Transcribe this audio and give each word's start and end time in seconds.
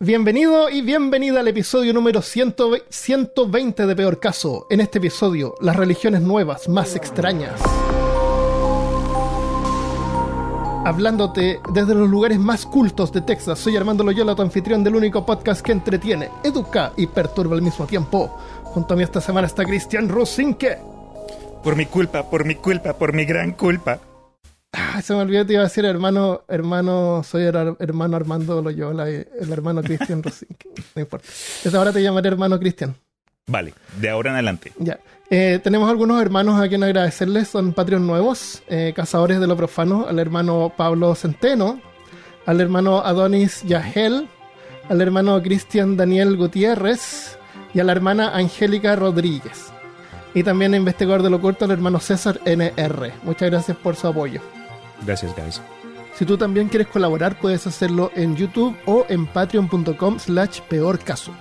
Bienvenido 0.00 0.70
y 0.70 0.80
bienvenida 0.80 1.40
al 1.40 1.48
episodio 1.48 1.92
número 1.92 2.22
120 2.22 3.84
de 3.84 3.96
Peor 3.96 4.20
Caso. 4.20 4.68
En 4.70 4.78
este 4.78 4.98
episodio, 4.98 5.56
las 5.60 5.74
religiones 5.74 6.20
nuevas 6.20 6.68
más 6.68 6.94
extrañas. 6.94 7.60
Hablándote 10.84 11.58
desde 11.74 11.96
los 11.96 12.08
lugares 12.08 12.38
más 12.38 12.64
cultos 12.64 13.10
de 13.10 13.22
Texas, 13.22 13.58
soy 13.58 13.76
Armando 13.76 14.04
Loyola, 14.04 14.36
tu 14.36 14.42
anfitrión 14.42 14.84
del 14.84 14.94
único 14.94 15.26
podcast 15.26 15.62
que 15.62 15.72
entretiene, 15.72 16.30
educa 16.44 16.92
y 16.96 17.08
perturba 17.08 17.56
al 17.56 17.62
mismo 17.62 17.84
tiempo. 17.84 18.28
Junto 18.62 18.94
a 18.94 18.96
mí 18.96 19.02
esta 19.02 19.20
semana 19.20 19.48
está 19.48 19.64
Cristian 19.64 20.08
Rosinque. 20.08 20.78
Por 21.64 21.74
mi 21.74 21.86
culpa, 21.86 22.30
por 22.30 22.44
mi 22.44 22.54
culpa, 22.54 22.92
por 22.92 23.12
mi 23.12 23.24
gran 23.24 23.50
culpa. 23.50 23.98
Ah, 24.72 25.00
se 25.00 25.14
me 25.14 25.20
olvidó, 25.20 25.46
te 25.46 25.54
iba 25.54 25.62
a 25.62 25.64
decir 25.64 25.84
hermano, 25.84 26.42
hermano, 26.46 27.22
soy 27.24 27.44
el 27.44 27.76
hermano 27.78 28.16
Armando 28.16 28.60
Loyola, 28.60 29.08
el 29.08 29.50
hermano 29.50 29.82
Cristian 29.82 30.22
Rosinque. 30.22 30.68
No 30.94 31.00
importa. 31.00 31.26
Desde 31.64 31.78
ahora 31.78 31.92
te 31.92 32.02
llamaré 32.02 32.28
hermano 32.28 32.58
Cristian. 32.58 32.94
Vale, 33.46 33.72
de 33.98 34.10
ahora 34.10 34.30
en 34.30 34.34
adelante. 34.34 34.72
Ya. 34.78 35.00
Eh, 35.30 35.58
tenemos 35.62 35.90
algunos 35.90 36.20
hermanos 36.20 36.60
a 36.60 36.68
quien 36.68 36.82
agradecerles, 36.82 37.48
son 37.48 37.72
Patreon 37.72 38.06
nuevos, 38.06 38.62
eh, 38.68 38.92
cazadores 38.94 39.40
de 39.40 39.46
lo 39.46 39.56
profano, 39.56 40.06
al 40.06 40.18
hermano 40.18 40.72
Pablo 40.76 41.14
Centeno, 41.14 41.80
al 42.44 42.60
hermano 42.60 42.98
Adonis 42.98 43.62
Yahel, 43.62 44.28
al 44.88 45.00
hermano 45.00 45.42
Cristian 45.42 45.96
Daniel 45.96 46.36
Gutiérrez 46.36 47.38
y 47.72 47.80
a 47.80 47.84
la 47.84 47.92
hermana 47.92 48.36
Angélica 48.36 48.96
Rodríguez. 48.96 49.72
Y 50.34 50.42
también 50.42 50.74
investigador 50.74 51.22
de 51.22 51.30
lo 51.30 51.40
corto, 51.40 51.64
al 51.64 51.70
hermano 51.70 52.00
César 52.00 52.40
NR. 52.44 53.12
Muchas 53.22 53.50
gracias 53.50 53.76
por 53.78 53.96
su 53.96 54.08
apoyo. 54.08 54.42
Gracias, 55.04 55.34
guys. 55.36 55.60
Si 56.14 56.24
tú 56.24 56.36
también 56.36 56.68
quieres 56.68 56.88
colaborar, 56.88 57.38
puedes 57.38 57.66
hacerlo 57.66 58.10
en 58.14 58.34
YouTube 58.34 58.76
o 58.86 59.06
en 59.08 59.26
patreon.com 59.26 60.18
slash 60.18 60.60
peor 60.62 60.98
caso. 60.98 61.32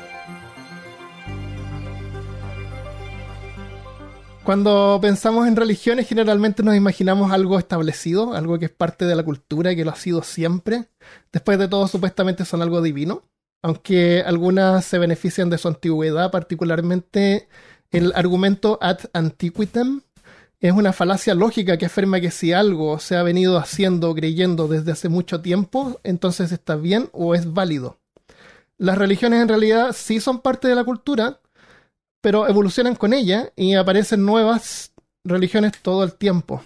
Cuando 4.43 4.97
pensamos 5.01 5.45
en 5.45 5.57
religiones, 5.57 6.07
generalmente 6.07 6.63
nos 6.63 6.75
imaginamos 6.75 7.33
algo 7.33 7.59
establecido, 7.59 8.33
algo 8.33 8.57
que 8.57 8.65
es 8.65 8.71
parte 8.71 9.03
de 9.03 9.13
la 9.13 9.23
cultura, 9.23 9.75
que 9.75 9.83
lo 9.83 9.91
ha 9.91 9.95
sido 9.95 10.23
siempre. 10.23 10.85
Después 11.33 11.59
de 11.59 11.67
todo, 11.67 11.85
supuestamente 11.87 12.45
son 12.45 12.61
algo 12.61 12.81
divino, 12.81 13.23
aunque 13.61 14.23
algunas 14.25 14.85
se 14.85 14.99
benefician 14.99 15.49
de 15.49 15.57
su 15.57 15.67
antigüedad, 15.67 16.31
particularmente 16.31 17.49
el 17.91 18.13
argumento 18.15 18.79
ad 18.81 18.99
antiquitem 19.11 20.01
es 20.59 20.73
una 20.73 20.91
falacia 20.91 21.35
lógica 21.35 21.77
que 21.77 21.85
afirma 21.85 22.19
que 22.19 22.31
si 22.31 22.51
algo 22.51 22.99
se 22.99 23.15
ha 23.15 23.23
venido 23.23 23.57
haciendo 23.57 24.09
o 24.09 24.15
creyendo 24.15 24.67
desde 24.67 24.91
hace 24.91 25.09
mucho 25.09 25.41
tiempo, 25.41 25.99
entonces 26.03 26.51
está 26.51 26.75
bien 26.75 27.09
o 27.13 27.35
es 27.35 27.53
válido. 27.53 27.99
Las 28.77 28.97
religiones 28.97 29.41
en 29.41 29.49
realidad 29.49 29.93
sí 29.93 30.19
son 30.19 30.41
parte 30.41 30.67
de 30.67 30.75
la 30.75 30.83
cultura, 30.83 31.39
pero 32.21 32.47
evolucionan 32.47 32.95
con 32.95 33.13
ella 33.13 33.51
y 33.55 33.75
aparecen 33.75 34.25
nuevas 34.25 34.93
religiones 35.23 35.73
todo 35.81 36.03
el 36.03 36.13
tiempo. 36.13 36.63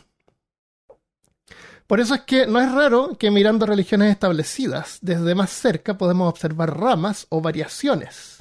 Por 1.88 2.00
eso 2.00 2.16
es 2.16 2.22
que 2.22 2.48
no 2.48 2.62
es 2.62 2.72
raro 2.72 3.18
que 3.18 3.32
mirando 3.32 3.66
religiones 3.66 4.12
establecidas 4.12 5.00
desde 5.02 5.36
más 5.36 5.50
cerca 5.50 5.98
podemos 5.98 6.30
observar 6.30 6.78
ramas 6.80 7.28
o 7.28 7.42
variaciones. 7.42 8.41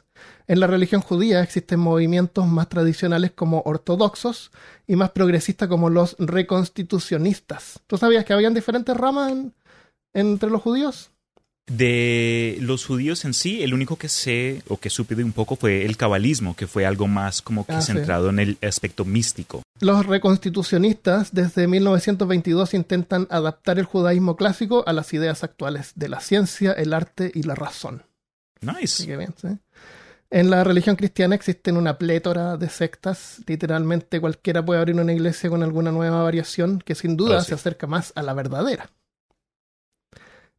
En 0.51 0.59
la 0.59 0.67
religión 0.67 1.01
judía 1.01 1.45
existen 1.45 1.79
movimientos 1.79 2.45
más 2.45 2.69
tradicionales 2.69 3.31
como 3.31 3.63
ortodoxos 3.65 4.51
y 4.89 4.97
más 4.97 5.11
progresistas 5.11 5.69
como 5.69 5.91
los 5.91 6.17
reconstitucionistas. 6.19 7.79
¿Tú 7.87 7.97
sabías 7.97 8.25
que 8.25 8.33
habían 8.33 8.53
diferentes 8.53 8.97
ramas 8.97 9.33
entre 10.13 10.51
los 10.51 10.61
judíos? 10.61 11.13
De 11.69 12.59
los 12.63 12.85
judíos 12.85 13.25
en 13.25 13.33
sí, 13.33 13.63
el 13.63 13.75
único 13.75 13.95
que 13.97 14.09
sé 14.09 14.65
o 14.67 14.77
que 14.77 14.91
supe 14.91 15.15
de 15.15 15.23
un 15.23 15.31
poco 15.31 15.55
fue 15.55 15.85
el 15.87 15.97
cabalismo, 15.97 16.57
que 16.57 16.67
fue 16.67 16.85
algo 16.85 17.07
más 17.07 17.43
como 17.43 17.65
que 17.65 17.75
Ah, 17.75 17.81
sí. 17.81 17.93
centrado 17.93 18.29
en 18.31 18.41
el 18.41 18.59
aspecto 18.61 19.05
místico. 19.05 19.63
Los 19.79 20.05
reconstitucionistas 20.05 21.33
desde 21.33 21.69
1922 21.69 22.75
intentan 22.75 23.29
adaptar 23.31 23.79
el 23.79 23.85
judaísmo 23.85 24.35
clásico 24.35 24.83
a 24.85 24.93
las 24.93 25.15
ideas 25.15 25.45
actuales 25.45 25.93
de 25.95 26.09
la 26.09 26.19
ciencia, 26.19 26.73
el 26.73 26.93
arte 26.93 27.31
y 27.33 27.45
la 27.45 27.55
razón. 27.55 28.03
Nice. 28.63 29.07
que 29.07 29.17
bien, 29.17 29.33
¿sí? 29.41 29.47
En 30.33 30.49
la 30.49 30.63
religión 30.63 30.95
cristiana 30.95 31.35
existen 31.35 31.77
una 31.77 31.99
plétora 31.99 32.57
de 32.57 32.69
sectas. 32.69 33.41
Literalmente 33.47 34.21
cualquiera 34.21 34.65
puede 34.65 34.79
abrir 34.81 34.95
una 35.01 35.13
iglesia 35.13 35.51
con 35.51 35.63
alguna 35.63 35.91
nueva 35.91 36.23
variación 36.23 36.79
que 36.79 36.95
sin 36.95 37.17
duda 37.17 37.39
Oh, 37.39 37.41
sí. 37.41 37.49
se 37.49 37.55
acerca 37.55 37.87
más 37.89 38.13
a 38.15 38.23
la 38.23 38.33
verdadera. 38.33 38.91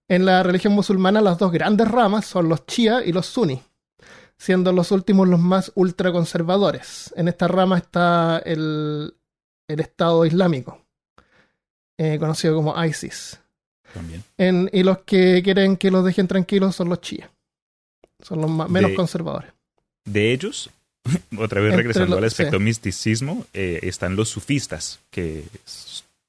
En 0.10 0.26
la 0.26 0.44
religión 0.44 0.74
musulmana 0.74 1.22
las 1.22 1.38
dos 1.38 1.52
grandes 1.54 1.88
ramas 1.88 2.26
son 2.26 2.50
los 2.50 2.66
Shia 2.68 3.02
y 3.06 3.14
los 3.14 3.28
Sunni, 3.28 3.64
siendo 4.38 4.74
los 4.74 4.92
últimos 4.92 5.26
los 5.28 5.40
más 5.40 5.72
ultraconservadores. 5.76 7.14
En 7.16 7.30
esta 7.30 7.48
rama 7.48 7.78
está 7.78 8.40
el, 8.44 9.16
el 9.70 9.80
Estado 9.80 10.26
Islámico, 10.26 10.82
eh, 11.98 12.20
conocido 12.20 12.56
como 12.56 12.76
ISIS. 12.84 13.40
También. 13.94 14.22
En- 14.38 14.70
y 14.74 14.84
los 14.84 15.00
que 15.00 15.42
quieren 15.44 15.78
que 15.78 15.92
los 15.92 16.04
dejen 16.04 16.28
tranquilos 16.28 16.76
son 16.76 16.90
los 16.90 17.00
Shia. 17.00 17.32
Son 18.20 18.42
los 18.42 18.50
más- 18.52 18.70
menos 18.70 18.92
De- 18.92 18.96
conservadores. 18.98 19.54
De 20.06 20.32
ellos, 20.34 20.70
otra 21.38 21.62
vez 21.62 21.76
regresando 21.76 22.12
los- 22.16 22.18
al 22.20 22.26
aspecto 22.26 22.58
sí. 22.58 22.64
misticismo, 22.64 23.46
eh, 23.54 23.80
están 23.84 24.16
los 24.16 24.30
sufistas, 24.30 25.00
que 25.10 25.44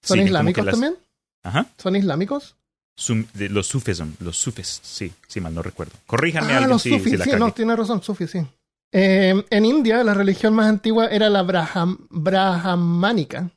¿Son 0.02 0.18
islámicos 0.20 0.64
las- 0.64 0.72
también? 0.74 0.94
Ajá. 1.42 1.66
¿Son 1.78 1.96
islámicos? 1.96 2.54
Sum- 2.94 3.26
de 3.34 3.48
los 3.48 3.66
sufism, 3.66 4.10
los 4.20 4.36
sufis, 4.36 4.80
sí, 4.82 5.12
sí, 5.26 5.40
mal 5.40 5.54
no 5.54 5.62
recuerdo. 5.62 5.92
Corríjanme 6.06 6.52
Ah, 6.52 6.56
alguien 6.58 6.70
los 6.70 6.82
si, 6.82 6.90
sufis, 6.90 7.12
si 7.12 7.16
la 7.16 7.24
sí, 7.24 7.30
no, 7.38 7.52
tiene 7.52 7.74
razón, 7.74 8.02
sufis, 8.02 8.30
sí. 8.30 8.40
Eh, 8.92 9.42
en 9.48 9.64
India, 9.64 10.04
la 10.04 10.12
religión 10.12 10.52
más 10.54 10.66
antigua 10.66 11.06
era 11.06 11.30
la 11.30 11.42
braham, 11.42 11.96
brahmánica, 12.10 13.48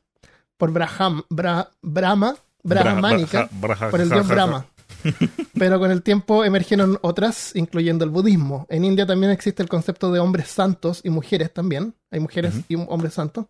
por 0.57 0.71
Braham, 0.71 1.23
Bra- 1.29 1.69
Brahma, 1.81 2.37
braja- 2.63 3.89
por 3.91 3.99
el 4.01 4.09
dios 4.09 4.27
Brahma. 4.27 4.65
Pero 5.57 5.79
con 5.79 5.91
el 5.91 6.01
tiempo 6.01 6.43
emergieron 6.43 6.97
otras, 7.01 7.55
incluyendo 7.55 8.03
el 8.05 8.11
budismo. 8.11 8.65
En 8.69 8.85
India 8.85 9.05
también 9.05 9.31
existe 9.31 9.63
el 9.63 9.69
concepto 9.69 10.11
de 10.11 10.19
hombres 10.19 10.47
santos 10.49 11.01
y 11.03 11.09
mujeres 11.09 11.53
también. 11.53 11.93
Hay 12.11 12.19
mujeres 12.19 12.53
y 12.67 12.75
hombres 12.75 13.13
santos. 13.13 13.45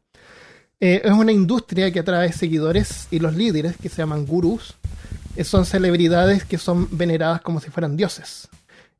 Eh, 0.79 1.01
es 1.03 1.11
una 1.11 1.31
industria 1.31 1.91
que 1.91 1.99
atrae 1.99 2.31
seguidores 2.33 3.07
y 3.11 3.19
los 3.19 3.33
líderes, 3.35 3.77
que 3.77 3.89
se 3.89 3.97
llaman 3.97 4.25
gurús, 4.25 4.75
eh, 5.35 5.43
son 5.43 5.65
celebridades 5.65 6.43
que 6.45 6.57
son 6.57 6.87
veneradas 6.91 7.41
como 7.41 7.59
si 7.61 7.69
fueran 7.69 7.95
dioses. 7.95 8.49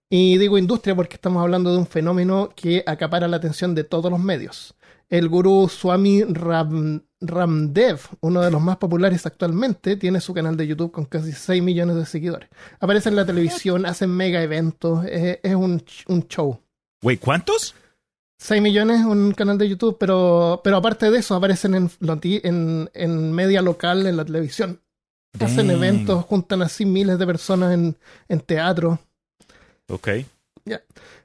Y 0.09 0.37
digo 0.37 0.57
industria 0.57 0.95
porque 0.95 1.15
estamos 1.15 1.41
hablando 1.41 1.71
de 1.71 1.79
un 1.79 1.87
fenómeno 1.87 2.49
que 2.55 2.83
acapara 2.85 3.27
la 3.27 3.37
atención 3.37 3.75
de 3.75 3.83
todos 3.83 4.09
los 4.11 4.19
medios. 4.19 4.75
El 5.09 5.27
gurú 5.29 5.67
Swami 5.69 6.23
Ram- 6.23 7.03
Ramdev, 7.27 7.99
uno 8.21 8.41
de 8.41 8.51
los 8.51 8.61
más 8.61 8.77
populares 8.77 9.25
actualmente, 9.25 9.95
tiene 9.97 10.21
su 10.21 10.33
canal 10.33 10.57
de 10.57 10.67
YouTube 10.67 10.91
con 10.91 11.05
casi 11.05 11.31
6 11.31 11.61
millones 11.61 11.95
de 11.95 12.05
seguidores. 12.05 12.49
Aparece 12.79 13.09
en 13.09 13.15
la 13.15 13.25
televisión, 13.25 13.85
hacen 13.85 14.09
mega 14.09 14.41
eventos, 14.41 15.05
es, 15.05 15.39
es 15.43 15.55
un, 15.55 15.83
show. 16.27 16.59
Wait, 17.01 17.19
¿cuántos? 17.19 17.75
6 18.39 18.61
millones 18.61 19.05
un 19.05 19.33
canal 19.33 19.57
de 19.57 19.69
YouTube, 19.69 19.97
pero, 19.99 20.61
pero 20.63 20.77
aparte 20.77 21.09
de 21.09 21.19
eso 21.19 21.35
aparecen 21.35 21.75
en, 21.75 21.91
en, 22.43 22.89
en 22.93 23.31
media 23.31 23.61
local, 23.61 24.05
en 24.07 24.17
la 24.17 24.25
televisión. 24.25 24.81
Hacen 25.39 25.69
eventos, 25.69 26.23
juntan 26.25 26.61
así 26.61 26.85
miles 26.85 27.19
de 27.19 27.25
personas 27.25 27.73
en, 27.73 27.97
en 28.29 28.39
teatro. 28.39 28.99
Ok. 29.89 30.09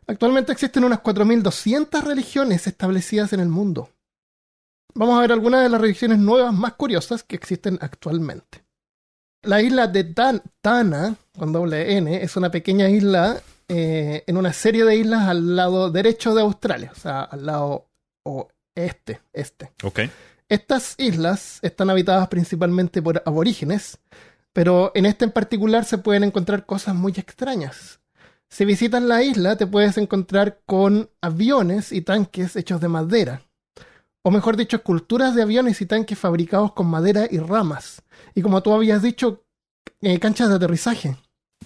Actualmente 0.06 0.52
existen 0.52 0.84
unas 0.84 1.02
4.200 1.02 2.02
religiones 2.02 2.66
establecidas 2.66 3.32
en 3.32 3.40
el 3.40 3.48
mundo. 3.48 3.90
Vamos 4.94 5.16
a 5.18 5.20
ver 5.22 5.32
algunas 5.32 5.62
de 5.62 5.68
las 5.68 5.80
religiones 5.80 6.18
nuevas 6.18 6.52
más 6.52 6.74
curiosas 6.74 7.22
que 7.22 7.36
existen 7.36 7.78
actualmente. 7.80 8.64
La 9.42 9.62
isla 9.62 9.86
de 9.86 10.04
Dan- 10.04 10.42
Tana, 10.60 11.16
con 11.38 11.52
doble 11.52 11.96
N, 11.96 12.22
es 12.22 12.36
una 12.36 12.50
pequeña 12.50 12.88
isla 12.90 13.40
eh, 13.68 14.24
en 14.26 14.36
una 14.36 14.52
serie 14.52 14.84
de 14.84 14.96
islas 14.96 15.28
al 15.28 15.56
lado 15.56 15.90
derecho 15.90 16.34
de 16.34 16.42
Australia, 16.42 16.90
o 16.94 16.98
sea, 16.98 17.22
al 17.22 17.46
lado 17.46 17.88
oeste, 18.24 19.20
este. 19.32 19.72
Estas 20.48 20.96
islas 20.98 21.60
están 21.62 21.88
habitadas 21.90 22.26
principalmente 22.28 23.00
por 23.00 23.22
aborígenes, 23.24 23.98
pero 24.52 24.90
en 24.94 25.06
este 25.06 25.24
en 25.24 25.30
particular 25.30 25.84
se 25.84 25.98
pueden 25.98 26.24
encontrar 26.24 26.66
cosas 26.66 26.94
muy 26.94 27.12
extrañas. 27.12 28.00
Si 28.50 28.64
visitas 28.64 29.00
la 29.02 29.22
isla 29.22 29.56
te 29.56 29.68
puedes 29.68 29.96
encontrar 29.96 30.60
con 30.66 31.08
aviones 31.20 31.92
y 31.92 32.02
tanques 32.02 32.56
hechos 32.56 32.80
de 32.80 32.88
madera. 32.88 33.42
O 34.22 34.30
mejor 34.30 34.56
dicho, 34.56 34.76
esculturas 34.76 35.34
de 35.34 35.42
aviones 35.42 35.80
y 35.80 35.86
tanques 35.86 36.18
fabricados 36.18 36.72
con 36.72 36.86
madera 36.86 37.26
y 37.30 37.38
ramas. 37.38 38.02
Y 38.34 38.42
como 38.42 38.62
tú 38.62 38.72
habías 38.72 39.02
dicho, 39.02 39.44
eh, 40.02 40.18
canchas 40.18 40.48
de 40.50 40.56
aterrizaje. 40.56 41.16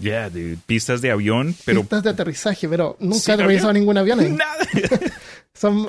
Yeah, 0.00 0.28
de 0.28 0.58
pistas 0.66 1.00
de 1.00 1.10
avión, 1.12 1.54
pero 1.64 1.82
Pistas 1.82 2.02
de 2.02 2.10
aterrizaje, 2.10 2.68
pero 2.68 2.96
nunca 2.98 3.18
¿Sin 3.18 3.32
he 3.32 3.34
aterrizado 3.34 3.72
ningún 3.72 3.96
avión 3.96 4.20
ahí. 4.20 4.30
nada. 4.30 4.66
Son... 5.54 5.86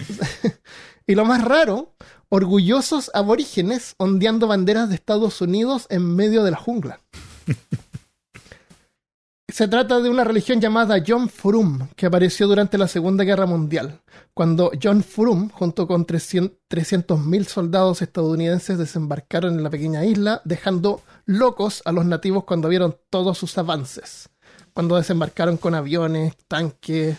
y 1.07 1.15
lo 1.15 1.25
más 1.25 1.44
raro, 1.44 1.94
orgullosos 2.29 3.09
aborígenes 3.13 3.95
ondeando 3.97 4.47
banderas 4.47 4.89
de 4.89 4.95
Estados 4.95 5.41
Unidos 5.41 5.88
en 5.89 6.15
medio 6.15 6.44
de 6.44 6.51
la 6.51 6.57
jungla. 6.57 7.00
se 9.56 9.69
trata 9.69 10.02
de 10.02 10.10
una 10.10 10.25
religión 10.25 10.60
llamada 10.60 11.02
John 11.07 11.30
Furum, 11.30 11.88
que 11.96 12.07
apareció 12.07 12.46
durante 12.46 12.78
la 12.78 12.90
Segunda 12.90 13.24
Guerra 13.24 13.46
Mundial, 13.46 14.02
cuando 14.34 14.69
John 14.84 15.02
Furum, 15.02 15.48
junto 15.48 15.88
con 15.88 16.06
300.000 16.06 17.46
soldados 17.46 18.02
estadounidenses, 18.02 18.78
desembarcaron 18.78 19.54
en 19.54 19.63
la 19.63 19.69
pequeña 19.69 20.04
isla, 20.04 20.42
dejando 20.44 21.04
locos 21.25 21.81
a 21.86 21.94
los 21.94 22.06
nativos 22.06 22.44
cuando 22.44 22.68
vieron 22.68 22.98
todos 23.10 23.38
sus 23.38 23.57
avances. 23.57 24.28
Cuando 24.74 24.98
desembarcaron 24.98 25.56
con 25.56 25.74
aviones, 25.74 26.36
tanques, 26.50 27.16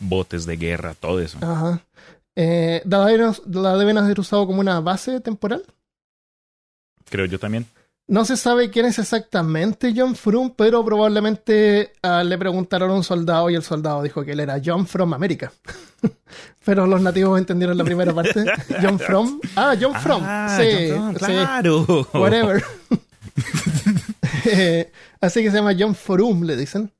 Botes 0.00 0.46
de 0.46 0.56
guerra, 0.56 0.94
todo 0.94 1.20
eso. 1.20 1.38
Ajá. 1.40 1.86
Eh, 2.34 2.82
¿la, 2.84 3.06
deben, 3.06 3.32
la 3.46 3.76
deben 3.76 3.96
haber 3.96 4.18
usado 4.18 4.44
como 4.44 4.58
una 4.58 4.80
base 4.80 5.20
temporal? 5.20 5.62
Creo 7.08 7.26
yo 7.26 7.38
también. 7.38 7.64
No 8.10 8.24
se 8.24 8.36
sabe 8.36 8.70
quién 8.70 8.86
es 8.86 8.98
exactamente 8.98 9.94
John 9.96 10.16
Frum, 10.16 10.52
pero 10.56 10.84
probablemente 10.84 11.92
ah, 12.02 12.24
le 12.24 12.36
preguntaron 12.36 12.90
a 12.90 12.94
un 12.94 13.04
soldado 13.04 13.48
y 13.50 13.54
el 13.54 13.62
soldado 13.62 14.02
dijo 14.02 14.24
que 14.24 14.32
él 14.32 14.40
era 14.40 14.60
John 14.62 14.84
from 14.84 15.14
America. 15.14 15.52
pero 16.64 16.88
los 16.88 17.00
nativos 17.00 17.38
entendieron 17.38 17.78
la 17.78 17.84
primera 17.84 18.12
parte. 18.12 18.44
John 18.82 18.98
From. 18.98 19.40
Ah, 19.54 19.76
John 19.80 19.94
From. 19.94 20.22
Ah, 20.26 20.58
sí, 20.60 20.90
John 20.90 21.14
From, 21.14 21.30
sí. 21.30 21.36
claro. 21.36 22.08
Whatever. 22.12 22.64
Eh, 24.46 24.90
así 25.20 25.42
que 25.42 25.50
se 25.50 25.58
llama 25.58 25.76
John 25.78 25.94
Forum, 25.94 26.42
le 26.42 26.56
dicen. 26.56 26.90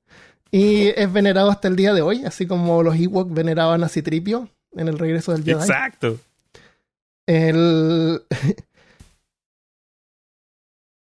Y 0.52 0.88
es 0.88 1.12
venerado 1.12 1.50
hasta 1.50 1.66
el 1.66 1.74
día 1.74 1.92
de 1.92 2.02
hoy, 2.02 2.24
así 2.24 2.46
como 2.46 2.84
los 2.84 2.94
Ewok 2.94 3.32
veneraban 3.32 3.82
a 3.82 3.88
Citripio 3.88 4.48
en 4.76 4.86
el 4.86 4.98
regreso 4.98 5.32
del 5.32 5.42
Jedi. 5.42 5.60
Exacto. 5.60 6.20
El... 7.26 8.22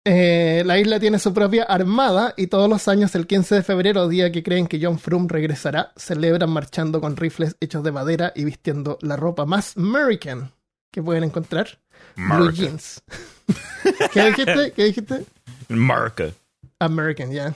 Eh, 0.06 0.62
la 0.66 0.78
isla 0.78 1.00
tiene 1.00 1.18
su 1.18 1.32
propia 1.32 1.62
armada 1.62 2.34
y 2.36 2.48
todos 2.48 2.68
los 2.68 2.88
años, 2.88 3.14
el 3.14 3.26
15 3.26 3.54
de 3.56 3.62
febrero, 3.62 4.06
día 4.06 4.30
que 4.30 4.42
creen 4.42 4.66
que 4.66 4.78
John 4.80 4.98
Frum 4.98 5.28
regresará, 5.28 5.92
celebran 5.96 6.50
marchando 6.50 7.00
con 7.00 7.16
rifles 7.16 7.56
hechos 7.60 7.82
de 7.82 7.92
madera 7.92 8.32
y 8.36 8.44
vistiendo 8.44 8.98
la 9.00 9.16
ropa 9.16 9.46
más 9.46 9.76
American 9.78 10.52
que 10.90 11.02
pueden 11.02 11.24
encontrar. 11.24 11.78
Blue 12.16 12.52
jeans. 12.52 13.02
¿Qué 14.12 14.26
dijiste? 14.26 14.72
¿Qué 14.72 14.84
dijiste? 14.84 15.24
Marca. 15.68 16.30
American, 16.78 17.32
ya. 17.32 17.54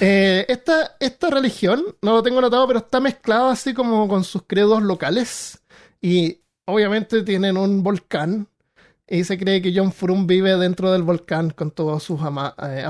Eh, 0.00 0.44
esta, 0.48 0.96
esta 0.98 1.30
religión, 1.30 1.84
no 2.02 2.12
lo 2.14 2.22
tengo 2.22 2.38
anotado, 2.38 2.66
pero 2.66 2.80
está 2.80 3.00
mezclada 3.00 3.52
así 3.52 3.72
como 3.72 4.08
con 4.08 4.24
sus 4.24 4.42
credos 4.42 4.82
locales. 4.82 5.62
Y 6.02 6.40
obviamente 6.66 7.22
tienen 7.22 7.56
un 7.56 7.82
volcán. 7.82 8.48
Y 9.08 9.24
se 9.24 9.38
cree 9.38 9.60
que 9.60 9.72
John 9.74 9.92
Frum 9.92 10.26
vive 10.26 10.56
dentro 10.56 10.90
del 10.92 11.02
volcán 11.02 11.50
con 11.50 11.70
todos 11.70 12.02
sus 12.02 12.20
ama- 12.22 12.54
eh, 12.62 12.84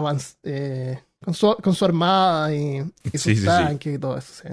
eh, 0.44 0.98
con, 1.24 1.34
su, 1.34 1.56
con 1.62 1.74
su 1.74 1.84
armada 1.84 2.54
y, 2.54 2.76
y 3.12 3.18
sus 3.18 3.22
Sí, 3.22 3.34
sí, 3.34 3.40
sí. 3.40 3.46
tanques 3.46 3.94
y 3.96 3.98
todo 3.98 4.16
eso. 4.18 4.32
sí. 4.42 4.48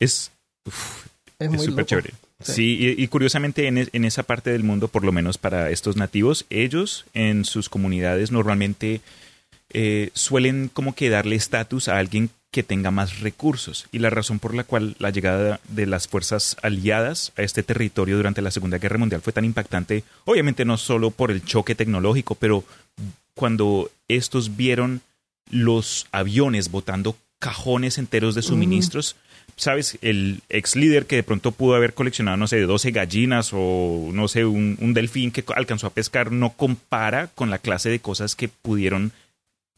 Es, 0.00 0.30
uf, 0.66 1.06
Es 1.38 1.62
súper 1.62 1.86
chévere. 1.86 2.10
Sí. 2.40 2.52
Sí, 2.52 2.76
y, 2.98 3.04
y 3.04 3.06
curiosamente 3.08 3.68
en, 3.68 3.78
es- 3.78 3.90
en 3.92 4.04
esa 4.04 4.24
parte 4.24 4.50
del 4.50 4.64
mundo, 4.64 4.88
por 4.88 5.04
lo 5.04 5.12
menos 5.12 5.38
para 5.38 5.70
estos 5.70 5.96
nativos, 5.96 6.44
ellos 6.50 7.04
en 7.14 7.44
sus 7.44 7.68
comunidades 7.68 8.32
normalmente 8.32 9.00
eh, 9.72 10.10
suelen 10.14 10.68
como 10.72 10.94
que 10.94 11.08
darle 11.08 11.36
estatus 11.36 11.88
a 11.88 11.98
alguien 11.98 12.30
que 12.52 12.62
tenga 12.62 12.90
más 12.90 13.20
recursos. 13.20 13.86
Y 13.92 13.98
la 13.98 14.10
razón 14.10 14.38
por 14.38 14.54
la 14.54 14.64
cual 14.64 14.94
la 14.98 15.10
llegada 15.10 15.58
de 15.68 15.86
las 15.86 16.06
fuerzas 16.06 16.56
aliadas 16.62 17.32
a 17.36 17.42
este 17.42 17.62
territorio 17.62 18.16
durante 18.16 18.42
la 18.42 18.50
Segunda 18.50 18.78
Guerra 18.78 18.98
Mundial 18.98 19.22
fue 19.22 19.32
tan 19.32 19.46
impactante, 19.46 20.04
obviamente 20.26 20.64
no 20.64 20.76
solo 20.76 21.10
por 21.10 21.30
el 21.30 21.44
choque 21.44 21.74
tecnológico, 21.74 22.34
pero 22.34 22.64
cuando 23.34 23.90
estos 24.06 24.56
vieron 24.56 25.00
los 25.50 26.06
aviones 26.12 26.70
botando 26.70 27.16
cajones 27.38 27.98
enteros 27.98 28.34
de 28.34 28.42
suministros, 28.42 29.16
¿sabes? 29.56 29.98
El 30.02 30.42
ex 30.48 30.76
líder 30.76 31.06
que 31.06 31.16
de 31.16 31.22
pronto 31.22 31.52
pudo 31.52 31.74
haber 31.74 31.94
coleccionado, 31.94 32.36
no 32.36 32.46
sé, 32.46 32.60
12 32.60 32.90
gallinas 32.90 33.50
o, 33.52 34.10
no 34.12 34.28
sé, 34.28 34.44
un, 34.44 34.76
un 34.80 34.94
delfín 34.94 35.32
que 35.32 35.42
alcanzó 35.56 35.86
a 35.86 35.94
pescar, 35.94 36.30
no 36.30 36.50
compara 36.50 37.28
con 37.28 37.50
la 37.50 37.58
clase 37.58 37.88
de 37.88 38.00
cosas 38.00 38.36
que 38.36 38.48
pudieron 38.48 39.12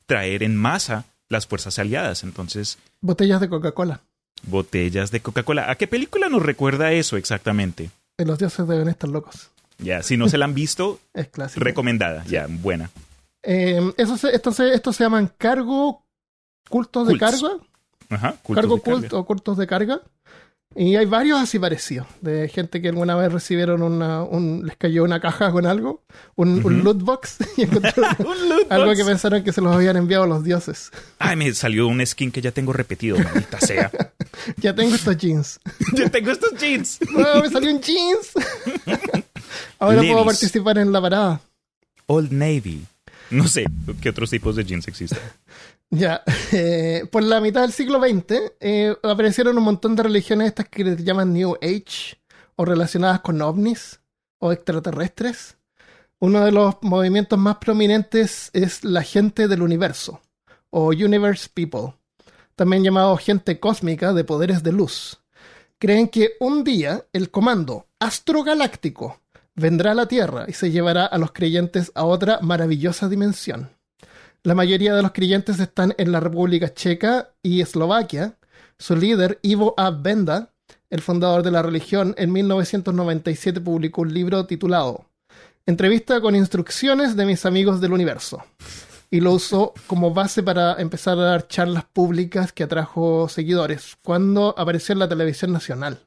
traer 0.07 0.43
en 0.43 0.57
masa 0.57 1.05
las 1.29 1.47
fuerzas 1.47 1.79
aliadas. 1.79 2.23
Entonces, 2.25 2.79
Botellas 3.01 3.41
de 3.41 3.49
Coca-Cola. 3.49 4.01
botellas 4.47 5.11
de 5.11 5.21
Coca-Cola. 5.21 5.71
¿A 5.71 5.75
qué 5.77 5.87
película 5.87 6.29
nos 6.29 6.43
recuerda 6.43 6.93
eso 6.93 7.17
exactamente? 7.17 7.91
Y 8.19 8.25
Los 8.25 8.39
dioses 8.39 8.67
deben 8.69 8.89
estar 8.89 9.09
locos. 9.11 9.51
Ya, 9.79 10.03
si 10.03 10.17
no 10.17 10.29
se 10.29 10.39
la 10.39 10.45
han 10.45 10.55
visto, 10.55 11.01
Es 11.15 11.29
clásico. 11.29 11.65
recomendada. 11.65 12.25
Ya, 12.27 12.47
buena. 12.49 12.91
Eh, 13.43 13.81
eso 13.97 14.17
se, 14.17 14.35
esto 14.35 14.53
se- 14.53 14.73
estos 14.75 14.97
se 14.97 15.05
llaman 15.05 15.31
cargo, 15.37 16.03
cultos 16.69 17.09
de 17.09 17.19
carga. 17.19 17.51
Ajá. 18.11 18.37
cultos 18.43 18.63
cargo 18.63 18.77
de 18.77 18.83
carga. 18.83 19.19
o 19.19 19.25
cultos 19.27 19.57
de 19.59 19.67
carga. 19.67 20.01
Y 20.77 20.97
hay 20.97 21.07
varios 21.07 21.41
así 21.41 21.59
parecidos, 21.59 22.07
de 22.21 22.49
gente 22.49 22.83
que 22.83 22.89
alguna 22.89 23.15
vez 23.15 23.33
recibieron 23.33 23.83
una, 23.83 24.23
un, 24.25 24.67
les 24.67 24.77
cayó 24.77 25.05
una 25.05 25.21
caja 25.21 25.53
con 25.53 25.67
algo, 25.67 26.03
un, 26.35 26.65
un 26.65 26.77
Ujú. 26.79 26.85
loot 26.85 27.03
box, 27.03 27.37
y 27.57 27.63
encontraron 27.63 28.17
Un 28.27 28.49
loot 28.49 28.73
algo 28.73 28.87
box. 28.87 28.99
que 28.99 29.05
pensaron 29.05 29.45
que 29.45 29.53
se 29.53 29.61
los 29.61 29.73
habían 29.75 29.97
enviado 29.97 30.27
los 30.27 30.43
dioses. 30.43 30.91
Ay, 31.21 31.37
me 31.37 31.53
salió 31.55 31.87
un 31.87 32.05
skin 32.05 32.33
que 32.33 32.41
ya 32.41 32.51
tengo 32.51 32.73
repetido, 32.73 33.19
maldita 33.19 33.61
sea. 33.61 33.91
Ya 34.57 34.75
tengo 34.75 34.95
estos 34.97 35.17
jeans. 35.17 35.61
Yo 35.95 36.11
tengo 36.11 36.33
estos 36.33 36.53
jeans. 36.59 36.99
¡No, 37.13 37.41
me 37.41 37.49
salió 37.49 37.71
un 37.71 37.81
jeans! 37.81 38.33
Ahora 39.79 39.99
puedo 40.01 40.25
participar 40.25 40.79
en 40.79 40.91
la 40.93 41.01
parada. 41.01 41.41
Old 42.07 42.33
Navy. 42.33 42.85
No 43.31 43.47
sé 43.49 43.65
qué 44.01 44.09
otros 44.11 44.31
tipos 44.31 44.57
de 44.57 44.65
jeans 44.65 44.89
existen. 44.89 45.19
Ya, 45.95 46.25
eh, 46.53 47.07
por 47.11 47.23
la 47.23 47.41
mitad 47.41 47.63
del 47.63 47.73
siglo 47.73 48.01
XX 48.01 48.55
eh, 48.59 48.97
aparecieron 49.05 49.57
un 49.57 49.65
montón 49.65 49.95
de 49.95 50.03
religiones 50.03 50.49
estas 50.49 50.69
que 50.69 50.83
les 50.83 51.05
llaman 51.05 51.33
New 51.33 51.57
Age 51.63 52.21
o 52.57 52.65
relacionadas 52.65 53.21
con 53.21 53.41
ovnis 53.41 54.01
o 54.41 54.51
extraterrestres. 54.51 55.57
Uno 56.19 56.45
de 56.45 56.51
los 56.51 56.77
movimientos 56.83 57.39
más 57.39 57.59
prominentes 57.59 58.51
es 58.53 58.83
la 58.83 59.03
gente 59.03 59.47
del 59.47 59.63
universo 59.63 60.21
o 60.71 60.89
Universe 60.89 61.49
People, 61.53 61.95
también 62.57 62.83
llamado 62.83 63.17
gente 63.17 63.61
cósmica 63.61 64.13
de 64.13 64.25
poderes 64.25 64.65
de 64.65 64.73
luz. 64.73 65.23
Creen 65.79 66.09
que 66.09 66.33
un 66.41 66.65
día 66.65 67.05
el 67.13 67.31
comando 67.31 67.87
astrogaláctico 68.01 69.21
vendrá 69.55 69.93
a 69.93 69.95
la 69.95 70.09
Tierra 70.09 70.47
y 70.49 70.55
se 70.55 70.73
llevará 70.73 71.07
a 71.07 71.19
los 71.19 71.31
creyentes 71.31 71.93
a 71.95 72.05
otra 72.05 72.41
maravillosa 72.41 73.09
dimensión. 73.09 73.74
La 74.45 74.55
mayoría 74.55 74.95
de 74.95 75.01
los 75.01 75.13
creyentes 75.13 75.59
están 75.59 75.95
en 75.97 76.13
la 76.13 76.21
República 76.21 76.75
Checa 76.75 77.31
y 77.43 77.63
Eslovaquia. 77.63 78.37
Su 78.79 78.95
líder, 78.95 79.39
Ivo 79.41 79.73
A. 79.79 79.91
Benda, 79.91 80.51
el 80.91 81.01
fundador 81.01 81.43
de 81.43 81.51
la 81.51 81.63
religión, 81.63 82.15
en 82.19 82.31
1997 82.31 83.63
publicó 83.63 84.03
un 84.03 84.13
libro 84.13 84.45
titulado 84.45 85.07
Entrevista 85.65 86.21
con 86.21 86.37
instrucciones 86.37 87.17
de 87.17 87.25
mis 87.25 87.47
amigos 87.47 87.81
del 87.81 87.95
universo. 87.95 88.45
Y 89.11 89.21
lo 89.21 89.33
usó 89.33 89.73
como 89.87 90.13
base 90.13 90.43
para 90.43 90.75
empezar 90.75 91.19
a 91.19 91.23
dar 91.23 91.49
charlas 91.49 91.87
públicas 91.87 92.53
que 92.53 92.65
atrajo 92.65 93.31
seguidores 93.31 93.97
cuando 94.03 94.55
apareció 94.59 94.93
en 94.93 94.99
la 94.99 95.09
televisión 95.09 95.53
nacional. 95.53 96.01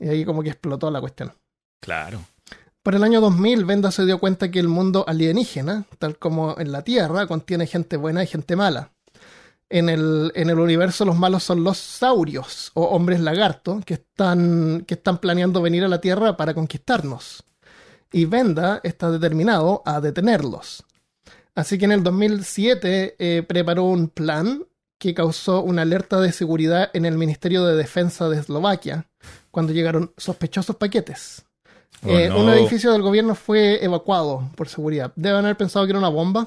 Y 0.00 0.08
ahí 0.08 0.24
como 0.24 0.42
que 0.42 0.48
explotó 0.48 0.90
la 0.90 1.00
cuestión. 1.00 1.32
Claro. 1.80 2.20
Por 2.82 2.94
el 2.94 3.04
año 3.04 3.20
2000, 3.20 3.64
Benda 3.64 3.90
se 3.90 4.06
dio 4.06 4.18
cuenta 4.18 4.50
que 4.50 4.58
el 4.58 4.68
mundo 4.68 5.04
alienígena, 5.06 5.84
tal 5.98 6.18
como 6.18 6.56
en 6.58 6.72
la 6.72 6.82
Tierra, 6.82 7.26
contiene 7.26 7.66
gente 7.66 7.96
buena 7.96 8.22
y 8.22 8.26
gente 8.26 8.56
mala. 8.56 8.92
En 9.68 9.90
el, 9.90 10.32
en 10.34 10.48
el 10.48 10.58
universo 10.58 11.04
los 11.04 11.18
malos 11.18 11.42
son 11.42 11.62
los 11.62 11.76
saurios 11.76 12.70
o 12.72 12.84
hombres 12.84 13.20
lagarto 13.20 13.82
que 13.84 13.94
están, 13.94 14.84
que 14.86 14.94
están 14.94 15.18
planeando 15.18 15.60
venir 15.60 15.84
a 15.84 15.88
la 15.88 16.00
Tierra 16.00 16.36
para 16.36 16.54
conquistarnos. 16.54 17.44
Y 18.10 18.24
Benda 18.24 18.80
está 18.82 19.10
determinado 19.10 19.82
a 19.84 20.00
detenerlos. 20.00 20.84
Así 21.54 21.76
que 21.76 21.84
en 21.84 21.92
el 21.92 22.02
2007 22.02 23.16
eh, 23.18 23.42
preparó 23.42 23.84
un 23.84 24.08
plan 24.08 24.64
que 24.98 25.12
causó 25.12 25.62
una 25.62 25.82
alerta 25.82 26.20
de 26.20 26.32
seguridad 26.32 26.90
en 26.94 27.04
el 27.04 27.18
Ministerio 27.18 27.64
de 27.64 27.76
Defensa 27.76 28.28
de 28.28 28.38
Eslovaquia 28.38 29.06
cuando 29.50 29.72
llegaron 29.72 30.12
sospechosos 30.16 30.76
paquetes. 30.76 31.44
Oh, 32.04 32.10
Eh, 32.10 32.28
no. 32.28 32.38
Un 32.42 32.50
edificio 32.50 32.92
del 32.92 33.02
gobierno 33.02 33.34
fue 33.34 33.82
evacuado 33.84 34.48
por 34.54 34.68
seguridad. 34.68 35.12
Deben 35.16 35.44
haber 35.44 35.56
pensado 35.56 35.84
que 35.84 35.90
era 35.90 35.98
una 35.98 36.08
bomba, 36.08 36.46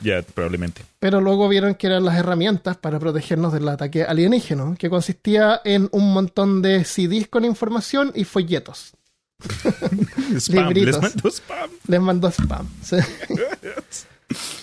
Ya, 0.00 0.22
probablemente. 0.22 0.82
pero 0.98 1.20
luego 1.20 1.46
vieron 1.48 1.74
que 1.74 1.86
eran 1.88 2.04
las 2.04 2.16
herramientas 2.16 2.76
para 2.78 2.98
protegernos 2.98 3.52
del 3.52 3.68
ataque 3.68 4.04
alienígeno, 4.04 4.74
que 4.78 4.88
consistía 4.90 5.60
en 5.64 5.88
un 5.92 6.12
montón 6.12 6.62
de 6.62 6.84
CDs 6.84 7.28
con 7.28 7.44
información 7.44 8.12
y 8.14 8.24
folletos. 8.24 8.92
Spam. 10.38 10.72
Libritos. 10.72 11.02
Les 11.02 11.02
mando 11.02 11.28
spam. 11.30 11.70
Les 11.88 12.00
mandó 12.00 12.28
spam. 12.30 12.66
Sí. 12.82 12.96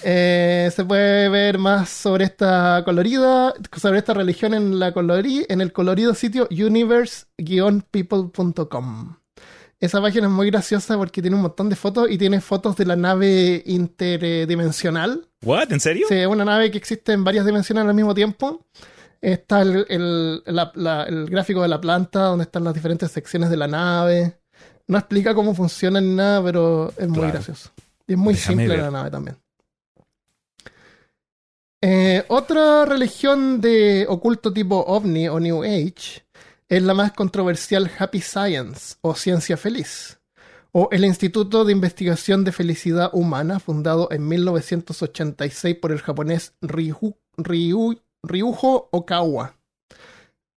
Eh, 0.04 0.70
se 0.76 0.84
puede 0.84 1.30
ver 1.30 1.58
más 1.58 1.88
sobre 1.88 2.26
esta 2.26 2.82
colorida, 2.84 3.54
sobre 3.78 4.00
esta 4.00 4.14
religión 4.14 4.54
en, 4.54 4.78
la 4.78 4.94
colori- 4.94 5.46
en 5.48 5.62
el 5.62 5.72
colorido 5.72 6.14
sitio 6.14 6.50
universe-people.com. 6.52 9.16
Esa 9.84 10.02
página 10.02 10.28
es 10.28 10.32
muy 10.34 10.48
graciosa 10.50 10.96
porque 10.98 11.22
tiene 11.22 11.36
un 11.36 11.42
montón 11.42 11.68
de 11.68 11.76
fotos 11.76 12.10
y 12.10 12.18
tiene 12.18 12.40
fotos 12.40 12.78
de 12.78 12.86
la 12.86 12.96
nave 12.96 13.62
interdimensional. 13.66 15.28
¿What? 15.44 15.74
¿En 15.74 15.82
serio? 15.82 16.06
Sí, 16.08 16.16
es 16.16 16.28
una 16.28 16.46
nave 16.46 16.72
que 16.72 16.78
existe 16.78 17.12
en 17.12 17.26
varias 17.26 17.46
dimensiones 17.46 17.84
al 17.86 17.94
mismo 17.94 18.14
tiempo. 18.14 18.66
Está 19.20 19.62
el, 19.62 19.86
el- 19.90 20.42
la- 20.46 20.72
la- 20.76 21.04
el 21.04 21.26
gráfico 21.26 21.62
de 21.62 21.68
la 21.68 21.82
planta, 21.82 22.22
donde 22.24 22.44
están 22.44 22.64
las 22.64 22.74
diferentes 22.74 23.12
secciones 23.12 23.50
de 23.50 23.58
la 23.58 23.68
nave. 23.68 24.38
No 24.88 24.98
explica 24.98 25.36
cómo 25.36 25.54
funciona 25.54 26.00
ni 26.00 26.16
nada, 26.16 26.42
pero 26.42 26.94
es 26.98 27.08
muy 27.10 27.18
Claro. 27.20 27.34
gracioso. 27.34 27.72
Y 28.08 28.14
es 28.14 28.18
muy 28.18 28.36
Déjame 28.36 28.56
simple 28.62 28.76
ver. 28.78 28.86
la 28.86 28.92
nave 28.92 29.12
también. 29.12 29.38
Eh, 31.82 32.24
otra 32.30 32.86
religión 32.86 33.60
de 33.60 34.06
oculto 34.08 34.54
tipo 34.54 34.78
ovni 34.88 35.28
o 35.28 35.40
New 35.42 35.64
Age 35.64 36.23
es 36.70 36.82
la 36.84 36.94
más 36.94 37.12
controversial 37.14 37.90
Happy 37.98 38.22
Science 38.22 38.96
o 39.02 39.16
Ciencia 39.16 39.58
Feliz, 39.58 40.20
o 40.72 40.90
el 40.92 41.06
Instituto 41.06 41.66
de 41.66 41.72
Investigación 41.72 42.44
de 42.44 42.52
Felicidad 42.52 43.10
Humana 43.14 43.60
fundado 43.60 44.08
en 44.12 44.28
1986 44.28 45.76
por 45.76 45.92
el 45.92 46.00
japonés 46.02 46.54
Ryu, 46.62 47.16
Ryu- 47.38 48.02
Ryuho 48.24 48.90
Okawa. 48.92 49.56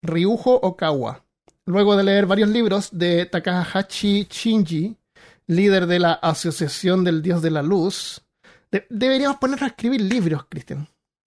Ryuho 0.03 0.55
Okawa. 0.63 1.25
Luego 1.67 1.97
de 1.97 2.05
leer 2.05 2.27
varios 2.27 2.49
libros 2.49 2.91
de 2.93 3.27
Takahashi 3.27 4.27
Shinji, 4.31 4.97
líder 5.49 5.87
de 5.87 5.99
la 5.99 6.13
Asociación 6.13 7.03
del 7.05 7.23
Dios 7.23 7.43
de 7.43 7.51
la 7.51 7.63
Luz, 7.63 8.23
de- 8.71 8.87
deberíamos 8.89 9.39
ponernos 9.39 9.63
a 9.63 9.67
escribir 9.69 10.01
libros, 10.01 10.45
Cristian. 10.49 10.87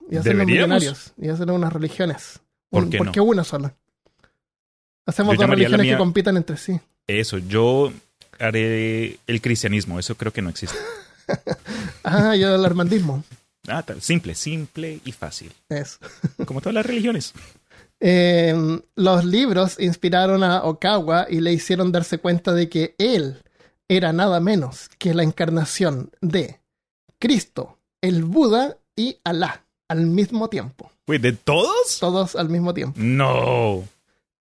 Y 0.10 0.16
Deberíamos. 0.16 0.46
millonarios. 0.48 1.14
Y 1.18 1.28
hacer 1.30 1.52
unas 1.52 1.72
religiones. 1.74 2.40
¿Por 2.70 2.84
Un- 2.86 2.90
qué 2.90 2.98
¿Por 2.98 3.08
no? 3.08 3.12
qué 3.12 3.20
una 3.22 3.44
sola? 3.44 3.76
Hacemos 5.06 5.36
Yo 5.36 5.42
dos 5.42 5.50
religiones 5.50 5.86
mía- 5.86 5.94
que 5.94 5.98
compitan 5.98 6.38
entre 6.38 6.58
sí. 6.58 6.80
Eso, 7.08 7.38
yo 7.40 7.92
haré 8.40 9.20
el 9.28 9.42
cristianismo, 9.42 10.00
eso 10.00 10.16
creo 10.16 10.32
que 10.34 10.42
no 10.42 10.50
existe. 10.50 10.78
Ah, 12.04 12.36
y 12.36 12.42
el 12.42 12.66
armandismo. 12.66 13.24
Ah, 13.68 13.84
tal, 13.84 14.02
simple, 14.02 14.34
simple 14.34 15.00
y 15.06 15.12
fácil. 15.12 15.52
Eso. 15.70 16.00
Como 16.46 16.60
todas 16.60 16.74
las 16.74 16.86
religiones. 16.86 17.34
Eh, 18.00 18.56
los 18.96 19.26
libros 19.26 19.80
inspiraron 19.80 20.44
a 20.44 20.64
Okawa 20.64 21.28
y 21.30 21.42
le 21.42 21.54
hicieron 21.54 21.92
darse 21.92 22.18
cuenta 22.18 22.54
de 22.54 22.68
que 22.70 22.96
él 22.98 23.44
era 23.88 24.12
nada 24.14 24.40
menos 24.40 24.90
que 24.98 25.14
la 25.14 25.22
encarnación 25.24 26.10
de 26.22 26.60
Cristo, 27.20 27.78
el 28.02 28.24
Buda 28.24 28.78
y 28.96 29.18
Alá 29.24 29.66
al 29.88 30.06
mismo 30.08 30.50
tiempo. 30.50 30.92
¿de 31.06 31.34
todos? 31.34 31.98
Todos 32.00 32.36
al 32.36 32.50
mismo 32.50 32.74
tiempo. 32.74 33.00
No. 33.00 33.84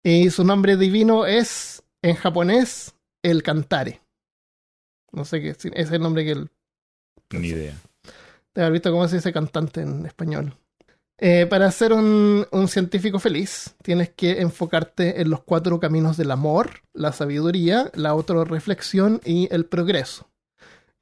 Y 0.08 0.30
su 0.30 0.42
nombre 0.42 0.78
divino 0.78 1.26
es, 1.26 1.82
en 2.00 2.14
japonés, 2.14 2.94
el 3.22 3.42
Cantare. 3.42 4.00
No 5.12 5.26
sé 5.26 5.42
qué, 5.42 5.50
es 5.50 5.90
el 5.90 6.00
nombre 6.00 6.24
que 6.24 6.30
él 6.30 6.50
Ni 7.30 7.48
idea. 7.48 7.74
de 8.54 8.62
haber 8.62 8.72
visto 8.72 8.90
cómo 8.90 9.06
se 9.06 9.16
dice 9.16 9.34
cantante 9.34 9.82
en 9.82 10.06
español. 10.06 10.56
Eh, 11.18 11.44
para 11.44 11.70
ser 11.70 11.92
un, 11.92 12.46
un 12.50 12.68
científico 12.68 13.18
feliz, 13.18 13.74
tienes 13.82 14.08
que 14.08 14.40
enfocarte 14.40 15.20
en 15.20 15.28
los 15.28 15.42
cuatro 15.42 15.78
caminos 15.78 16.16
del 16.16 16.30
amor, 16.30 16.80
la 16.94 17.12
sabiduría, 17.12 17.90
la 17.94 18.08
autorreflexión 18.08 19.20
y 19.26 19.52
el 19.52 19.66
progreso. 19.66 20.30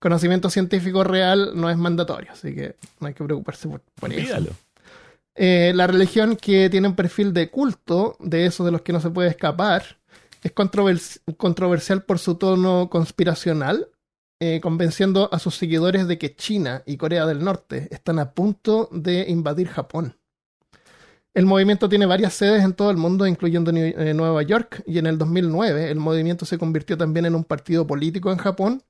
Conocimiento 0.00 0.50
científico 0.50 1.04
real 1.04 1.52
no 1.54 1.70
es 1.70 1.76
mandatorio, 1.76 2.32
así 2.32 2.56
que 2.56 2.74
no 2.98 3.06
hay 3.06 3.14
que 3.14 3.22
preocuparse 3.22 3.68
por, 3.68 3.82
por 4.00 4.12
eso. 4.12 4.36
Eh, 5.36 5.72
la 5.74 5.86
religión 5.86 6.36
que 6.36 6.70
tiene 6.70 6.88
un 6.88 6.96
perfil 6.96 7.32
de 7.32 7.50
culto, 7.50 8.16
de 8.20 8.46
esos 8.46 8.64
de 8.64 8.72
los 8.72 8.82
que 8.82 8.92
no 8.92 9.00
se 9.00 9.10
puede 9.10 9.28
escapar, 9.28 9.98
es 10.42 10.54
controvers- 10.54 11.20
controversial 11.36 12.04
por 12.04 12.18
su 12.18 12.36
tono 12.36 12.88
conspiracional, 12.90 13.88
eh, 14.40 14.60
convenciendo 14.60 15.28
a 15.32 15.38
sus 15.38 15.54
seguidores 15.56 16.06
de 16.08 16.18
que 16.18 16.34
China 16.34 16.82
y 16.86 16.96
Corea 16.96 17.26
del 17.26 17.44
Norte 17.44 17.88
están 17.90 18.18
a 18.18 18.32
punto 18.32 18.88
de 18.92 19.26
invadir 19.28 19.68
Japón. 19.68 20.16
El 21.34 21.44
movimiento 21.44 21.88
tiene 21.90 22.06
varias 22.06 22.32
sedes 22.32 22.64
en 22.64 22.72
todo 22.72 22.90
el 22.90 22.96
mundo, 22.96 23.26
incluyendo 23.26 23.70
eh, 23.74 24.14
Nueva 24.14 24.42
York, 24.42 24.82
y 24.86 24.98
en 24.98 25.06
el 25.06 25.18
2009 25.18 25.90
el 25.90 25.98
movimiento 25.98 26.46
se 26.46 26.56
convirtió 26.56 26.96
también 26.96 27.26
en 27.26 27.34
un 27.34 27.44
partido 27.44 27.86
político 27.86 28.32
en 28.32 28.38
Japón, 28.38 28.82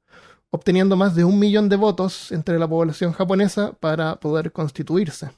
obteniendo 0.51 0.97
más 0.97 1.17
de 1.17 1.25
un 1.25 1.41
millón 1.41 1.69
de 1.69 1.77
votos 1.77 2.31
entre 2.31 2.59
la 2.61 2.69
población 2.69 3.13
japonesa 3.13 3.73
para 3.73 4.21
poder 4.21 4.53
constituirse. 4.53 5.31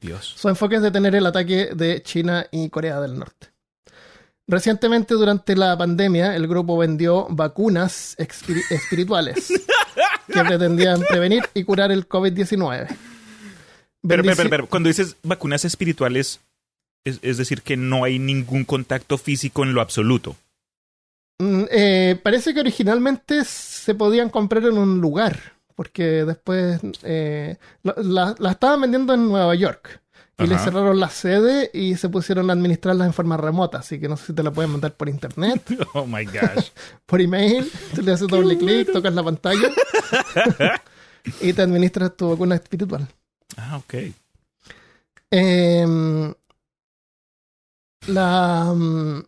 Dios. 0.00 0.34
Su 0.36 0.48
enfoque 0.48 0.76
es 0.76 0.82
detener 0.82 1.14
el 1.14 1.26
ataque 1.26 1.70
de 1.74 2.02
China 2.02 2.46
y 2.50 2.68
Corea 2.70 3.00
del 3.00 3.18
Norte. 3.18 3.48
Recientemente, 4.46 5.14
durante 5.14 5.54
la 5.54 5.78
pandemia, 5.78 6.34
el 6.34 6.48
grupo 6.48 6.76
vendió 6.76 7.26
vacunas 7.30 8.16
espirituales 8.18 9.48
que 10.26 10.44
pretendían 10.44 11.02
prevenir 11.08 11.44
y 11.54 11.62
curar 11.62 11.92
el 11.92 12.08
COVID-19. 12.08 12.88
Pero, 14.02 14.22
pero, 14.22 14.36
pero, 14.36 14.50
pero, 14.50 14.66
cuando 14.66 14.88
dices 14.88 15.16
vacunas 15.22 15.64
espirituales, 15.64 16.40
es, 17.04 17.20
es 17.22 17.36
decir, 17.36 17.62
que 17.62 17.76
no 17.76 18.02
hay 18.02 18.18
ningún 18.18 18.64
contacto 18.64 19.18
físico 19.18 19.62
en 19.62 19.72
lo 19.72 19.80
absoluto. 19.80 20.34
Mm, 21.38 21.62
eh, 21.70 22.20
parece 22.22 22.52
que 22.52 22.60
originalmente 22.60 23.44
se 23.44 23.94
podían 23.94 24.28
comprar 24.28 24.64
en 24.64 24.76
un 24.76 25.00
lugar, 25.00 25.54
porque 25.80 26.26
después 26.26 26.78
eh, 27.04 27.56
la, 27.84 28.36
estaban 28.50 28.82
vendiendo 28.82 29.14
en 29.14 29.26
Nueva 29.30 29.54
York. 29.54 30.02
Y 30.36 30.46
le 30.46 30.56
Ajá. 30.56 30.64
cerraron 30.64 31.00
la 31.00 31.08
sede 31.08 31.70
y 31.72 31.96
se 31.96 32.10
pusieron 32.10 32.50
a 32.50 32.52
administrarlas 32.52 33.06
en 33.06 33.14
forma 33.14 33.38
remota, 33.38 33.78
así 33.78 33.98
que 33.98 34.06
no 34.06 34.18
sé 34.18 34.26
si 34.26 34.32
te 34.34 34.42
la 34.42 34.50
pueden 34.50 34.72
mandar 34.72 34.92
por 34.94 35.08
internet. 35.08 35.62
Oh 35.94 36.04
my 36.04 36.26
gosh. 36.26 36.68
por 37.06 37.22
email, 37.22 37.72
tú 37.94 38.02
le 38.02 38.12
haces 38.12 38.28
doble 38.28 38.58
clic, 38.58 38.92
tocas 38.92 39.14
la 39.14 39.22
pantalla 39.22 39.70
y 41.40 41.54
te 41.54 41.62
administras 41.62 42.14
tu 42.14 42.28
vacuna 42.28 42.56
espiritual. 42.56 43.08
ah, 43.56 43.78
ok. 43.78 43.94
Em, 45.30 46.34
la, 48.06 48.74
mm, 48.76 49.22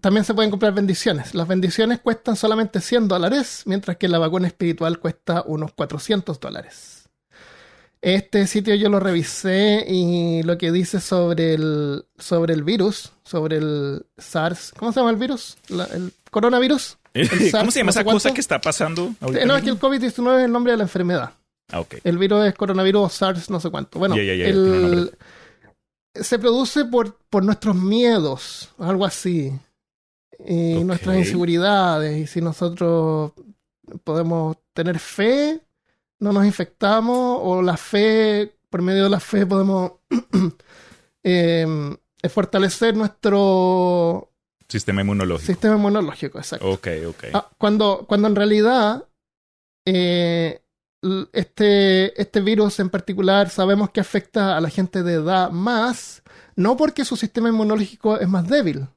también 0.00 0.24
se 0.24 0.34
pueden 0.34 0.50
comprar 0.50 0.72
bendiciones. 0.74 1.34
Las 1.34 1.48
bendiciones 1.48 2.00
cuestan 2.00 2.36
solamente 2.36 2.80
100 2.80 3.08
dólares, 3.08 3.62
mientras 3.66 3.96
que 3.96 4.08
la 4.08 4.18
vacuna 4.18 4.46
espiritual 4.46 4.98
cuesta 4.98 5.42
unos 5.46 5.72
400 5.72 6.38
dólares. 6.40 7.08
Este 8.00 8.46
sitio 8.46 8.74
yo 8.76 8.88
lo 8.90 9.00
revisé 9.00 9.84
y 9.88 10.42
lo 10.44 10.56
que 10.56 10.70
dice 10.70 11.00
sobre 11.00 11.54
el, 11.54 12.04
sobre 12.16 12.54
el 12.54 12.62
virus, 12.62 13.10
sobre 13.24 13.56
el 13.56 14.06
SARS, 14.16 14.72
¿cómo 14.78 14.92
se 14.92 15.00
llama 15.00 15.10
el 15.10 15.16
virus? 15.16 15.56
La- 15.68 15.86
el 15.86 16.12
coronavirus. 16.30 16.96
¿Cómo 17.12 17.26
SARS, 17.50 17.50
se 17.50 17.50
llama 17.50 17.64
no 17.64 17.70
sé 17.72 17.80
esa 17.90 18.04
cosa 18.04 18.32
que 18.32 18.40
está 18.40 18.60
pasando? 18.60 19.12
ahorita 19.20 19.42
Eh, 19.42 19.46
No, 19.46 19.56
es 19.56 19.62
que 19.64 19.70
el 19.70 19.74
mismo? 19.74 19.88
COVID-19 19.88 20.38
es 20.38 20.44
el 20.44 20.52
nombre 20.52 20.72
de 20.72 20.76
la 20.76 20.84
enfermedad. 20.84 21.32
Ah. 21.72 21.82
El 22.04 22.18
virus 22.18 22.46
es 22.46 22.54
coronavirus 22.54 23.12
SARS, 23.12 23.50
no 23.50 23.58
sé 23.58 23.68
cuánto. 23.70 23.98
Bueno, 23.98 24.14
el- 24.14 25.10
se 26.14 26.38
produce 26.38 26.84
por, 26.84 27.16
por 27.30 27.44
nuestros 27.44 27.74
miedos, 27.76 28.70
algo 28.78 29.04
así. 29.04 29.52
Y 30.46 30.84
nuestras 30.84 31.16
inseguridades. 31.16 32.16
Y 32.18 32.26
si 32.26 32.40
nosotros 32.40 33.32
podemos 34.04 34.56
tener 34.72 34.98
fe, 34.98 35.60
no 36.20 36.32
nos 36.32 36.46
infectamos. 36.46 37.40
O 37.42 37.62
la 37.62 37.76
fe, 37.76 38.56
por 38.70 38.82
medio 38.82 39.04
de 39.04 39.10
la 39.10 39.20
fe, 39.20 39.46
podemos 39.46 39.92
em, 41.22 41.96
fortalecer 42.28 42.96
nuestro 42.96 44.32
Sistema 44.68 45.00
inmunológico. 45.00 45.46
sistema 45.46 45.76
inmunológico. 45.76 46.38
Exacto. 46.38 46.68
Ok, 46.70 46.88
ok. 47.08 47.24
Ah, 47.32 47.50
cuando, 47.56 48.04
cuando 48.06 48.28
en 48.28 48.36
realidad 48.36 49.08
eh, 49.86 50.60
este, 51.32 52.20
este 52.20 52.40
virus 52.40 52.78
en 52.80 52.90
particular 52.90 53.48
sabemos 53.50 53.90
que 53.90 54.00
afecta 54.00 54.56
a 54.56 54.60
la 54.60 54.68
gente 54.68 55.02
de 55.02 55.14
edad 55.14 55.50
más, 55.50 56.22
no 56.56 56.76
porque 56.76 57.04
su 57.04 57.16
sistema 57.16 57.48
inmunológico 57.48 58.18
es 58.18 58.28
más 58.28 58.46
débil, 58.48 58.88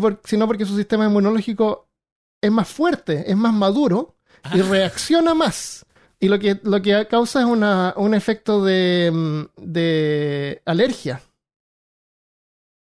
Por- 0.00 0.20
sino 0.24 0.46
porque 0.46 0.64
su 0.66 0.76
sistema 0.76 1.06
inmunológico 1.06 1.88
es 2.40 2.50
más 2.50 2.68
fuerte, 2.68 3.30
es 3.30 3.36
más 3.36 3.52
maduro 3.54 4.16
y 4.54 4.60
Ah. 4.60 4.66
reacciona 4.68 5.34
más. 5.34 5.84
Y 6.20 6.28
lo 6.28 6.38
que, 6.38 6.60
lo 6.62 6.80
que 6.82 7.06
causa 7.08 7.40
es 7.40 7.46
una, 7.46 7.94
un 7.96 8.14
efecto 8.14 8.64
de, 8.64 9.10
mm, 9.12 9.42
de 9.56 10.62
alergia. 10.64 11.20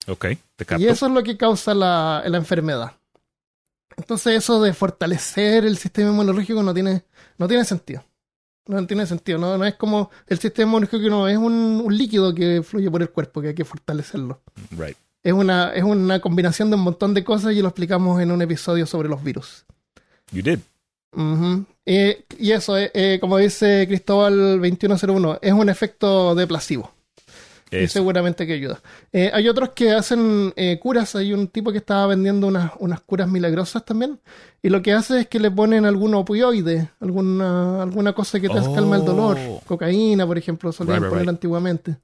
Ok, 0.09 0.27
te 0.57 0.65
capto. 0.65 0.83
Y 0.85 0.89
eso 0.89 1.07
es 1.07 1.13
lo 1.13 1.23
que 1.23 1.37
causa 1.37 1.75
la, 1.75 2.23
la 2.27 2.37
enfermedad. 2.39 2.93
Entonces 3.97 4.37
eso 4.37 4.61
de 4.63 4.73
fortalecer 4.73 5.65
el 5.65 5.77
sistema 5.79 6.11
inmunológico 6.11 6.63
no 6.63 6.73
tiene, 6.75 7.05
no 7.39 7.49
tiene 7.49 7.65
sentido. 7.65 8.05
No 8.69 8.85
tiene 8.87 9.07
sentido. 9.07 9.39
No, 9.39 9.57
no 9.59 9.65
es 9.65 9.75
como 9.77 10.11
el 10.27 10.39
sistema 10.39 10.69
inmunológico 10.69 11.03
que 11.03 11.11
no 11.11 11.29
es 11.29 11.37
un, 11.37 11.83
un 11.85 11.97
líquido 11.97 12.35
que 12.35 12.63
fluye 12.63 12.91
por 12.91 13.03
el 13.03 13.11
cuerpo, 13.11 13.41
que 13.41 13.49
hay 13.49 13.55
que 13.55 13.65
fortalecerlo. 13.65 14.43
Right. 14.71 14.97
Es 15.27 15.33
una, 15.33 15.73
es 15.75 15.83
una 15.83 16.21
combinación 16.21 16.71
de 16.71 16.77
un 16.77 16.83
montón 16.83 17.13
de 17.13 17.25
cosas 17.25 17.53
y 17.53 17.61
lo 17.61 17.67
explicamos 17.67 18.21
en 18.23 18.31
un 18.31 18.43
episodio 18.43 18.87
sobre 18.87 19.09
los 19.09 19.25
virus. 19.25 19.65
You 20.31 20.41
did. 20.43 20.61
Eh, 21.85 22.25
y 22.39 22.53
eso, 22.53 22.79
eh, 22.79 22.91
eh, 22.95 23.19
como 23.21 23.39
dice 23.39 23.87
Cristóbal 23.89 24.61
2101, 24.61 25.39
es 25.43 25.53
un 25.53 25.69
efecto 25.69 26.35
de 26.37 26.47
placebo. 26.47 26.93
Y 27.73 27.89
seguramente 27.89 28.47
que 28.47 28.53
ayuda. 28.53 28.81
Eh, 29.13 29.29
hay 29.35 29.49
otros 29.49 29.71
que 29.71 29.91
hacen 29.91 30.53
eh, 30.55 30.79
curas. 30.81 31.17
Hay 31.17 31.33
un 31.33 31.49
tipo 31.49 31.73
que 31.73 31.79
estaba 31.79 32.07
vendiendo 32.07 32.47
unas, 32.47 32.71
unas 32.79 33.01
curas 33.01 33.29
milagrosas 33.29 33.85
también. 33.85 34.21
Y 34.63 34.69
lo 34.69 34.81
que 34.81 34.93
hace 34.93 35.23
es 35.23 35.27
que 35.27 35.41
le 35.41 35.51
ponen 35.51 35.85
algún 35.85 36.15
opioide, 36.15 36.91
alguna, 37.01 37.83
alguna 37.83 38.13
cosa 38.13 38.39
que 38.39 38.49
te 38.49 38.61
Oh. 38.61 38.75
calma 38.75 38.97
el 38.97 39.05
dolor. 39.05 39.37
Cocaína, 39.67 40.25
por 40.25 40.39
ejemplo, 40.39 40.71
solían 40.71 40.99
Right, 40.99 41.03
right, 41.03 41.11
poner 41.11 41.23
right. 41.27 41.31
antiguamente. 41.35 41.97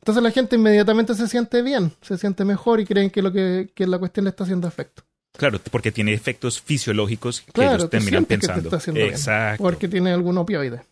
Entonces 0.00 0.22
la 0.22 0.30
gente 0.30 0.56
inmediatamente 0.56 1.14
se 1.14 1.28
siente 1.28 1.62
bien, 1.62 1.92
se 2.02 2.16
siente 2.18 2.44
mejor 2.44 2.80
y 2.80 2.86
creen 2.86 3.10
que 3.10 3.22
lo 3.22 3.32
que, 3.32 3.70
que 3.74 3.86
la 3.86 3.98
cuestión 3.98 4.24
le 4.24 4.30
está 4.30 4.44
haciendo 4.44 4.66
efecto. 4.68 5.02
Claro, 5.36 5.60
porque 5.70 5.92
tiene 5.92 6.12
efectos 6.14 6.60
fisiológicos 6.60 7.42
que 7.42 7.52
Claro, 7.52 7.76
ellos 7.76 7.90
terminan 7.90 8.26
sientes 8.26 8.48
que 8.48 8.54
te 8.54 8.70
pensando. 8.70 8.92
bien, 8.92 9.08
Exacto. 9.08 9.62
Porque 9.62 9.88
tiene 9.88 10.12
algún 10.12 10.38
opioide. 10.38 10.82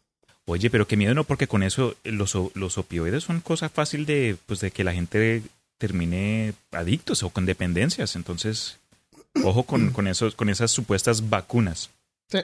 Oye, 0.45 0.71
pero 0.71 0.87
qué 0.87 0.97
miedo 0.97 1.15
no, 1.15 1.25
porque 1.25 1.49
con 1.49 1.63
eso 1.65 1.97
eh, 2.05 2.13
los, 2.13 2.37
los 2.55 2.79
opioides 2.79 3.25
son 3.25 3.41
cosa 3.41 3.69
fácil 3.69 4.07
de, 4.07 4.37
pues, 4.47 4.61
de 4.61 4.71
que 4.71 4.85
la 4.85 4.93
gente 4.93 5.43
termine 5.79 6.55
adictos 6.71 7.23
o 7.25 7.31
con 7.31 7.47
dependencias. 7.47 8.15
Entonces, 8.15 8.79
ojo 9.43 9.65
con, 9.65 9.91
con, 9.91 10.07
esos, 10.07 10.37
con 10.37 10.49
esas 10.49 10.71
supuestas 10.71 11.29
vacunas. 11.29 11.91
Sí. 12.31 12.39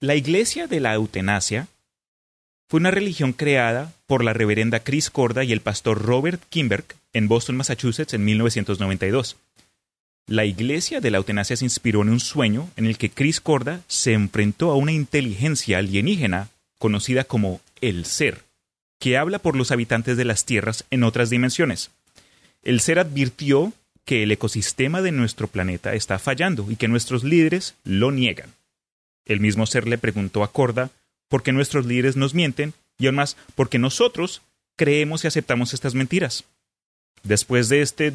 La 0.00 0.14
iglesia 0.14 0.66
de 0.66 0.80
la 0.80 0.94
eutanasia 0.94 1.68
fue 2.70 2.78
una 2.78 2.92
religión 2.92 3.32
creada 3.32 3.92
por 4.06 4.22
la 4.22 4.32
reverenda 4.32 4.78
Chris 4.78 5.10
Corda 5.10 5.42
y 5.42 5.50
el 5.50 5.60
pastor 5.60 6.02
Robert 6.02 6.40
Kimberg 6.50 6.84
en 7.12 7.26
Boston, 7.26 7.56
Massachusetts, 7.56 8.14
en 8.14 8.24
1992. 8.24 9.36
La 10.28 10.44
iglesia 10.44 11.00
de 11.00 11.10
la 11.10 11.18
eutanasia 11.18 11.56
se 11.56 11.64
inspiró 11.64 12.02
en 12.02 12.10
un 12.10 12.20
sueño 12.20 12.70
en 12.76 12.86
el 12.86 12.96
que 12.96 13.10
Chris 13.10 13.40
Corda 13.40 13.80
se 13.88 14.12
enfrentó 14.12 14.70
a 14.70 14.76
una 14.76 14.92
inteligencia 14.92 15.78
alienígena 15.78 16.48
conocida 16.78 17.24
como 17.24 17.60
el 17.80 18.04
ser, 18.04 18.44
que 19.00 19.16
habla 19.16 19.40
por 19.40 19.56
los 19.56 19.72
habitantes 19.72 20.16
de 20.16 20.24
las 20.24 20.44
tierras 20.44 20.84
en 20.92 21.02
otras 21.02 21.28
dimensiones. 21.28 21.90
El 22.62 22.78
ser 22.78 23.00
advirtió 23.00 23.72
que 24.04 24.22
el 24.22 24.30
ecosistema 24.30 25.02
de 25.02 25.10
nuestro 25.10 25.48
planeta 25.48 25.94
está 25.94 26.20
fallando 26.20 26.70
y 26.70 26.76
que 26.76 26.86
nuestros 26.86 27.24
líderes 27.24 27.74
lo 27.82 28.12
niegan. 28.12 28.54
El 29.24 29.40
mismo 29.40 29.66
ser 29.66 29.88
le 29.88 29.98
preguntó 29.98 30.44
a 30.44 30.52
Corda 30.52 30.90
por 31.30 31.42
qué 31.42 31.52
nuestros 31.52 31.86
líderes 31.86 32.16
nos 32.16 32.34
mienten 32.34 32.74
y 32.98 33.06
aún 33.06 33.14
más 33.14 33.38
porque 33.54 33.78
nosotros 33.78 34.42
creemos 34.76 35.24
y 35.24 35.28
aceptamos 35.28 35.72
estas 35.72 35.94
mentiras. 35.94 36.44
Después 37.22 37.70
de 37.70 37.80
este 37.80 38.12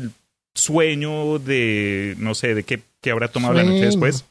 sueño 0.53 1.39
de, 1.39 2.15
no 2.19 2.35
sé, 2.35 2.53
de 2.53 2.63
qué, 2.63 2.81
qué 3.01 3.11
habrá 3.11 3.29
tomado 3.29 3.55
la 3.55 3.63
noche 3.63 3.85
después, 3.85 4.25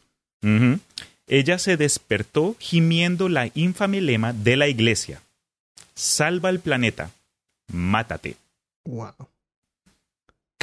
ella 1.26 1.58
se 1.58 1.76
despertó 1.76 2.54
gimiendo 2.60 3.28
la 3.28 3.50
infame 3.54 4.00
lema 4.00 4.32
de 4.32 4.56
la 4.56 4.68
iglesia. 4.68 5.22
Salva 5.94 6.50
al 6.50 6.60
planeta, 6.60 7.10
mátate. 7.72 8.36
Wow. 8.84 9.14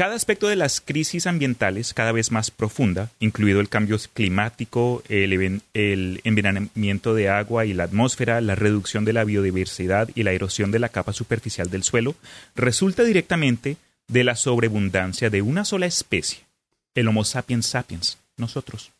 Cada 0.01 0.15
aspecto 0.15 0.47
de 0.47 0.55
las 0.55 0.81
crisis 0.81 1.27
ambientales 1.27 1.93
cada 1.93 2.11
vez 2.11 2.31
más 2.31 2.49
profunda, 2.49 3.11
incluido 3.19 3.59
el 3.59 3.69
cambio 3.69 3.99
climático, 4.15 5.03
el, 5.09 5.61
envenenamiento 6.23 7.13
de 7.13 7.29
agua 7.29 7.67
y 7.67 7.75
la 7.75 7.83
atmósfera, 7.83 8.41
la 8.41 8.55
reducción 8.55 9.05
de 9.05 9.13
la 9.13 9.23
biodiversidad 9.25 10.09
y 10.15 10.23
la 10.23 10.31
erosión 10.31 10.71
de 10.71 10.79
la 10.79 10.89
capa 10.89 11.13
superficial 11.13 11.69
del 11.69 11.83
suelo, 11.83 12.15
resulta 12.55 13.03
directamente 13.03 13.77
de 14.07 14.23
la 14.23 14.35
sobreabundancia 14.35 15.29
de 15.29 15.43
una 15.43 15.65
sola 15.65 15.85
especie, 15.85 16.39
el 16.95 17.07
Homo 17.07 17.23
sapiens 17.23 17.67
sapiens, 17.67 18.17
nosotros. 18.37 18.93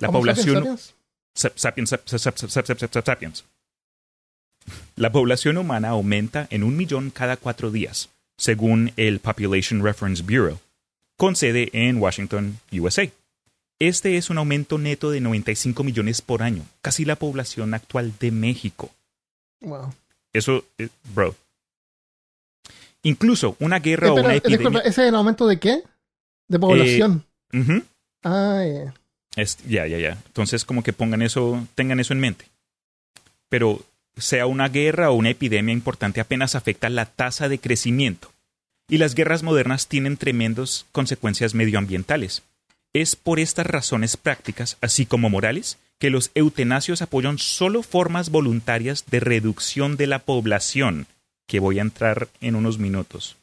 La 0.00 0.08
¿Homo 0.08 0.18
población 0.18 0.56
sapiens 0.56 0.94
Sap- 1.36 1.56
sapiens, 1.56 1.90
sap- 1.90 2.08
sap- 2.08 2.36
sap- 2.36 2.50
sap- 2.50 2.66
sap- 2.66 2.90
sap- 2.90 3.06
sapiens. 3.06 3.44
La 4.96 5.12
población 5.12 5.56
humana 5.56 5.90
aumenta 5.90 6.48
en 6.50 6.64
un 6.64 6.76
millón 6.76 7.10
cada 7.10 7.36
cuatro 7.36 7.70
días, 7.70 8.08
según 8.40 8.90
el 8.96 9.20
Population 9.20 9.82
Reference 9.84 10.22
Bureau, 10.22 10.58
con 11.18 11.36
sede 11.36 11.68
en 11.74 11.98
Washington, 11.98 12.58
USA. 12.72 13.06
Este 13.78 14.16
es 14.16 14.30
un 14.30 14.38
aumento 14.38 14.78
neto 14.78 15.10
de 15.10 15.20
95 15.20 15.84
millones 15.84 16.22
por 16.22 16.42
año, 16.42 16.64
casi 16.80 17.04
la 17.04 17.16
población 17.16 17.74
actual 17.74 18.14
de 18.18 18.30
México. 18.30 18.90
Wow. 19.60 19.92
Eso, 20.32 20.64
eh, 20.78 20.88
bro. 21.14 21.34
Incluso 23.02 23.56
una 23.60 23.78
guerra 23.78 24.08
o 24.08 24.10
Espera, 24.10 24.26
una 24.28 24.34
eh, 24.34 24.38
epidemia. 24.38 24.58
disculpa, 24.58 24.80
¿ese 24.88 25.02
es 25.02 25.08
el 25.08 25.14
aumento 25.14 25.46
de 25.46 25.58
qué? 25.58 25.82
De 26.48 26.58
población. 26.58 27.24
Ujú. 27.52 27.82
ah, 28.24 28.62
ya. 28.64 28.94
Es- 29.36 29.58
Ya, 29.66 29.86
ya, 29.86 29.98
ya. 29.98 30.18
Entonces, 30.26 30.64
como 30.64 30.82
que 30.82 30.92
pongan 30.92 31.20
eso, 31.22 31.66
tengan 31.74 32.00
eso 32.00 32.12
en 32.14 32.20
mente. 32.20 32.46
Pero 33.50 33.82
sea 34.16 34.46
una 34.46 34.68
guerra 34.68 35.10
o 35.10 35.14
una 35.14 35.30
epidemia 35.30 35.72
importante, 35.72 36.20
apenas 36.20 36.54
afecta 36.54 36.88
la 36.88 37.06
tasa 37.06 37.48
de 37.48 37.58
crecimiento. 37.58 38.32
Y 38.88 38.98
las 38.98 39.14
guerras 39.14 39.42
modernas 39.42 39.86
tienen 39.86 40.16
tremendas 40.16 40.86
consecuencias 40.92 41.54
medioambientales. 41.54 42.42
Es 42.92 43.14
por 43.14 43.38
estas 43.38 43.66
razones 43.66 44.16
prácticas, 44.16 44.76
así 44.80 45.06
como 45.06 45.30
morales, 45.30 45.78
que 46.00 46.10
los 46.10 46.30
eutanasios 46.34 47.02
apoyan 47.02 47.38
solo 47.38 47.82
formas 47.82 48.30
voluntarias 48.30 49.04
de 49.10 49.20
reducción 49.20 49.96
de 49.96 50.08
la 50.08 50.18
población, 50.18 51.06
que 51.46 51.60
voy 51.60 51.78
a 51.78 51.82
entrar 51.82 52.28
en 52.40 52.56
unos 52.56 52.78
minutos. 52.78 53.36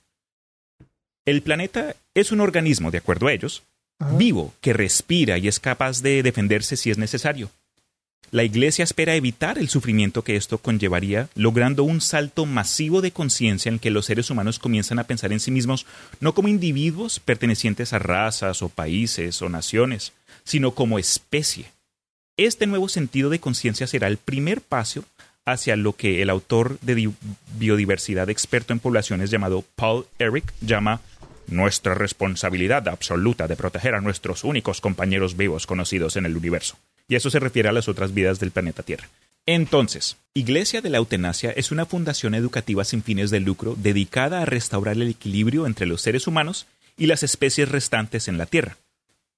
El 1.25 1.41
planeta 1.43 1.95
es 2.13 2.31
un 2.31 2.41
organismo, 2.41 2.89
de 2.89 2.97
acuerdo 2.97 3.27
a 3.27 3.33
ellos, 3.33 3.63
Ajá. 3.99 4.17
vivo, 4.17 4.53
que 4.59 4.73
respira 4.73 5.37
y 5.37 5.47
es 5.47 5.59
capaz 5.59 6.01
de 6.01 6.23
defenderse 6.23 6.77
si 6.77 6.89
es 6.89 6.97
necesario. 6.97 7.49
La 8.29 8.43
Iglesia 8.43 8.83
espera 8.83 9.15
evitar 9.15 9.57
el 9.57 9.69
sufrimiento 9.69 10.21
que 10.23 10.35
esto 10.35 10.57
conllevaría, 10.57 11.29
logrando 11.35 11.83
un 11.83 12.01
salto 12.01 12.45
masivo 12.45 13.01
de 13.01 13.11
conciencia 13.11 13.69
en 13.69 13.79
que 13.79 13.89
los 13.89 14.05
seres 14.05 14.29
humanos 14.29 14.59
comienzan 14.59 14.99
a 14.99 15.05
pensar 15.05 15.31
en 15.31 15.39
sí 15.39 15.49
mismos 15.49 15.85
no 16.19 16.33
como 16.33 16.49
individuos 16.49 17.21
pertenecientes 17.21 17.93
a 17.93 17.99
razas 17.99 18.61
o 18.61 18.67
países 18.69 19.41
o 19.41 19.47
naciones, 19.47 20.11
sino 20.43 20.71
como 20.71 20.99
especie. 20.99 21.71
Este 22.35 22.67
nuevo 22.67 22.89
sentido 22.89 23.29
de 23.29 23.39
conciencia 23.39 23.87
será 23.87 24.07
el 24.07 24.17
primer 24.17 24.61
paso 24.61 25.05
hacia 25.45 25.77
lo 25.77 25.93
que 25.93 26.21
el 26.21 26.29
autor 26.29 26.77
de 26.81 26.95
di- 26.95 27.13
biodiversidad 27.57 28.29
experto 28.29 28.73
en 28.73 28.79
poblaciones 28.79 29.31
llamado 29.31 29.63
Paul 29.77 30.05
Eric 30.19 30.53
llama 30.59 30.99
nuestra 31.47 31.95
responsabilidad 31.95 32.89
absoluta 32.89 33.47
de 33.47 33.55
proteger 33.55 33.95
a 33.95 34.01
nuestros 34.01 34.43
únicos 34.43 34.81
compañeros 34.81 35.37
vivos 35.37 35.65
conocidos 35.65 36.17
en 36.17 36.25
el 36.25 36.35
universo. 36.35 36.75
Y 37.07 37.15
eso 37.15 37.29
se 37.29 37.39
refiere 37.39 37.69
a 37.69 37.73
las 37.73 37.87
otras 37.87 38.13
vidas 38.13 38.39
del 38.39 38.51
planeta 38.51 38.83
Tierra. 38.83 39.09
Entonces, 39.45 40.17
Iglesia 40.33 40.81
de 40.81 40.89
la 40.89 40.97
Eutanasia 40.97 41.51
es 41.51 41.71
una 41.71 41.85
fundación 41.85 42.35
educativa 42.35 42.83
sin 42.83 43.01
fines 43.01 43.31
de 43.31 43.39
lucro 43.39 43.75
dedicada 43.77 44.41
a 44.41 44.45
restaurar 44.45 44.95
el 44.95 45.09
equilibrio 45.09 45.65
entre 45.65 45.85
los 45.85 46.01
seres 46.01 46.27
humanos 46.27 46.67
y 46.97 47.05
las 47.05 47.23
especies 47.23 47.69
restantes 47.69 48.27
en 48.27 48.37
la 48.37 48.45
Tierra. 48.45 48.77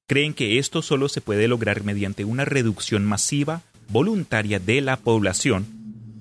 Creen 0.08 0.34
que 0.34 0.58
esto 0.58 0.82
solo 0.82 1.10
se 1.10 1.22
puede 1.22 1.48
lograr 1.48 1.84
mediante 1.84 2.26
una 2.26 2.44
reducción 2.44 3.06
masiva, 3.06 3.62
voluntaria 3.90 4.60
de 4.60 4.82
la 4.82 4.98
población, 4.98 5.68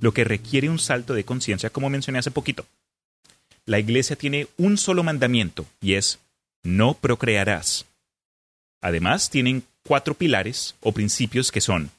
lo 0.02 0.12
que 0.12 0.24
requiere 0.24 0.68
un 0.68 0.78
salto 0.78 1.14
de 1.14 1.24
conciencia, 1.24 1.70
como 1.70 1.88
mencioné 1.88 2.18
hace 2.18 2.30
poquito. 2.30 2.66
La 3.64 3.78
Iglesia 3.78 4.16
tiene 4.16 4.48
un 4.58 4.76
solo 4.76 5.02
mandamiento, 5.02 5.64
y 5.80 5.94
es 5.94 6.18
no 6.62 6.94
procrearás. 6.94 7.86
Además, 8.82 9.30
tienen 9.30 9.64
cuatro 9.88 10.12
pilares 10.14 10.74
o 10.82 10.92
principios 10.92 11.50
que 11.50 11.60
son 11.62 11.90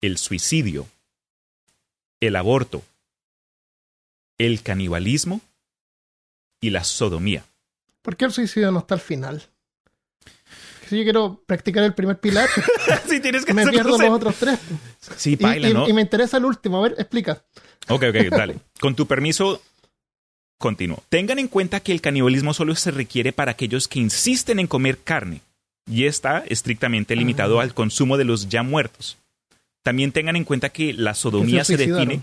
el 0.00 0.16
suicidio, 0.16 0.86
el 2.20 2.34
aborto, 2.36 2.82
el 4.38 4.62
canibalismo 4.62 5.40
y 6.60 6.70
la 6.70 6.82
sodomía. 6.84 7.44
¿Por 8.02 8.16
qué 8.16 8.24
el 8.24 8.32
suicidio 8.32 8.72
no 8.72 8.78
está 8.80 8.94
al 8.94 9.00
final? 9.00 9.44
Si 10.88 10.96
yo 10.96 11.02
quiero 11.02 11.42
practicar 11.46 11.82
el 11.84 11.92
primer 11.94 12.18
pilar, 12.20 12.48
sí, 13.08 13.20
tienes 13.20 13.44
que 13.44 13.52
me 13.52 13.66
pierdo 13.66 13.98
los 13.98 14.10
otros 14.10 14.36
tres. 14.36 14.58
Sí, 15.16 15.32
Y, 15.32 15.36
baila, 15.36 15.68
y- 15.68 15.74
¿no? 15.74 15.88
y 15.88 15.92
me 15.92 16.00
interesa 16.00 16.36
el 16.38 16.44
último. 16.46 16.78
A 16.78 16.88
ver, 16.88 16.94
explica. 16.98 17.42
Ok, 17.88 18.04
ok, 18.08 18.16
dale. 18.30 18.58
Con 18.80 18.94
tu 18.94 19.06
permiso, 19.06 19.60
continúo. 20.58 21.02
Tengan 21.08 21.38
en 21.38 21.48
cuenta 21.48 21.80
que 21.80 21.92
el 21.92 22.00
canibalismo 22.00 22.54
solo 22.54 22.74
se 22.76 22.92
requiere 22.92 23.32
para 23.32 23.50
aquellos 23.52 23.88
que 23.88 23.98
insisten 23.98 24.58
en 24.60 24.68
comer 24.68 24.98
carne 25.02 25.40
y 25.90 26.04
está 26.04 26.44
estrictamente 26.48 27.14
limitado 27.16 27.60
Ah. 27.60 27.62
al 27.62 27.74
consumo 27.74 28.16
de 28.16 28.24
los 28.24 28.48
ya 28.48 28.62
muertos. 28.62 29.16
También 29.82 30.12
tengan 30.12 30.36
en 30.36 30.44
cuenta 30.44 30.70
que 30.70 30.92
la 30.92 31.14
sodomía 31.14 31.64
se 31.64 31.76
define 31.76 32.20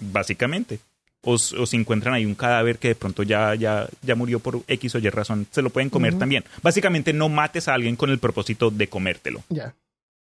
básicamente. 0.00 0.78
O, 1.22 1.36
si 1.36 1.76
encuentran 1.76 2.14
ahí 2.14 2.24
un 2.24 2.34
cadáver 2.34 2.78
que 2.78 2.88
de 2.88 2.94
pronto 2.94 3.22
ya, 3.22 3.54
ya, 3.54 3.86
ya 4.00 4.14
murió 4.14 4.40
por 4.40 4.62
X 4.66 4.94
o 4.94 4.98
Y 4.98 5.10
razón, 5.10 5.46
se 5.50 5.60
lo 5.60 5.68
pueden 5.68 5.90
comer 5.90 6.18
también. 6.18 6.44
Básicamente 6.62 7.12
no 7.12 7.28
mates 7.28 7.68
a 7.68 7.74
alguien 7.74 7.94
con 7.96 8.08
el 8.08 8.18
propósito 8.18 8.70
de 8.70 8.88
comértelo. 8.88 9.42
Ya. 9.50 9.74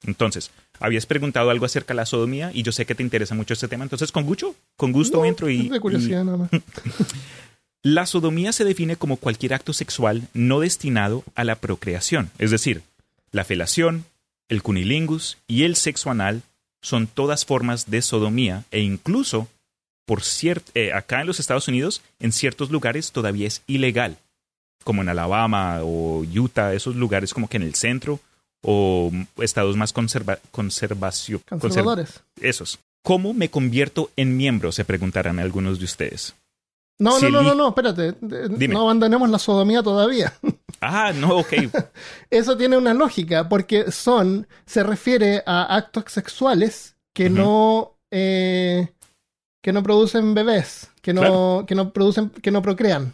Entonces, 0.05 0.51
habías 0.79 1.05
preguntado 1.05 1.49
algo 1.49 1.65
acerca 1.65 1.93
de 1.93 1.97
la 1.97 2.05
sodomía 2.05 2.51
y 2.53 2.63
yo 2.63 2.71
sé 2.71 2.85
que 2.85 2.95
te 2.95 3.03
interesa 3.03 3.35
mucho 3.35 3.53
este 3.53 3.67
tema, 3.67 3.83
entonces 3.83 4.11
con 4.13 4.23
gusto, 4.23 4.55
con 4.77 4.91
gusto 4.93 5.17
No, 5.17 5.25
entro 5.25 5.49
y, 5.49 5.67
de 5.67 5.79
curiosidad 5.79 6.23
nada 6.23 6.37
más. 6.37 6.51
La 7.83 8.05
sodomía 8.05 8.51
se 8.51 8.65
define 8.65 8.95
como 8.95 9.17
cualquier 9.17 9.53
acto 9.53 9.73
sexual 9.73 10.27
no 10.33 10.59
destinado 10.59 11.23
a 11.35 11.43
la 11.43 11.55
procreación, 11.55 12.31
es 12.37 12.51
decir, 12.51 12.81
la 13.31 13.45
felación, 13.45 14.05
el 14.49 14.63
cunilingus 14.63 15.37
y 15.47 15.63
el 15.63 15.75
sexo 15.75 16.09
anal 16.09 16.41
son 16.81 17.07
todas 17.07 17.45
formas 17.45 17.89
de 17.89 18.01
sodomía 18.01 18.63
e 18.71 18.79
incluso 18.79 19.47
por 20.05 20.21
eh, 20.73 20.93
acá 20.93 21.21
en 21.21 21.27
los 21.27 21.39
Estados 21.39 21.67
Unidos, 21.67 22.01
en 22.19 22.31
ciertos 22.31 22.71
lugares 22.71 23.11
todavía 23.11 23.45
es 23.45 23.61
ilegal, 23.67 24.17
como 24.85 25.01
en 25.01 25.09
Alabama 25.09 25.81
o 25.83 26.23
Utah, 26.23 26.73
esos 26.73 26.95
lugares 26.95 27.33
como 27.33 27.49
que 27.49 27.57
en 27.57 27.63
el 27.63 27.75
centro 27.75 28.21
o 28.61 29.11
estados 29.37 29.75
más 29.75 29.91
conserva 29.91 30.39
conservación, 30.51 31.41
conservadores. 31.59 32.21
esos. 32.41 32.79
¿Cómo 33.03 33.33
me 33.33 33.49
convierto 33.49 34.09
en 34.15 34.37
miembro? 34.37 34.71
Se 34.71 34.85
preguntarán 34.85 35.39
algunos 35.39 35.79
de 35.79 35.85
ustedes. 35.85 36.35
No, 36.99 37.19
no, 37.19 37.29
no, 37.29 37.43
no, 37.43 37.55
no, 37.55 37.67
espérate. 37.69 38.15
No 38.21 38.81
abandonemos 38.81 39.29
la 39.29 39.39
sodomía 39.39 39.83
todavía. 39.83 40.33
Ah, 40.79 41.11
no, 41.11 41.37
ok. 41.37 41.53
Eso 42.29 42.55
tiene 42.55 42.77
una 42.77 42.93
lógica, 42.93 43.49
porque 43.49 43.91
son, 43.91 44.47
se 44.67 44.83
refiere 44.83 45.41
a 45.47 45.75
actos 45.75 46.03
sexuales 46.09 46.95
que 47.13 47.31
no 47.31 47.97
eh, 48.11 48.87
que 49.63 49.73
no 49.73 49.83
producen 49.83 50.33
bebés, 50.33 50.91
que 51.01 51.13
no, 51.13 51.65
que 51.67 51.75
no 51.75 51.91
producen, 51.91 52.29
que 52.29 52.51
no 52.51 52.61
procrean. 52.61 53.13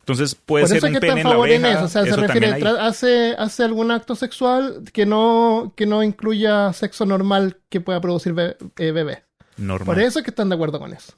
Entonces 0.00 0.34
puede 0.34 0.66
ser 0.66 0.84
un 0.84 1.00
pene 1.00 1.22
en 1.22 1.62
la 1.62 1.70
eso, 1.70 1.84
o 1.84 1.88
sea, 1.88 2.04
se 2.04 2.16
refiere, 2.16 2.48
hace, 2.78 3.34
hace 3.38 3.64
algún 3.64 3.90
acto 3.90 4.14
sexual 4.14 4.82
que 4.92 5.06
no, 5.06 5.72
que 5.76 5.86
no 5.86 6.02
incluya 6.02 6.74
sexo 6.74 7.06
normal 7.06 7.56
que 7.70 7.80
pueda 7.80 8.02
producir 8.02 8.34
eh, 8.38 8.90
bebés. 8.92 9.22
Normal. 9.56 9.86
Por 9.86 10.02
eso 10.02 10.18
es 10.18 10.24
que 10.24 10.30
están 10.30 10.50
de 10.50 10.56
acuerdo 10.56 10.78
con 10.78 10.92
eso. 10.92 11.14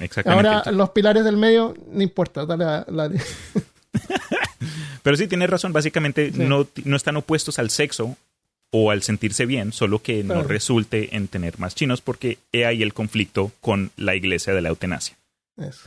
Exactamente. 0.00 0.48
Ahora, 0.48 0.72
los 0.72 0.90
pilares 0.90 1.24
del 1.24 1.36
medio, 1.36 1.74
no 1.90 2.02
importa, 2.02 2.46
dale 2.46 2.64
a, 2.64 2.86
la... 2.88 3.10
Pero 5.02 5.16
sí, 5.16 5.26
tienes 5.26 5.48
razón, 5.48 5.72
básicamente 5.72 6.30
no, 6.32 6.66
no 6.84 6.96
están 6.96 7.16
opuestos 7.16 7.58
al 7.58 7.70
sexo 7.70 8.16
o 8.70 8.90
al 8.90 9.02
sentirse 9.02 9.46
bien, 9.46 9.72
solo 9.72 10.02
que 10.02 10.22
no 10.22 10.42
resulte 10.42 11.16
en 11.16 11.28
tener 11.28 11.58
más 11.58 11.74
chinos 11.74 12.00
porque 12.00 12.38
he 12.52 12.66
ahí 12.66 12.82
el 12.82 12.94
conflicto 12.94 13.50
con 13.60 13.90
la 13.96 14.14
iglesia 14.14 14.54
de 14.54 14.62
la 14.62 14.68
eutanasia. 14.68 15.16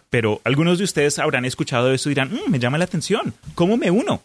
Pero 0.09 0.41
algunos 0.43 0.77
de 0.77 0.83
ustedes 0.83 1.17
habrán 1.17 1.45
escuchado 1.45 1.91
eso 1.93 2.09
y 2.09 2.13
dirán, 2.13 2.31
mm, 2.31 2.51
me 2.51 2.59
llama 2.59 2.77
la 2.77 2.83
atención, 2.83 3.33
¿cómo 3.55 3.77
me 3.77 3.89
uno? 3.89 4.21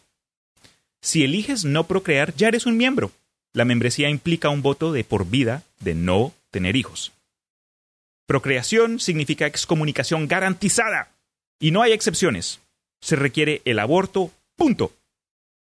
Si 1.00 1.24
eliges 1.24 1.64
no 1.64 1.86
procrear, 1.86 2.34
ya 2.34 2.48
eres 2.48 2.66
un 2.66 2.76
miembro. 2.76 3.12
La 3.54 3.64
membresía 3.64 4.10
implica 4.10 4.50
un 4.50 4.62
voto 4.62 4.92
de 4.92 5.04
por 5.04 5.26
vida 5.26 5.62
de 5.80 5.94
no 5.94 6.32
tener 6.50 6.76
hijos. 6.76 7.12
Procreación 8.28 9.00
significa 9.00 9.46
excomunicación 9.46 10.28
garantizada 10.28 11.08
y 11.58 11.70
no 11.70 11.80
hay 11.80 11.92
excepciones. 11.92 12.60
Se 13.00 13.16
requiere 13.16 13.62
el 13.64 13.78
aborto, 13.78 14.30
punto. 14.54 14.92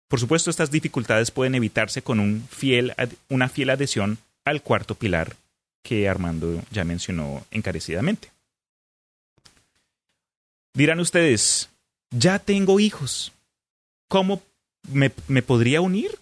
Por 0.06 0.20
supuesto, 0.20 0.50
estas 0.50 0.70
dificultades 0.70 1.32
pueden 1.32 1.56
evitarse 1.56 2.02
con 2.02 2.20
una 2.20 3.48
fiel 3.48 3.70
adhesión 3.70 4.18
al 4.44 4.62
cuarto 4.62 4.94
pilar 4.94 5.34
que 5.82 6.08
Armando 6.08 6.62
ya 6.70 6.84
mencionó 6.84 7.44
encarecidamente. 7.50 8.30
Dirán 10.74 11.00
ustedes, 11.00 11.70
ya 12.12 12.38
tengo 12.38 12.78
hijos. 12.78 13.32
¿Cómo 14.06 14.40
me 14.92 15.42
podría 15.42 15.80
unir? 15.80 16.16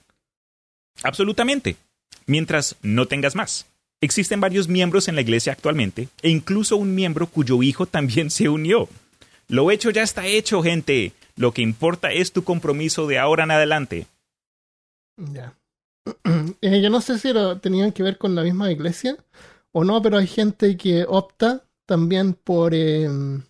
Absolutamente, 1.02 1.76
mientras 2.24 2.76
no 2.80 3.06
tengas 3.06 3.34
más. 3.34 3.66
Existen 4.02 4.40
varios 4.40 4.66
miembros 4.66 5.06
en 5.06 5.14
la 5.14 5.20
iglesia 5.20 5.52
actualmente 5.52 6.08
e 6.22 6.28
incluso 6.28 6.76
un 6.76 6.92
miembro 6.92 7.28
cuyo 7.28 7.62
hijo 7.62 7.86
también 7.86 8.30
se 8.30 8.48
unió. 8.48 8.88
Lo 9.46 9.70
hecho 9.70 9.90
ya 9.90 10.02
está 10.02 10.26
hecho, 10.26 10.60
gente. 10.60 11.12
Lo 11.36 11.52
que 11.52 11.62
importa 11.62 12.10
es 12.10 12.32
tu 12.32 12.42
compromiso 12.42 13.06
de 13.06 13.20
ahora 13.20 13.44
en 13.44 13.52
adelante. 13.52 14.06
Ya. 15.16 15.54
Eh, 16.60 16.80
yo 16.80 16.90
no 16.90 17.00
sé 17.00 17.18
si 17.18 17.32
tenían 17.60 17.92
que 17.92 18.02
ver 18.02 18.18
con 18.18 18.34
la 18.34 18.42
misma 18.42 18.70
iglesia 18.70 19.16
o 19.72 19.84
no, 19.84 20.02
pero 20.02 20.18
hay 20.18 20.26
gente 20.26 20.76
que 20.76 21.04
opta 21.08 21.62
también 21.86 22.34
por. 22.34 22.74
Em, 22.74 23.42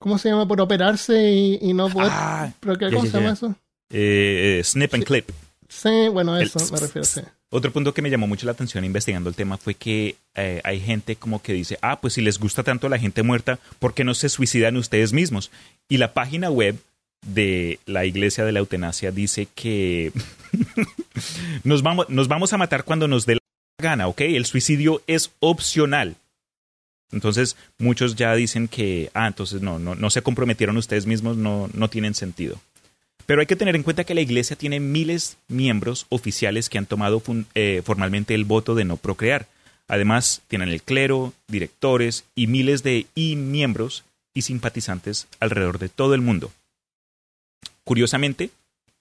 ¿Cómo 0.00 0.18
se 0.18 0.28
llama? 0.28 0.46
Por 0.46 0.60
operarse 0.60 1.30
y, 1.32 1.72
no 1.72 1.88
poder. 1.88 2.10
Ah, 2.12 2.52
¿Pero 2.58 2.76
qué, 2.78 2.90
¿Cómo 2.90 3.06
se 3.06 3.12
llama 3.12 3.32
eso? 3.32 3.54
Eh, 3.90 4.58
eh, 4.58 4.64
snip 4.64 4.94
and 4.94 5.04
clip. 5.04 5.30
Sí, 5.68 6.08
bueno, 6.08 6.36
eso 6.36 6.58
me 6.72 6.80
refiero, 6.80 7.04
sí. 7.04 7.20
Otro 7.52 7.72
punto 7.72 7.92
que 7.92 8.00
me 8.00 8.10
llamó 8.10 8.28
mucho 8.28 8.46
la 8.46 8.52
atención 8.52 8.84
investigando 8.84 9.28
el 9.28 9.34
tema 9.34 9.56
fue 9.58 9.74
que 9.74 10.14
eh, 10.36 10.60
hay 10.62 10.80
gente 10.80 11.16
como 11.16 11.42
que 11.42 11.52
dice, 11.52 11.78
ah, 11.82 12.00
pues 12.00 12.14
si 12.14 12.20
les 12.20 12.38
gusta 12.38 12.62
tanto 12.62 12.88
la 12.88 12.98
gente 12.98 13.24
muerta, 13.24 13.58
¿por 13.80 13.92
qué 13.92 14.04
no 14.04 14.14
se 14.14 14.28
suicidan 14.28 14.76
ustedes 14.76 15.12
mismos? 15.12 15.50
Y 15.88 15.96
la 15.96 16.12
página 16.14 16.48
web 16.48 16.78
de 17.26 17.80
la 17.86 18.04
Iglesia 18.04 18.44
de 18.44 18.52
la 18.52 18.60
Eutanasia 18.60 19.10
dice 19.10 19.48
que 19.52 20.12
nos, 21.64 21.82
vamos, 21.82 22.08
nos 22.08 22.28
vamos 22.28 22.52
a 22.52 22.58
matar 22.58 22.84
cuando 22.84 23.08
nos 23.08 23.26
dé 23.26 23.34
la 23.34 23.40
gana, 23.82 24.06
¿ok? 24.06 24.20
El 24.20 24.46
suicidio 24.46 25.02
es 25.08 25.32
opcional. 25.40 26.14
Entonces 27.10 27.56
muchos 27.78 28.14
ya 28.14 28.32
dicen 28.36 28.68
que, 28.68 29.10
ah, 29.12 29.26
entonces 29.26 29.60
no, 29.60 29.80
no, 29.80 29.96
no 29.96 30.10
se 30.10 30.22
comprometieron 30.22 30.76
ustedes 30.76 31.06
mismos, 31.06 31.36
no, 31.36 31.68
no 31.74 31.90
tienen 31.90 32.14
sentido. 32.14 32.60
Pero 33.30 33.42
hay 33.42 33.46
que 33.46 33.54
tener 33.54 33.76
en 33.76 33.84
cuenta 33.84 34.02
que 34.02 34.16
la 34.16 34.22
Iglesia 34.22 34.56
tiene 34.56 34.80
miles 34.80 35.36
de 35.46 35.54
miembros 35.54 36.04
oficiales 36.08 36.68
que 36.68 36.78
han 36.78 36.86
tomado 36.86 37.22
eh, 37.54 37.80
formalmente 37.84 38.34
el 38.34 38.44
voto 38.44 38.74
de 38.74 38.84
no 38.84 38.96
procrear. 38.96 39.46
Además, 39.86 40.42
tienen 40.48 40.68
el 40.68 40.82
clero, 40.82 41.32
directores 41.46 42.24
y 42.34 42.48
miles 42.48 42.82
de 42.82 43.06
y 43.14 43.36
miembros 43.36 44.02
y 44.34 44.42
simpatizantes 44.42 45.28
alrededor 45.38 45.78
de 45.78 45.88
todo 45.88 46.14
el 46.14 46.22
mundo. 46.22 46.50
Curiosamente, 47.84 48.50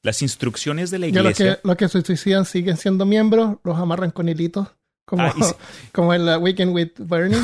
las 0.04 0.22
instrucciones 0.22 0.92
de 0.92 1.00
la 1.00 1.08
iglesia. 1.08 1.46
Los 1.46 1.56
que, 1.56 1.68
los 1.68 1.78
que 1.78 1.90
se 1.90 2.02
suicidan 2.04 2.46
siguen 2.46 2.78
siendo 2.78 3.08
miembros, 3.08 3.58
los 3.64 3.80
amarran 3.80 4.12
con 4.12 4.30
hilitos. 4.30 4.68
Como, 5.06 5.24
ah, 5.24 5.34
como 5.92 6.14
en 6.14 6.28
la 6.28 6.38
Weekend 6.38 6.76
with 6.76 6.92
Bernie. 7.00 7.40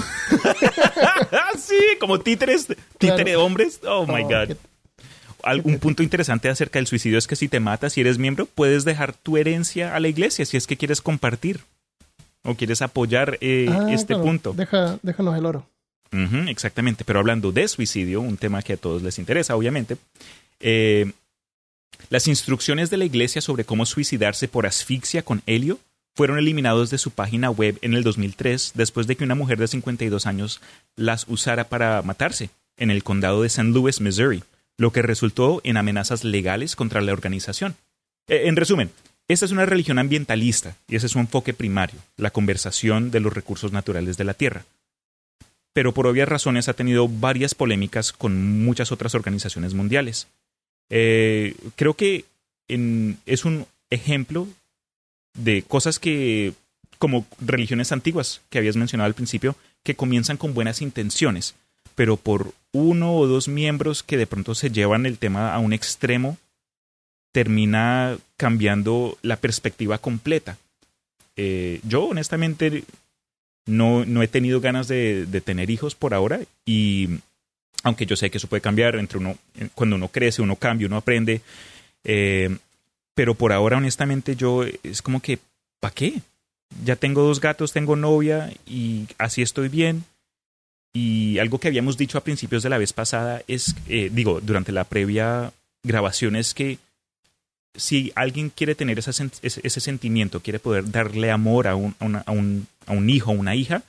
sí, 1.58 1.80
como 2.00 2.20
títeres, 2.20 2.68
títeres 3.00 3.38
hombres. 3.38 3.80
Oh 3.84 4.06
my 4.06 4.22
oh, 4.22 4.28
God 4.28 4.56
un 5.64 5.80
punto 5.80 6.04
interesante 6.04 6.50
acerca 6.50 6.80
del 6.80 6.88
suicidio 6.88 7.18
es 7.18 7.28
que 7.28 7.36
si 7.36 7.48
te 7.48 7.60
matas 7.60 7.98
y 7.98 8.02
eres 8.02 8.18
miembro, 8.18 8.46
puedes 8.46 8.86
dejar 8.86 9.14
tu 9.14 9.38
herencia 9.38 9.96
a 9.96 10.00
la 10.00 10.08
iglesia 10.08 10.46
si 10.46 10.58
es 10.58 10.68
que 10.68 10.78
quieres 10.78 11.02
compartir 11.02 11.62
o 12.44 12.56
quieres 12.56 12.82
apoyar 12.82 13.38
eh, 13.42 13.68
ah, 13.70 13.88
este 13.92 14.16
punto. 14.16 14.54
Deja, 14.54 15.00
déjanos 15.02 15.38
el 15.38 15.46
oro. 15.46 15.68
exactamente, 16.48 17.04
pero 17.04 17.20
hablando 17.20 17.52
de 17.52 17.68
suicidio, 17.68 18.22
un 18.22 18.38
tema 18.38 18.62
que 18.62 18.74
a 18.74 18.78
todos 18.78 19.02
les 19.02 19.20
interesa, 19.20 19.56
obviamente, 19.56 19.98
eh, 20.60 21.12
las 22.10 22.28
instrucciones 22.28 22.90
de 22.90 22.98
la 22.98 23.06
iglesia 23.06 23.42
sobre 23.42 23.66
cómo 23.66 23.86
suicidarse 23.86 24.48
por 24.48 24.66
asfixia 24.66 25.24
con 25.24 25.42
helio 25.46 25.80
fueron 26.16 26.38
eliminados 26.38 26.90
de 26.90 26.98
su 26.98 27.12
página 27.12 27.50
web 27.50 27.78
en 27.82 27.94
el 27.94 28.04
2003 28.04 28.72
después 28.76 29.08
de 29.08 29.16
que 29.16 29.24
una 29.24 29.36
mujer 29.36 29.58
de 29.58 29.68
52 29.68 30.26
años 30.26 30.62
las 30.96 31.26
usara 31.28 31.66
para 31.66 32.02
matarse 32.04 32.50
en 32.78 32.90
el 32.90 33.04
condado 33.04 33.42
de 33.42 33.48
St. 33.48 33.70
Louis, 33.72 34.00
Missouri 34.00 34.44
lo 34.78 34.92
que 34.92 35.02
resultó 35.02 35.62
en 35.64 35.78
amenazas 35.78 36.24
legales 36.24 36.76
contra 36.76 37.02
la 37.02 37.14
organización. 37.14 37.76
Eh, 38.28 38.44
en 38.46 38.56
resumen, 38.56 38.92
esta 39.28 39.46
es 39.46 39.52
una 39.52 39.66
religión 39.66 40.00
ambientalista 40.00 40.76
y 40.88 40.96
ese 40.96 41.08
es 41.08 41.14
su 41.14 41.20
enfoque 41.20 41.54
primario, 41.54 42.00
la 42.18 42.32
conversación 42.32 43.12
de 43.12 43.20
los 43.20 43.34
recursos 43.34 43.72
naturales 43.72 44.18
de 44.18 44.24
la 44.24 44.34
Tierra. 44.34 44.66
Pero 45.74 45.94
por 45.94 46.08
obvias 46.08 46.30
razones 46.30 46.70
ha 46.70 46.74
tenido 46.74 47.08
varias 47.08 47.56
polémicas 47.56 48.14
con 48.14 48.64
muchas 48.64 48.92
otras 48.92 49.16
organizaciones 49.16 49.74
mundiales. 49.74 50.28
Eh, 50.90 51.56
creo 51.76 51.96
que 51.96 52.26
es 52.68 53.46
un 53.46 53.68
ejemplo 53.90 54.48
de 55.34 55.64
cosas 55.64 56.00
que, 56.00 56.54
como 56.98 57.26
religiones 57.40 57.92
antiguas 57.92 58.42
que 58.50 58.58
habías 58.58 58.78
mencionado 58.78 59.08
al 59.08 59.16
principio, 59.16 59.56
que 59.84 59.96
comienzan 59.96 60.38
con 60.38 60.54
buenas 60.54 60.82
intenciones, 60.82 61.56
pero 61.96 62.18
por 62.18 62.54
uno 62.76 63.16
o 63.16 63.26
dos 63.26 63.48
miembros 63.48 64.04
que 64.04 64.18
de 64.18 64.28
pronto 64.28 64.54
se 64.54 64.70
llevan 64.70 65.06
el 65.06 65.18
tema 65.18 65.54
a 65.54 65.60
un 65.60 65.72
extremo, 65.72 66.38
termina 67.32 68.18
cambiando 68.36 69.18
la 69.22 69.38
perspectiva 69.38 69.98
completa. 69.98 70.58
Eh, 71.38 71.80
yo 71.84 72.04
honestamente 72.06 72.84
no, 73.66 74.06
no, 74.06 74.22
he 74.22 74.28
tenido 74.28 74.60
ganas 74.60 74.88
de, 74.90 75.26
tener 75.44 75.70
hijos 75.70 75.96
por 75.96 76.14
ahora 76.14 76.42
y 76.66 77.10
aunque 77.84 78.06
yo 78.06 78.16
sé 78.16 78.30
que 78.30 78.40
eso 78.40 78.48
puede 78.48 78.62
cambiar 78.62 78.96
entre 78.96 79.20
uno, 79.20 79.38
cuando 79.74 79.96
uno 79.96 80.10
crece, 80.10 80.42
uno 80.42 80.56
cambia, 80.58 80.88
uno 80.88 80.98
aprende, 80.98 81.42
eh, 82.04 82.58
pero 83.14 83.36
por 83.36 83.54
ahora 83.54 83.78
honestamente 83.78 84.36
yo 84.36 84.64
es 84.84 85.02
como 85.02 85.22
que, 85.22 85.40
¿para 85.80 85.94
qué? 85.94 86.22
Ya 86.84 86.96
tengo 86.96 87.22
dos 87.22 87.40
gatos, 87.40 87.72
tengo 87.72 87.96
novia 87.96 88.52
y 88.66 89.08
así 89.18 89.42
estoy 89.42 89.70
bien 89.70 90.04
y 90.96 91.40
algo 91.40 91.60
que 91.60 91.68
habíamos 91.68 91.98
dicho 91.98 92.18
a 92.18 92.24
principios 92.24 92.64
de 92.64 92.70
la 92.70 92.78
vez 92.78 92.94
pasada 92.94 93.42
es, 93.50 93.76
eh, 93.90 94.10
digo, 94.14 94.40
durante 94.40 94.72
la 94.72 94.86
previa 94.86 95.52
grabación 95.84 96.38
es 96.38 96.54
que 96.54 96.80
si 97.76 98.14
alguien 98.16 98.50
quiere 98.50 98.76
tener 98.76 98.98
ese, 98.98 99.80
sentimiento, 99.82 100.40
quiere 100.40 100.60
poder 100.60 100.90
darle 100.90 101.32
amor 101.32 101.68
a 101.68 101.76
un, 101.76 101.96
a, 102.00 102.32
un, 102.32 102.68
a 102.86 102.94
un 102.94 103.10
hijo 103.10 103.32
o 103.32 103.34
una 103.34 103.56
hija, 103.56 103.84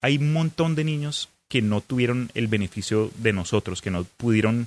hay 0.00 0.16
un 0.16 0.32
montón 0.32 0.74
de 0.74 0.82
niños 0.82 1.28
que 1.46 1.62
no 1.62 1.80
tuvieron 1.80 2.28
el 2.34 2.48
beneficio 2.48 3.12
de 3.18 3.32
nosotros, 3.32 3.80
que 3.80 3.92
no 3.92 4.02
pudieron 4.16 4.66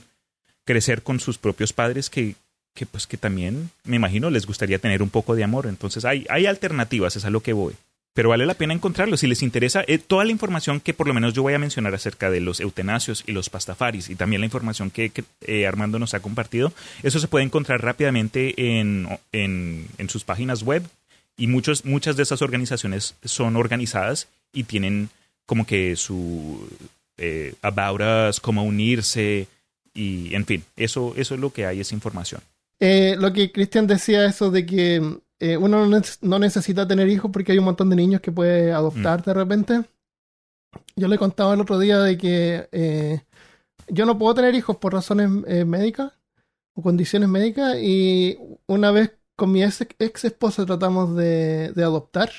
crecer 0.63 1.03
con 1.03 1.19
sus 1.19 1.37
propios 1.37 1.73
padres, 1.73 2.09
que, 2.09 2.35
pues 2.89 3.05
que 3.05 3.17
también, 3.17 3.69
me 3.83 3.97
imagino, 3.97 4.29
les 4.29 4.45
gustaría 4.45 4.79
tener 4.79 5.03
un 5.03 5.09
poco 5.09 5.35
de 5.35 5.43
amor. 5.43 5.67
Entonces 5.67 6.05
hay 6.05 6.45
alternativas, 6.45 7.17
es 7.17 7.25
a 7.25 7.29
lo 7.29 7.43
que 7.43 7.51
voy. 7.51 7.75
Pero 8.13 8.29
vale 8.29 8.45
la 8.45 8.55
pena 8.55 8.73
encontrarlo. 8.73 9.17
Si 9.17 9.27
les 9.27 9.41
interesa 9.41 9.83
eh, 9.87 9.97
toda 9.97 10.25
la 10.25 10.31
información 10.31 10.79
que 10.79 10.93
por 10.93 11.07
lo 11.07 11.13
menos 11.13 11.33
yo 11.33 11.43
voy 11.43 11.53
a 11.53 11.59
mencionar 11.59 11.93
acerca 11.93 12.29
de 12.29 12.41
los 12.41 12.59
eutenasios 12.59 13.23
y 13.25 13.31
los 13.31 13.49
pastafaris 13.49 14.09
y 14.09 14.15
también 14.15 14.41
la 14.41 14.45
información 14.45 14.91
que, 14.91 15.11
eh, 15.41 15.67
Armando 15.67 15.99
nos 15.99 16.13
ha 16.13 16.19
compartido, 16.19 16.73
eso 17.03 17.19
se 17.19 17.27
puede 17.27 17.45
encontrar 17.45 17.81
rápidamente 17.81 18.53
en, 18.79 19.07
sus 20.09 20.23
páginas 20.23 20.63
web 20.63 20.83
y 21.37 21.47
muchos, 21.47 21.85
muchas 21.85 22.17
de 22.17 22.23
esas 22.23 22.41
organizaciones 22.41 23.15
son 23.23 23.55
organizadas 23.55 24.27
y 24.51 24.63
tienen 24.63 25.09
como 25.45 25.65
que 25.65 25.95
su 25.95 26.67
eh, 27.17 27.53
about 27.61 28.01
us, 28.01 28.39
cómo 28.39 28.63
unirse 28.63 29.47
y 29.93 30.33
en 30.35 30.45
fin, 30.45 30.63
eso, 30.75 31.13
eso 31.15 31.35
es 31.35 31.39
lo 31.39 31.51
que 31.51 31.65
hay, 31.65 31.79
esa 31.79 31.95
información. 31.95 32.41
Eh, 32.79 33.15
lo 33.17 33.31
que 33.31 33.51
Cristian 33.51 33.87
decía, 33.87 34.25
eso 34.25 34.49
de 34.49 34.65
que 34.65 35.17
eh, 35.41 35.57
uno 35.57 35.85
no 36.21 36.39
necesita 36.39 36.87
tener 36.87 37.09
hijos 37.09 37.31
porque 37.31 37.51
hay 37.51 37.57
un 37.57 37.65
montón 37.65 37.89
de 37.89 37.95
niños 37.95 38.21
que 38.21 38.31
puede 38.31 38.71
adoptar 38.71 39.21
mm. 39.21 39.23
de 39.23 39.33
repente. 39.33 39.83
Yo 40.95 41.07
le 41.07 41.17
contaba 41.17 41.53
el 41.53 41.61
otro 41.61 41.79
día 41.79 41.99
de 41.99 42.17
que 42.17 42.69
eh, 42.71 43.21
yo 43.89 44.05
no 44.05 44.17
puedo 44.17 44.35
tener 44.35 44.55
hijos 44.55 44.77
por 44.77 44.93
razones 44.93 45.29
médicas 45.65 46.13
o 46.73 46.81
condiciones 46.81 47.27
médicas 47.27 47.75
y 47.81 48.37
una 48.67 48.91
vez 48.91 49.11
con 49.35 49.51
mi 49.51 49.63
ex, 49.63 49.85
esposa 50.23 50.65
tratamos 50.65 51.15
de, 51.15 51.73
adoptar 51.77 52.29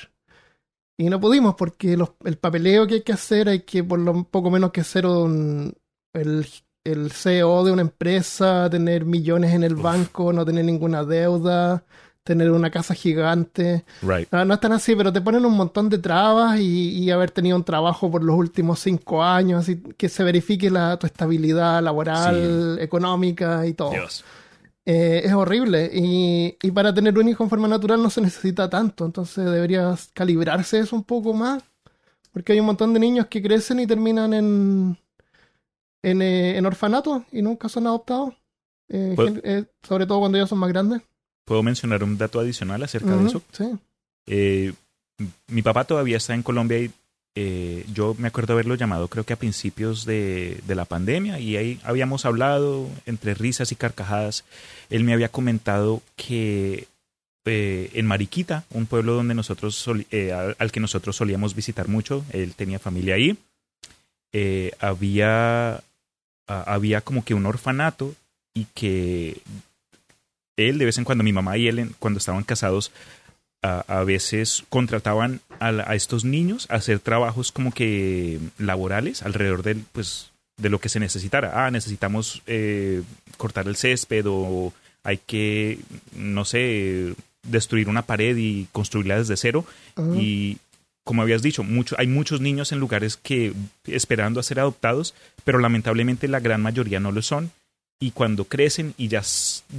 y 0.97 1.09
no 1.09 1.19
pudimos 1.19 1.55
porque 1.55 1.93
el 1.93 2.37
papeleo 2.37 2.87
que 2.87 2.95
hay 2.95 3.01
que 3.01 3.13
hacer 3.13 3.49
hay 3.49 3.59
que 3.59 3.83
por 3.83 3.99
lo 3.99 4.23
poco 4.23 4.49
menos 4.49 4.71
que 4.71 4.81
hacer 4.81 5.05
un, 5.05 5.75
el 6.13 6.45
el 6.83 7.11
CEO 7.11 7.63
de 7.63 7.71
una 7.71 7.81
empresa, 7.81 8.69
tener 8.69 9.05
millones 9.05 9.53
en 9.53 9.63
el 9.63 9.75
banco, 9.75 10.33
no 10.33 10.45
tener 10.45 10.65
ninguna 10.65 11.03
deuda, 11.03 11.85
tener 12.23 12.51
una 12.51 12.71
casa 12.71 12.93
gigante. 12.93 13.83
No, 14.31 14.45
no, 14.45 14.53
es 14.53 14.59
tan 14.59 14.71
así, 14.71 14.95
pero 14.95 15.11
te 15.11 15.21
ponen 15.21 15.45
un 15.45 15.55
montón 15.55 15.89
de 15.89 15.97
trabas 15.97 16.59
y, 16.59 17.09
haber 17.11 17.31
tenido 17.31 17.55
un 17.57 17.63
trabajo 17.63 18.09
por 18.09 18.23
los 18.23 18.35
últimos 18.35 18.79
cinco 18.79 19.23
años, 19.23 19.61
así 19.61 19.81
que 19.97 20.09
se 20.09 20.23
verifique 20.23 20.69
la, 20.69 20.97
tu 20.97 21.05
estabilidad 21.05 21.83
laboral, 21.83 22.77
económica 22.79 23.65
y 23.67 23.73
todo. 23.73 23.91
Eh, 24.85 25.21
es 25.25 25.33
horrible. 25.33 25.89
Y, 25.93 26.57
y 26.61 26.71
para 26.71 26.93
tener 26.93 27.17
un 27.17 27.27
hijo 27.27 27.43
en 27.43 27.49
forma 27.49 27.67
natural 27.67 28.01
no 28.01 28.09
se 28.09 28.21
necesita 28.21 28.69
tanto, 28.69 29.05
entonces 29.05 29.45
deberías 29.45 30.09
calibrarse 30.13 30.79
eso 30.79 30.95
un 30.95 31.03
poco 31.03 31.33
más, 31.33 31.63
porque 32.31 32.53
hay 32.53 32.59
un 32.59 32.65
montón 32.65 32.93
de 32.93 32.99
niños 32.99 33.27
que 33.27 33.41
crecen 33.41 33.79
y 33.79 33.87
terminan 33.87 34.33
en 34.33 34.97
en, 36.03 36.21
eh, 36.21 36.57
en 36.57 36.65
orfanatos 36.65 37.23
y 37.31 37.41
nunca 37.41 37.69
son 37.69 37.87
adoptados. 37.87 38.35
Eh, 38.89 39.15
eh, 39.43 39.65
sobre 39.81 40.05
todo 40.05 40.19
cuando 40.19 40.37
ya 40.37 40.45
son 40.45 40.59
más 40.59 40.69
grandes. 40.69 41.01
¿Puedo 41.45 41.63
mencionar 41.63 42.03
un 42.03 42.17
dato 42.17 42.39
adicional 42.39 42.83
acerca 42.83 43.15
de 43.15 43.27
eso? 43.27 43.41
Sí. 43.51 44.73
mi 45.47 45.61
papá 45.61 45.83
todavía 45.83 46.17
está 46.17 46.33
en 46.33 46.43
Colombia 46.43 46.79
y 46.79 46.91
yo 47.93 48.15
me 48.17 48.27
acuerdo 48.27 48.53
haberlo 48.53 48.75
llamado 48.75 49.07
creo 49.07 49.25
que 49.25 49.33
a 49.33 49.39
principios 49.39 50.05
de, 50.05 50.61
de, 50.67 50.75
la 50.75 50.85
pandemia 50.85 51.39
y 51.39 51.57
ahí 51.57 51.79
habíamos 51.83 52.25
hablado 52.25 52.87
entre 53.05 53.33
risas 53.33 53.71
y 53.71 53.75
carcajadas. 53.75 54.45
Él 54.89 55.03
me 55.03 55.13
había 55.13 55.29
comentado 55.29 56.01
que 56.15 56.87
en 57.45 58.05
Mariquita, 58.05 58.63
un 58.71 58.85
pueblo 58.85 59.13
donde 59.13 59.35
nosotros 59.35 59.85
al, 59.87 60.71
que 60.71 60.79
nosotros 60.79 61.15
solíamos 61.15 61.55
visitar 61.55 61.87
mucho, 61.87 62.23
él 62.31 62.53
tenía 62.55 62.79
familia 62.79 63.15
ahí, 63.15 63.37
había 64.79 65.83
había 66.47 67.01
como 67.01 67.23
que 67.23 67.33
un 67.33 67.45
orfanato 67.45 68.15
y 68.53 68.65
que 68.73 69.41
él 70.57 70.77
de 70.77 70.85
vez 70.85 70.97
en 70.97 71.03
cuando, 71.03 71.23
mi 71.23 71.33
mamá 71.33 71.57
y 71.57 71.67
él 71.67 71.91
cuando 71.99 72.17
estaban 72.17 72.43
casados, 72.43 72.91
a, 73.61 74.03
veces 74.03 74.65
contrataban 74.67 75.39
a, 75.59 75.95
estos 75.95 76.25
niños 76.25 76.67
a 76.69 76.75
hacer 76.75 76.99
trabajos 76.99 77.53
como 77.53 77.71
que 77.71 78.39
laborales 78.57 79.23
alrededor 79.23 79.63
del, 79.63 79.85
pues, 79.93 80.31
de 80.57 80.69
lo 80.69 80.79
que 80.79 80.89
se 80.89 80.99
necesitara. 80.99 81.65
Ah, 81.65 81.71
necesitamos 81.71 82.41
eh, 82.45 83.03
cortar 83.37 83.67
el 83.67 83.77
césped 83.77 84.25
o 84.27 84.73
hay 85.03 85.17
que, 85.17 85.79
no 86.13 86.43
sé, 86.43 87.13
destruir 87.43 87.89
una 87.89 88.03
pared 88.03 88.35
y 88.37 88.67
construirla 88.71 89.17
desde 89.17 89.37
cero. 89.37 89.65
Y 90.15 90.57
como 91.03 91.21
habías 91.21 91.41
dicho, 91.41 91.63
mucho, 91.63 91.95
hay 91.99 92.07
muchos 92.07 92.41
niños 92.41 92.71
en 92.71 92.79
lugares 92.79 93.17
que 93.17 93.53
esperando 93.85 94.39
a 94.39 94.43
ser 94.43 94.59
adoptados, 94.59 95.13
pero 95.43 95.59
lamentablemente 95.59 96.27
la 96.27 96.39
gran 96.39 96.61
mayoría 96.61 96.99
no 96.99 97.11
lo 97.11 97.21
son. 97.21 97.51
Y 97.99 98.11
cuando 98.11 98.45
crecen 98.45 98.93
y 98.97 99.07
ya 99.07 99.23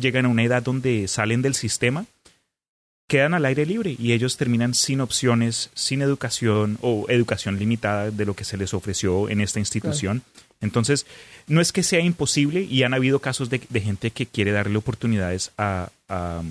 llegan 0.01 0.27
a 0.27 0.29
una 0.29 0.45
edad 0.45 0.63
donde 0.63 1.09
salen 1.09 1.43
del 1.43 1.55
sistema, 1.55 2.07
quedan 3.07 3.35
al 3.35 3.45
aire 3.45 3.67
libre 3.67 3.97
y 3.99 4.13
ellos 4.13 4.37
terminan 4.37 4.75
sin 4.75 5.01
opciones, 5.01 5.71
sin 5.75 6.01
educación 6.01 6.79
o 6.81 7.07
educación 7.09 7.59
limitada 7.59 8.11
de 8.11 8.25
lo 8.25 8.35
que 8.35 8.45
se 8.45 8.57
les 8.57 8.73
ofreció 8.73 9.29
en 9.29 9.41
esta 9.41 9.59
institución. 9.59 10.23
Entonces, 10.61 11.07
no 11.47 11.61
es 11.61 11.73
que 11.73 11.83
sea 11.83 12.01
imposible 12.01 12.63
y 12.63 12.83
han 12.85 12.95
habido 12.95 13.19
casos 13.19 13.51
de, 13.51 13.59
gente 13.59 14.11
que 14.11 14.27
quiere 14.27 14.53
darle 14.53 14.79
oportunidades 14.79 15.53
a, 15.59 15.91
a, 16.09 16.43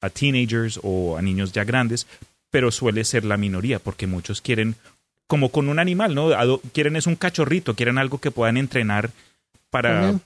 a 0.00 0.10
teenagers 0.10 0.80
o 0.82 1.16
a 1.16 1.22
niños 1.22 1.52
ya 1.52 1.64
grandes, 1.64 2.06
pero 2.50 2.72
suele 2.72 3.04
ser 3.04 3.24
la 3.24 3.36
minoría, 3.36 3.78
porque 3.78 4.06
muchos 4.06 4.40
quieren, 4.40 4.74
como 5.26 5.50
con 5.50 5.68
un 5.68 5.78
animal, 5.78 6.14
¿no? 6.14 6.60
quieren 6.72 6.96
es 6.96 7.06
un 7.06 7.16
cachorrito, 7.16 7.74
quieren 7.74 7.98
algo 7.98 8.18
que 8.18 8.30
puedan 8.30 8.56
entrenar 8.56 9.10
para, 9.70 10.18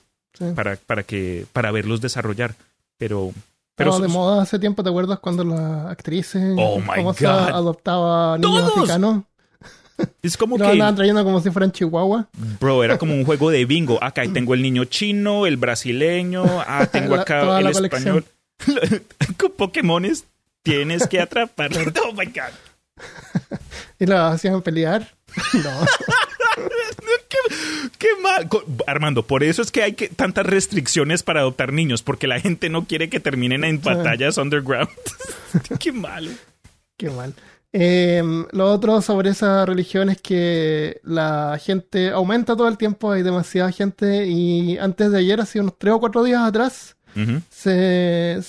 para, 0.55 0.75
para, 0.75 1.03
que, 1.03 1.45
para 1.53 1.71
verlos 1.71 2.01
desarrollar. 2.01 2.55
Pero, 2.97 3.31
pero 3.75 3.99
de 3.99 4.07
moda 4.07 4.43
hace 4.43 4.59
tiempo, 4.59 4.83
¿te 4.83 4.89
acuerdas 4.89 5.19
cuando 5.19 5.43
las 5.43 5.87
actrices 5.87 6.55
oh 6.57 6.81
adoptaba 6.89 8.37
niños 8.37 8.71
africanos? 8.75 9.23
Es 10.21 10.35
como 10.35 10.57
Lo 10.57 10.65
que. 10.65 10.71
andaban 10.71 10.95
trayendo 10.95 11.23
como 11.23 11.41
si 11.41 11.51
fueran 11.51 11.71
chihuahua. 11.71 12.27
Bro, 12.59 12.83
era 12.83 12.97
como 12.97 13.13
un 13.13 13.23
juego 13.23 13.51
de 13.51 13.65
bingo. 13.65 14.03
Acá 14.03 14.23
tengo 14.31 14.53
el 14.53 14.61
niño 14.61 14.85
chino, 14.85 15.45
el 15.45 15.57
brasileño. 15.57 16.43
Ah, 16.67 16.87
tengo 16.91 17.15
acá 17.15 17.59
el 17.59 17.67
español. 17.67 18.25
Con 19.37 19.51
Pokémones 19.57 20.25
Tienes 20.63 21.07
que 21.07 21.19
atraparlo. 21.19 21.79
Oh 22.05 22.13
my 22.13 22.25
God. 22.25 22.53
¿Y 23.99 24.05
lo 24.05 24.17
hacían 24.17 24.61
pelear? 24.61 25.07
No. 25.53 25.85
Qué, 27.97 28.07
mal. 28.21 28.49
Armando, 28.87 29.23
por 29.23 29.43
eso 29.43 29.61
es 29.61 29.71
que 29.71 29.83
hay 29.83 29.93
que, 29.93 30.09
tantas 30.09 30.45
restricciones 30.45 31.23
para 31.23 31.41
adoptar 31.41 31.73
niños, 31.73 32.03
porque 32.03 32.27
la 32.27 32.39
gente 32.39 32.69
no 32.69 32.85
quiere 32.85 33.09
que 33.09 33.19
terminen 33.19 33.63
en 33.63 33.81
batallas 33.81 34.37
underground. 34.37 34.89
qué 35.79 35.91
malo. 35.91 36.31
Qué 36.97 37.09
mal. 37.09 37.33
Em, 37.73 38.45
lo 38.51 38.69
otro 38.69 39.01
sobre 39.01 39.29
esa 39.29 39.65
religión 39.65 40.09
es 40.09 40.21
que 40.21 40.99
la 41.03 41.57
gente 41.61 42.09
aumenta 42.09 42.55
todo 42.55 42.67
el 42.67 42.77
tiempo, 42.77 43.11
hay 43.11 43.23
demasiada 43.23 43.71
gente 43.71 44.27
y 44.27 44.77
antes 44.77 45.11
de 45.11 45.19
ayer, 45.19 45.39
hace 45.39 45.61
unos 45.61 45.77
tres 45.77 45.93
o 45.93 45.99
cuatro 45.99 46.23
días 46.23 46.41
atrás, 46.41 46.97
se, 47.49 48.39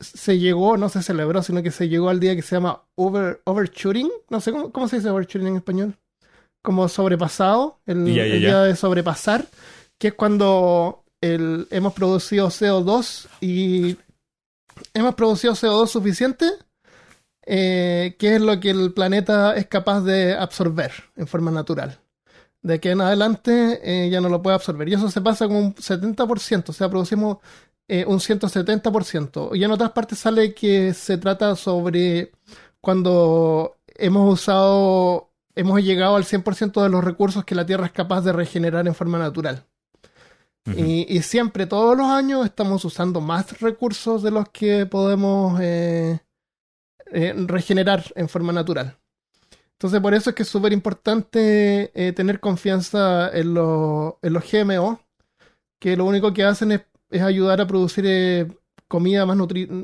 se 0.00 0.38
llegó, 0.38 0.76
no 0.76 0.88
se 0.88 1.02
celebró, 1.02 1.42
sino 1.42 1.62
que 1.62 1.70
se 1.70 1.88
llegó 1.88 2.08
al 2.08 2.20
día 2.20 2.34
que 2.34 2.42
se 2.42 2.56
llama 2.56 2.82
over, 2.94 3.40
overshooting. 3.44 4.10
No 4.30 4.40
sé 4.40 4.50
cómo, 4.52 4.72
cómo 4.72 4.88
se 4.88 4.96
dice 4.96 5.10
overshooting 5.10 5.48
en 5.48 5.56
español. 5.56 5.96
Como 6.66 6.88
sobrepasado, 6.88 7.78
el, 7.86 8.04
día 8.06 8.62
de 8.62 8.74
sobrepasar, 8.74 9.46
que 9.98 10.08
es 10.08 10.14
cuando 10.14 11.04
el, 11.20 11.68
hemos 11.70 11.92
producido 11.92 12.48
CO2 12.48 13.28
y 13.40 13.96
hemos 14.92 15.14
producido 15.14 15.54
CO2 15.54 15.86
suficiente, 15.86 16.50
eh, 17.46 18.16
que 18.18 18.34
es 18.34 18.42
lo 18.42 18.58
que 18.58 18.70
el 18.70 18.92
planeta 18.92 19.54
es 19.54 19.68
capaz 19.68 20.00
de 20.00 20.34
absorber 20.34 20.90
en 21.14 21.28
forma 21.28 21.52
natural. 21.52 22.00
De 22.62 22.74
aquí 22.74 22.88
en 22.88 23.00
adelante 23.00 23.78
eh, 23.84 24.10
ya 24.10 24.20
no 24.20 24.28
lo 24.28 24.42
puede 24.42 24.56
absorber. 24.56 24.88
Y 24.88 24.94
eso 24.94 25.08
se 25.08 25.20
pasa 25.20 25.46
con 25.46 25.56
un 25.56 25.74
70%. 25.76 26.70
O 26.70 26.72
sea, 26.72 26.90
producimos 26.90 27.38
eh, 27.86 28.04
un 28.04 28.18
170%. 28.18 29.56
Y 29.56 29.62
en 29.62 29.70
otras 29.70 29.92
partes 29.92 30.18
sale 30.18 30.52
que 30.52 30.92
se 30.94 31.16
trata 31.16 31.54
sobre 31.54 32.32
cuando 32.80 33.76
hemos 33.98 34.34
usado, 34.34 35.30
hemos 35.56 35.82
llegado 35.82 36.16
al 36.16 36.24
100% 36.24 36.82
de 36.82 36.88
los 36.88 37.02
recursos 37.02 37.44
que 37.44 37.54
la 37.54 37.66
Tierra 37.66 37.86
es 37.86 37.92
capaz 37.92 38.20
de 38.20 38.32
regenerar 38.32 38.86
en 38.86 38.94
forma 38.94 39.18
natural. 39.18 39.64
y, 40.76 41.22
siempre, 41.22 41.66
todos 41.66 41.96
los 41.96 42.06
años, 42.06 42.44
estamos 42.44 42.84
usando 42.84 43.20
más 43.20 43.60
recursos 43.60 44.22
de 44.22 44.32
los 44.32 44.48
que 44.48 44.86
podemos 44.86 45.60
eh, 45.60 46.20
eh, 47.12 47.34
regenerar 47.46 48.04
en 48.16 48.28
forma 48.28 48.52
natural. 48.52 48.96
Entonces, 49.72 50.00
por 50.00 50.14
eso 50.14 50.30
es 50.30 50.36
que 50.36 50.42
es 50.42 50.48
súper 50.48 50.72
importante 50.72 51.92
tener 52.16 52.40
confianza 52.40 53.28
en, 53.28 53.48
en 53.48 54.32
los 54.32 54.50
GMO, 54.50 55.00
que 55.78 55.96
lo 55.96 56.04
único 56.04 56.32
que 56.32 56.44
hacen 56.44 56.72
es 56.72 56.80
es 57.10 57.22
ayudar 57.22 57.60
a 57.60 57.66
producir 57.66 58.04
eh, 58.06 58.48
comida 58.88 59.26
más, 59.26 59.36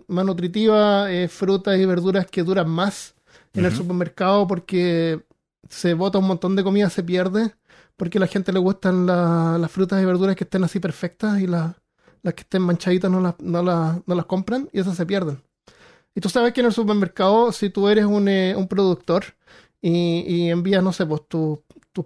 más 0.07 0.25
nutritiva, 0.25 1.11
eh, 1.13 1.29
frutas 1.29 1.79
y 1.79 1.87
verduras 1.87 2.27
que 2.27 2.43
duran 2.43 2.69
más 2.69 3.15
en 3.55 3.65
el 3.65 3.73
supermercado 3.73 4.47
porque 4.47 5.21
se 5.69 5.95
bota 5.95 6.19
un 6.19 6.27
montón 6.27 6.57
de 6.57 6.65
comida, 6.65 6.91
se 6.91 7.03
pierde, 7.03 7.55
porque 7.97 8.19
a 8.19 8.21
la 8.23 8.27
gente 8.27 8.53
le 8.53 8.59
gustan 8.59 9.07
las 9.07 9.71
frutas 9.71 10.03
y 10.03 10.05
verduras 10.07 10.37
que 10.37 10.45
estén 10.45 10.65
así 10.65 10.81
perfectas 10.81 11.41
y 11.41 11.47
las 11.47 11.75
que 12.23 12.43
estén 12.43 12.63
manchaditas 12.63 13.11
no 13.11 13.21
las, 13.21 13.35
no, 13.41 13.63
las, 13.63 14.01
no 14.07 14.15
las 14.15 14.27
compran 14.27 14.69
y 14.73 14.81
esas 14.81 14.97
se 14.97 15.07
pierden. 15.07 15.43
Y 16.15 16.21
tú 16.21 16.29
sabes 16.29 16.53
que 16.53 16.61
en 16.61 16.67
el 16.67 16.73
supermercado, 16.73 17.53
si 17.53 17.71
tú 17.71 17.89
eres 17.89 18.05
un, 18.05 18.29
eh, 18.29 18.55
un 18.57 18.69
productor 18.69 19.25
y, 19.81 20.21
y 20.27 20.51
envías, 20.51 20.83
no 20.83 20.93
sé, 20.93 21.07
pues 21.07 21.23
tu, 21.29 21.63
tu 21.93 22.03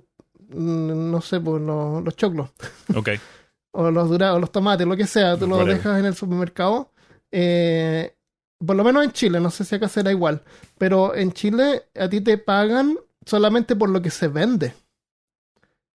mm, 0.48 1.10
no 1.10 1.20
sé, 1.20 1.40
pues 1.40 1.62
los, 1.62 2.04
los 2.04 2.16
choclos 2.16 2.50
Ok. 2.94 3.08
o 3.72 3.90
los 3.90 4.08
durados, 4.08 4.40
los 4.40 4.52
tomates, 4.52 4.86
lo 4.86 4.96
que 4.96 5.06
sea, 5.06 5.36
tú 5.38 5.46
los 5.46 5.66
dejas 5.66 5.98
en 5.98 6.06
el 6.06 6.14
supermercado. 6.14 6.92
eh, 7.30 8.12
por 8.64 8.74
lo 8.76 8.84
menos 8.84 9.04
en 9.04 9.12
Chile, 9.12 9.38
no 9.40 9.50
sé 9.50 9.64
si 9.64 9.74
acá 9.74 9.88
será 9.88 10.10
igual, 10.10 10.42
pero 10.78 11.14
en 11.14 11.32
Chile 11.32 11.84
a 11.94 12.08
ti 12.08 12.22
te 12.22 12.38
pagan 12.38 12.96
solamente 13.26 13.76
por 13.76 13.90
lo 13.90 14.00
que 14.00 14.10
se 14.10 14.28
vende. 14.28 14.72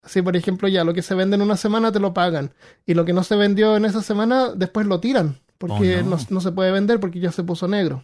Así, 0.01 0.21
por 0.21 0.35
ejemplo, 0.35 0.67
ya 0.67 0.83
lo 0.83 0.93
que 0.93 1.01
se 1.01 1.15
vende 1.15 1.35
en 1.35 1.41
una 1.41 1.55
semana 1.57 1.91
te 1.91 1.99
lo 1.99 2.13
pagan 2.13 2.51
y 2.85 2.93
lo 2.93 3.05
que 3.05 3.13
no 3.13 3.23
se 3.23 3.35
vendió 3.37 3.77
en 3.77 3.85
esa 3.85 4.01
semana 4.01 4.49
después 4.55 4.85
lo 4.87 4.99
tiran 4.99 5.37
porque 5.57 5.99
Oh, 5.99 6.03
no. 6.03 6.15
no. 6.17 6.23
no 6.29 6.41
se 6.41 6.51
puede 6.51 6.71
vender 6.71 6.99
porque 6.99 7.19
ya 7.19 7.31
se 7.33 7.43
puso 7.43 7.67
negro, 7.67 8.03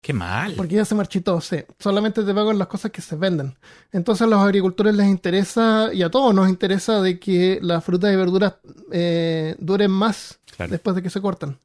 Qué 0.00 0.12
mal. 0.12 0.54
porque 0.56 0.76
ya 0.76 0.84
se 0.84 0.94
marchitó, 0.94 1.40
sí. 1.40 1.56
Solamente 1.80 2.22
te 2.22 2.32
pagan 2.32 2.58
las 2.58 2.68
cosas 2.68 2.92
que 2.92 3.02
se 3.02 3.16
venden. 3.16 3.56
Entonces 3.90 4.22
a 4.22 4.30
los 4.30 4.38
agricultores 4.38 4.94
les 4.94 5.08
interesa 5.08 5.90
y 5.92 6.04
a 6.04 6.10
todos 6.10 6.32
nos 6.32 6.48
interesa 6.48 7.00
de 7.02 7.18
que 7.18 7.58
las 7.60 7.82
frutas 7.82 8.12
y 8.12 8.16
verduras 8.16 8.54
eh, 8.92 9.56
duren 9.58 9.90
más 9.90 10.38
Claro. 10.56 10.70
después 10.70 10.94
de 10.94 11.02
que 11.02 11.10
se 11.10 11.20
cortan. 11.20 11.58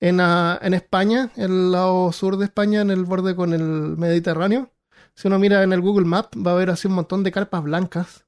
En, 0.00 0.18
ah, 0.20 0.58
en 0.60 0.74
España, 0.74 1.30
el 1.36 1.70
lado 1.70 2.10
sur 2.12 2.36
de 2.38 2.46
España, 2.46 2.80
en 2.80 2.90
el 2.90 3.04
borde 3.04 3.36
con 3.36 3.52
el 3.54 3.62
Mediterráneo, 3.96 4.68
si 5.14 5.28
uno 5.28 5.38
mira 5.38 5.62
en 5.62 5.72
el 5.72 5.80
Google 5.80 6.06
Map, 6.06 6.34
va 6.36 6.52
a 6.52 6.56
ver 6.56 6.70
así 6.70 6.88
un 6.88 6.94
montón 6.94 7.22
de 7.22 7.32
carpas 7.32 7.62
blancas. 7.62 8.24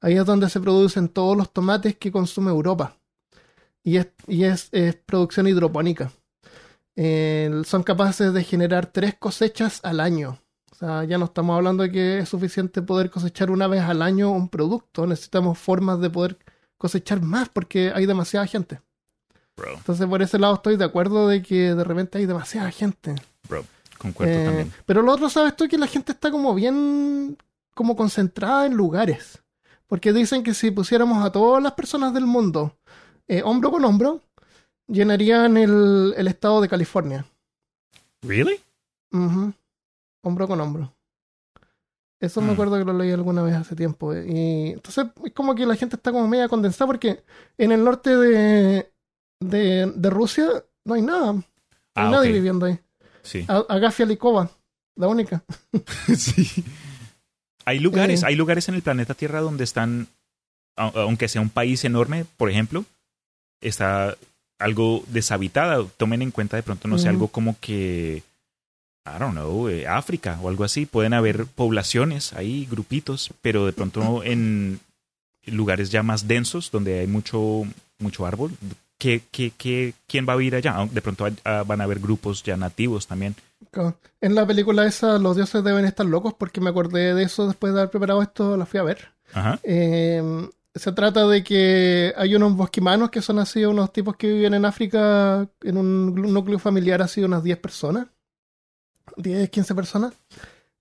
Ahí 0.00 0.16
es 0.16 0.24
donde 0.24 0.48
se 0.48 0.60
producen 0.60 1.08
todos 1.08 1.36
los 1.36 1.52
tomates 1.52 1.96
que 1.96 2.10
consume 2.10 2.50
Europa. 2.50 2.96
Y 3.82 3.98
es, 3.98 4.08
y 4.26 4.44
es, 4.44 4.68
es 4.72 4.94
producción 4.96 5.46
hidropónica. 5.46 6.10
Eh, 6.96 7.62
son 7.64 7.82
capaces 7.82 8.32
de 8.32 8.44
generar 8.44 8.86
tres 8.86 9.14
cosechas 9.18 9.80
al 9.82 10.00
año. 10.00 10.38
O 10.70 10.74
sea, 10.74 11.04
ya 11.04 11.18
no 11.18 11.26
estamos 11.26 11.56
hablando 11.56 11.82
de 11.82 11.90
que 11.90 12.18
es 12.18 12.28
suficiente 12.28 12.80
poder 12.80 13.10
cosechar 13.10 13.50
una 13.50 13.66
vez 13.66 13.82
al 13.82 14.00
año 14.00 14.30
un 14.30 14.48
producto. 14.48 15.06
Necesitamos 15.06 15.58
formas 15.58 16.00
de 16.00 16.08
poder 16.08 16.38
cosechar 16.78 17.20
más 17.20 17.50
porque 17.50 17.92
hay 17.94 18.06
demasiada 18.06 18.46
gente. 18.46 18.80
Bro, 19.56 19.74
Entonces, 19.74 20.06
por 20.06 20.22
ese 20.22 20.38
lado 20.38 20.54
estoy 20.54 20.76
de 20.76 20.84
acuerdo 20.84 21.28
de 21.28 21.42
que 21.42 21.74
de 21.74 21.84
repente 21.84 22.16
hay 22.16 22.24
demasiada 22.24 22.70
gente. 22.70 23.14
bro. 23.46 23.64
Concuerdo 24.00 24.32
Eh, 24.40 24.44
también. 24.44 24.72
pero 24.86 25.02
lo 25.02 25.12
otro, 25.12 25.28
¿sabes 25.28 25.54
tú? 25.56 25.68
Que 25.68 25.78
la 25.78 25.86
gente 25.86 26.12
está 26.12 26.30
como 26.30 26.54
bien, 26.54 27.36
como 27.74 27.94
concentrada 27.96 28.66
en 28.66 28.74
lugares. 28.74 29.42
Porque 29.86 30.12
dicen 30.12 30.42
que 30.42 30.54
si 30.54 30.70
pusiéramos 30.70 31.24
a 31.24 31.30
todas 31.32 31.62
las 31.62 31.72
personas 31.72 32.14
del 32.14 32.24
mundo 32.26 32.76
eh, 33.28 33.42
hombro 33.44 33.70
con 33.70 33.84
hombro, 33.84 34.20
llenarían 34.88 35.56
el, 35.56 36.14
el 36.16 36.26
estado 36.28 36.60
de 36.60 36.68
California. 36.68 37.24
¿Really? 38.22 38.60
Hombro 40.22 40.46
con 40.48 40.60
hombro. 40.60 40.92
Eso 42.20 42.40
me 42.42 42.48
Mm. 42.48 42.52
acuerdo 42.52 42.78
que 42.78 42.84
lo 42.84 42.92
leí 42.92 43.12
alguna 43.12 43.42
vez 43.42 43.54
hace 43.54 43.74
tiempo. 43.74 44.12
eh, 44.12 44.24
Y 44.28 44.70
entonces 44.72 45.06
es 45.24 45.32
como 45.32 45.54
que 45.54 45.64
la 45.66 45.74
gente 45.76 45.96
está 45.96 46.12
como 46.12 46.28
media 46.28 46.48
condensada 46.48 46.86
porque 46.86 47.22
en 47.56 47.72
el 47.72 47.82
norte 47.82 48.14
de, 48.16 48.92
de, 49.40 49.92
de 49.94 50.10
Rusia 50.10 50.48
no 50.84 50.94
hay 50.94 51.02
nada. 51.02 51.32
No 51.32 51.42
hay 51.42 51.44
Ah, 51.94 52.10
nadie 52.10 52.32
viviendo 52.32 52.66
ahí. 52.66 52.78
Sí. 53.22 53.44
A- 53.48 53.64
Agafia 53.68 54.06
Likova, 54.06 54.50
la 54.96 55.08
única. 55.08 55.42
sí. 56.16 56.64
Hay 57.64 57.78
lugares, 57.78 58.22
Eh. 58.22 58.26
hay 58.26 58.36
lugares 58.36 58.68
en 58.68 58.74
el 58.74 58.82
planeta 58.82 59.14
Tierra 59.14 59.40
donde 59.40 59.64
están, 59.64 60.08
aunque 60.76 61.28
sea 61.28 61.42
un 61.42 61.50
país 61.50 61.84
enorme, 61.84 62.24
por 62.36 62.50
ejemplo, 62.50 62.84
está 63.60 64.16
algo 64.58 65.04
deshabitada. 65.08 65.84
Tomen 65.96 66.22
en 66.22 66.30
cuenta 66.30 66.56
de 66.56 66.62
pronto, 66.62 66.88
no 66.88 66.96
sé, 66.98 67.04
Ujú. 67.04 67.10
algo 67.10 67.28
como 67.28 67.56
que, 67.60 68.22
I 69.06 69.18
don't 69.18 69.32
know, 69.32 69.68
eh, 69.68 69.86
África 69.86 70.38
o 70.42 70.48
algo 70.48 70.64
así. 70.64 70.86
Pueden 70.86 71.12
haber 71.14 71.46
poblaciones 71.46 72.32
ahí, 72.32 72.66
grupitos, 72.70 73.30
pero 73.42 73.66
de 73.66 73.72
pronto 73.72 74.22
en 74.24 74.80
lugares 75.46 75.90
ya 75.90 76.02
más 76.02 76.26
densos, 76.28 76.70
donde 76.70 77.00
hay 77.00 77.06
mucho, 77.06 77.62
mucho 77.98 78.24
árbol, 78.26 78.52
¿qué, 79.00 79.22
qué, 79.30 79.52
qué, 79.56 79.94
quién 80.06 80.26
va 80.28 80.34
a 80.34 80.36
vivir 80.36 80.54
allá? 80.54 80.86
De 80.92 81.00
pronto 81.00 81.26
ah, 81.44 81.64
van 81.66 81.80
a 81.80 81.84
haber 81.84 81.98
grupos 81.98 82.44
ya 82.44 82.56
nativos 82.56 83.06
también. 83.06 83.34
En 84.20 84.34
la 84.34 84.46
película 84.46 84.86
esa, 84.86 85.18
los 85.18 85.36
dioses 85.36 85.64
deben 85.64 85.84
estar 85.84 86.06
locos 86.06 86.34
porque 86.34 86.60
me 86.60 86.70
acordé 86.70 87.14
de 87.14 87.22
eso 87.22 87.46
después 87.48 87.72
de 87.72 87.80
haber 87.80 87.90
preparado 87.90 88.22
esto, 88.22 88.56
la 88.56 88.66
fui 88.66 88.78
a 88.78 88.84
ver. 88.84 89.08
Ajá. 89.32 89.58
Eh, 89.62 90.22
se 90.74 90.92
trata 90.92 91.26
de 91.26 91.42
que 91.42 92.12
hay 92.16 92.34
unos 92.34 92.54
bosquimanos 92.54 93.10
que 93.10 93.22
son 93.22 93.38
así 93.38 93.64
unos 93.64 93.92
tipos 93.92 94.16
que 94.16 94.32
viven 94.32 94.54
en 94.54 94.64
África 94.64 95.48
en 95.62 95.76
un 95.76 96.14
núcleo 96.14 96.58
familiar 96.58 97.02
así 97.02 97.22
unas 97.22 97.42
10 97.42 97.58
personas. 97.58 98.06
10, 99.16 99.48
15 99.50 99.74
personas. 99.74 100.14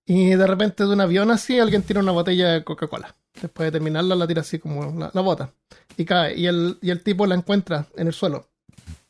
Y 0.06 0.32
de 0.32 0.48
repente 0.48 0.84
de 0.84 0.90
un 0.92 1.02
avión 1.02 1.32
así 1.32 1.60
alguien 1.60 1.84
tira 1.84 2.02
una 2.02 2.12
botella 2.12 2.50
de 2.50 2.64
Coca-Cola. 2.64 3.16
Después 3.42 3.68
de 3.68 3.72
terminarla 3.72 4.16
la 4.16 4.28
tira 4.28 4.42
así 4.42 4.60
como 4.60 4.94
la, 5.00 5.10
la 5.14 5.22
bota. 5.22 5.54
Y 6.00 6.06
cae. 6.06 6.38
Y 6.38 6.48
el, 6.48 6.78
y 6.82 6.90
el 6.92 7.04
tipo 7.04 7.26
la 7.28 7.36
encuentra 7.36 7.86
en 7.96 8.08
el 8.08 8.14
suelo. 8.14 8.48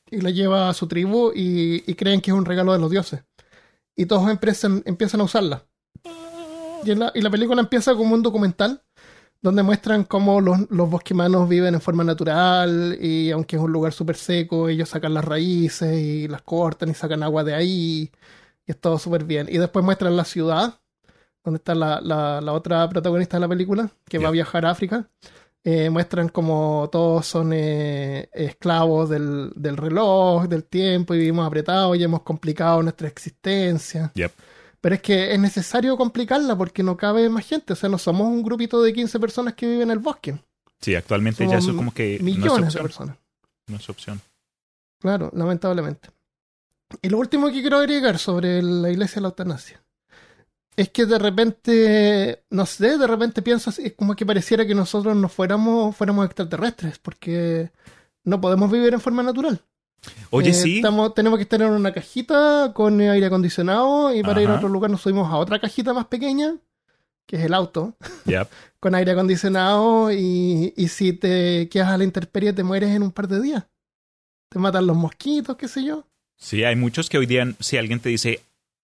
Y 0.09 0.21
la 0.21 0.31
lleva 0.31 0.69
a 0.69 0.73
su 0.73 0.87
tribu 0.87 1.31
y, 1.35 1.83
y 1.85 1.93
creen 1.93 2.19
que 2.19 2.31
es 2.31 2.37
un 2.37 2.45
regalo 2.45 2.73
de 2.73 2.79
los 2.79 2.89
dioses. 2.89 3.23
Y 3.95 4.05
todos 4.07 4.29
empiezan, 4.29 4.81
empiezan 4.85 5.21
a 5.21 5.25
usarla. 5.25 5.65
Y, 6.83 6.95
la, 6.95 7.11
y 7.13 7.21
la 7.21 7.29
película 7.29 7.61
empieza 7.61 7.93
como 7.93 8.15
un 8.15 8.23
documental 8.23 8.81
donde 9.41 9.63
muestran 9.63 10.03
cómo 10.03 10.41
los, 10.41 10.69
los 10.69 10.89
bosquimanos 10.89 11.47
viven 11.47 11.73
en 11.75 11.81
forma 11.81 12.03
natural 12.03 12.97
y 12.99 13.31
aunque 13.31 13.55
es 13.57 13.61
un 13.61 13.71
lugar 13.71 13.93
súper 13.93 14.15
seco, 14.17 14.67
ellos 14.67 14.89
sacan 14.89 15.13
las 15.13 15.23
raíces 15.25 15.97
y 15.97 16.27
las 16.27 16.41
cortan 16.41 16.89
y 16.89 16.93
sacan 16.93 17.21
agua 17.23 17.43
de 17.43 17.53
ahí 17.53 18.11
y 18.65 18.71
es 18.71 18.79
todo 18.79 18.97
súper 18.97 19.23
bien. 19.25 19.47
Y 19.49 19.57
después 19.57 19.83
muestran 19.85 20.17
la 20.17 20.25
ciudad, 20.25 20.79
donde 21.43 21.57
está 21.57 21.75
la, 21.75 22.01
la- 22.01 22.41
la 22.41 22.53
otra 22.53 22.87
protagonista 22.89 23.37
de 23.37 23.41
la 23.41 23.47
película, 23.47 23.91
que 24.09 24.17
va 24.17 24.29
a 24.29 24.31
viajar 24.31 24.65
a 24.65 24.71
África. 24.71 25.09
Eh, 25.63 25.89
muestran 25.89 26.29
como 26.29 26.87
todos 26.89 27.27
son 27.27 27.51
eh, 27.53 28.29
esclavos 28.33 29.09
del, 29.09 29.51
del 29.55 29.75
reloj, 29.75 30.47
del 30.47 30.63
tiempo 30.63 31.13
y 31.13 31.19
vivimos 31.19 31.45
apretados 31.45 31.97
y 31.97 32.03
hemos 32.03 32.21
complicado 32.21 32.81
nuestra 32.81 33.07
existencia. 33.07 34.11
Yep. 34.15 34.31
Pero 34.79 34.95
es 34.95 35.01
que 35.01 35.33
es 35.33 35.39
necesario 35.39 35.97
complicarla 35.97 36.57
porque 36.57 36.81
no 36.81 36.95
cabe 36.95 37.27
más 37.29 37.45
gente. 37.45 37.73
O 37.73 37.75
sea, 37.75 37.89
no 37.89 37.97
somos 37.97 38.27
un 38.27 38.41
grupito 38.41 38.81
de 38.81 38.93
15 38.93 39.19
personas 39.19 39.53
que 39.53 39.65
viven 39.67 39.83
en 39.83 39.91
el 39.91 39.99
bosque. 39.99 40.39
Sí, 40.79 40.95
actualmente 40.95 41.45
ya 41.45 41.57
eso 41.57 41.75
como 41.75 41.93
que 41.93 42.17
no 42.21 42.29
es 42.29 42.37
Millones 42.37 42.73
de 42.73 42.81
personas. 42.81 43.17
No 43.67 43.75
es 43.75 43.89
opción. 43.89 44.21
Claro, 44.99 45.29
lamentablemente. 45.33 46.09
Y 47.01 47.09
lo 47.09 47.17
último 47.17 47.47
que 47.47 47.59
quiero 47.61 47.77
agregar 47.77 48.17
sobre 48.17 48.61
la 48.61 48.89
iglesia 48.89 49.15
de 49.15 49.21
la 49.21 49.27
eutanasia 49.27 49.83
es 50.81 50.89
que 50.89 51.05
de 51.05 51.19
repente, 51.19 52.43
no 52.49 52.65
sé, 52.65 52.97
de 52.97 53.07
repente 53.07 53.41
pienso 53.41 53.69
así, 53.69 53.83
es 53.87 53.93
como 53.93 54.15
que 54.15 54.25
pareciera 54.25 54.65
que 54.65 54.75
nosotros 54.75 55.15
no 55.15 55.29
fuéramos, 55.29 55.95
fuéramos 55.95 56.25
extraterrestres, 56.25 56.99
porque 56.99 57.71
no 58.23 58.39
podemos 58.39 58.71
vivir 58.71 58.93
en 58.93 59.01
forma 59.01 59.23
natural. 59.23 59.61
Oye, 60.29 60.51
Eh, 60.51 60.53
sí. 60.53 60.75
estamos- 60.77 61.13
tenemos 61.13 61.37
que 61.37 61.43
estar 61.43 61.61
en 61.61 61.71
una 61.71 61.91
cajita 61.93 62.71
con 62.73 63.01
aire 63.01 63.25
acondicionado 63.25 64.13
y 64.15 64.23
para 64.23 64.41
ir 64.41 64.47
a 64.49 64.55
otro 64.55 64.69
lugar 64.69 64.89
nos 64.89 65.01
subimos 65.01 65.29
a 65.31 65.35
otra 65.37 65.59
cajita 65.59 65.91
más 65.93 66.05
pequeña, 66.07 66.55
que 67.27 67.35
es 67.35 67.43
el 67.43 67.53
auto, 67.53 67.95
Yep. 68.25 68.47
con 68.79 68.95
aire 68.95 69.11
acondicionado 69.11 70.11
y, 70.11 70.73
y 70.77 70.87
si 70.87 71.11
te 71.13 71.67
quedas 71.69 71.89
a 71.89 71.97
la 71.97 72.05
intemperie 72.05 72.53
te 72.53 72.63
mueres 72.63 72.89
en 72.95 73.03
un 73.03 73.11
par 73.11 73.27
de 73.27 73.41
días. 73.41 73.65
Te 74.49 74.57
matan 74.57 74.87
los 74.87 74.95
mosquitos, 74.95 75.57
qué 75.57 75.67
sé 75.67 75.83
yo. 75.83 76.05
Sí, 76.37 76.63
hay 76.63 76.75
muchos 76.77 77.09
que 77.09 77.17
hoy 77.17 77.25
día, 77.25 77.45
si 77.59 77.75
alguien 77.77 77.99
te 77.99 78.07
dice, 78.09 78.41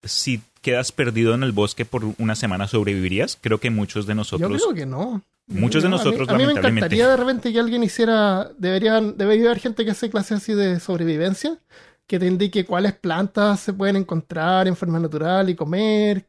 si 0.03 0.39
quedas 0.61 0.91
perdido 0.91 1.33
en 1.33 1.43
el 1.43 1.51
bosque 1.51 1.85
por 1.85 2.03
una 2.17 2.35
semana, 2.35 2.67
¿sobrevivirías? 2.67 3.37
Creo 3.39 3.59
que 3.59 3.69
muchos 3.69 4.05
de 4.05 4.11
Yo 4.11 4.15
nosotros... 4.15 4.61
creo 4.63 4.73
que 4.75 4.85
no. 4.85 5.21
Muchos 5.47 5.81
de 5.81 5.89
No, 5.89 5.95
a 5.95 5.99
mí- 5.99 6.05
nosotros, 6.05 6.29
a 6.29 6.33
mí, 6.33 6.37
me 6.37 6.43
lamentablemente. 6.43 6.77
encantaría 6.85 7.07
de 7.07 7.17
repente 7.17 7.51
que 7.51 7.59
alguien 7.59 7.81
hiciera, 7.83 8.51
deberían, 8.57 9.17
debería 9.17 9.45
haber 9.45 9.59
gente 9.59 9.83
que 9.83 9.91
hace 9.91 10.09
clases 10.09 10.37
así 10.43 10.53
de 10.53 10.79
sobrevivencia, 10.79 11.57
que 12.05 12.19
te 12.19 12.27
indique 12.27 12.65
cuáles 12.65 12.93
plantas 12.93 13.59
se 13.59 13.73
pueden 13.73 13.95
encontrar 13.95 14.67
en 14.67 14.75
forma 14.75 14.99
natural 14.99 15.49
y 15.49 15.55
comer, 15.55 16.27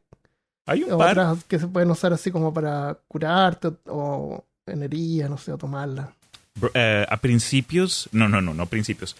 Hay 0.65 0.83
un 0.83 0.97
par. 0.97 1.11
otras 1.19 1.43
que 1.43 1.59
se 1.59 1.67
pueden 1.67 1.91
usar 1.91 2.13
así 2.13 2.31
como 2.31 2.51
para 2.53 2.97
curarte 3.07 3.67
o, 3.67 3.73
o 3.85 4.45
en 4.65 4.81
heridas, 4.83 5.29
no 5.29 5.37
sé, 5.37 5.51
o 5.51 5.57
tomarla. 5.57 6.15
Bro, 6.55 6.71
eh, 6.73 7.05
a 7.07 7.17
principios, 7.17 8.09
no, 8.11 8.27
no, 8.27 8.41
no, 8.41 8.53
no 8.55 8.65
principios. 8.65 9.15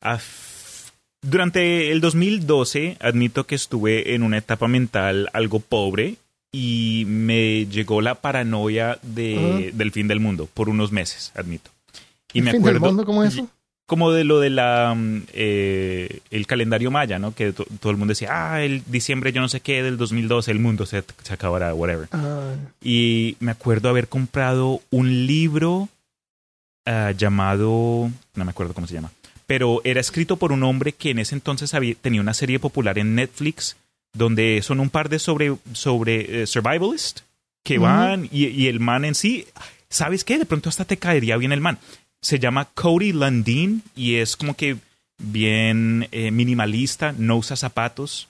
A 0.00 0.18
durante 1.24 1.90
el 1.90 2.00
2012, 2.00 2.96
admito 3.00 3.44
que 3.46 3.54
estuve 3.54 4.14
en 4.14 4.22
una 4.22 4.38
etapa 4.38 4.68
mental 4.68 5.28
algo 5.32 5.60
pobre 5.60 6.16
y 6.52 7.04
me 7.08 7.66
llegó 7.66 8.00
la 8.00 8.14
paranoia 8.16 8.98
de, 9.02 9.72
del 9.74 9.90
fin 9.92 10.06
del 10.08 10.20
mundo 10.20 10.48
por 10.52 10.68
unos 10.68 10.92
meses, 10.92 11.32
admito. 11.34 11.70
Y 12.32 12.38
¿El 12.38 12.44
me 12.44 12.50
fin 12.52 12.62
del 12.62 12.76
acuerdo 12.76 12.86
mundo 12.86 13.04
cómo 13.04 13.24
es 13.24 13.34
eso? 13.34 13.48
como 13.86 14.12
de 14.12 14.24
lo 14.24 14.40
de 14.40 14.48
la 14.48 14.94
mm, 14.96 15.22
eh, 15.34 16.20
el 16.30 16.46
calendario 16.46 16.90
maya, 16.90 17.18
¿no? 17.18 17.34
Que 17.34 17.52
to- 17.52 17.66
todo 17.80 17.90
el 17.92 17.98
mundo 17.98 18.12
decía, 18.12 18.28
ah, 18.54 18.62
el 18.62 18.82
diciembre 18.86 19.30
yo 19.32 19.42
no 19.42 19.48
sé 19.48 19.60
qué 19.60 19.82
del 19.82 19.98
2012 19.98 20.50
el 20.50 20.58
mundo 20.58 20.86
se, 20.86 21.04
se 21.22 21.34
acabará, 21.34 21.74
whatever. 21.74 22.08
Ah, 22.12 22.54
Y 22.82 23.36
me 23.40 23.50
acuerdo 23.50 23.90
haber 23.90 24.08
comprado 24.08 24.80
un 24.90 25.26
libro 25.26 25.88
ah, 26.86 27.10
llamado, 27.16 28.10
no 28.34 28.44
me 28.44 28.50
acuerdo 28.50 28.72
cómo 28.74 28.86
se 28.86 28.94
llama, 28.94 29.10
pero 29.46 29.80
era 29.84 30.00
escrito 30.00 30.36
por 30.36 30.52
un 30.52 30.62
hombre 30.62 30.92
que 30.92 31.10
en 31.10 31.18
ese 31.18 31.34
entonces 31.34 31.74
había, 31.74 31.94
tenía 31.94 32.20
una 32.20 32.34
serie 32.34 32.58
popular 32.58 32.98
en 32.98 33.14
Netflix 33.14 33.76
donde 34.12 34.60
son 34.62 34.80
un 34.80 34.90
par 34.90 35.08
de 35.08 35.18
sobre, 35.18 35.56
sobre 35.72 36.42
eh, 36.42 36.46
survivalist 36.46 37.20
que 37.62 37.78
van 37.78 38.28
y, 38.30 38.46
y 38.46 38.68
el 38.68 38.78
man 38.80 39.04
en 39.04 39.14
sí, 39.14 39.46
¿sabes 39.88 40.22
qué? 40.24 40.38
De 40.38 40.46
pronto 40.46 40.68
hasta 40.68 40.84
te 40.84 40.98
caería 40.98 41.36
bien 41.36 41.52
el 41.52 41.60
man. 41.60 41.78
Se 42.20 42.38
llama 42.38 42.66
Cody 42.74 43.12
Landine 43.12 43.80
y 43.96 44.16
es 44.16 44.36
como 44.36 44.54
que 44.54 44.76
bien 45.18 46.08
eh, 46.12 46.30
minimalista, 46.30 47.14
no 47.16 47.36
usa 47.36 47.56
zapatos 47.56 48.28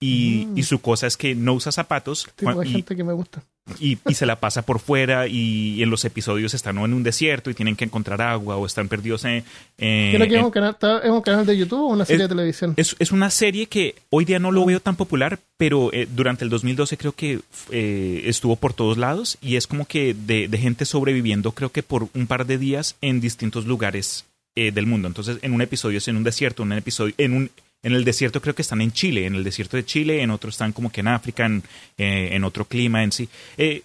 y, 0.00 0.46
Mm. 0.48 0.58
y 0.58 0.62
su 0.62 0.80
cosa 0.80 1.06
es 1.06 1.16
que 1.16 1.34
no 1.34 1.54
usa 1.54 1.72
zapatos 1.72 2.28
Tipo 2.36 2.60
de 2.60 2.68
gente 2.68 2.94
que 2.94 3.04
me 3.04 3.12
gusta. 3.12 3.42
Y- 3.80 3.98
y 4.06 4.14
se 4.14 4.26
la 4.26 4.36
pasa 4.40 4.62
por 4.62 4.78
fuera 4.78 5.26
y 5.26 5.82
en 5.82 5.90
los 5.90 6.04
episodios 6.04 6.54
están 6.54 6.78
o 6.78 6.84
en 6.84 6.92
un 6.94 7.02
desierto 7.02 7.50
y 7.50 7.54
tienen 7.54 7.74
que 7.76 7.84
encontrar 7.84 8.22
agua 8.22 8.56
o 8.56 8.64
están 8.66 8.88
perdidos 8.88 9.24
en... 9.24 9.44
Creo 9.76 10.28
que 10.28 10.36
es 10.36 10.42
un, 10.44 10.50
canal, 10.50 10.70
está- 10.70 10.98
es 11.00 11.10
un 11.10 11.20
canal 11.20 11.44
de 11.46 11.56
YouTube 11.58 11.80
o 11.80 11.86
una 11.86 12.04
serie 12.04 12.22
de 12.24 12.28
televisión. 12.28 12.74
es, 12.76 12.94
es 12.98 13.12
una 13.12 13.28
serie 13.30 13.66
que 13.66 13.94
hoy 14.10 14.24
día 14.24 14.38
no 14.38 14.52
lo 14.52 14.64
veo 14.64 14.80
tan 14.80 14.96
popular, 14.96 15.38
pero 15.56 15.92
eh, 15.92 16.06
durante 16.14 16.44
el 16.44 16.50
2012 16.50 16.96
creo 16.96 17.12
que 17.12 17.40
eh, 17.70 18.22
estuvo 18.26 18.56
por 18.56 18.72
todos 18.72 18.98
lados 18.98 19.38
y 19.42 19.56
es 19.56 19.66
como 19.66 19.86
que 19.86 20.14
de, 20.14 20.48
de 20.48 20.58
gente 20.58 20.84
sobreviviendo 20.84 21.52
creo 21.52 21.70
que 21.72 21.82
por 21.82 22.08
un 22.14 22.26
par 22.26 22.46
de 22.46 22.58
días 22.58 22.96
en 23.00 23.20
distintos 23.20 23.66
lugares 23.66 24.24
eh, 24.54 24.70
del 24.70 24.86
mundo. 24.86 25.08
Entonces 25.08 25.38
en 25.42 25.52
un 25.52 25.60
episodio 25.60 25.98
es 25.98 26.08
en 26.08 26.16
un 26.16 26.24
desierto, 26.24 26.62
en 26.62 26.72
un 26.72 26.78
episodio 26.78 27.14
en 27.18 27.32
un 27.34 27.50
en 27.86 27.94
el 27.94 28.04
desierto 28.04 28.40
creo 28.40 28.52
que 28.52 28.62
están 28.62 28.80
en 28.80 28.90
Chile, 28.90 29.26
en 29.26 29.36
el 29.36 29.44
desierto 29.44 29.76
de 29.76 29.84
Chile, 29.84 30.20
en 30.20 30.32
otro 30.32 30.50
están 30.50 30.72
como 30.72 30.90
que 30.90 31.02
en 31.02 31.08
África, 31.08 31.46
en, 31.46 31.62
eh, 31.96 32.30
en 32.32 32.42
otro 32.42 32.64
clima 32.64 33.04
en 33.04 33.12
sí. 33.12 33.28
Eh, 33.56 33.84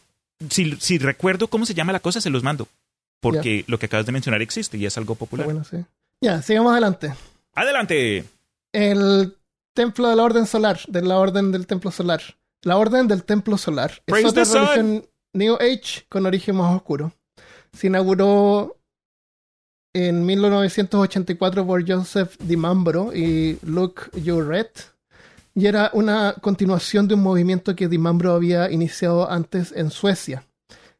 si, 0.49 0.75
si 0.77 0.97
recuerdo 0.97 1.47
cómo 1.47 1.67
se 1.67 1.75
llama 1.75 1.93
la 1.93 1.99
cosa, 1.99 2.19
se 2.19 2.31
los 2.31 2.41
mando. 2.41 2.67
Porque 3.19 3.63
lo 3.67 3.77
que 3.77 3.85
acabas 3.85 4.07
de 4.07 4.11
mencionar 4.11 4.41
existe 4.41 4.75
y 4.75 4.87
es 4.87 4.97
algo 4.97 5.13
popular. 5.13 5.45
bueno, 5.45 5.63
sí. 5.63 5.77
Ya, 6.19 6.41
sigamos 6.41 6.71
adelante. 6.71 7.13
¡Adelante! 7.53 8.25
El 8.73 9.35
templo 9.75 10.09
de 10.09 10.15
la 10.15 10.23
Orden 10.23 10.47
Solar, 10.47 10.79
de 10.87 11.03
la 11.03 11.19
Orden 11.19 11.51
del 11.51 11.67
Templo 11.67 11.91
Solar. 11.91 12.23
La 12.63 12.77
Orden 12.77 13.07
del 13.07 13.23
Templo 13.23 13.55
Solar. 13.59 14.01
Praise 14.05 14.41
es 14.41 14.49
otra 14.49 14.75
religión 14.75 15.05
New 15.33 15.55
Age 15.57 16.05
con 16.09 16.25
origen 16.25 16.55
más 16.55 16.75
oscuro. 16.75 17.13
Se 17.71 17.85
inauguró 17.85 18.77
en 19.93 20.25
1984 20.25 21.65
por 21.65 21.87
Joseph 21.87 22.35
DiMambro 22.39 23.13
y 23.13 23.57
Luke 23.63 24.03
Jouret 24.23 24.91
y 25.53 25.67
era 25.67 25.91
una 25.93 26.35
continuación 26.41 27.07
de 27.07 27.15
un 27.15 27.23
movimiento 27.23 27.75
que 27.75 27.89
DiMambro 27.89 28.31
había 28.31 28.71
iniciado 28.71 29.29
antes 29.29 29.73
en 29.75 29.91
Suecia 29.91 30.45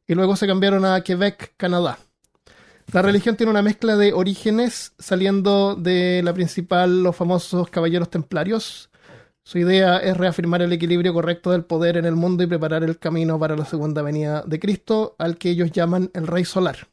y 0.08 0.14
luego 0.14 0.36
se 0.36 0.48
cambiaron 0.48 0.84
a 0.84 1.02
Quebec, 1.02 1.54
Canadá. 1.56 2.00
La 2.92 3.02
religión 3.02 3.38
tiene 3.38 3.52
una 3.52 3.62
mezcla 3.62 3.96
de 3.96 4.12
orígenes 4.12 4.94
saliendo 5.00 5.76
de 5.76 6.22
la 6.24 6.34
principal, 6.34 7.04
los 7.04 7.16
famosos 7.16 7.70
caballeros 7.70 8.10
templarios. 8.10 8.90
Su 9.44 9.60
idea 9.60 10.00
es 10.00 10.18
reafirmar 10.18 10.62
el 10.62 10.74
equilibrio 10.74 11.14
correcto 11.14 11.52
del 11.52 11.64
poder 11.64 11.96
en 11.96 12.04
el 12.04 12.18
mundo 12.18 12.44
y 12.44 12.48
preparar 12.48 12.84
el 12.84 13.00
camino 13.00 13.40
para 13.40 13.56
la 13.56 13.64
segunda 13.64 14.02
venida 14.02 14.44
de 14.46 14.60
Cristo, 14.60 15.16
al 15.18 15.38
que 15.38 15.52
ellos 15.52 15.72
llaman 15.72 16.12
el 16.14 16.28
Rey 16.28 16.44
Solar. 16.44 16.91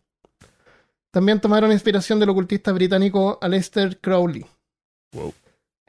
También 1.18 1.40
tomaron 1.40 1.72
inspiración 1.72 2.20
del 2.20 2.28
ocultista 2.28 2.70
británico 2.70 3.40
Aleister 3.42 3.98
Crowley. 4.00 4.46
Wow. 5.12 5.34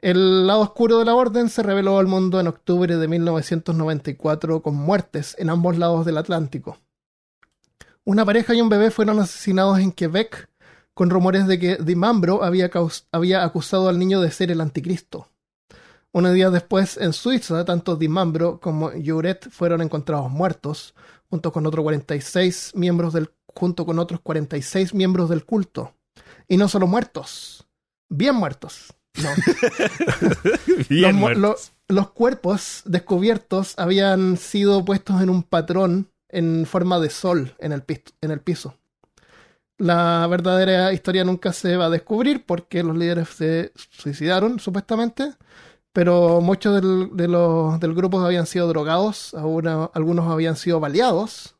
El 0.00 0.48
lado 0.48 0.62
oscuro 0.62 0.98
de 0.98 1.04
la 1.04 1.14
orden 1.14 1.48
se 1.48 1.62
reveló 1.62 2.00
al 2.00 2.08
mundo 2.08 2.40
en 2.40 2.48
octubre 2.48 2.96
de 2.96 3.06
1994 3.06 4.60
con 4.60 4.74
muertes 4.74 5.36
en 5.38 5.50
ambos 5.50 5.78
lados 5.78 6.04
del 6.04 6.18
Atlántico. 6.18 6.78
Una 8.02 8.24
pareja 8.24 8.56
y 8.56 8.60
un 8.60 8.68
bebé 8.68 8.90
fueron 8.90 9.20
asesinados 9.20 9.78
en 9.78 9.92
Quebec 9.92 10.50
con 10.94 11.10
rumores 11.10 11.46
de 11.46 11.60
que 11.60 11.76
Dimambro 11.76 12.42
había, 12.42 12.68
había 13.12 13.44
acusado 13.44 13.88
al 13.88 14.00
niño 14.00 14.20
de 14.20 14.32
ser 14.32 14.50
el 14.50 14.60
anticristo. 14.60 15.28
Unos 16.10 16.34
días 16.34 16.52
después, 16.52 16.96
en 16.96 17.12
Suiza, 17.12 17.64
tanto 17.64 17.94
Dimambro 17.94 18.58
como 18.58 18.90
Jouret 18.90 19.48
fueron 19.48 19.80
encontrados 19.80 20.28
muertos, 20.28 20.92
junto 21.28 21.52
con, 21.52 21.64
otros 21.66 21.84
46 21.84 22.72
miembros 22.74 23.12
del, 23.12 23.30
junto 23.54 23.86
con 23.86 23.98
otros 23.98 24.20
46 24.20 24.94
miembros 24.94 25.28
del 25.28 25.44
culto. 25.44 25.94
Y 26.48 26.56
no 26.56 26.68
solo 26.68 26.86
muertos, 26.86 27.66
bien 28.08 28.34
muertos. 28.34 28.94
No. 29.22 29.28
Bien 30.88 31.20
los, 31.20 31.20
muertos. 31.20 31.72
cuerpos 32.14 32.82
descubiertos 32.84 33.74
habían 33.76 34.36
sido 34.36 34.84
puestos 34.84 35.20
en 35.20 35.30
un 35.30 35.42
patrón 35.42 36.08
en 36.28 36.64
forma 36.64 37.00
de 37.00 37.10
sol 37.10 37.54
en 37.58 37.72
el, 37.72 37.82
pis- 37.82 38.14
en 38.20 38.30
el 38.30 38.40
piso. 38.40 38.76
La 39.78 40.26
verdadera 40.28 40.92
historia 40.92 41.24
nunca 41.24 41.52
se 41.52 41.76
va 41.76 41.86
a 41.86 41.90
descubrir 41.90 42.44
porque 42.46 42.82
los 42.82 42.96
líderes 42.96 43.28
se 43.30 43.72
suicidaron, 43.90 44.60
supuestamente, 44.60 45.32
pero 45.92 46.40
muchos 46.40 46.74
del, 46.80 47.16
de 47.16 47.28
los, 47.28 47.80
del 47.80 47.94
grupo 47.94 48.20
habían 48.20 48.46
sido 48.46 48.68
drogados, 48.68 49.34
algunos 49.34 50.30
habían 50.30 50.56
sido 50.56 50.78
baleados 50.80 51.56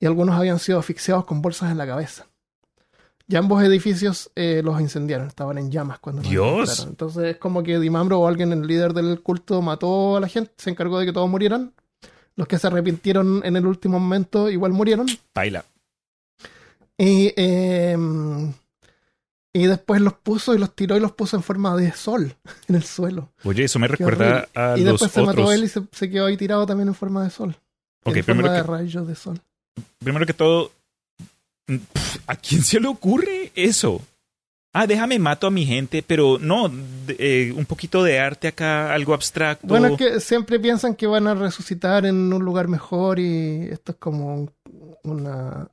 y 0.00 0.06
algunos 0.06 0.36
habían 0.36 0.58
sido 0.58 0.78
asfixiados 0.78 1.24
con 1.24 1.42
bolsas 1.42 1.70
en 1.70 1.78
la 1.78 1.86
cabeza. 1.86 2.26
Y 3.30 3.36
ambos 3.36 3.62
edificios 3.62 4.30
eh, 4.36 4.62
los 4.64 4.80
incendiaron, 4.80 5.28
estaban 5.28 5.58
en 5.58 5.70
llamas 5.70 5.98
cuando 5.98 6.22
los 6.22 6.30
Dios. 6.30 6.86
Entonces 6.88 7.24
es 7.24 7.36
como 7.36 7.62
que 7.62 7.78
Dimambro 7.78 8.20
o 8.20 8.26
alguien, 8.26 8.52
el 8.52 8.66
líder 8.66 8.94
del 8.94 9.20
culto, 9.20 9.60
mató 9.60 10.16
a 10.16 10.20
la 10.20 10.28
gente, 10.28 10.52
se 10.56 10.70
encargó 10.70 10.98
de 10.98 11.06
que 11.06 11.12
todos 11.12 11.28
murieran. 11.28 11.74
Los 12.36 12.48
que 12.48 12.58
se 12.58 12.68
arrepintieron 12.68 13.42
en 13.44 13.56
el 13.56 13.66
último 13.66 13.98
momento 13.98 14.48
igual 14.48 14.72
murieron. 14.72 15.06
Baila. 15.34 15.64
Y, 16.96 17.34
eh, 17.36 17.96
y 19.52 19.66
después 19.66 20.00
los 20.00 20.14
puso 20.14 20.54
y 20.54 20.58
los 20.58 20.74
tiró 20.74 20.96
y 20.96 21.00
los 21.00 21.12
puso 21.12 21.36
en 21.36 21.42
forma 21.42 21.76
de 21.76 21.92
sol 21.92 22.34
en 22.68 22.76
el 22.76 22.82
suelo. 22.82 23.30
Oye, 23.44 23.64
eso 23.64 23.78
me 23.78 23.88
recuerda 23.88 24.48
a 24.54 24.78
y 24.78 24.84
los 24.84 24.92
después 24.92 25.12
se 25.12 25.20
mató 25.20 25.42
otros. 25.42 25.54
él 25.54 25.64
y 25.64 25.68
se, 25.68 25.82
se 25.92 26.08
quedó 26.08 26.26
ahí 26.26 26.36
tirado 26.38 26.64
también 26.64 26.88
en 26.88 26.94
forma 26.94 27.24
de 27.24 27.30
sol. 27.30 27.56
Ok, 28.04 28.16
en 28.16 28.24
primero 28.24 28.48
forma 28.48 28.56
de 28.56 28.62
rayos 28.62 29.06
de 29.06 29.14
sol. 29.14 29.42
Primero 29.98 30.26
que 30.26 30.32
todo, 30.34 30.72
¿a 32.26 32.36
quién 32.36 32.62
se 32.62 32.80
le 32.80 32.88
ocurre 32.88 33.52
eso? 33.54 34.00
Ah, 34.72 34.86
déjame 34.86 35.18
mato 35.18 35.46
a 35.46 35.50
mi 35.50 35.64
gente, 35.64 36.04
pero 36.06 36.38
no, 36.40 36.70
eh, 37.08 37.52
un 37.56 37.64
poquito 37.64 38.02
de 38.04 38.18
arte 38.20 38.48
acá, 38.48 38.92
algo 38.92 39.14
abstracto. 39.14 39.66
Bueno, 39.66 39.88
es 39.88 39.96
que 39.96 40.20
siempre 40.20 40.60
piensan 40.60 40.94
que 40.94 41.06
van 41.06 41.26
a 41.26 41.34
resucitar 41.34 42.04
en 42.06 42.32
un 42.32 42.44
lugar 42.44 42.68
mejor 42.68 43.18
y 43.18 43.66
esto 43.70 43.92
es 43.92 43.98
como 43.98 44.34
un- 44.34 44.50
una, 45.04 45.68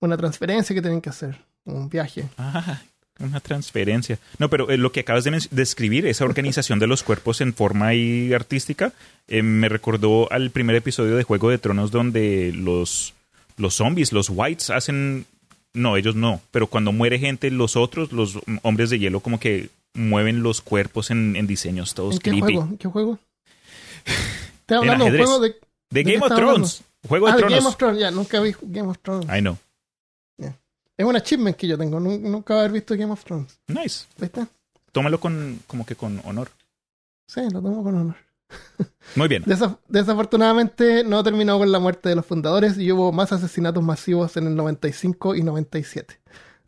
una 0.00 0.16
transferencia 0.16 0.74
que 0.74 0.82
tienen 0.82 1.00
que 1.00 1.08
hacer, 1.10 1.38
un 1.64 1.88
viaje. 1.88 2.24
Ah, 2.36 2.82
una 3.18 3.40
transferencia. 3.40 4.18
No, 4.38 4.48
pero 4.50 4.70
eh, 4.70 4.76
lo 4.76 4.92
que 4.92 5.00
acabas 5.00 5.24
de 5.24 5.40
describir, 5.50 6.06
esa 6.06 6.24
organización 6.24 6.78
de 6.78 6.86
los 6.86 7.02
cuerpos 7.02 7.40
en 7.40 7.54
forma 7.54 7.88
ahí 7.88 8.32
artística, 8.34 8.92
eh, 9.26 9.42
me 9.42 9.68
recordó 9.68 10.30
al 10.30 10.50
primer 10.50 10.76
episodio 10.76 11.16
de 11.16 11.24
Juego 11.24 11.48
de 11.50 11.58
Tronos 11.58 11.90
donde 11.90 12.52
los, 12.54 13.14
los 13.58 13.74
zombies, 13.74 14.12
los 14.12 14.30
whites, 14.30 14.70
hacen... 14.70 15.26
No, 15.74 15.96
ellos 15.96 16.14
no, 16.16 16.40
pero 16.50 16.66
cuando 16.66 16.92
muere 16.92 17.18
gente, 17.18 17.50
los 17.50 17.76
otros, 17.76 18.10
los 18.12 18.38
hombres 18.62 18.88
de 18.90 18.98
hielo, 18.98 19.20
como 19.20 19.38
que 19.38 19.68
mueven 19.94 20.42
los 20.42 20.60
cuerpos 20.62 21.10
en, 21.10 21.36
en 21.36 21.46
diseños 21.46 21.92
todos 21.94 22.14
¿En 22.14 22.20
qué 22.20 22.30
creepy. 22.30 22.54
juego? 22.54 22.62
¿En 22.70 22.78
qué 22.78 22.88
juego? 22.88 23.18
Estoy 24.60 24.76
hablando 24.78 25.04
de 25.04 25.10
un 25.10 25.16
ajedrez. 25.16 25.26
juego 25.28 25.42
de... 25.42 25.48
De 25.50 25.56
¿De 25.90 26.04
qué 26.04 26.12
Game 26.18 26.26
of 26.26 26.34
Thrones. 26.34 26.82
Juego 27.06 27.26
de 27.26 27.32
Ah, 27.32 27.34
de 27.36 27.40
Tronos. 27.40 27.58
Game 27.58 27.68
of 27.68 27.76
Thrones, 27.76 28.00
ya, 28.00 28.10
nunca 28.10 28.40
vi 28.40 28.54
Game 28.62 28.88
of 28.88 28.98
Thrones. 29.00 29.26
I 29.34 29.40
know. 29.40 29.56
Es 30.96 31.04
un 31.06 31.14
achievement 31.14 31.56
que 31.56 31.68
yo 31.68 31.78
tengo, 31.78 32.00
nu- 32.00 32.18
nunca 32.18 32.58
haber 32.58 32.72
visto 32.72 32.96
Game 32.96 33.12
of 33.12 33.22
Thrones. 33.24 33.56
Nice. 33.68 34.06
¿Viste? 34.18 34.46
Tómalo 34.90 35.20
con, 35.20 35.60
como 35.68 35.86
que 35.86 35.94
con 35.94 36.20
honor. 36.24 36.50
Sí, 37.28 37.40
lo 37.52 37.62
tomo 37.62 37.84
con 37.84 37.94
honor. 37.94 38.16
Muy 39.16 39.28
bien. 39.28 39.42
Desaf- 39.44 39.78
desafortunadamente 39.88 41.02
no 41.04 41.22
terminó 41.24 41.58
con 41.58 41.72
la 41.72 41.78
muerte 41.78 42.08
de 42.10 42.14
los 42.16 42.26
fundadores 42.26 42.78
y 42.78 42.92
hubo 42.92 43.10
más 43.12 43.32
asesinatos 43.32 43.82
masivos 43.82 44.36
en 44.36 44.46
el 44.46 44.54
95 44.56 45.34
y 45.34 45.42
97. 45.42 46.20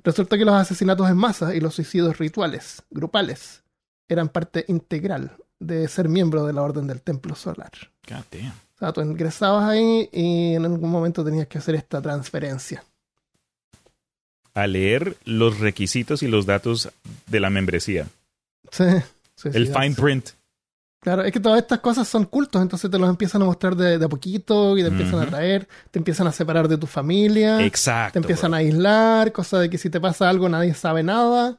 Resulta 0.02 0.38
que 0.38 0.44
los 0.46 0.54
asesinatos 0.54 1.08
en 1.10 1.16
masa 1.16 1.54
y 1.54 1.60
los 1.60 1.74
suicidios 1.74 2.18
rituales, 2.18 2.82
grupales, 2.90 3.62
eran 4.08 4.28
parte 4.30 4.64
integral 4.68 5.32
de 5.58 5.86
ser 5.88 6.08
miembro 6.08 6.46
de 6.46 6.54
la 6.54 6.62
Orden 6.62 6.86
del 6.86 7.02
Templo 7.02 7.34
Solar. 7.34 7.70
God 8.08 8.24
damn. 8.30 8.48
O 8.50 8.78
sea, 8.78 8.92
tú 8.94 9.02
ingresabas 9.02 9.68
ahí 9.68 10.08
y 10.10 10.54
en 10.54 10.64
algún 10.64 10.90
momento 10.90 11.22
tenías 11.22 11.46
que 11.48 11.58
hacer 11.58 11.74
esta 11.74 12.00
transferencia. 12.00 12.82
A 14.54 14.66
leer 14.66 15.16
los 15.24 15.60
requisitos 15.60 16.22
y 16.22 16.28
los 16.28 16.46
datos 16.46 16.90
de 17.26 17.40
la 17.40 17.50
membresía. 17.50 18.08
Sí, 18.72 18.84
El 19.44 19.66
fine 19.68 19.94
print. 19.94 20.30
Claro, 21.00 21.24
es 21.24 21.32
que 21.32 21.40
todas 21.40 21.58
estas 21.58 21.80
cosas 21.80 22.06
son 22.06 22.26
cultos, 22.26 22.60
entonces 22.60 22.90
te 22.90 22.98
los 22.98 23.08
empiezan 23.08 23.40
a 23.40 23.46
mostrar 23.46 23.74
de, 23.74 23.96
de 23.96 24.04
a 24.04 24.08
poquito 24.08 24.76
y 24.76 24.82
te 24.82 24.88
empiezan 24.88 25.20
a 25.20 25.26
traer, 25.26 25.66
te 25.90 25.98
empiezan 25.98 26.26
a 26.26 26.32
separar 26.32 26.68
de 26.68 26.76
tu 26.76 26.86
familia. 26.86 27.64
Exacto. 27.64 28.12
te 28.12 28.18
empiezan 28.18 28.50
bro. 28.50 28.56
a 28.56 28.58
aislar, 28.58 29.32
cosa 29.32 29.58
de 29.60 29.70
que 29.70 29.78
si 29.78 29.88
te 29.88 29.98
pasa 29.98 30.28
algo 30.28 30.48
nadie 30.50 30.74
sabe 30.74 31.02
nada. 31.02 31.58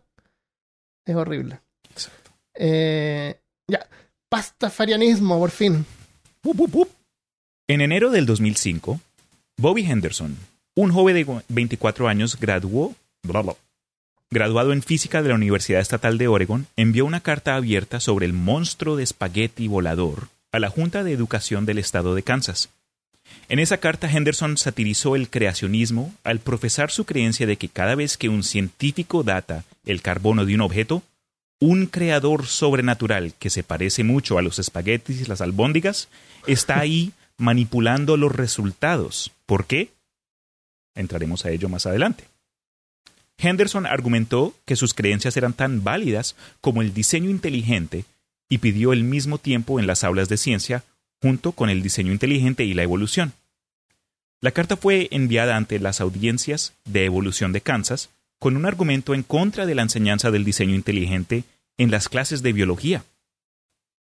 Es 1.06 1.16
horrible. 1.16 1.60
Exacto. 1.90 2.32
Eh, 2.54 3.40
ya, 3.68 3.88
pastafarianismo, 4.30 5.40
por 5.40 5.50
fin. 5.50 5.86
En 7.68 7.82
enero 7.82 8.12
del 8.12 8.28
2005, 8.28 9.00
Bobby 9.58 9.90
Henderson, 9.90 10.38
un 10.76 10.92
joven 10.92 11.16
de 11.16 11.42
24 11.50 12.08
años, 12.08 12.38
graduó, 12.40 12.94
bla, 13.24 13.42
bla, 13.42 13.56
graduado 14.32 14.72
en 14.72 14.82
física 14.82 15.22
de 15.22 15.30
la 15.30 15.36
Universidad 15.36 15.82
Estatal 15.82 16.18
de 16.18 16.30
Oregon, 16.30 16.66
envió 16.78 17.06
una 17.06 17.20
carta 17.20 17.56
abierta 17.56 18.00
sobre 18.00 18.26
el 18.26 18.32
monstruo 18.32 18.96
de 18.96 19.04
espagueti 19.04 19.68
volador 19.68 20.30
a 20.54 20.60
la 20.60 20.70
Junta 20.70 21.04
de 21.04 21.12
Educación 21.12 21.66
del 21.66 21.78
Estado 21.78 22.16
de 22.16 22.24
Kansas. 22.24 22.70
En 23.50 23.60
esa 23.60 23.78
carta 23.78 24.10
Henderson 24.10 24.58
satirizó 24.58 25.18
el 25.18 25.30
creacionismo 25.30 26.14
al 26.24 26.40
profesar 26.40 26.92
su 26.92 27.06
creencia 27.06 27.46
de 27.46 27.58
que 27.58 27.68
cada 27.68 27.96
vez 27.96 28.18
que 28.18 28.30
un 28.30 28.44
científico 28.44 29.24
data 29.24 29.66
el 29.86 30.02
carbono 30.02 30.46
de 30.46 30.56
un 30.56 30.62
objeto, 30.62 31.04
un 31.60 31.86
creador 31.86 32.48
sobrenatural 32.48 33.34
que 33.38 33.50
se 33.50 33.64
parece 33.64 34.04
mucho 34.04 34.38
a 34.38 34.42
los 34.42 34.60
espaguetis 34.60 35.22
y 35.22 35.26
las 35.26 35.42
albóndigas 35.42 36.08
está 36.48 36.80
ahí 36.80 37.12
manipulando 37.38 38.18
los 38.18 38.34
resultados. 38.34 39.32
¿Por 39.46 39.66
qué? 39.66 39.92
Entraremos 40.96 41.46
a 41.46 41.52
ello 41.52 41.70
más 41.70 41.86
adelante. 41.86 42.31
Henderson 43.38 43.86
argumentó 43.86 44.54
que 44.66 44.76
sus 44.76 44.94
creencias 44.94 45.36
eran 45.38 45.54
tan 45.54 45.84
válidas 45.84 46.36
como 46.62 46.82
el 46.82 46.94
diseño 46.94 47.30
inteligente 47.30 48.06
y 48.50 48.60
pidió 48.60 48.94
el 48.94 49.04
mismo 49.04 49.38
tiempo 49.38 49.80
en 49.80 49.88
las 49.88 50.04
aulas 50.04 50.30
de 50.30 50.38
ciencia 50.38 50.84
junto 51.22 51.52
con 51.54 51.70
el 51.70 51.82
diseño 51.82 52.12
inteligente 52.12 52.64
y 52.66 52.74
la 52.74 52.84
evolución. 52.84 53.34
La 54.42 54.52
carta 54.52 54.76
fue 54.76 55.08
enviada 55.12 55.56
ante 55.56 55.80
las 55.80 56.02
audiencias 56.02 56.74
de 56.86 57.06
evolución 57.06 57.52
de 57.52 57.62
Kansas 57.62 58.10
con 58.40 58.58
un 58.58 58.66
argumento 58.66 59.14
en 59.14 59.22
contra 59.22 59.68
de 59.68 59.76
la 59.76 59.84
enseñanza 59.84 60.32
del 60.32 60.44
diseño 60.44 60.74
inteligente 60.74 61.44
en 61.78 61.92
las 61.92 62.10
clases 62.10 62.42
de 62.42 62.54
biología. 62.54 63.04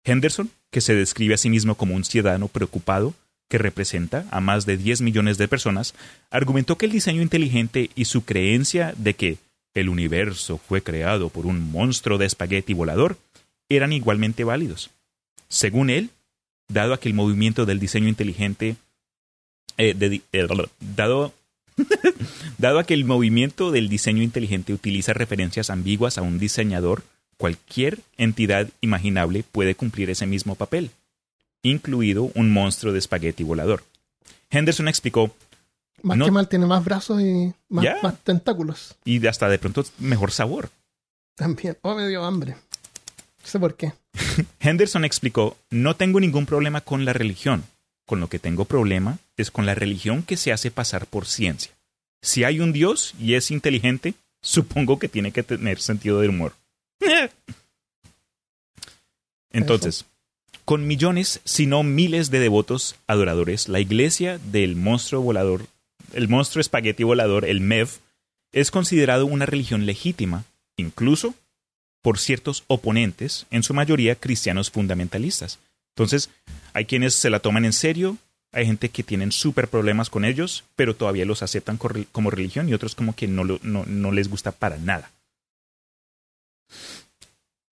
Henderson, 0.04 0.50
que 0.70 0.80
se 0.80 0.94
describe 0.94 1.34
a 1.34 1.38
sí 1.38 1.50
mismo 1.50 1.74
como 1.74 1.94
un 1.94 2.04
ciudadano 2.04 2.48
preocupado, 2.48 3.14
que 3.52 3.58
representa 3.58 4.24
a 4.30 4.40
más 4.40 4.64
de 4.64 4.78
10 4.78 5.02
millones 5.02 5.36
de 5.36 5.46
personas, 5.46 5.92
argumentó 6.30 6.78
que 6.78 6.86
el 6.86 6.92
diseño 6.92 7.20
inteligente 7.20 7.90
y 7.94 8.06
su 8.06 8.24
creencia 8.24 8.94
de 8.96 9.12
que 9.12 9.36
el 9.74 9.90
universo 9.90 10.56
fue 10.56 10.82
creado 10.82 11.28
por 11.28 11.44
un 11.44 11.70
monstruo 11.70 12.16
de 12.16 12.24
espagueti 12.24 12.72
volador 12.72 13.18
eran 13.68 13.92
igualmente 13.92 14.42
válidos. 14.42 14.88
Según 15.50 15.90
él, 15.90 16.08
dado 16.68 16.94
a 16.94 16.98
que 16.98 17.10
el 17.10 17.14
movimiento 17.14 17.66
del 17.66 17.78
diseño 17.78 18.08
inteligente 18.08 18.76
eh, 19.76 20.22
eh, 20.32 20.46
dado, 20.96 21.34
dado 22.56 22.78
a 22.78 22.84
que 22.84 22.94
el 22.94 23.04
movimiento 23.04 23.70
del 23.70 23.90
diseño 23.90 24.22
inteligente 24.22 24.72
utiliza 24.72 25.12
referencias 25.12 25.68
ambiguas 25.68 26.16
a 26.16 26.22
un 26.22 26.38
diseñador, 26.38 27.02
cualquier 27.36 27.98
entidad 28.16 28.70
imaginable 28.80 29.44
puede 29.52 29.74
cumplir 29.74 30.08
ese 30.08 30.24
mismo 30.24 30.54
papel, 30.54 30.90
incluido 31.62 32.30
un 32.34 32.52
monstruo 32.52 32.92
de 32.92 32.98
espagueti 32.98 33.44
volador. 33.44 33.84
Henderson 34.50 34.88
explicó 34.88 35.34
más 36.02 36.18
que 36.18 36.30
mal 36.30 36.48
tiene 36.48 36.66
más 36.66 36.84
brazos 36.84 37.20
y 37.20 37.54
más, 37.68 37.84
más, 38.02 38.18
tentáculos. 38.20 38.96
Y 39.04 39.24
hasta 39.26 39.48
de 39.48 39.58
pronto 39.58 39.84
mejor 39.98 40.32
sabor. 40.32 40.70
También. 41.36 41.78
Oh, 41.82 41.94
me 41.94 42.08
dio 42.08 42.24
hambre. 42.24 42.52
No 42.52 43.46
sé 43.46 43.58
por 43.58 43.76
qué. 43.76 43.92
Henderson 44.60 45.04
explicó, 45.04 45.56
no 45.70 45.96
tengo 45.96 46.20
ningún 46.20 46.46
problema 46.46 46.80
con 46.80 47.04
la 47.04 47.12
religión. 47.12 47.64
Con 48.04 48.20
lo 48.20 48.28
que 48.28 48.40
tengo 48.40 48.64
problema 48.64 49.18
es 49.36 49.50
con 49.50 49.64
la 49.64 49.74
religión 49.74 50.22
que 50.22 50.36
se 50.36 50.52
hace 50.52 50.70
pasar 50.70 51.06
por 51.06 51.26
ciencia. 51.26 51.72
Si 52.20 52.44
hay 52.44 52.60
un 52.60 52.72
Dios 52.72 53.14
y 53.18 53.34
es 53.34 53.50
inteligente, 53.50 54.14
supongo 54.42 54.98
que 54.98 55.08
tiene 55.08 55.32
que 55.32 55.42
tener 55.42 55.80
sentido 55.80 56.20
del 56.20 56.30
humor. 56.30 56.52
Entonces, 59.50 60.04
con 60.72 60.86
millones, 60.86 61.42
si 61.44 61.66
no 61.66 61.82
miles 61.82 62.30
de 62.30 62.40
devotos 62.40 62.96
adoradores, 63.06 63.68
la 63.68 63.78
iglesia 63.78 64.38
del 64.38 64.74
monstruo 64.74 65.20
volador, 65.20 65.66
el 66.14 66.30
monstruo 66.30 66.62
espagueti 66.62 67.04
volador, 67.04 67.44
el 67.44 67.60
MEV, 67.60 67.90
es 68.52 68.70
considerado 68.70 69.26
una 69.26 69.44
religión 69.44 69.84
legítima, 69.84 70.44
incluso 70.78 71.34
por 72.00 72.18
ciertos 72.18 72.64
oponentes, 72.68 73.44
en 73.50 73.62
su 73.62 73.74
mayoría 73.74 74.14
cristianos 74.14 74.70
fundamentalistas. 74.70 75.58
Entonces, 75.90 76.30
hay 76.72 76.86
quienes 76.86 77.12
se 77.12 77.28
la 77.28 77.40
toman 77.40 77.66
en 77.66 77.74
serio, 77.74 78.16
hay 78.50 78.64
gente 78.64 78.88
que 78.88 79.02
tienen 79.02 79.30
súper 79.30 79.68
problemas 79.68 80.08
con 80.08 80.24
ellos, 80.24 80.64
pero 80.74 80.96
todavía 80.96 81.26
los 81.26 81.42
aceptan 81.42 81.76
como 81.76 82.30
religión 82.30 82.70
y 82.70 82.72
otros 82.72 82.94
como 82.94 83.14
que 83.14 83.28
no, 83.28 83.44
no 83.44 84.12
les 84.12 84.30
gusta 84.30 84.52
para 84.52 84.78
nada. 84.78 85.10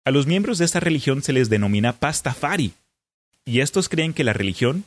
A 0.03 0.09
los 0.09 0.25
miembros 0.25 0.57
de 0.57 0.65
esta 0.65 0.79
religión 0.79 1.21
se 1.21 1.33
les 1.33 1.47
denomina 1.49 1.93
pastafari, 1.93 2.73
y 3.47 3.61
estos 3.61 3.87
creen 3.87 4.13
que 4.13 4.25
la 4.25 4.33
religión, 4.33 4.83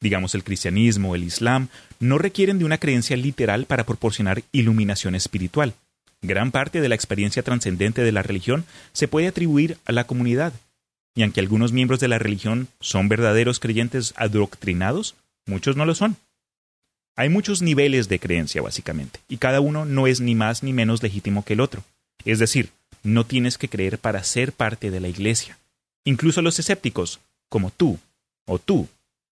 digamos 0.00 0.34
el 0.34 0.42
cristianismo, 0.42 1.14
el 1.14 1.22
islam, 1.22 1.68
no 2.00 2.16
requieren 2.16 2.58
de 2.58 2.64
una 2.64 2.78
creencia 2.78 3.16
literal 3.16 3.66
para 3.66 3.84
proporcionar 3.84 4.42
iluminación 4.52 5.14
espiritual. 5.14 5.74
Gran 6.22 6.50
parte 6.50 6.80
de 6.80 6.88
la 6.88 6.94
experiencia 6.94 7.42
trascendente 7.42 8.02
de 8.02 8.10
la 8.10 8.22
religión 8.22 8.64
se 8.94 9.06
puede 9.06 9.28
atribuir 9.28 9.76
a 9.84 9.92
la 9.92 10.06
comunidad, 10.06 10.54
y 11.14 11.22
aunque 11.22 11.40
algunos 11.40 11.72
miembros 11.72 12.00
de 12.00 12.08
la 12.08 12.18
religión 12.18 12.68
son 12.80 13.10
verdaderos 13.10 13.60
creyentes 13.60 14.14
adoctrinados, 14.16 15.14
muchos 15.44 15.76
no 15.76 15.84
lo 15.84 15.94
son. 15.94 16.16
Hay 17.16 17.28
muchos 17.28 17.60
niveles 17.60 18.08
de 18.08 18.18
creencia, 18.18 18.62
básicamente, 18.62 19.20
y 19.28 19.36
cada 19.36 19.60
uno 19.60 19.84
no 19.84 20.06
es 20.06 20.20
ni 20.20 20.34
más 20.34 20.62
ni 20.62 20.72
menos 20.72 21.02
legítimo 21.02 21.44
que 21.44 21.52
el 21.52 21.60
otro. 21.60 21.84
Es 22.24 22.38
decir, 22.38 22.70
no 23.02 23.26
tienes 23.26 23.58
que 23.58 23.68
creer 23.68 23.98
para 23.98 24.24
ser 24.24 24.52
parte 24.52 24.90
de 24.90 25.00
la 25.00 25.08
iglesia. 25.08 25.58
Incluso 26.04 26.42
los 26.42 26.58
escépticos, 26.58 27.20
como 27.48 27.70
tú, 27.70 27.98
o 28.46 28.58
tú, 28.58 28.88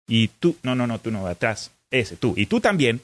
y 0.08 0.28
tú, 0.28 0.56
no, 0.64 0.76
no, 0.76 0.88
no, 0.88 1.00
tú 1.00 1.12
no, 1.12 1.26
atrás, 1.28 1.72
ese, 1.92 2.16
tú, 2.16 2.34
y 2.38 2.46
tú 2.46 2.60
también, 2.60 3.02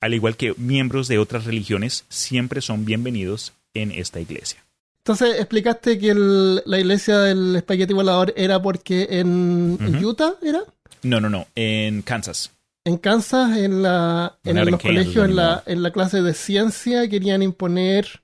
al 0.00 0.14
igual 0.14 0.36
que 0.36 0.54
miembros 0.56 1.08
de 1.08 1.18
otras 1.18 1.44
religiones, 1.44 2.04
siempre 2.08 2.60
son 2.60 2.84
bienvenidos 2.84 3.52
en 3.74 3.92
esta 3.92 4.20
iglesia. 4.20 4.62
Entonces, 5.04 5.40
explicaste 5.40 5.98
que 5.98 6.14
la 6.14 6.78
iglesia 6.78 7.18
del 7.18 7.56
espagueti 7.56 7.92
volador 7.92 8.32
era 8.36 8.62
porque 8.62 9.08
en, 9.10 9.76
Utah 10.04 10.34
era? 10.42 10.60
No, 11.02 11.20
no, 11.20 11.28
no, 11.28 11.46
en 11.56 12.02
Kansas. 12.02 12.52
En 12.84 12.98
Kansas, 12.98 13.56
en, 13.58 13.82
la, 13.82 14.38
en, 14.44 14.70
los 14.70 14.80
colegios, 14.80 15.24
en 15.24 15.36
la, 15.36 15.62
en 15.66 15.82
la 15.82 15.90
clase 15.90 16.22
de 16.22 16.34
ciencia, 16.34 17.08
querían 17.08 17.42
imponer 17.42 18.22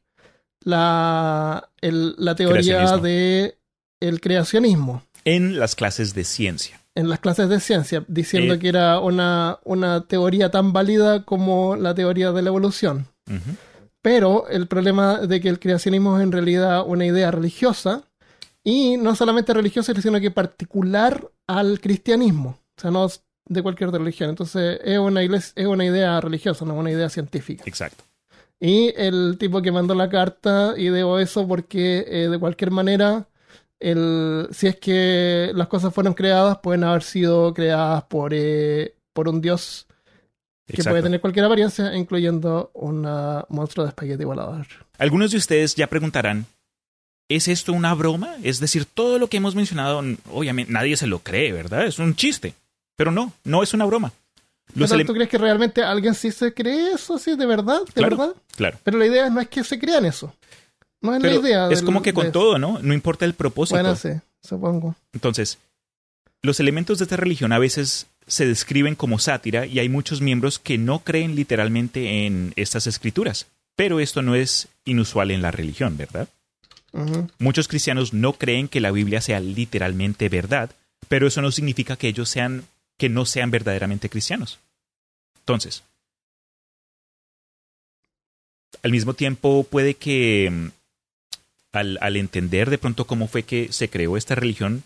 la, 0.60 1.68
la 1.80 2.34
teoría 2.36 2.96
de 2.96 3.56
el 4.00 4.20
creacionismo. 4.20 5.02
En 5.34 5.58
las 5.58 5.74
clases 5.74 6.14
de 6.14 6.24
ciencia 6.24 6.78
en 6.94 7.08
las 7.08 7.20
clases 7.20 7.48
de 7.48 7.60
ciencia, 7.60 8.04
diciendo 8.08 8.54
eh, 8.54 8.58
que 8.58 8.68
era 8.68 8.98
una, 8.98 9.60
una, 9.62 10.04
teoría 10.08 10.50
tan 10.50 10.72
válida 10.72 11.24
como 11.24 11.76
la 11.76 11.94
teoría 11.94 12.32
de 12.32 12.42
la 12.42 12.48
evolución. 12.48 13.06
Pero 14.02 14.48
el 14.48 14.66
problema 14.66 15.20
de 15.20 15.40
que 15.40 15.48
el 15.48 15.60
creacionismo 15.60 16.16
es 16.16 16.24
en 16.24 16.32
realidad 16.32 16.82
una 16.84 17.06
idea 17.06 17.30
religiosa, 17.30 18.02
y 18.64 18.96
no 18.96 19.14
solamente 19.14 19.54
religiosa, 19.54 19.94
sino 20.00 20.20
que 20.20 20.30
particular 20.30 21.30
al 21.46 21.80
cristianismo, 21.80 22.58
o 22.76 22.80
sea, 22.80 22.90
no 22.90 23.08
de 23.46 23.62
cualquier 23.62 23.90
religión. 23.90 24.30
Entonces 24.30 24.80
es 24.84 24.98
una, 24.98 25.22
es 25.22 25.54
una 25.56 25.84
idea 25.84 26.20
religiosa, 26.20 26.64
no 26.64 26.74
una 26.74 26.90
idea 26.90 27.08
científica. 27.08 27.64
Exacto. 27.66 28.04
Y 28.60 28.92
el 28.96 29.36
tipo 29.38 29.62
que 29.62 29.72
mandó 29.72 29.94
la 29.94 30.10
carta 30.10 30.74
ideó 30.76 31.18
eso 31.18 31.46
porque 31.46 32.04
eh, 32.08 32.28
de 32.28 32.38
cualquier 32.38 32.72
manera 32.72 33.28
el, 33.80 34.48
si 34.50 34.66
es 34.66 34.76
que 34.76 35.50
las 35.54 35.68
cosas 35.68 35.94
fueron 35.94 36.14
creadas, 36.14 36.58
pueden 36.58 36.84
haber 36.84 37.02
sido 37.02 37.54
creadas 37.54 38.04
por, 38.04 38.32
eh, 38.34 38.94
por 39.12 39.28
un 39.28 39.40
dios 39.40 39.86
que 40.66 40.82
puede 40.82 41.02
tener 41.02 41.20
cualquier 41.20 41.46
apariencia, 41.46 41.94
incluyendo 41.94 42.70
un 42.74 43.02
monstruo 43.48 43.84
de 43.84 43.90
espagueti 43.90 44.24
volador. 44.24 44.66
Algunos 44.98 45.30
de 45.30 45.38
ustedes 45.38 45.74
ya 45.74 45.86
preguntarán, 45.86 46.46
¿es 47.28 47.48
esto 47.48 47.72
una 47.72 47.94
broma? 47.94 48.36
Es 48.42 48.60
decir, 48.60 48.84
todo 48.84 49.18
lo 49.18 49.28
que 49.28 49.38
hemos 49.38 49.54
mencionado, 49.54 50.02
obviamente 50.30 50.72
nadie 50.72 50.96
se 50.96 51.06
lo 51.06 51.20
cree, 51.20 51.52
¿verdad? 51.52 51.86
Es 51.86 51.98
un 51.98 52.14
chiste. 52.14 52.54
Pero 52.96 53.12
no, 53.12 53.32
no 53.44 53.62
es 53.62 53.72
una 53.74 53.86
broma. 53.86 54.12
¿Tú 54.74 55.14
crees 55.14 55.28
que 55.28 55.38
realmente 55.38 55.82
alguien 55.82 56.14
sí 56.14 56.30
se 56.30 56.52
cree 56.52 56.92
eso, 56.92 57.14
así, 57.14 57.36
de 57.36 57.46
verdad? 57.46 57.80
¿De 57.94 58.02
verdad? 58.02 58.34
Claro. 58.56 58.78
Pero 58.84 58.98
la 58.98 59.06
idea 59.06 59.30
no 59.30 59.40
es 59.40 59.48
que 59.48 59.64
se 59.64 59.78
crean 59.78 60.04
eso. 60.04 60.34
No 61.00 61.14
es 61.14 61.22
la 61.22 61.34
idea. 61.34 61.68
Es 61.70 61.82
como 61.82 62.02
que 62.02 62.12
con 62.12 62.32
todo, 62.32 62.58
¿no? 62.58 62.80
No 62.80 62.94
importa 62.94 63.24
el 63.24 63.34
propósito. 63.34 63.76
Bueno, 63.76 63.96
sí, 63.96 64.10
supongo. 64.42 64.96
Entonces, 65.12 65.58
los 66.42 66.60
elementos 66.60 66.98
de 66.98 67.04
esta 67.04 67.16
religión 67.16 67.52
a 67.52 67.58
veces 67.58 68.06
se 68.26 68.46
describen 68.46 68.94
como 68.94 69.18
sátira 69.18 69.66
y 69.66 69.78
hay 69.78 69.88
muchos 69.88 70.20
miembros 70.20 70.58
que 70.58 70.78
no 70.78 71.00
creen 71.00 71.34
literalmente 71.34 72.26
en 72.26 72.52
estas 72.56 72.86
escrituras. 72.86 73.46
Pero 73.76 74.00
esto 74.00 74.22
no 74.22 74.34
es 74.34 74.68
inusual 74.84 75.30
en 75.30 75.40
la 75.42 75.50
religión, 75.50 75.96
¿verdad? 75.96 76.28
Muchos 77.38 77.68
cristianos 77.68 78.12
no 78.12 78.32
creen 78.32 78.66
que 78.66 78.80
la 78.80 78.90
Biblia 78.90 79.20
sea 79.20 79.40
literalmente 79.40 80.28
verdad, 80.28 80.70
pero 81.06 81.28
eso 81.28 81.42
no 81.42 81.52
significa 81.52 81.96
que 81.96 82.08
ellos 82.08 82.28
sean 82.28 82.64
que 82.96 83.08
no 83.08 83.24
sean 83.24 83.50
verdaderamente 83.50 84.08
cristianos. 84.08 84.58
Entonces, 85.40 85.84
al 88.82 88.90
mismo 88.90 89.14
tiempo 89.14 89.64
puede 89.64 89.94
que 89.94 90.70
al, 91.72 92.16
entender 92.16 92.70
de 92.70 92.78
pronto 92.78 93.06
cómo 93.06 93.28
fue 93.28 93.42
que 93.42 93.72
se 93.72 93.88
creó 93.88 94.16
esta 94.16 94.34
religión, 94.34 94.82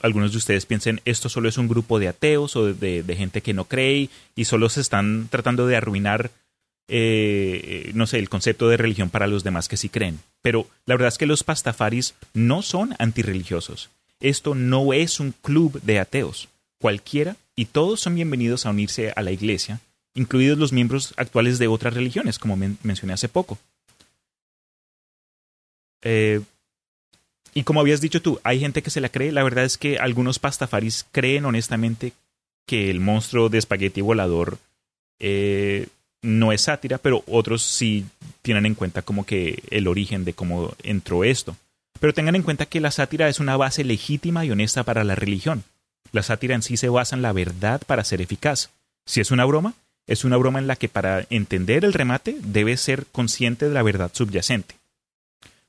algunos 0.00 0.32
de 0.32 0.38
ustedes 0.38 0.66
piensen 0.66 1.00
esto 1.04 1.28
solo 1.28 1.48
es 1.48 1.58
un 1.58 1.68
grupo 1.68 1.98
de 1.98 2.08
ateos 2.08 2.56
o 2.56 2.72
de, 2.72 3.16
gente 3.16 3.42
que 3.42 3.54
no 3.54 3.66
cree 3.66 4.08
y 4.34 4.44
solo 4.44 4.68
se 4.68 4.80
están 4.80 5.28
tratando 5.30 5.66
de 5.66 5.76
arruinar 5.76 6.30
eh, 6.86 7.92
no 7.94 8.06
sé, 8.06 8.18
el 8.18 8.28
concepto 8.28 8.68
de 8.68 8.76
religión 8.76 9.08
para 9.08 9.26
los 9.26 9.42
demás 9.44 9.68
que 9.68 9.76
sí 9.76 9.88
creen. 9.88 10.20
Pero 10.42 10.66
la 10.86 10.94
verdad 10.94 11.08
es 11.08 11.18
que 11.18 11.26
los 11.26 11.42
pastafaris 11.42 12.14
no 12.34 12.62
son 12.62 12.94
antirreligiosos. 12.98 13.90
Esto 14.20 14.54
no 14.54 14.92
es 14.92 15.20
un 15.20 15.32
club 15.32 15.80
de 15.82 15.98
ateos. 15.98 16.48
Cualquiera 16.78 17.36
y 17.56 17.66
todos 17.66 18.00
son 18.00 18.14
bienvenidos 18.14 18.66
a 18.66 18.70
unirse 18.70 19.12
a 19.16 19.22
la 19.22 19.32
iglesia, 19.32 19.80
incluidos 20.14 20.58
los 20.58 20.72
miembros 20.72 21.14
actuales 21.16 21.58
de 21.58 21.68
otras 21.68 21.94
religiones, 21.94 22.38
como 22.38 22.56
mencioné 22.56 23.12
hace 23.12 23.28
poco. 23.28 23.58
Eh, 26.04 26.40
y 27.54 27.62
como 27.64 27.80
habías 27.80 28.00
dicho 28.00 28.22
tú, 28.22 28.40
hay 28.44 28.60
gente 28.60 28.82
que 28.82 28.90
se 28.90 29.00
la 29.00 29.08
cree. 29.08 29.32
La 29.32 29.42
verdad 29.42 29.64
es 29.64 29.78
que 29.78 29.98
algunos 29.98 30.38
pastafaris 30.38 31.06
creen 31.10 31.44
honestamente 31.44 32.12
que 32.66 32.90
el 32.90 33.00
monstruo 33.00 33.48
de 33.48 33.58
espagueti 33.58 34.00
volador 34.00 34.58
eh, 35.18 35.88
no 36.22 36.52
es 36.52 36.62
sátira, 36.62 36.98
pero 36.98 37.22
otros 37.26 37.62
sí 37.62 38.06
tienen 38.42 38.66
en 38.66 38.74
cuenta 38.74 39.02
como 39.02 39.24
que 39.24 39.62
el 39.70 39.86
origen 39.86 40.24
de 40.24 40.32
cómo 40.32 40.74
entró 40.82 41.24
esto. 41.24 41.56
Pero 42.00 42.12
tengan 42.12 42.34
en 42.34 42.42
cuenta 42.42 42.66
que 42.66 42.80
la 42.80 42.90
sátira 42.90 43.28
es 43.28 43.40
una 43.40 43.56
base 43.56 43.84
legítima 43.84 44.44
y 44.44 44.50
honesta 44.50 44.82
para 44.82 45.04
la 45.04 45.14
religión. 45.14 45.64
La 46.12 46.22
sátira 46.22 46.54
en 46.54 46.62
sí 46.62 46.76
se 46.76 46.88
basa 46.88 47.14
en 47.14 47.22
la 47.22 47.32
verdad 47.32 47.82
para 47.86 48.04
ser 48.04 48.20
eficaz. 48.20 48.70
Si 49.06 49.20
es 49.20 49.30
una 49.30 49.44
broma, 49.44 49.74
es 50.06 50.24
una 50.24 50.36
broma 50.36 50.58
en 50.58 50.66
la 50.66 50.76
que 50.76 50.88
para 50.88 51.26
entender 51.30 51.84
el 51.84 51.92
remate 51.92 52.36
debe 52.42 52.76
ser 52.76 53.06
consciente 53.06 53.68
de 53.68 53.74
la 53.74 53.82
verdad 53.82 54.10
subyacente. 54.12 54.74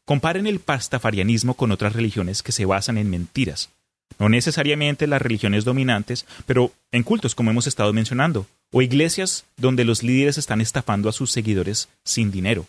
Comparen 0.06 0.46
el 0.46 0.60
pastafarianismo 0.60 1.56
con 1.56 1.72
otras 1.72 1.94
religiones 1.94 2.44
que 2.44 2.52
se 2.52 2.66
basan 2.66 3.00
en 3.00 3.10
mentiras. 3.10 3.72
No 4.20 4.30
necesariamente 4.30 5.08
las 5.08 5.22
religiones 5.22 5.66
dominantes, 5.66 6.28
pero 6.46 6.72
en 6.92 7.02
cultos 7.02 7.34
como 7.34 7.50
hemos 7.50 7.66
estado 7.66 7.92
mencionando, 7.92 8.46
o 8.72 8.84
iglesias 8.84 9.46
donde 9.58 9.84
los 9.84 10.04
líderes 10.04 10.38
están 10.38 10.62
estafando 10.62 11.10
a 11.10 11.12
sus 11.12 11.32
seguidores 11.32 11.90
sin 12.04 12.32
dinero. 12.32 12.68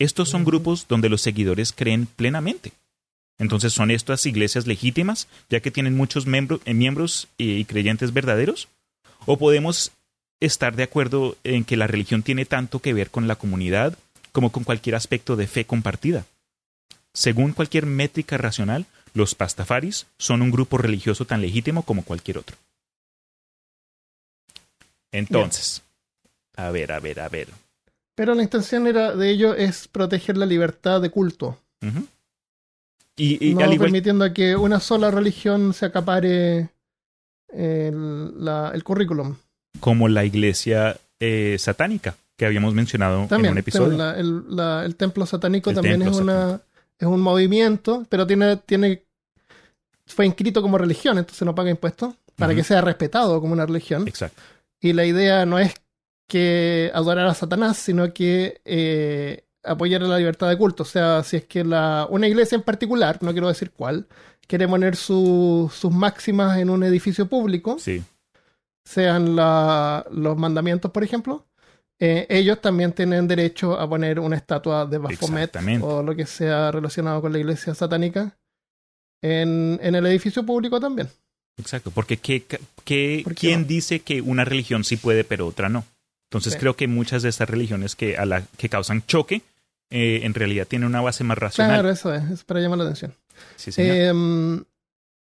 Estos 0.00 0.28
son 0.28 0.44
grupos 0.44 0.86
donde 0.88 1.08
los 1.08 1.20
seguidores 1.20 1.72
creen 1.72 2.06
plenamente. 2.06 2.72
Entonces, 3.38 3.72
¿son 3.72 3.92
estas 3.92 4.26
iglesias 4.26 4.66
legítimas, 4.66 5.28
ya 5.48 5.60
que 5.60 5.70
tienen 5.70 5.96
muchos 5.96 6.26
eh, 6.26 6.74
miembros 6.74 7.28
y 7.38 7.64
creyentes 7.66 8.12
verdaderos? 8.12 8.68
¿O 9.26 9.38
podemos 9.38 9.92
estar 10.40 10.74
de 10.74 10.82
acuerdo 10.82 11.36
en 11.44 11.64
que 11.64 11.76
la 11.76 11.86
religión 11.86 12.24
tiene 12.24 12.46
tanto 12.46 12.80
que 12.80 12.92
ver 12.92 13.10
con 13.10 13.28
la 13.28 13.36
comunidad 13.36 13.96
como 14.32 14.50
con 14.50 14.64
cualquier 14.64 14.96
aspecto 14.96 15.36
de 15.36 15.46
fe 15.46 15.64
compartida? 15.64 16.26
Según 17.14 17.52
cualquier 17.52 17.86
métrica 17.86 18.36
racional, 18.36 18.86
los 19.14 19.36
pastafaris 19.36 20.06
son 20.18 20.42
un 20.42 20.50
grupo 20.50 20.76
religioso 20.76 21.24
tan 21.24 21.40
legítimo 21.40 21.84
como 21.84 22.02
cualquier 22.02 22.38
otro. 22.38 22.56
Entonces, 25.12 25.82
a 26.56 26.70
ver, 26.70 26.90
a 26.90 26.98
ver, 26.98 27.20
a 27.20 27.28
ver. 27.28 27.48
Pero 28.16 28.34
la 28.34 28.42
intención 28.42 28.88
era 28.88 29.14
de 29.14 29.30
ello 29.30 29.54
es 29.54 29.86
proteger 29.86 30.36
la 30.36 30.46
libertad 30.46 31.00
de 31.00 31.10
culto. 31.10 31.58
y, 33.16 33.54
no 33.54 33.78
permitiendo 33.78 34.32
que 34.34 34.56
una 34.56 34.80
sola 34.80 35.12
religión 35.12 35.72
se 35.72 35.86
acapare 35.86 36.70
el, 37.52 38.82
currículum. 38.82 39.36
Como 39.78 40.08
la 40.08 40.24
iglesia 40.24 40.96
eh, 41.20 41.56
satánica 41.60 42.16
que 42.36 42.46
habíamos 42.46 42.74
mencionado 42.74 43.28
en 43.30 43.46
un 43.46 43.58
episodio. 43.58 44.10
el 44.82 44.96
templo 44.96 45.26
satánico 45.26 45.72
también 45.72 46.02
es, 46.02 46.16
una, 46.16 46.60
es 46.98 47.06
un 47.06 47.20
movimiento, 47.20 48.06
pero 48.08 48.26
tiene, 48.26 48.56
tiene 48.58 49.04
fue 50.06 50.26
inscrito 50.26 50.62
como 50.62 50.78
religión, 50.78 51.18
entonces 51.18 51.44
no 51.44 51.54
paga 51.54 51.70
impuestos 51.70 52.14
para 52.36 52.54
que 52.54 52.64
sea 52.64 52.80
respetado 52.80 53.40
como 53.40 53.52
una 53.52 53.66
religión. 53.66 54.06
Exacto. 54.08 54.40
Y 54.80 54.92
la 54.92 55.04
idea 55.04 55.46
no 55.46 55.58
es 55.58 55.74
que 56.28 56.90
adorar 56.94 57.26
a 57.26 57.34
Satanás, 57.34 57.78
sino 57.78 58.12
que 58.12 58.60
eh, 58.64 59.44
apoyar 59.62 60.02
la 60.02 60.18
libertad 60.18 60.48
de 60.48 60.58
culto. 60.58 60.82
O 60.82 60.86
sea, 60.86 61.22
si 61.22 61.38
es 61.38 61.44
que 61.44 61.64
la, 61.64 62.06
una 62.10 62.28
iglesia 62.28 62.56
en 62.56 62.62
particular, 62.62 63.18
no 63.22 63.32
quiero 63.32 63.48
decir 63.48 63.70
cuál, 63.70 64.06
quiere 64.46 64.68
poner 64.68 64.96
sus 64.96 65.84
máximas 65.90 66.58
en 66.58 66.70
un 66.70 66.82
edificio 66.82 67.26
público, 67.26 67.78
sí. 67.78 68.02
sean 68.84 69.36
los 69.36 70.36
mandamientos, 70.36 70.90
por 70.90 71.04
ejemplo, 71.04 71.46
eh, 72.00 72.26
ellos 72.28 72.60
también 72.60 72.92
tienen 72.92 73.28
derecho 73.28 73.78
a 73.78 73.88
poner 73.88 74.18
una 74.18 74.36
estatua 74.36 74.86
de 74.86 74.98
Baphomet 74.98 75.56
o 75.80 76.02
lo 76.02 76.14
que 76.14 76.26
sea 76.26 76.70
relacionado 76.70 77.20
con 77.20 77.32
la 77.32 77.38
iglesia 77.38 77.74
satánica 77.74 78.36
en, 79.22 79.78
en 79.82 79.94
el 79.94 80.06
edificio 80.06 80.44
público 80.44 80.80
también. 80.80 81.08
Exacto, 81.56 81.90
porque 81.92 82.16
¿qué, 82.16 82.44
quién 82.84 83.66
dice 83.66 84.00
que 84.00 84.20
una 84.20 84.44
religión 84.44 84.82
sí 84.82 84.96
puede 84.96 85.24
pero 85.24 85.46
otra 85.46 85.68
no? 85.68 85.84
Entonces 86.30 86.56
creo 86.56 86.74
que 86.74 86.88
muchas 86.88 87.22
de 87.22 87.28
estas 87.28 87.48
religiones 87.48 87.94
que, 87.94 88.16
a 88.16 88.24
la, 88.24 88.42
que 88.56 88.68
causan 88.68 89.06
choque 89.06 89.42
eh, 89.90 90.20
en 90.24 90.34
realidad 90.34 90.66
tienen 90.66 90.88
una 90.88 91.00
base 91.00 91.22
más 91.22 91.38
racional. 91.38 91.76
Claro, 91.76 91.90
eso 91.90 92.12
es, 92.12 92.28
es 92.28 92.42
para 92.42 92.58
llamar 92.58 92.78
la 92.78 92.84
atención. 92.84 93.14
Sí, 93.54 93.70
señor. 93.70 93.96
Em, 93.96 94.64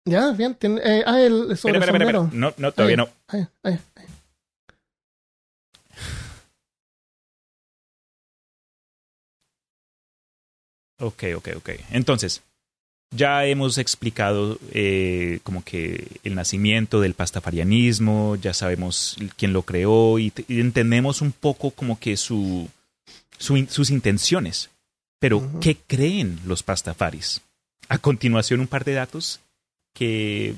ya, 0.06 0.32
bien. 0.32 0.56
eh, 0.62 1.04
ah, 1.08 1.20
el 1.22 1.58
sobre 1.58 1.80
espera, 1.80 1.86
espera, 1.86 2.06
espera, 2.06 2.30
No, 2.32 2.54
no, 2.56 2.72
todavía 2.72 2.98
no. 2.98 3.10
Ahí, 3.28 3.48
ahí, 3.64 3.80
Ok, 11.02 11.24
ok, 11.36 11.50
ok. 11.58 11.70
Entonces, 11.90 12.44
ya 13.10 13.46
hemos 13.46 13.78
explicado 13.78 14.58
eh, 14.72 15.40
como 15.44 15.64
que 15.64 16.08
el 16.24 16.36
nacimiento 16.36 17.02
del 17.02 17.16
pastafarianismo, 17.16 18.38
ya 18.38 18.54
sabemos 18.54 19.18
quién 19.36 19.52
lo 19.52 19.64
creó 19.64 20.20
y, 20.20 20.32
entendemos 20.48 21.22
un 21.22 21.32
poco 21.32 21.72
como 21.72 22.00
que 22.00 22.16
su, 22.18 22.70
sus 23.38 23.90
intenciones. 23.90 24.70
Pero, 25.20 25.60
¿qué 25.60 25.76
creen 25.76 26.40
los 26.46 26.64
pastafaris? 26.64 27.42
A 27.90 27.98
continuación, 27.98 28.60
un 28.60 28.68
par 28.68 28.86
de 28.86 28.94
datos 28.94 29.40
que 29.94 30.56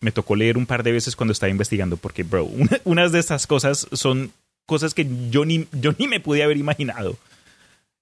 me 0.00 0.12
tocó 0.12 0.36
leer 0.36 0.56
un 0.56 0.66
par 0.66 0.82
de 0.82 0.92
veces 0.92 1.16
cuando 1.16 1.32
estaba 1.32 1.50
investigando, 1.50 1.96
porque, 1.96 2.22
bro, 2.22 2.44
una, 2.44 2.80
unas 2.84 3.10
de 3.10 3.18
estas 3.18 3.46
cosas 3.46 3.88
son 3.92 4.32
cosas 4.66 4.94
que 4.94 5.08
yo 5.30 5.44
ni, 5.44 5.66
yo 5.72 5.92
ni 5.98 6.06
me 6.06 6.20
pude 6.20 6.42
haber 6.42 6.58
imaginado. 6.58 7.18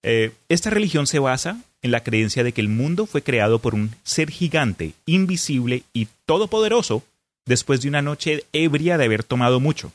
Eh, 0.02 0.32
esta 0.48 0.70
religión 0.70 1.06
se 1.06 1.18
basa 1.18 1.60
en 1.86 1.92
la 1.92 2.02
creencia 2.02 2.44
de 2.44 2.52
que 2.52 2.60
el 2.60 2.68
mundo 2.68 3.06
fue 3.06 3.22
creado 3.22 3.58
por 3.58 3.74
un 3.74 3.94
ser 4.04 4.30
gigante, 4.30 4.92
invisible 5.06 5.84
y 5.92 6.08
todopoderoso 6.26 7.02
después 7.46 7.80
de 7.80 7.88
una 7.88 8.02
noche 8.02 8.44
ebria 8.52 8.98
de 8.98 9.04
haber 9.04 9.24
tomado 9.24 9.60
mucho. 9.60 9.92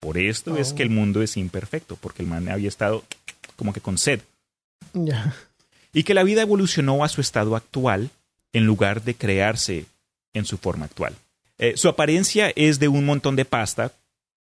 Por 0.00 0.18
esto 0.18 0.56
es 0.56 0.72
que 0.72 0.82
el 0.82 0.88
oh. 0.88 0.92
mundo 0.92 1.22
es 1.22 1.36
imperfecto, 1.36 1.96
porque 1.96 2.22
el 2.22 2.28
man 2.28 2.48
había 2.48 2.68
estado 2.68 3.04
como 3.56 3.72
que 3.72 3.80
con 3.80 3.96
sed. 3.96 4.20
Y 5.92 6.02
que 6.02 6.14
la 6.14 6.24
vida 6.24 6.42
evolucionó 6.42 7.04
a 7.04 7.08
su 7.08 7.20
estado 7.20 7.56
actual 7.56 8.10
en 8.52 8.66
lugar 8.66 9.02
de 9.02 9.14
crearse 9.14 9.86
en 10.32 10.44
su 10.44 10.58
forma 10.58 10.86
actual. 10.86 11.14
Eh, 11.58 11.74
su 11.76 11.88
apariencia 11.88 12.52
es 12.56 12.80
de 12.80 12.88
un 12.88 13.06
montón 13.06 13.36
de 13.36 13.44
pasta, 13.44 13.92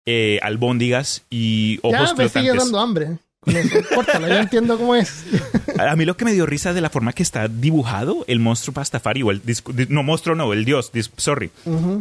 eh, 0.06 0.38
albóndigas 0.42 1.22
y 1.28 1.78
ojos 1.82 2.10
ya, 2.10 2.14
me 2.14 2.28
sigue 2.28 2.54
dando 2.54 2.78
hambre. 2.78 3.18
Córtala, 3.94 4.28
ya 4.28 4.40
entiendo 4.40 4.76
cómo 4.76 4.94
es. 4.94 5.24
A 5.78 5.96
mí 5.96 6.04
lo 6.04 6.16
que 6.16 6.24
me 6.24 6.32
dio 6.32 6.44
risa 6.44 6.74
de 6.74 6.80
la 6.80 6.90
forma 6.90 7.12
que 7.12 7.22
está 7.22 7.48
dibujado 7.48 8.24
el 8.28 8.38
monstruo 8.38 8.74
Pastafari, 8.74 9.22
o 9.22 9.30
el 9.30 9.42
no 9.88 10.02
monstruo, 10.02 10.36
no, 10.36 10.52
el 10.52 10.64
dios, 10.64 10.92
sorry, 11.16 11.50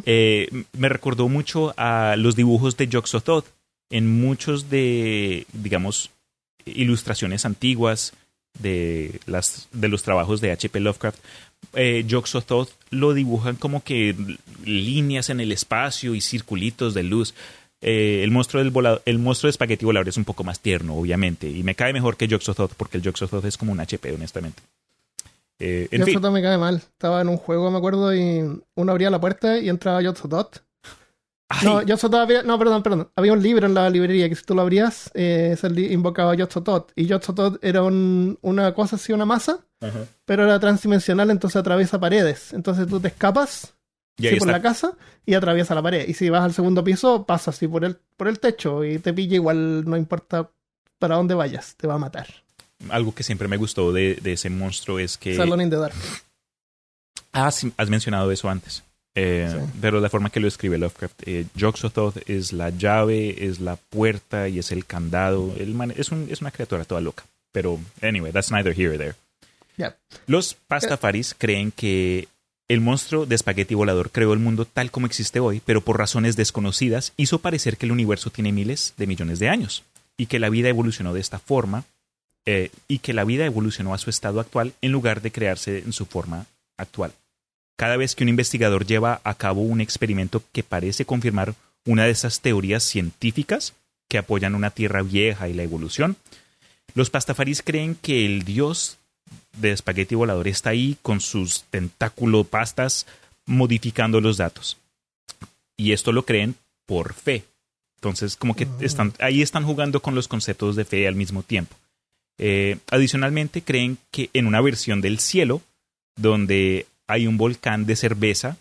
eh, 0.06 0.50
me 0.78 0.90
recordó 0.90 1.30
mucho 1.30 1.74
a 1.78 2.16
los 2.18 2.36
dibujos 2.36 2.76
de 2.76 2.90
Yog-Sothoth 2.90 3.46
en 3.90 4.20
muchos 4.20 4.70
de, 4.70 5.48
digamos, 5.54 6.12
ilustraciones 6.66 7.46
antiguas 7.46 8.14
de, 8.60 9.20
las, 9.26 9.68
de 9.72 9.88
los 9.88 10.04
trabajos 10.04 10.42
de 10.42 10.52
H.P. 10.52 10.80
Lovecraft. 10.80 11.20
Eh, 11.74 12.06
Yog-Sothoth 12.08 12.70
lo 12.90 13.14
dibujan 13.14 13.56
como 13.56 13.84
que 13.84 14.16
líneas 14.66 15.30
en 15.30 15.40
el 15.40 15.52
espacio 15.52 16.16
y 16.16 16.22
circulitos 16.22 16.94
de 16.94 17.04
luz. 17.04 17.34
Eh, 17.82 18.22
el 18.24 18.32
monstruo 18.32 18.64
del 18.64 19.02
el 19.06 19.20
monstruo 19.20 19.48
de 19.48 19.52
espagueti 19.52 19.86
volador 19.86 20.10
es 20.10 20.18
un 20.18 20.26
poco 20.26 20.44
más 20.44 20.60
tierno, 20.60 20.96
obviamente, 20.96 21.50
y 21.50 21.64
me 21.64 21.76
cae 21.76 21.94
mejor 21.94 22.18
que 22.18 22.28
Joxothot, 22.28 22.74
porque 22.76 22.98
el 22.98 23.04
Joxothot 23.04 23.46
es 23.46 23.58
como 23.58 23.72
un 23.72 23.80
HP, 23.80 24.14
honestamente. 24.14 24.62
Eh, 25.60 25.90
me 25.92 26.42
cae 26.42 26.58
mal. 26.58 26.78
Estaba 26.78 27.22
en 27.22 27.30
un 27.30 27.38
juego, 27.38 27.70
me 27.72 27.78
acuerdo, 27.78 28.14
y 28.14 28.62
uno 28.76 28.92
abría 28.92 29.10
la 29.10 29.20
puerta 29.20 29.58
y 29.60 29.70
entraba 29.70 30.04
Joxothot. 30.04 30.64
No, 31.64 31.80
había, 31.80 32.44
no, 32.44 32.60
perdón, 32.60 32.84
perdón. 32.84 33.10
Había 33.16 33.34
un 33.34 33.42
libro 33.42 33.66
en 33.66 33.74
la 33.74 33.90
librería 33.90 34.30
que 34.30 34.36
si 34.36 34.44
tú 34.44 34.54
lo 34.54 34.62
abrías, 34.62 35.10
eh, 35.16 35.58
se 35.60 35.68
invocaba 35.92 36.36
Yotzotot. 36.36 36.92
Y 36.96 37.08
Yotzotot 37.08 37.64
era 37.64 37.82
una 37.82 38.74
cosa 38.76 38.98
así, 38.98 39.14
una 39.14 39.26
masa, 39.26 39.60
pero 40.26 40.44
era 40.44 40.60
transdimensional, 40.60 41.32
entonces 41.32 41.60
atraviesa 41.60 42.00
paredes. 42.00 42.54
Entonces 42.54 42.88
tú 42.88 43.00
te 43.00 43.08
escapas 43.08 43.74
sí, 44.22 44.36
por 44.38 44.48
la 44.50 44.62
casa 44.62 44.94
y 45.26 45.34
atraviesa 45.34 45.76
la 45.76 45.82
pared. 45.82 46.08
Y 46.08 46.14
si 46.14 46.30
vas 46.30 46.44
al 46.44 46.54
segundo 46.54 46.84
piso, 46.84 47.26
pasa 47.26 47.52
así 47.52 47.68
por 47.68 47.86
el, 47.86 47.98
por 48.18 48.28
el 48.28 48.40
techo 48.40 48.84
y 48.84 49.00
te 49.00 49.14
pilla 49.14 49.36
igual, 49.36 49.86
no 49.86 49.96
importa 49.98 50.50
para 50.98 51.16
dónde 51.16 51.34
vayas, 51.36 51.76
te 51.76 51.88
va 51.88 51.96
a 51.96 51.98
matar. 52.00 52.28
Algo 52.90 53.14
que 53.14 53.24
siempre 53.24 53.48
me 53.48 53.58
gustó 53.58 53.92
de, 53.92 54.20
ese 54.24 54.50
monstruo 54.50 55.00
es 55.00 55.18
que... 55.18 55.36
Salón 55.36 55.62
in 55.62 55.70
the 55.70 55.76
Dark. 55.78 55.94
Ah, 57.32 57.52
sí, 57.52 57.72
has 57.78 57.90
mencionado 57.90 58.32
eso 58.32 58.50
antes. 58.50 58.84
Eh, 59.16 59.50
Sí. 59.52 59.72
Pero 59.82 60.00
la 60.00 60.10
forma 60.10 60.30
que 60.30 60.40
lo 60.40 60.48
escribe 60.48 60.78
Lovecraft, 60.78 61.28
eh, 61.28 61.46
Yog-Sothoth 61.56 62.24
es 62.30 62.54
la 62.54 62.70
llave, 62.70 63.46
es 63.48 63.60
la 63.60 63.76
puerta 63.76 64.48
y 64.48 64.60
es 64.60 64.72
el 64.72 64.86
candado. 64.86 65.54
El 65.58 65.74
man- 65.74 65.94
es, 65.96 66.12
un- 66.12 66.28
es 66.30 66.42
una 66.42 66.52
criatura 66.52 66.86
toda 66.86 67.02
loca. 67.02 67.24
Pero, 67.52 67.80
anyway, 68.02 68.32
that's 68.32 68.52
neither 68.52 68.74
here 68.78 68.92
or 68.92 68.98
there. 68.98 69.16
Ya. 69.78 69.98
Los 70.28 70.54
pastafaris 70.54 71.34
creen 71.38 71.72
que 71.72 72.28
el 72.70 72.82
monstruo 72.82 73.26
de 73.26 73.36
espagueti 73.36 73.74
volador 73.74 74.12
creó 74.12 74.32
el 74.32 74.40
mundo 74.40 74.64
tal 74.66 74.92
como 74.92 75.08
existe 75.08 75.40
hoy, 75.40 75.62
pero 75.66 75.82
por 75.82 75.98
razones 75.98 76.36
desconocidas 76.36 77.14
hizo 77.18 77.40
parecer 77.40 77.78
que 77.78 77.88
el 77.88 77.92
universo 77.92 78.30
tiene 78.30 78.52
miles 78.52 78.94
de 78.96 79.08
millones 79.08 79.40
de 79.40 79.50
años 79.50 79.84
y 80.18 80.28
que 80.28 80.40
la 80.40 80.50
vida 80.50 80.70
evolucionó 80.70 81.14
de 81.14 81.20
esta 81.20 81.40
forma 81.40 81.84
eh, 82.46 82.70
y 82.88 83.00
que 83.00 83.14
la 83.14 83.24
vida 83.24 83.46
evolucionó 83.46 83.94
a 83.94 83.98
su 83.98 84.12
estado 84.12 84.40
actual 84.40 84.74
en 84.82 84.92
lugar 84.92 85.22
de 85.22 85.32
crearse 85.32 85.80
en 85.80 85.94
su 85.94 86.06
forma 86.06 86.46
actual. 86.78 87.12
Cada 87.76 87.98
vez 87.98 88.16
que 88.16 88.24
un 88.24 88.30
investigador 88.30 88.86
lleva 88.86 89.20
a 89.24 89.34
cabo 89.34 89.62
un 89.62 89.82
experimento 89.82 90.44
que 90.52 90.64
parece 90.64 91.06
confirmar 91.06 91.56
una 91.86 92.06
de 92.06 92.12
esas 92.12 92.40
teorías 92.40 92.84
científicas 92.84 93.74
que 94.08 94.20
apoyan 94.20 94.54
una 94.54 94.70
tierra 94.70 95.02
vieja 95.02 95.50
y 95.50 95.54
la 95.54 95.64
evolución, 95.64 96.18
los 96.94 97.10
pastafaris 97.10 97.64
creen 97.64 97.96
que 97.96 98.26
el 98.26 98.44
dios 98.44 98.99
de 99.58 99.72
espagueti 99.72 100.16
volador 100.16 100.48
está 100.48 100.70
ahí 100.72 100.98
con 101.02 101.20
sus 101.22 101.64
tentáculo 101.70 102.44
pastas 102.44 103.06
modificando 103.46 104.22
los 104.22 104.38
datos. 104.38 104.78
Y 105.78 105.92
esto 105.94 106.12
lo 106.12 106.26
creen 106.26 106.56
por 106.86 107.14
fe. 107.14 107.44
Entonces, 107.96 108.36
como 108.38 108.56
que 108.56 108.66
Ah. 108.66 108.78
están, 108.82 109.14
ahí 109.20 109.42
están 109.42 109.66
jugando 109.66 110.02
con 110.02 110.16
los 110.16 110.28
conceptos 110.28 110.76
de 110.76 110.86
fe 110.86 111.08
al 111.08 111.16
mismo 111.16 111.44
tiempo. 111.44 111.76
Eh, 112.38 112.78
adicionalmente, 112.90 113.62
creen 113.62 113.98
que 114.12 114.30
en 114.34 114.48
una 114.48 114.62
versión 114.62 115.02
del 115.02 115.20
cielo, 115.20 115.62
donde 116.16 116.86
hay 117.08 117.28
un 117.28 117.38
volcán 117.38 117.86
de 117.86 117.96
cerveza, 117.96 118.58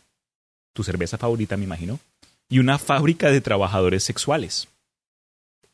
tu 0.73 0.83
cerveza 0.83 1.19
favorita, 1.19 1.57
me 1.57 1.64
imagino, 1.64 2.01
y 2.49 2.59
una 2.59 2.79
fábrica 2.79 3.31
de 3.31 3.41
trabajadores 3.41 4.03
sexuales. 4.03 4.69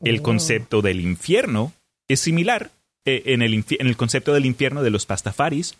El 0.01 0.19
Oh. 0.19 0.23
concepto 0.23 0.81
del 0.81 0.99
infierno 1.01 1.73
es 2.07 2.19
similar. 2.19 2.69
Eh, 3.05 3.21
en, 3.33 3.41
el 3.43 3.53
en 3.53 3.87
el 3.87 3.95
concepto 3.97 4.33
del 4.33 4.45
infierno 4.45 4.81
de 4.83 4.89
los 4.89 5.05
pastafaris, 5.05 5.75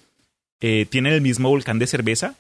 eh, 0.61 0.85
tienen 0.89 1.13
el 1.13 1.21
mismo 1.21 1.49
volcán 1.49 1.79
de 1.79 1.87
cerveza, 1.87 2.35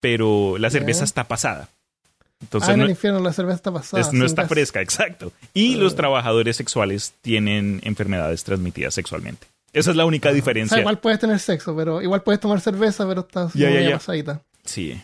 pero 0.00 0.58
la 0.58 0.68
cerveza 0.70 1.04
está 1.04 1.24
pasada. 1.28 1.68
Ah, 1.70 2.36
Entonces 2.42 2.70
en 2.70 2.78
no, 2.78 2.84
el 2.86 2.90
infierno 2.90 3.20
la 3.20 3.32
cerveza 3.32 3.56
está 3.56 3.72
pasada. 3.72 4.00
es- 4.00 4.12
no 4.12 4.24
está 4.24 4.42
gas. 4.42 4.48
fresca, 4.48 4.80
exacto. 4.80 5.32
Y 5.54 5.74
Ah. 5.74 5.78
los 5.78 5.94
trabajadores 5.94 6.56
sexuales 6.56 7.12
tienen 7.22 7.80
enfermedades 7.84 8.42
transmitidas 8.44 8.94
sexualmente. 8.94 9.46
Esa 9.72 9.90
es 9.90 9.96
la 9.96 10.04
única 10.06 10.28
O 10.30 10.32
sea, 10.32 10.36
diferencia. 10.36 10.78
igual 10.80 10.98
puedes 10.98 11.20
tener 11.20 11.38
sexo, 11.38 11.76
pero 11.76 12.02
igual 12.02 12.22
puedes 12.22 12.40
tomar 12.40 12.60
cerveza, 12.60 13.06
pero 13.06 13.20
estás 13.20 13.52
ya, 13.54 13.68
media 13.68 13.90
ya. 13.90 13.98
pasadita. 13.98 14.40
Sí, 14.64 15.00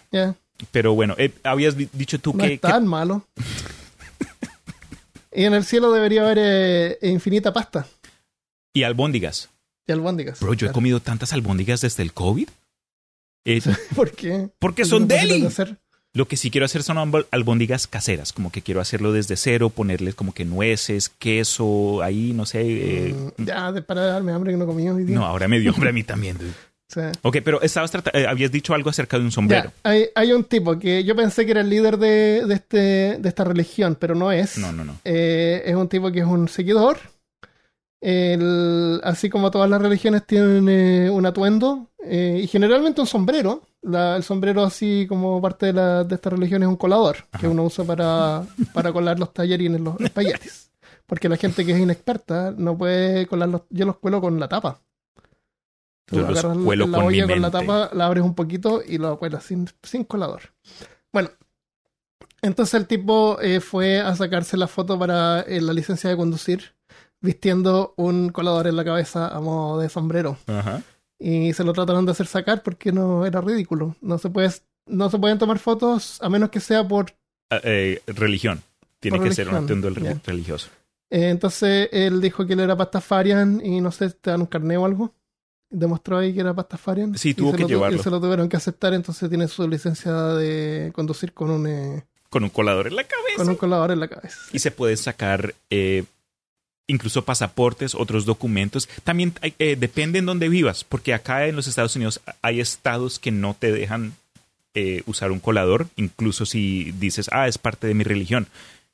pero 0.72 0.94
bueno, 0.94 1.14
eh, 1.18 1.30
habías 1.44 1.76
di- 1.76 1.88
dicho 1.92 2.18
tú 2.18 2.32
no 2.34 2.42
que, 2.42 2.54
es 2.54 2.61
tan 2.61 2.86
malo. 2.86 3.24
y 5.32 5.44
en 5.44 5.54
el 5.54 5.64
cielo 5.64 5.92
debería 5.92 6.22
haber 6.22 6.38
eh, 6.40 6.98
infinita 7.02 7.52
pasta 7.52 7.86
y 8.79 8.83
albóndigas. 8.85 9.49
y 9.87 9.93
albóndigas. 9.93 10.41
Bro, 10.41 10.55
yo 10.55 10.66
he 10.68 10.72
comido 10.72 11.01
tantas 11.01 11.33
albóndigas 11.33 11.81
desde 11.81 12.03
el 12.03 12.12
COVID. 12.12 12.49
Eh, 13.45 13.61
¿Por 13.95 14.11
qué? 14.12 14.49
porque 14.59 14.83
¿Qué 14.83 14.89
son 14.89 15.07
deli. 15.09 15.47
hacer? 15.47 15.77
Lo 16.12 16.27
que 16.29 16.37
sí 16.37 16.51
quiero 16.51 16.64
hacer 16.64 16.83
son 16.83 16.97
albó- 16.97 17.27
albóndigas 17.31 17.87
caseras, 17.87 18.33
como 18.33 18.51
que 18.51 18.62
quiero 18.62 18.81
hacerlo 18.81 19.12
desde 19.12 19.37
cero, 19.37 19.68
ponerles 19.70 20.14
como 20.14 20.33
que 20.33 20.45
nueces, 20.47 21.11
queso, 21.11 22.03
ahí, 22.03 22.33
no 22.33 22.47
sé. 22.47 22.62
eh, 22.62 23.14
Mm, 23.37 23.45
ya, 23.45 23.70
de 23.72 23.83
para 23.83 24.07
darme 24.07 24.33
hambre 24.33 24.53
que 24.53 24.57
no 24.59 24.66
comí 24.66 24.89
hoy 24.89 25.05
día. 25.05 25.14
no, 25.14 25.27
ahora 25.27 25.47
me 25.47 25.61
dio 25.61 25.72
hambre 25.74 25.91
a 25.91 25.93
mí 25.93 26.03
también. 26.05 26.37
dude. 26.39 26.53
Sea, 26.89 27.11
Ok, 27.22 27.39
pero 27.45 27.61
estabas 27.62 27.91
eh, 28.12 28.27
habías 28.29 28.51
dicho 28.53 28.72
algo 28.72 28.89
acerca 28.91 29.18
de 29.18 29.24
un 29.24 29.33
sombrero. 29.33 29.72
ya, 29.85 29.91
hay, 29.91 30.07
hay 30.14 30.33
un 30.33 30.45
tipo 30.45 30.79
que 30.79 31.03
yo 31.05 31.16
pensé 31.16 31.45
que 31.45 31.51
era 31.51 31.61
el 31.61 31.68
líder 31.68 31.99
de, 31.99 32.45
de 32.47 32.55
este, 32.55 32.77
de 33.18 33.29
esta 33.29 33.43
religión, 33.45 33.97
pero 34.01 34.14
no 34.14 34.31
es. 34.33 34.57
No, 34.57 34.72
no, 34.72 34.85
no. 34.85 34.97
Eh, 35.05 35.62
es 35.66 35.74
un 35.74 35.89
tipo 35.89 36.11
que 36.12 36.20
es 36.20 36.27
un 36.27 36.49
seguidor. 36.49 36.99
El- 38.09 39.00
así 39.02 39.28
como 39.28 39.50
todas 39.50 39.68
las 39.68 39.82
religiones 39.82 40.24
tienen 40.26 40.68
eh, 40.68 41.11
un 41.11 41.26
atuendo 41.26 41.90
eh, 42.04 42.40
y 42.44 42.46
generalmente 42.46 43.00
un 43.00 43.07
sombrero. 43.09 43.62
La- 43.82 44.16
el 44.16 44.22
sombrero 44.22 44.62
así 44.62 45.07
como 45.09 45.42
parte 45.42 45.66
de, 45.66 45.72
la- 45.72 46.04
de 46.04 46.14
esta 46.14 46.30
religión 46.30 46.62
es 46.62 46.68
un 46.68 46.76
colador 46.76 47.16
que 47.40 47.48
uno 47.48 47.64
usa 47.64 47.84
para, 47.84 48.44
para 48.72 48.92
colar 48.92 49.18
los 49.18 49.32
tallarines, 49.34 49.80
los 49.80 50.00
espaguetis. 50.00 50.70
Porque 51.04 51.28
la 51.28 51.36
gente 51.36 51.64
que 51.66 51.72
es 51.72 51.78
inexperta 51.80 52.52
no 52.57 52.78
puede 52.78 53.26
colarlos. 53.26 53.62
Yo 53.70 53.86
los 53.86 53.96
cuelo 53.98 54.20
con 54.20 54.38
la 54.38 54.46
tapa. 54.48 54.80
Tú 56.04 56.16
Yo 56.16 56.22
los 56.28 56.30
agarras 56.44 56.59
cuelo 56.64 56.86
la 56.86 56.98
con 56.98 57.07
mi 57.09 57.20
olla 57.22 57.32
con 57.32 57.42
la 57.42 57.50
tapa, 57.50 57.90
la 57.92 58.07
abres 58.07 58.22
un 58.24 58.34
poquito 58.36 58.82
y 58.86 58.98
lo 58.98 59.18
cuelas 59.18 59.42
sin, 59.42 59.68
sin 59.82 60.04
colador. 60.04 60.42
Bueno, 61.12 61.30
entonces 62.40 62.74
el 62.74 62.86
tipo 62.86 63.40
eh, 63.40 63.59
fue 63.61 63.98
a 64.00 64.14
sacarse 64.14 64.57
la 64.57 64.68
foto 64.68 64.96
para 64.96 65.44
la 65.48 65.72
licencia 65.72 66.09
de 66.09 66.16
conducir 66.16 66.76
vistiendo 67.20 67.94
un 67.96 68.28
colador 68.30 68.66
en 68.66 68.76
la 68.76 68.84
cabeza 68.84 69.28
a 69.28 69.40
modo 69.40 69.80
de 69.80 69.88
sombrero. 69.88 70.36
Ajá. 70.46 70.82
Y 71.18 71.52
se 71.54 71.64
lo 71.64 71.72
trataron 71.72 72.04
de 72.04 72.12
hacer 72.12 72.26
sacar 72.26 72.62
porque 72.62 72.92
no 72.92 73.24
era 73.26 73.40
ridículo. 73.40 73.96
No 74.00 74.18
se, 74.18 74.28
puede, 74.30 74.50
no 74.86 75.10
se 75.10 75.18
pueden 75.18 75.38
tomar 75.38 75.58
fotos 75.58 76.18
a 76.22 76.28
menos 76.28 76.50
que 76.50 76.60
sea 76.60 76.86
por... 76.86 77.06
Ah, 77.50 77.60
eh, 77.62 78.02
religión. 78.06 78.62
Tiene 79.00 79.18
Por 79.18 79.28
que 79.28 79.34
ser 79.34 79.48
un 79.48 79.54
atuendo 79.56 79.88
ya. 79.90 80.20
religioso. 80.24 80.68
eh, 81.10 81.28
entonces 81.30 81.88
él 81.92 82.20
dijo 82.20 82.46
que 82.46 82.54
él 82.54 82.60
era 82.60 82.76
pastafarian 82.76 83.64
y 83.64 83.80
no 83.80 83.92
sé, 83.92 84.10
te 84.10 84.30
dan 84.30 84.40
un 84.40 84.46
carnet 84.46 84.78
o 84.78 84.84
algo. 84.84 85.14
Demostró 85.70 86.18
ahí 86.18 86.32
que 86.34 86.40
era 86.40 86.54
pastafarian. 86.54 87.16
Sí, 87.18 87.34
tuvo 87.34 87.52
que 87.52 87.62
lo 87.62 87.68
llevarlo. 87.68 87.98
Y 87.98 88.02
se 88.02 88.10
lo 88.10 88.20
tuvieron 88.20 88.48
que 88.48 88.56
aceptar, 88.56 88.94
entonces 88.94 89.28
tiene 89.28 89.48
su 89.48 89.66
licencia 89.68 90.12
de 90.12 90.92
conducir 90.94 91.32
con 91.34 91.50
un, 91.50 91.66
eh, 91.66 92.04
Con 92.30 92.44
un 92.44 92.50
colador 92.50 92.86
en 92.88 92.96
la 92.96 93.04
cabeza. 93.04 93.36
con 93.36 93.48
un 93.48 93.56
colador 93.56 93.90
en 93.90 94.00
la 94.00 94.08
cabeza. 94.08 94.38
y 94.52 94.58
se 94.58 94.70
pueden 94.70 94.96
sacar 94.96 95.54
incluso 96.87 97.24
pasaportes, 97.24 97.95
otros 97.95 98.24
documentos. 98.24 98.89
También 99.05 99.32
hay- 99.43 99.55
eh, 99.59 99.76
depende 99.76 100.18
en 100.18 100.26
dónde 100.26 100.49
vivas, 100.49 100.84
porque 100.84 101.14
acá 101.14 101.47
en 101.47 101.57
los 101.57 101.66
Estados 101.66 101.95
Unidos 101.97 102.20
hay 102.43 102.61
estados 102.61 103.18
que 103.18 103.30
no 103.30 103.55
te 103.59 103.72
dejan 103.72 104.14
eh, 104.78 105.03
usar 105.07 105.32
un 105.32 105.41
colador, 105.41 105.87
incluso 105.97 106.45
si 106.45 106.93
dices, 106.93 107.30
ah, 107.32 107.49
es 107.49 107.57
parte 107.57 107.87
de 107.87 107.95
mi 107.95 108.05
religión. 108.05 108.47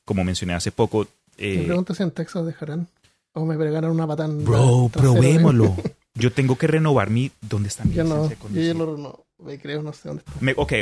Como 0.04 0.22
mencioné 0.22 0.54
hace 0.54 0.70
poco. 0.70 1.08
Me 1.38 1.54
eh, 1.62 1.64
pregunto 1.66 1.92
si 1.94 2.02
en 2.04 2.12
Texas 2.12 2.46
dejarán. 2.46 2.86
O 3.32 3.44
me 3.44 3.56
pegarán 3.58 3.90
una 3.90 4.06
patán. 4.06 4.44
bro, 4.44 4.86
¿eh? 4.86 4.90
probémoslo. 4.92 5.74
Yo 6.14 6.30
tengo 6.32 6.56
que 6.56 6.66
renovar 6.68 7.10
mi... 7.10 7.32
¿Dónde 7.40 7.68
está 7.68 7.84
mi 7.84 7.94
Yo 7.94 8.04
no, 8.04 8.28
yo 8.28 8.60
ya 8.62 8.74
lo 8.74 8.96
no, 8.98 9.24
me 9.42 9.58
creo, 9.58 9.82
no 9.82 9.92
sé 9.94 10.08
dónde 10.08 10.22
está. 10.26 10.38
Me- 10.40 10.52
ok, 10.56 10.72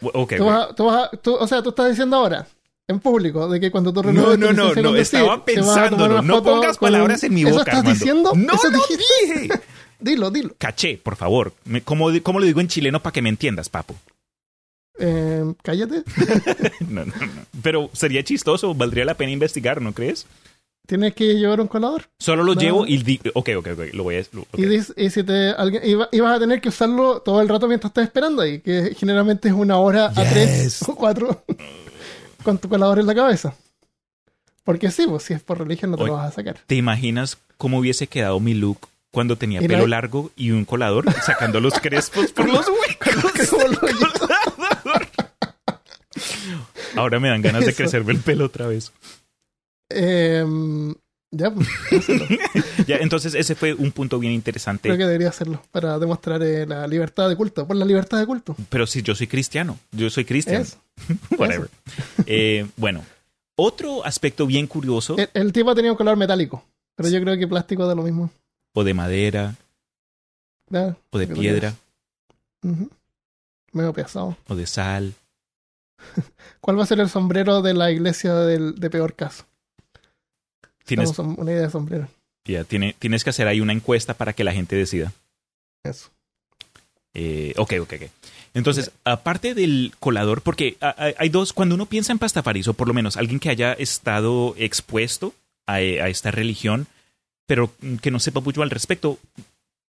Tú 0.00 0.08
ok. 0.14 0.32
vas 0.46 0.68
a- 0.70 0.74
tú 0.76 0.84
vas 0.86 1.08
a- 1.12 1.16
tú- 1.16 1.34
o 1.34 1.46
sea, 1.48 1.62
tú 1.62 1.70
estás 1.70 1.90
diciendo 1.90 2.16
ahora, 2.16 2.46
en 2.88 3.00
público, 3.00 3.48
de 3.48 3.60
que 3.60 3.70
cuando 3.70 3.92
tú 3.92 4.02
No, 4.02 4.08
renueves 4.08 4.38
no, 4.38 4.46
no, 4.52 4.52
no, 4.52 4.74
conducir, 4.74 4.96
estaba 5.00 5.36
una 5.36 6.22
No 6.22 6.42
pongas 6.42 6.76
con- 6.78 6.86
palabras 6.88 7.22
en 7.24 7.34
mi 7.34 7.42
¿Eso 7.42 7.50
boca, 7.50 7.62
estás 7.62 7.78
Armando. 7.78 7.92
diciendo? 7.98 8.32
No 8.34 8.54
¿Eso 8.54 8.70
lo 8.70 8.78
dijiste? 8.78 9.04
dije. 9.40 9.48
Dilo, 10.00 10.30
dilo. 10.32 10.50
Caché, 10.58 10.98
por 11.02 11.14
favor. 11.16 11.52
¿Cómo, 11.84 12.08
cómo 12.24 12.40
lo 12.40 12.46
digo 12.46 12.60
en 12.60 12.66
chileno 12.68 13.00
para 13.00 13.12
que 13.12 13.22
me 13.22 13.28
entiendas, 13.28 13.68
papo? 13.68 13.94
Eh, 14.98 15.44
cállate. 15.62 16.02
No, 16.88 17.04
no, 17.04 17.12
no. 17.14 17.32
Pero 17.62 17.88
sería 17.92 18.22
chistoso, 18.24 18.74
valdría 18.74 19.04
la 19.04 19.14
pena 19.14 19.30
investigar, 19.32 19.80
¿no 19.80 19.92
crees? 19.92 20.26
Tienes 20.86 21.14
que 21.14 21.34
llevar 21.36 21.60
un 21.60 21.68
colador. 21.68 22.08
Solo 22.18 22.42
lo 22.42 22.54
No. 22.56 22.60
llevo 22.60 22.86
y 22.86 23.00
di- 23.02 23.20
ok, 23.32 23.50
ok, 23.58 23.68
ok, 23.74 23.80
lo 23.94 24.02
voy 24.02 24.16
a 24.16 24.22
lo-. 24.32 24.46
Y, 24.56 24.74
y 24.74 25.10
si 25.10 25.22
te, 25.22 25.50
alguien, 25.50 25.82
y, 25.84 25.94
va- 25.94 26.08
y 26.10 26.18
vas 26.20 26.36
a 26.36 26.40
tener 26.40 26.60
que 26.60 26.68
usarlo 26.70 27.20
todo 27.22 27.40
el 27.40 27.48
rato 27.48 27.68
mientras 27.68 27.90
estás 27.90 28.04
esperando 28.04 28.42
ahí, 28.42 28.58
que 28.60 28.94
generalmente 28.98 29.48
es 29.48 29.54
una 29.54 29.78
hora 29.78 30.06
a 30.06 30.12
tres 30.28 30.82
o 30.88 30.94
cuatro 30.96 31.44
con 32.42 32.58
tu 32.58 32.68
colador 32.68 32.98
en 32.98 33.06
la 33.06 33.14
cabeza. 33.14 33.54
Porque 34.64 34.90
sí, 34.90 35.06
pues 35.08 35.24
si 35.24 35.34
es 35.34 35.42
por 35.42 35.58
religión 35.58 35.90
no 35.90 35.96
te 35.96 36.04
Oye. 36.04 36.10
lo 36.12 36.16
vas 36.18 36.32
a 36.32 36.34
sacar. 36.36 36.58
¿Te 36.66 36.74
imaginas 36.76 37.38
cómo 37.56 37.78
hubiese 37.78 38.06
quedado 38.06 38.38
mi 38.40 38.54
look 38.54 38.88
cuando 39.10 39.36
tenía 39.36 39.60
Y 39.60 39.66
la- 39.68 39.74
pelo 39.76 39.86
largo 39.88 40.30
y 40.36 40.50
un 40.52 40.64
colador 40.64 41.12
sacando 41.22 41.60
los 41.60 41.74
crespos 41.80 42.30
por 42.32 42.48
los 42.48 42.66
huecos? 42.68 43.50
Ahora 46.96 47.18
me 47.20 47.28
dan 47.28 47.42
ganas 47.42 47.64
de 47.66 47.74
crecerme 47.74 48.12
el 48.12 48.20
pelo 48.20 48.44
otra 48.46 48.66
vez. 48.66 48.92
Em, 49.88 50.94
ya, 51.32 51.50
pues. 51.50 51.66
Ya, 52.86 52.96
entonces 52.98 53.34
ese 53.34 53.54
fue 53.54 53.74
un 53.74 53.90
punto 53.90 54.18
bien 54.18 54.32
interesante. 54.32 54.88
creo 54.88 54.96
que 54.98 55.06
debería 55.06 55.30
hacerlo 55.30 55.62
para 55.70 55.98
demostrar 55.98 56.42
eh, 56.42 56.66
la 56.66 56.86
libertad 56.86 57.28
de 57.28 57.36
culto. 57.36 57.66
Por 57.66 57.74
la 57.76 57.84
libertad 57.84 58.18
de 58.18 58.26
culto. 58.26 58.54
Pero 58.68 58.86
si 58.86 59.02
yo 59.02 59.14
soy 59.14 59.26
cristiano, 59.26 59.78
yo 59.90 60.10
soy 60.10 60.24
cristiano. 60.24 60.62
Eso. 60.64 60.78
Whatever. 61.38 61.68
Eh, 62.26 62.66
bueno, 62.76 63.04
otro 63.56 64.04
aspecto 64.04 64.46
bien 64.46 64.66
curioso, 64.66 65.16
El, 65.18 65.28
el 65.34 65.52
tipo 65.52 65.74
tenía 65.74 65.90
un 65.90 65.96
color 65.96 66.16
metálico, 66.16 66.64
pero 66.94 67.08
yo 67.08 67.20
creo 67.20 67.36
que 67.36 67.48
plástico 67.48 67.86
da 67.86 67.94
lo 67.94 68.02
mismo. 68.02 68.30
o 68.74 68.84
de 68.84 68.94
madera, 68.94 69.54
o 71.10 71.18
de 71.18 71.26
piedra. 71.26 71.74
Medio 73.72 73.92
pesado. 73.92 74.36
o 74.48 74.54
de 74.54 74.66
sal. 74.66 75.14
¿Cuál 76.60 76.78
va 76.78 76.82
a 76.82 76.86
ser 76.86 77.00
el 77.00 77.08
sombrero 77.08 77.62
de 77.62 77.74
la 77.74 77.90
iglesia 77.90 78.34
del, 78.34 78.74
de 78.74 78.90
peor 78.90 79.14
caso? 79.14 79.44
Tienes, 80.84 81.18
una 81.18 81.50
idea 81.52 81.62
de 81.62 81.70
sombrero. 81.70 82.08
ya, 82.44 82.64
tiene- 82.64 82.94
tienes 82.98 83.24
que 83.24 83.30
hacer 83.30 83.46
ahí 83.48 83.60
una 83.60 83.72
encuesta 83.72 84.14
para 84.14 84.32
que 84.32 84.44
la 84.44 84.52
gente 84.52 84.76
decida. 84.76 85.12
Eso. 85.84 86.10
Eh, 87.14 87.54
ok, 87.56 87.74
ok, 87.82 87.92
ok. 87.94 88.10
Entonces, 88.54 88.90
aparte 89.04 89.54
del 89.54 89.94
colador, 89.98 90.42
porque 90.42 90.76
hay 90.80 91.28
dos, 91.30 91.52
cuando 91.52 91.74
uno 91.74 91.86
piensa 91.86 92.12
en 92.12 92.18
pastafaris, 92.18 92.68
o 92.68 92.74
por 92.74 92.88
lo 92.88 92.94
menos 92.94 93.16
alguien 93.16 93.40
que 93.40 93.48
haya 93.50 93.72
estado 93.72 94.54
expuesto 94.58 95.34
a, 95.66 95.74
a 95.74 96.08
esta 96.08 96.30
religión, 96.30 96.86
pero 97.46 97.72
que 98.02 98.10
no 98.10 98.18
sepa 98.20 98.40
mucho 98.40 98.62
al 98.62 98.70
respecto, 98.70 99.18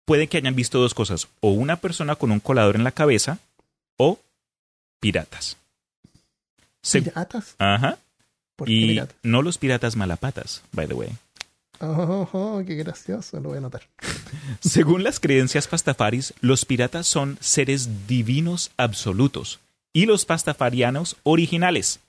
puede 0.05 0.27
que 0.27 0.37
hayan 0.37 0.55
visto 0.55 0.79
dos 0.79 0.93
cosas, 0.93 1.27
o 1.41 1.51
una 1.51 1.77
persona 1.77 2.15
con 2.15 2.31
un 2.31 2.39
colador 2.39 2.75
en 2.75 2.83
la 2.83 2.91
cabeza, 2.91 3.39
o 3.97 4.19
piratas. 4.99 5.57
¿Piratas? 6.91 7.55
Ajá. 7.59 7.97
¿Por 8.55 8.67
qué 8.67 8.73
Y 8.73 9.01
no 9.23 9.41
los 9.41 9.57
piratas 9.57 9.95
malapatas, 9.95 10.63
by 10.71 10.87
the 10.87 10.93
way. 10.93 11.09
Oh, 11.79 12.29
oh, 12.31 12.63
qué 12.65 12.75
gracioso, 12.75 13.39
lo 13.39 13.49
voy 13.49 13.55
a 13.55 13.57
anotar. 13.59 13.83
Según 14.61 15.03
las 15.03 15.19
creencias 15.19 15.67
pastafaris, 15.67 16.33
los 16.39 16.65
piratas 16.65 17.07
son 17.07 17.37
seres 17.41 18.07
divinos 18.07 18.71
absolutos 18.77 19.59
y 19.91 20.05
los 20.05 20.25
pastafarianos 20.25 21.17
originales. 21.23 21.99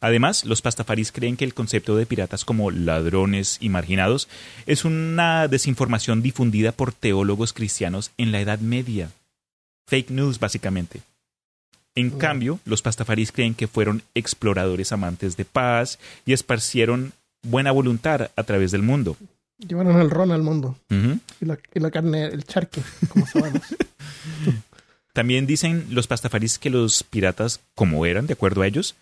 Además, 0.00 0.44
los 0.44 0.62
pastafaris 0.62 1.12
creen 1.12 1.36
que 1.36 1.44
el 1.44 1.54
concepto 1.54 1.94
de 1.94 2.06
piratas 2.06 2.44
como 2.44 2.72
ladrones 2.72 3.58
y 3.60 3.68
marginados 3.68 4.28
es 4.66 4.84
una 4.84 5.46
desinformación 5.46 6.22
difundida 6.22 6.72
por 6.72 6.92
teólogos 6.92 7.52
cristianos 7.52 8.10
en 8.18 8.32
la 8.32 8.40
Edad 8.40 8.58
Media. 8.58 9.12
Fake 9.86 10.10
news, 10.10 10.40
básicamente. 10.40 11.02
En 11.94 12.10
cambio, 12.10 12.58
los 12.64 12.80
pastafaris 12.80 13.32
creen 13.32 13.54
que 13.54 13.68
fueron 13.68 14.02
exploradores 14.14 14.92
amantes 14.92 15.36
de 15.36 15.44
paz 15.44 15.98
y 16.24 16.32
esparcieron 16.32 17.12
buena 17.42 17.70
voluntad 17.70 18.30
a 18.34 18.42
través 18.44 18.70
del 18.70 18.82
mundo. 18.82 19.16
Llevaron 19.58 20.00
el 20.00 20.10
ron 20.10 20.32
al 20.32 20.42
mundo. 20.42 20.76
Y 20.88 21.44
la, 21.44 21.58
y 21.74 21.80
la 21.80 21.90
carne, 21.90 22.26
el 22.26 22.44
charque, 22.44 22.82
como 23.08 23.26
sabemos. 23.26 23.62
También 25.12 25.46
dicen 25.46 25.86
los 25.90 26.06
pastafaris 26.06 26.58
que 26.58 26.70
los 26.70 27.02
piratas, 27.02 27.60
como 27.74 28.06
eran, 28.06 28.26
de 28.26 28.32
acuerdo 28.32 28.62
a 28.62 28.66
ellos, 28.66 28.96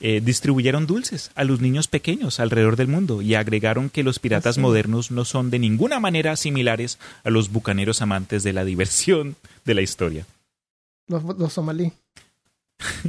eh, 0.00 0.20
distribuyeron 0.24 0.86
dulces 0.86 1.32
a 1.34 1.42
los 1.42 1.60
niños 1.60 1.88
pequeños 1.88 2.38
alrededor 2.38 2.76
del 2.76 2.86
mundo 2.86 3.20
y 3.20 3.34
agregaron 3.34 3.90
que 3.90 4.04
los 4.04 4.20
piratas 4.20 4.56
modernos 4.56 5.10
no 5.10 5.24
son 5.24 5.50
de 5.50 5.58
ninguna 5.58 5.98
manera 5.98 6.36
similares 6.36 7.00
a 7.24 7.30
los 7.30 7.50
bucaneros 7.50 8.00
amantes 8.00 8.44
de 8.44 8.52
la 8.52 8.64
diversión 8.64 9.34
de 9.64 9.74
la 9.74 9.82
historia. 9.82 10.24
los, 11.08 11.24
los 11.24 11.52
somalí. 11.52 11.92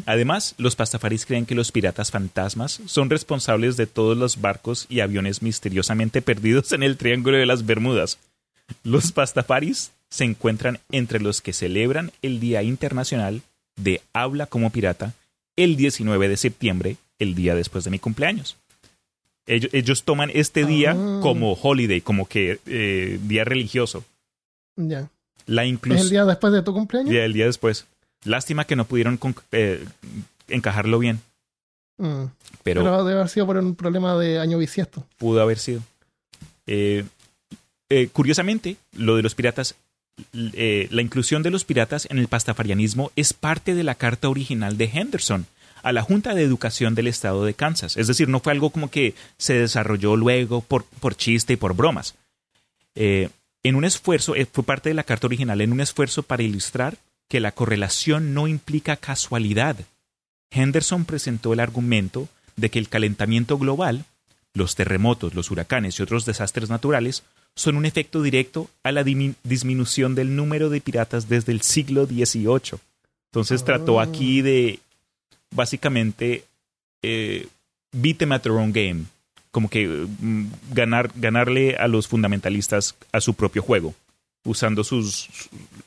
Además, 0.05 0.55
los 0.57 0.75
pastafaris 0.75 1.25
creen 1.25 1.45
que 1.45 1.55
los 1.55 1.71
piratas 1.71 2.11
fantasmas 2.11 2.81
son 2.85 3.09
responsables 3.09 3.77
de 3.77 3.85
todos 3.87 4.17
los 4.17 4.41
barcos 4.41 4.85
y 4.89 4.99
aviones 5.01 5.41
misteriosamente 5.41 6.21
perdidos 6.21 6.71
en 6.71 6.83
el 6.83 6.97
Triángulo 6.97 7.37
de 7.37 7.45
las 7.45 7.65
Bermudas. 7.65 8.17
Los 8.83 9.11
pastafaris 9.11 9.91
se 10.09 10.23
encuentran 10.23 10.79
entre 10.91 11.19
los 11.19 11.41
que 11.41 11.53
celebran 11.53 12.11
el 12.21 12.39
Día 12.39 12.63
Internacional 12.63 13.41
de 13.75 14.01
Habla 14.13 14.47
como 14.47 14.71
Pirata 14.71 15.13
el 15.55 15.75
19 15.75 16.29
de 16.29 16.37
septiembre, 16.37 16.95
el 17.19 17.35
día 17.35 17.53
después 17.53 17.83
de 17.83 17.91
mi 17.91 17.99
cumpleaños. 17.99 18.55
Ellos, 19.45 19.69
ellos 19.73 20.03
toman 20.03 20.31
este 20.33 20.65
día 20.65 20.91
Ah. 20.91 21.19
como 21.21 21.53
holiday, 21.53 21.99
como 22.01 22.27
que 22.27 22.59
eh, 22.65 23.19
día 23.23 23.43
religioso. 23.43 24.05
Ya. 24.77 25.09
La 25.47 25.63
¿Es 25.63 25.67
el 25.67 25.73
inclusión. 25.73 26.09
día 26.09 26.25
después 26.25 26.53
de 26.53 26.61
tu 26.63 26.73
cumpleaños? 26.73 27.09
Día, 27.11 27.25
el 27.25 27.33
día 27.33 27.45
después. 27.45 27.85
Lástima 28.25 28.65
que 28.65 28.75
no 28.75 28.85
pudieron 28.85 29.17
con- 29.17 29.35
eh, 29.51 29.83
encajarlo 30.47 30.99
bien, 30.99 31.21
Mm. 31.97 32.25
pero, 32.63 32.83
Pero 32.83 33.03
debe 33.03 33.19
haber 33.19 33.29
sido 33.29 33.45
por 33.45 33.57
un 33.57 33.75
problema 33.75 34.15
de 34.17 34.39
año 34.39 34.57
bisiesto. 34.57 35.05
pudo 35.17 35.41
haber 35.41 35.59
sido. 35.59 35.81
Eh, 36.67 37.03
eh, 37.89 38.07
curiosamente, 38.13 38.77
lo 38.93 39.15
de 39.15 39.21
los 39.23 39.35
piratas, 39.35 39.75
la 40.33 41.01
inclusión 41.01 41.43
de 41.43 41.49
los 41.49 41.63
piratas 41.65 42.07
en 42.09 42.19
el 42.19 42.27
pastafarianismo 42.27 43.11
es 43.15 43.33
parte 43.33 43.73
de 43.75 43.83
la 43.83 43.95
carta 43.95 44.27
original 44.29 44.77
de 44.77 44.85
Henderson 44.93 45.45
a 45.81 45.93
la 45.93 46.01
Junta 46.01 46.33
de 46.35 46.43
Educación 46.43 46.93
del 46.93 47.07
Estado 47.07 47.45
de 47.45 47.53
Kansas. 47.53 47.95
Es 47.95 48.07
decir, 48.07 48.27
no 48.27 48.41
fue 48.41 48.51
algo 48.51 48.69
como 48.69 48.91
que 48.91 49.13
se 49.37 49.53
desarrolló 49.53 50.17
luego 50.17 50.59
por, 50.61 50.83
por 50.83 51.15
chiste 51.15 51.53
y 51.53 51.57
por 51.57 51.73
bromas. 51.73 52.15
En 52.95 53.75
un 53.75 53.85
esfuerzo, 53.85 54.35
fue 54.51 54.63
parte 54.63 54.89
de 54.89 54.95
la 54.95 55.03
carta 55.03 55.27
original, 55.27 55.61
en 55.61 55.71
un 55.71 55.79
esfuerzo 55.81 56.23
para 56.23 56.43
ilustrar 56.43 56.97
que 57.29 57.39
la 57.39 57.53
correlación 57.53 58.33
no 58.33 58.47
implica 58.47 58.97
casualidad. 58.97 59.77
Henderson 60.51 61.05
presentó 61.05 61.53
el 61.53 61.59
argumento 61.61 62.27
de 62.57 62.69
que 62.69 62.79
el 62.79 62.89
calentamiento 62.89 63.57
global, 63.57 64.03
los 64.53 64.75
terremotos, 64.75 65.35
los 65.35 65.51
huracanes 65.51 65.99
y 65.99 66.03
otros 66.03 66.25
desastres 66.25 66.69
naturales 66.69 67.23
son 67.55 67.77
un 67.77 67.85
efecto 67.85 68.21
directo 68.21 68.69
a 68.83 68.91
la 68.91 69.03
disminución 69.03 70.15
del 70.15 70.35
número 70.35 70.69
de 70.69 70.81
piratas 70.81 71.29
desde 71.29 71.51
el 71.51 71.61
siglo 71.61 72.05
XVIII. 72.05 72.79
Entonces 73.31 73.63
trató 73.63 73.99
Ah. 73.99 74.03
aquí 74.03 74.41
de 74.41 74.79
básicamente 75.51 76.45
eh, 77.03 77.47
beat 77.91 78.17
them 78.17 78.31
at 78.31 78.41
their 78.41 78.55
own 78.55 78.71
game, 78.73 79.05
como 79.51 79.69
que 79.69 79.87
mm, 79.87 80.45
ganar, 80.73 81.11
ganarle 81.15 81.75
a 81.77 81.87
los 81.87 82.07
fundamentalistas 82.07 82.95
a 83.11 83.21
su 83.21 83.33
propio 83.35 83.61
juego, 83.61 83.93
usando 84.45 84.83
sus... 84.83 85.27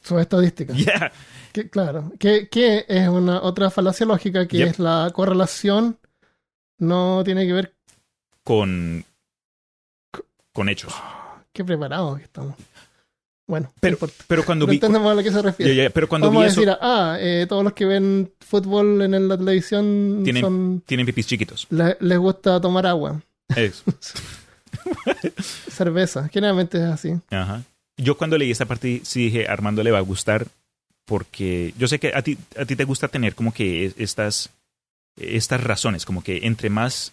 Sus 0.03 0.21
estadísticas. 0.21 0.77
Yeah. 0.85 1.13
Que, 1.53 1.69
claro. 1.69 2.11
Que, 2.19 2.49
que 2.49 2.87
es 2.89 3.09
una 3.09 3.43
otra 3.43 3.71
falacia 3.71 4.07
lógica 4.07 4.49
que 4.49 4.57
Yep. 4.59 4.69
es 4.69 4.79
la 4.79 5.11
correlación 5.15 5.99
no 6.79 7.23
tiene 7.25 7.47
que 7.47 7.53
ver 7.53 7.75
con, 8.43 9.05
con 10.55 10.69
hechos. 10.71 10.95
qué 11.53 11.63
preparados 11.65 12.17
que 12.19 12.25
estamos. 12.25 12.55
Bueno, 13.47 13.67
no 13.69 13.75
Pero, 13.81 13.99
pero 14.29 14.45
cuando 14.47 14.65
No 14.67 14.71
vi... 14.71 14.77
entendemos 14.77 15.13
a 15.13 15.15
lo 15.15 15.23
que 15.23 15.31
se 15.31 15.43
refiere. 15.43 15.75
ya, 15.75 15.91
pero 15.91 16.09
cuando 16.09 16.29
Vamos 16.29 16.43
vi 16.43 16.45
a 16.45 16.49
eso, 16.51 16.61
decir, 16.63 16.77
ah, 16.81 17.17
eh, 17.21 17.45
todos 17.47 17.63
los 17.65 17.75
que 17.75 17.85
ven 17.85 18.33
fútbol 18.41 19.03
en 19.03 19.29
la 19.29 19.37
televisión 19.37 20.23
Tienen- 20.25 20.41
son 20.43 20.83
tienen 20.87 21.05
pipis 21.05 21.27
chiquitos. 21.27 21.67
le- 21.69 21.99
les 22.01 22.19
gusta 22.19 22.59
tomar 22.63 22.87
agua, 22.87 23.21
Eso. 23.55 23.83
cerveza. 25.71 26.29
Generalmente 26.29 26.79
es 26.79 26.85
así. 26.85 27.15
Ajá. 27.31 27.63
Yo 27.97 28.17
cuando 28.17 28.39
leí 28.39 28.51
esta 28.51 28.67
parte 28.67 29.01
sí 29.05 29.25
dije, 29.25 29.47
Armando 29.49 29.83
le 29.83 29.91
va 29.91 29.99
a 29.99 30.03
gustar 30.03 30.47
porque 31.05 31.75
yo 31.79 31.89
sé 31.89 31.99
que 31.99 32.13
a 32.15 32.23
ti, 32.23 32.39
a 32.57 32.65
ti 32.65 32.77
te 32.77 32.85
gusta 32.85 33.09
tener 33.09 33.35
como 33.35 33.53
que 33.53 33.87
es- 33.87 33.95
estas, 33.99 34.51
estas 35.17 35.63
razones, 35.63 36.05
como 36.07 36.23
que 36.23 36.41
entre 36.45 36.71
más 36.71 37.13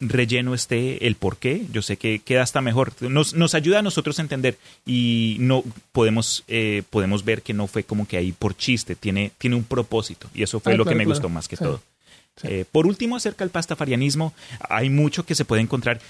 relleno 0.00 0.54
esté 0.54 1.06
el 1.06 1.14
por 1.14 1.36
qué, 1.36 1.66
yo 1.72 1.80
sé 1.82 1.96
que 1.96 2.18
queda 2.18 2.42
hasta 2.42 2.60
mejor. 2.60 2.92
Nos, 3.00 3.34
nos 3.34 3.54
ayuda 3.54 3.78
a 3.78 3.82
nosotros 3.82 4.18
a 4.18 4.22
entender 4.22 4.58
y 4.84 5.36
no 5.40 5.62
podemos, 5.92 6.42
eh, 6.48 6.82
podemos 6.90 7.24
ver 7.24 7.42
que 7.42 7.54
no 7.54 7.66
fue 7.66 7.84
como 7.84 8.06
que 8.08 8.16
ahí 8.16 8.32
por 8.32 8.56
chiste, 8.56 8.96
tiene, 8.96 9.30
tiene 9.38 9.56
un 9.56 9.64
propósito 9.64 10.28
y 10.34 10.42
eso 10.42 10.58
fue 10.60 10.72
Ah, 10.74 10.76
lo 10.76 10.84
que 10.84 10.94
me 10.94 11.04
claro. 11.04 11.10
gustó 11.10 11.28
más 11.28 11.48
que 11.48 11.56
Sí. 11.56 11.64
todo. 11.64 11.82
Sí. 12.36 12.48
Eh, 12.50 12.64
por 12.70 12.86
último, 12.86 13.14
acerca 13.16 13.44
del 13.44 13.50
pastafarianismo, 13.50 14.34
hay 14.68 14.90
mucho 14.90 15.24
que 15.24 15.34
se 15.36 15.44
puede 15.44 15.62
encontrar. 15.62 16.00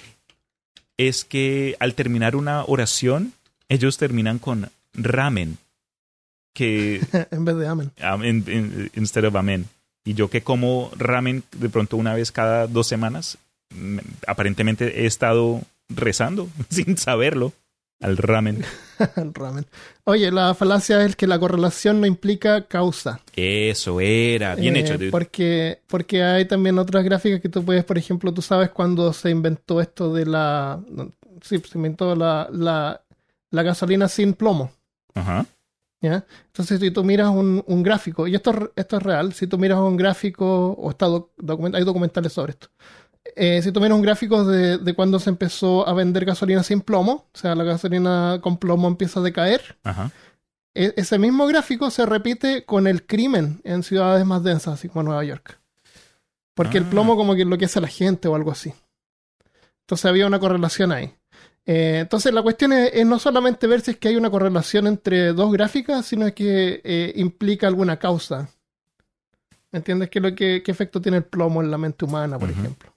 Es 0.97 1.25
que 1.25 1.77
al 1.81 1.95
terminar 1.95 2.37
una 2.37 2.65
oración, 2.65 3.33
ellos 3.69 3.97
terminan 3.99 4.39
con 4.39 4.69
ramen, 4.95 5.59
que 6.55 7.01
en 7.31 7.45
vez 7.45 7.57
de 7.57 7.67
amen. 7.67 7.91
in- 8.23 8.45
in- 8.53 8.91
instead 8.95 9.25
of 9.25 9.35
amen. 9.37 9.67
Y 10.05 10.15
yo 10.15 10.29
que 10.29 10.43
como 10.43 10.91
ramen 10.97 11.43
de 11.57 11.69
pronto 11.71 11.97
una 11.97 12.15
vez 12.15 12.31
cada 12.31 12.67
dos 12.67 12.87
semanas, 12.87 13.39
aparentemente 14.27 15.03
he 15.03 15.07
estado 15.07 15.63
rezando 15.89 16.49
sin 16.69 16.97
saberlo 16.99 17.53
al 18.01 18.17
ramen. 18.19 18.65
Ramen. 19.35 19.65
Oye, 20.05 20.31
la 20.31 20.55
falacia 20.55 21.05
es 21.05 21.17
que 21.17 21.27
la 21.27 21.39
correlación 21.39 22.01
no 22.01 22.07
implica 22.07 22.67
causa. 22.67 23.21
Eso 23.35 23.99
era, 24.01 24.55
bien 24.57 24.77
Eh, 24.77 24.81
hecho, 24.81 24.95
dude. 24.99 25.11
Porque, 25.11 25.79
porque 25.87 26.23
hay 26.23 26.45
también 26.45 26.79
otras 26.79 27.03
gráficas 27.03 27.41
que 27.41 27.49
tú 27.49 27.65
puedes, 27.65 27.85
por 27.85 27.97
ejemplo, 27.97 28.33
tú 28.35 28.43
sabes 28.43 28.71
cuando 28.71 29.13
se 29.13 29.31
inventó 29.31 29.81
esto 29.81 30.13
de 30.13 30.27
la... 30.27 30.79
Sí, 31.43 31.59
se 31.61 31.79
inventó 31.79 32.15
la, 32.15 32.49
la, 32.53 33.01
la 33.55 33.63
gasolina 33.63 34.09
sin 34.09 34.35
plomo. 34.35 34.71
Ajá. 35.15 35.47
¿ya? 36.03 36.27
Entonces, 36.49 36.81
si 36.81 36.91
tú 36.91 37.03
miras 37.05 37.29
un, 37.31 37.65
un 37.67 37.83
gráfico, 37.83 38.27
y 38.27 38.35
esto, 38.35 38.51
es- 38.51 38.71
esto 38.77 38.97
es 38.99 39.03
real, 39.03 39.33
si 39.33 39.47
tú 39.47 39.57
miras 39.59 39.79
un 39.79 39.97
gráfico, 39.97 40.73
o 40.73 40.91
está 40.91 41.07
doc- 41.07 41.31
document- 41.39 41.75
hay 41.77 41.85
documentales 41.85 42.33
sobre 42.33 42.53
esto, 42.53 42.69
Eh, 43.37 43.63
si 43.63 43.73
tú 43.73 43.81
miras 43.81 43.97
un 43.97 44.03
gráfico 44.03 44.45
de, 44.45 44.77
de 44.77 44.93
cuando 44.95 45.19
se 45.19 45.31
empezó 45.31 45.89
a 45.89 45.95
vender 45.95 46.27
gasolina 46.27 46.63
sin 46.63 46.83
plomo, 46.83 47.27
o 47.33 47.39
sea, 47.39 47.55
la 47.55 47.65
gasolina 47.65 48.39
con 48.43 48.59
plomo 48.59 48.87
empieza 48.87 49.21
a 49.21 49.23
decaer, 49.23 49.79
Ajá. 49.83 50.11
e- 50.75 50.93
ese 50.97 51.19
mismo 51.19 51.47
gráfico 51.47 51.91
se 51.91 52.05
repite 52.05 52.67
con 52.67 52.87
el 52.87 53.07
crimen 53.07 53.63
en 53.65 53.83
ciudades 53.83 54.27
más 54.27 54.43
densas, 54.43 54.75
así 54.75 54.89
como 54.91 55.05
Nueva 55.05 55.25
York. 55.25 55.59
Porque 56.55 56.77
el 56.79 56.85
Ah. 56.85 56.91
plomo 56.91 57.17
como 57.17 57.35
que 57.35 57.43
enloquece 57.43 57.79
a 57.79 57.83
la 57.83 57.89
gente 57.89 58.29
o 58.29 58.35
algo 58.37 58.51
así. 58.51 58.75
Entonces 59.85 60.05
había 60.05 60.27
una 60.27 60.39
correlación 60.39 60.93
ahí. 60.93 61.15
Eh, 61.67 62.01
entonces 62.03 62.33
la 62.35 62.43
cuestión 62.43 62.73
es, 62.75 62.91
es 62.93 63.07
no 63.07 63.19
solamente 63.19 63.67
ver 63.67 63.81
si 63.81 63.93
es 63.93 63.97
que 63.97 64.09
hay 64.09 64.17
una 64.17 64.31
correlación 64.31 64.87
entre 64.87 65.33
dos 65.33 65.51
gráficas, 65.53 66.05
sino 66.07 66.33
que 66.35 66.81
eh, 66.85 67.13
implica 67.17 67.67
alguna 67.67 67.99
causa. 67.99 68.49
¿Me 69.73 69.79
entiendes? 69.79 70.11
¿Qué, 70.11 70.19
es 70.19 70.23
lo 70.23 70.35
que, 70.35 70.63
¿Qué 70.63 70.71
efecto 70.71 71.01
tiene 71.01 71.19
el 71.19 71.25
plomo 71.25 71.63
en 71.63 71.71
la 71.71 71.79
mente 71.79 72.05
humana, 72.05 72.39
por 72.39 72.51
ejemplo? 72.51 72.93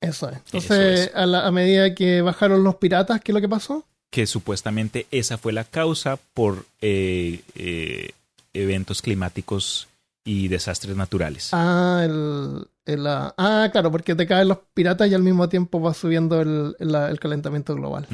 Eso 0.00 0.28
es. 0.28 0.36
Eso 0.36 0.74
Entonces, 0.74 1.00
es. 1.08 1.14
A, 1.14 1.26
la- 1.26 1.46
a 1.46 1.50
medida 1.50 1.94
que 1.94 2.22
bajaron 2.22 2.62
los 2.64 2.76
piratas, 2.76 3.20
¿qué 3.20 3.32
es 3.32 3.34
lo 3.34 3.40
que 3.40 3.48
pasó? 3.48 3.84
que 4.10 4.26
supuestamente 4.26 5.06
esa 5.10 5.38
fue 5.38 5.54
la 5.54 5.64
causa 5.64 6.18
por 6.34 6.66
eh, 6.82 7.40
eh, 7.54 8.10
eventos 8.52 9.00
climáticos 9.00 9.88
y 10.24 10.48
desastres 10.48 10.96
naturales. 10.96 11.48
Ah, 11.52 12.02
el, 12.04 12.66
el, 12.86 13.06
ah, 13.06 13.34
ah, 13.36 13.68
claro, 13.72 13.90
porque 13.90 14.14
te 14.14 14.26
caen 14.26 14.48
los 14.48 14.58
piratas 14.74 15.08
y 15.10 15.14
al 15.14 15.22
mismo 15.22 15.48
tiempo 15.48 15.80
va 15.80 15.94
subiendo 15.94 16.40
el, 16.40 16.76
el 16.78 17.20
calentamiento 17.20 17.74
global. 17.74 18.06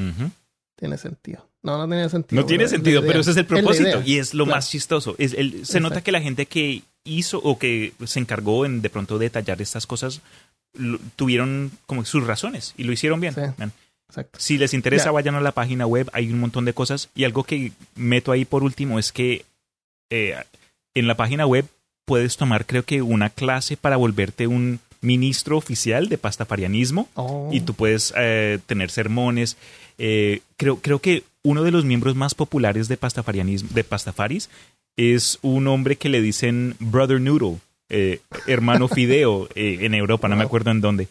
Tiene 0.77 0.97
sentido. 0.97 1.45
No, 1.63 1.77
no 1.77 1.87
tiene 1.89 2.09
sentido. 2.09 2.41
No 2.41 2.47
tiene 2.47 2.69
sentido, 2.69 3.03
pero 3.05 3.21
ese 3.21 3.33
es 3.33 3.37
el 3.37 3.47
propósito 3.47 4.01
y 4.05 4.19
es 4.19 4.33
lo 4.33 4.45
Claro. 4.45 4.57
más 4.59 4.71
chistoso. 4.71 5.17
Es 5.19 5.35
el- 5.35 5.67
se 5.67 5.81
nota 5.81 6.03
que 6.03 6.13
la 6.13 6.21
gente 6.21 6.47
que 6.47 6.83
hizo 7.05 7.39
o 7.39 7.59
que 7.59 7.93
se 8.07 8.21
encargó 8.21 8.65
en 8.65 8.81
de 8.81 8.89
pronto 8.91 9.19
detallar 9.19 9.61
estas 9.61 9.87
cosas 9.87 10.21
lo- 10.75 10.99
tuvieron 11.17 11.73
como 11.87 12.05
sus 12.05 12.25
razones 12.27 12.75
y 12.77 12.85
lo 12.85 12.93
hicieron 12.93 13.21
bien. 13.21 13.35
Sí. 13.35 13.41
Exacto. 14.09 14.39
Si 14.41 14.57
les 14.57 14.73
interesa, 14.73 15.07
Ya. 15.07 15.11
vayan 15.11 15.35
a 15.35 15.41
la 15.41 15.53
página 15.53 15.85
web, 15.87 16.09
hay 16.13 16.31
un 16.33 16.39
montón 16.41 16.65
de 16.65 16.73
cosas. 16.73 17.11
Y 17.15 17.25
algo 17.25 17.43
que 17.45 17.73
meto 17.97 18.31
ahí 18.33 18.45
por 18.45 18.63
último 18.63 18.99
es 18.99 19.13
que 19.13 19.45
eh, 20.11 20.37
en 20.95 21.07
la 21.09 21.17
página 21.17 21.45
web 21.47 21.67
puedes 22.09 22.39
tomar, 22.39 22.65
creo 22.65 22.85
que, 22.85 23.03
una 23.03 23.29
clase 23.29 23.77
para 23.77 23.99
volverte 23.99 24.47
un 24.47 24.81
ministro 25.03 25.59
oficial 25.59 26.09
de 26.09 26.17
pastafarianismo 26.17 27.07
Oh. 27.15 27.51
y 27.53 27.61
tú 27.61 27.75
puedes 27.75 28.15
eh, 28.17 28.59
tener 28.67 28.91
sermones. 28.91 29.59
Eh, 29.99 30.41
creo, 30.57 30.79
creo 30.79 31.01
que 31.01 31.23
uno 31.45 31.63
de 31.63 31.71
los 31.71 31.85
miembros 31.85 32.17
más 32.17 32.35
populares 32.35 32.89
de 32.89 32.97
pastafarianismo, 32.97 33.69
de 33.75 33.85
pastafaris, 33.85 34.49
es 34.97 35.39
un 35.43 35.67
hombre 35.69 35.97
que 35.97 36.09
le 36.09 36.23
dicen 36.23 36.75
Brother 36.81 37.21
Noodle, 37.21 37.59
eh, 37.91 38.21
hermano 38.47 38.89
Fideo, 38.97 39.49
en 39.55 39.95
Europa, 39.95 40.29
no 40.29 40.37
me 40.37 40.45
acuerdo 40.45 40.71
en 40.71 40.81
dónde. 40.81 41.09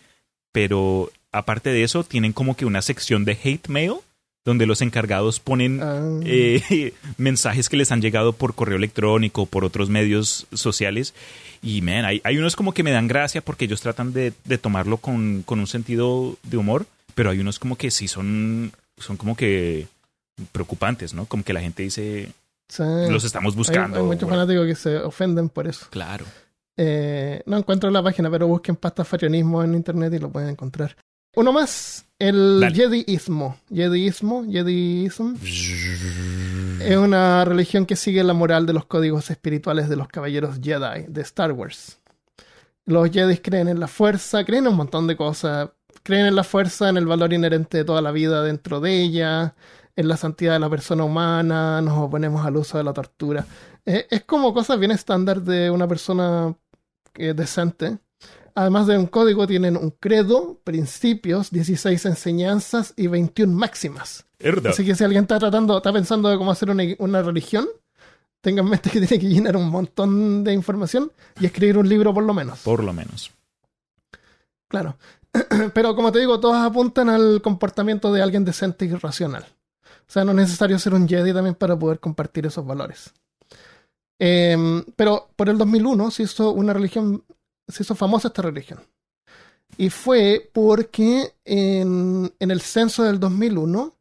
Pero 0.51 1.11
aparte 1.31 1.69
de 1.69 1.83
eso, 1.83 2.03
tienen 2.03 2.33
como 2.33 2.57
que 2.57 2.65
una 2.65 2.81
sección 2.81 3.23
de 3.23 3.37
hate 3.41 3.67
mail 3.67 3.93
donde 4.47 4.65
los 4.65 4.81
encargados 4.81 5.41
ponen 5.41 5.81
Ah, 5.83 5.99
eh, 6.23 6.93
mensajes 7.17 7.67
que 7.67 7.75
les 7.75 7.91
han 7.91 8.01
llegado 8.01 8.31
por 8.31 8.55
correo 8.55 8.77
electrónico, 8.77 9.45
por 9.45 9.65
otros 9.65 9.89
medios 9.89 10.47
sociales. 10.53 11.13
Y, 11.61 11.81
man, 11.81 12.05
hay, 12.05 12.21
hay 12.23 12.37
unos 12.37 12.55
como 12.55 12.73
que 12.73 12.81
me 12.81 12.91
dan 12.91 13.09
gracia 13.09 13.41
porque 13.41 13.65
ellos 13.65 13.81
tratan 13.81 14.13
de, 14.13 14.31
de 14.45 14.57
tomarlo 14.57 14.97
con, 14.97 15.43
con 15.43 15.59
un 15.59 15.67
sentido 15.67 16.37
de 16.43 16.55
humor, 16.55 16.85
pero 17.13 17.29
hay 17.29 17.39
unos 17.39 17.59
como 17.59 17.75
que 17.75 17.91
sí 17.91 18.07
son, 18.07 18.71
son 18.97 19.17
como 19.17 19.35
que 19.35 19.87
preocupantes, 20.53 21.13
¿no? 21.13 21.25
Como 21.25 21.43
que 21.43 21.51
la 21.51 21.59
gente 21.59 21.83
dice, 21.83 22.29
sí. 22.69 22.83
los 23.09 23.25
estamos 23.25 23.53
buscando. 23.53 23.97
Hay, 23.97 24.05
muchos 24.05 24.21
Bueno, 24.21 24.45
fanáticos 24.45 24.65
que 24.65 24.75
se 24.75 24.97
ofenden 24.99 25.49
por 25.49 25.67
eso. 25.67 25.87
Claro. 25.89 26.23
Eh, 26.77 27.41
no 27.45 27.57
encuentro 27.57 27.91
la 27.91 28.01
página, 28.01 28.31
pero 28.31 28.47
busquen 28.47 28.77
pastafarianismo 28.77 29.61
en 29.61 29.73
internet 29.73 30.13
y 30.13 30.19
lo 30.19 30.29
pueden 30.29 30.51
encontrar. 30.51 30.95
Uno 31.37 31.53
más, 31.53 32.07
el 32.17 32.59
Dale. 32.61 32.75
Jediismo. 32.75 33.57
Jediismo, 33.71 34.43
Jediism. 34.49 35.35
Es 36.81 36.97
una 36.97 37.45
religión 37.45 37.85
que 37.85 37.95
sigue 37.95 38.23
la 38.23 38.33
moral 38.33 38.65
de 38.65 38.73
los 38.73 38.85
códigos 38.85 39.29
espirituales 39.29 39.87
de 39.87 39.97
los 39.97 40.07
caballeros 40.07 40.57
Jedi 40.59 41.05
de 41.07 41.21
Star 41.21 41.51
Wars. 41.51 41.99
Los 42.85 43.11
Jedi 43.11 43.37
creen 43.37 43.67
en 43.67 43.79
la 43.79 43.87
fuerza, 43.87 44.43
creen 44.45 44.63
en 44.63 44.71
un 44.71 44.77
montón 44.77 45.05
de 45.05 45.15
cosas. 45.15 45.69
Creen 46.01 46.25
en 46.25 46.35
la 46.35 46.43
fuerza, 46.43 46.89
en 46.89 46.97
el 46.97 47.05
valor 47.05 47.31
inherente 47.31 47.77
de 47.77 47.85
toda 47.85 48.01
la 48.01 48.09
vida 48.09 48.41
dentro 48.41 48.79
de 48.79 48.99
ella, 48.99 49.53
en 49.95 50.07
la 50.07 50.17
santidad 50.17 50.53
de 50.53 50.59
la 50.59 50.71
persona 50.71 51.03
humana, 51.03 51.83
nos 51.83 51.99
oponemos 51.99 52.43
al 52.47 52.57
uso 52.57 52.79
de 52.79 52.83
la 52.83 52.93
tortura. 52.93 53.45
Eh, 53.85 54.07
es 54.09 54.23
como 54.23 54.55
cosas 54.55 54.79
bien 54.79 54.89
estándar 54.89 55.43
de 55.43 55.69
una 55.69 55.87
persona 55.87 56.55
eh, 57.13 57.35
decente. 57.35 57.99
Además 58.57 58.87
de 58.87 58.97
un 58.97 59.05
código, 59.05 59.45
tienen 59.45 59.77
un 59.77 59.91
credo, 59.91 60.59
principios, 60.63 61.51
16 61.51 62.03
enseñanzas 62.07 62.91
y 62.97 63.05
21 63.05 63.53
máximas. 63.53 64.25
Verdad. 64.39 64.71
Así 64.71 64.83
que 64.83 64.95
si 64.95 65.03
alguien 65.03 65.25
está 65.25 65.37
tratando, 65.37 65.77
está 65.77 65.93
pensando 65.93 66.27
de 66.27 66.39
cómo 66.39 66.49
hacer 66.49 66.71
una, 66.71 66.83
una 66.97 67.21
religión, 67.21 67.67
tenga 68.41 68.63
en 68.63 68.69
mente 68.69 68.89
que 68.89 68.99
tiene 69.05 69.21
que 69.21 69.29
llenar 69.29 69.55
un 69.57 69.69
montón 69.69 70.43
de 70.43 70.53
información 70.53 71.11
y 71.39 71.45
escribir 71.45 71.77
un 71.77 71.87
libro 71.87 72.15
por 72.15 72.23
lo 72.23 72.33
menos. 72.33 72.57
Por 72.63 72.83
lo 72.83 72.93
menos. 72.93 73.31
Claro. 74.67 74.97
Pero 75.75 75.95
como 75.95 76.11
te 76.11 76.17
digo, 76.17 76.39
todas 76.39 76.65
apuntan 76.65 77.09
al 77.09 77.43
comportamiento 77.43 78.11
de 78.11 78.23
alguien 78.23 78.43
decente 78.43 78.85
y 78.85 78.89
racional. 78.89 79.45
O 79.85 80.11
sea, 80.11 80.23
no 80.23 80.31
es 80.31 80.37
necesario 80.37 80.79
ser 80.79 80.95
un 80.95 81.07
Jedi 81.07 81.31
también 81.31 81.53
para 81.53 81.77
poder 81.77 81.99
compartir 81.99 82.47
esos 82.47 82.65
valores. 82.65 83.13
Em, 84.19 84.83
pero 84.95 85.29
por 85.35 85.47
el 85.47 85.57
2001 85.59 86.09
se 86.09 86.23
hizo 86.23 86.51
una 86.51 86.73
religión, 86.73 87.23
se 87.67 87.83
hizo 87.83 87.95
famosa 87.95 88.29
esta 88.29 88.41
religión. 88.41 88.79
Y 89.77 89.89
fue 89.89 90.49
porque 90.53 91.33
en, 91.45 92.33
en 92.39 92.51
el 92.51 92.61
censo 92.61 93.03
del 93.03 93.19
2001, 93.19 93.93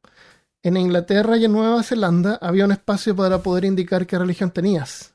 en 0.62 0.76
Inglaterra 0.76 1.36
y 1.36 1.44
en 1.44 1.52
Nueva 1.52 1.82
Zelanda 1.82 2.38
había 2.40 2.64
un 2.64 2.72
espacio 2.72 3.14
para 3.14 3.42
poder 3.42 3.64
indicar 3.64 4.06
qué 4.06 4.18
religión 4.18 4.50
tenías. 4.50 5.14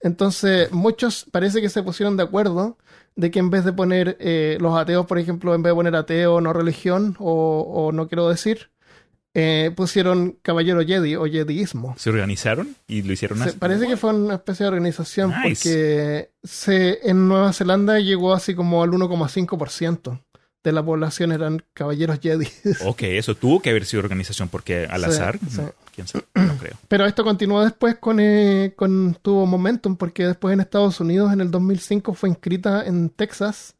Entonces, 0.00 0.70
muchos 0.72 1.26
parece 1.30 1.60
que 1.60 1.68
se 1.68 1.82
pusieron 1.82 2.16
de 2.16 2.22
acuerdo 2.22 2.78
de 3.16 3.30
que 3.30 3.40
en 3.40 3.50
vez 3.50 3.64
de 3.64 3.72
poner 3.72 4.16
eh, 4.20 4.56
los 4.60 4.76
ateos, 4.76 5.06
por 5.06 5.18
ejemplo, 5.18 5.54
en 5.54 5.62
vez 5.62 5.72
de 5.72 5.74
poner 5.74 5.96
ateo, 5.96 6.40
no 6.40 6.52
religión 6.52 7.16
o, 7.18 7.60
o 7.60 7.92
no 7.92 8.06
quiero 8.06 8.28
decir, 8.28 8.70
eh, 9.40 9.70
pusieron 9.74 10.36
caballero 10.42 10.84
Jedi 10.84 11.14
o 11.14 11.24
Jediismo. 11.26 11.94
Se 11.96 12.10
organizaron 12.10 12.74
y 12.88 13.02
lo 13.02 13.12
hicieron 13.12 13.38
Se- 13.38 13.50
así. 13.50 13.58
parece 13.58 13.86
que 13.86 13.96
fue 13.96 14.12
una 14.12 14.34
especie 14.34 14.64
de 14.64 14.68
organización 14.68 15.30
Nice. 15.30 15.42
porque 15.42 16.30
se, 16.42 16.98
en 17.08 17.28
Nueva 17.28 17.52
Zelanda 17.52 18.00
llegó 18.00 18.34
así 18.34 18.54
como 18.56 18.82
al 18.82 18.90
1,5% 18.90 20.20
de 20.64 20.72
la 20.72 20.82
población 20.84 21.30
eran 21.30 21.62
caballeros 21.72 22.18
Jedi. 22.20 22.48
Ok, 22.84 23.02
eso 23.02 23.36
tuvo 23.36 23.62
que 23.62 23.70
haber 23.70 23.84
sido 23.84 24.02
organización 24.02 24.48
porque 24.48 24.86
al 24.90 25.02
Sí, 25.04 25.10
azar, 25.10 25.38
sí. 25.48 25.60
quién 25.94 26.08
sabe, 26.08 26.24
no 26.34 26.56
creo. 26.58 26.74
Pero 26.88 27.06
esto 27.06 27.22
continuó 27.22 27.62
después 27.62 27.94
con, 27.96 28.18
eh, 28.20 28.72
con 28.76 29.16
tuvo 29.22 29.46
momentum 29.46 29.96
porque 29.96 30.26
después 30.26 30.52
en 30.52 30.60
Estados 30.60 30.98
Unidos 31.00 31.32
en 31.32 31.40
el 31.40 31.50
2005 31.52 32.12
fue 32.14 32.28
inscrita 32.28 32.84
en 32.84 33.08
Texas 33.10 33.76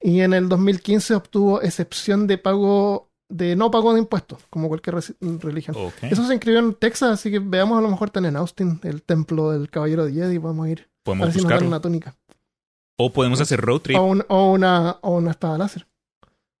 y 0.00 0.20
en 0.20 0.34
el 0.34 0.50
2015 0.50 1.14
obtuvo 1.14 1.62
excepción 1.62 2.26
de 2.26 2.36
pago 2.36 3.08
de 3.28 3.56
no 3.56 3.70
pago 3.70 3.92
de 3.94 4.00
impuestos 4.00 4.38
como 4.50 4.68
cualquier 4.68 4.96
religión. 5.20 5.76
Eso 6.02 6.26
se 6.26 6.34
inscribió 6.34 6.60
en 6.60 6.74
Texas, 6.74 7.10
así 7.10 7.30
que 7.30 7.38
veamos 7.38 7.78
a 7.78 7.80
lo 7.82 7.88
mejor 7.90 8.08
están 8.08 8.24
en 8.26 8.36
Austin, 8.36 8.80
el 8.84 9.02
templo 9.02 9.50
del 9.50 9.70
caballero 9.70 10.04
de 10.04 10.12
Jedi, 10.12 10.38
vamos 10.38 10.66
a 10.66 10.70
ir. 10.70 10.80
A 10.80 11.04
Podemos 11.04 11.26
ver 11.26 11.32
si 11.32 11.38
nos 11.40 11.48
dan 11.48 11.52
buscarlo. 11.56 11.68
una 11.68 11.80
túnica. 11.80 12.16
O 12.98 13.12
podemos 13.12 13.40
hacer 13.40 13.60
road 13.60 13.80
trip. 13.80 13.98
O, 13.98 14.02
un- 14.04 14.24
o 14.28 14.52
una, 14.52 14.98
o 15.02 15.16
una 15.16 15.30
espada 15.32 15.58
láser. 15.58 15.86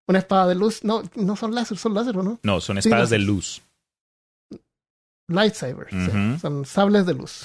Una 0.08 0.18
espada 0.18 0.46
de 0.48 0.54
luz. 0.54 0.82
No, 0.84 1.02
no 1.14 1.36
son 1.36 1.54
láser, 1.54 1.78
son 1.78 1.94
láser, 1.94 2.18
¿o 2.18 2.22
no? 2.22 2.40
No, 2.42 2.60
son 2.60 2.80
Sí, 2.82 2.88
espadas 2.88 3.10
de 3.10 3.18
luz. 3.20 3.62
Lightsabers. 5.28 5.90
sí. 5.90 5.96
Ujú. 5.96 6.38
Son 6.38 6.64
sables 6.66 7.06
de 7.06 7.14
luz. 7.14 7.44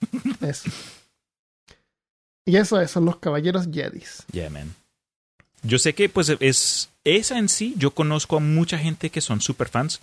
eso. 0.40 0.70
Y 2.44 2.56
eso 2.56 2.80
es, 2.80 2.90
son 2.92 3.04
los 3.04 3.16
caballeros 3.16 3.66
Jedis. 3.72 4.24
Yeah, 4.30 4.50
man. 4.50 4.72
Yo 5.66 5.78
sé 5.78 5.94
que, 5.94 6.08
pues, 6.08 6.30
es 6.40 6.90
esa 7.04 7.38
en 7.38 7.48
sí. 7.48 7.74
Yo 7.76 7.90
conozco 7.92 8.36
a 8.36 8.40
mucha 8.40 8.78
gente 8.78 9.10
que 9.10 9.20
son 9.20 9.40
super 9.40 9.68
fans. 9.68 10.00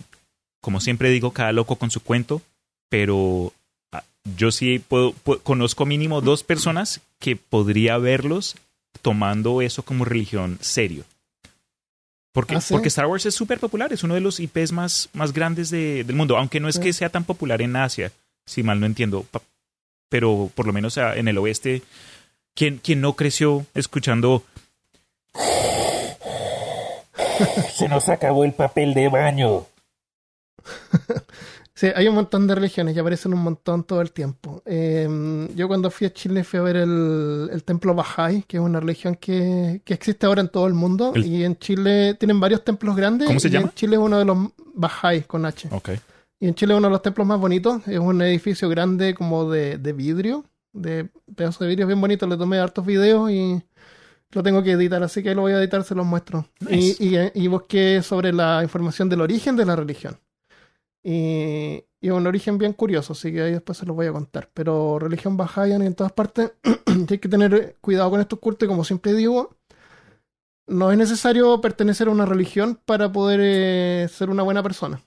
Como 0.60 0.80
siempre 0.80 1.10
digo, 1.10 1.32
cada 1.32 1.52
loco 1.52 1.76
con 1.76 1.90
su 1.90 2.00
cuento. 2.00 2.42
Pero 2.88 3.52
ah, 3.92 4.04
yo 4.36 4.50
sí 4.52 4.78
puedo, 4.78 5.12
pu- 5.24 5.40
conozco 5.42 5.86
mínimo 5.86 6.20
dos 6.20 6.42
personas 6.42 7.00
que 7.18 7.36
podría 7.36 7.98
verlos 7.98 8.56
tomando 9.02 9.62
eso 9.62 9.82
como 9.84 10.04
religión 10.04 10.58
serio. 10.60 11.04
Porque, 12.32 12.56
¿Ah, 12.56 12.60
sí? 12.60 12.72
porque 12.74 12.88
Star 12.88 13.06
Wars 13.06 13.26
es 13.26 13.34
súper 13.34 13.58
popular, 13.60 13.92
es 13.92 14.02
uno 14.02 14.14
de 14.14 14.20
los 14.20 14.40
IPs 14.40 14.72
más, 14.72 15.08
más 15.12 15.32
grandes 15.32 15.70
de- 15.70 16.02
del 16.04 16.16
mundo, 16.16 16.36
aunque 16.36 16.58
no 16.60 16.68
es 16.68 16.78
que 16.78 16.92
sea 16.92 17.08
tan 17.08 17.24
popular 17.24 17.62
en 17.62 17.76
Asia, 17.76 18.10
si 18.44 18.62
mal 18.64 18.80
no 18.80 18.86
entiendo, 18.86 19.24
pero 20.08 20.50
por 20.54 20.66
lo 20.66 20.72
menos 20.72 20.96
en 20.96 21.28
el 21.28 21.38
oeste, 21.38 21.82
quien, 22.54 22.78
quien 22.78 23.00
no 23.00 23.14
creció 23.14 23.66
escuchando 23.74 24.44
Se 27.74 27.88
nos 27.88 28.08
acabó 28.08 28.44
el 28.44 28.52
papel 28.52 28.94
de 28.94 29.08
baño. 29.08 29.64
Sí, 31.76 31.88
hay 31.92 32.06
un 32.06 32.14
montón 32.14 32.46
de 32.46 32.54
religiones 32.54 32.94
y 32.94 33.00
aparecen 33.00 33.34
un 33.34 33.42
montón 33.42 33.82
todo 33.82 34.00
el 34.00 34.12
tiempo. 34.12 34.62
Eh, 34.64 35.48
yo 35.56 35.66
cuando 35.66 35.90
fui 35.90 36.06
a 36.06 36.12
Chile 36.12 36.44
fui 36.44 36.60
a 36.60 36.62
ver 36.62 36.76
el, 36.76 37.50
el 37.52 37.64
templo 37.64 37.96
Bahá'í, 37.96 38.44
que 38.46 38.58
es 38.58 38.62
una 38.62 38.78
religión 38.78 39.16
que, 39.16 39.82
que 39.84 39.92
existe 39.92 40.24
ahora 40.24 40.40
en 40.40 40.50
todo 40.50 40.68
el 40.68 40.74
mundo. 40.74 41.10
El- 41.16 41.26
Y 41.26 41.44
en 41.44 41.58
Chile 41.58 42.14
tienen 42.14 42.38
varios 42.38 42.62
templos 42.64 42.94
grandes. 42.94 43.26
¿Cómo 43.26 43.40
se 43.40 43.48
y 43.48 43.50
llama? 43.50 43.66
En 43.66 43.74
Chile 43.74 43.96
es 43.96 44.02
uno 44.02 44.18
de 44.20 44.24
los 44.24 44.38
Bahá'í 44.72 45.26
con 45.26 45.44
H. 45.46 45.68
Ok. 45.72 45.88
Y 46.38 46.46
en 46.46 46.54
Chile 46.54 46.76
uno 46.76 46.86
de 46.86 46.92
los 46.92 47.02
templos 47.02 47.26
más 47.26 47.40
bonitos. 47.40 47.82
Es 47.88 47.98
un 47.98 48.22
edificio 48.22 48.68
grande 48.68 49.12
como 49.12 49.50
de, 49.50 49.76
de 49.76 49.92
vidrio, 49.92 50.44
de 50.72 51.08
pedazos 51.34 51.58
de 51.58 51.66
vidrio 51.66 51.88
bien 51.88 52.00
bonito. 52.00 52.24
Le 52.28 52.36
tomé 52.36 52.60
hartos 52.60 52.86
videos 52.86 53.32
y 53.32 53.60
lo 54.34 54.42
tengo 54.42 54.62
que 54.62 54.72
editar, 54.72 55.02
así 55.02 55.22
que 55.22 55.34
lo 55.34 55.42
voy 55.42 55.52
a 55.52 55.58
editar, 55.58 55.84
se 55.84 55.94
los 55.94 56.06
muestro. 56.06 56.46
Nice. 56.60 57.02
Y, 57.02 57.16
y, 57.16 57.30
y 57.34 57.46
busqué 57.48 58.02
sobre 58.02 58.32
la 58.32 58.60
información 58.62 59.08
del 59.08 59.20
origen 59.20 59.56
de 59.56 59.64
la 59.64 59.76
religión. 59.76 60.18
Y, 61.02 61.84
y 62.00 62.10
un 62.10 62.26
origen 62.26 62.58
bien 62.58 62.72
curioso, 62.72 63.14
así 63.14 63.32
que 63.32 63.42
ahí 63.42 63.52
después 63.52 63.78
se 63.78 63.86
los 63.86 63.96
voy 63.96 64.06
a 64.06 64.12
contar. 64.12 64.50
Pero 64.52 64.98
religión 64.98 65.38
Bahá'í 65.38 65.72
en 65.72 65.94
todas 65.94 66.12
partes. 66.12 66.52
hay 67.10 67.18
que 67.18 67.28
tener 67.28 67.76
cuidado 67.80 68.10
con 68.10 68.20
estos 68.20 68.38
cultos 68.38 68.66
y 68.66 68.68
como 68.68 68.84
siempre 68.84 69.14
digo, 69.14 69.56
no 70.66 70.90
es 70.90 70.98
necesario 70.98 71.60
pertenecer 71.60 72.08
a 72.08 72.10
una 72.10 72.26
religión 72.26 72.78
para 72.84 73.12
poder 73.12 73.40
eh, 73.42 74.08
ser 74.08 74.30
una 74.30 74.42
buena 74.42 74.62
persona. 74.62 75.00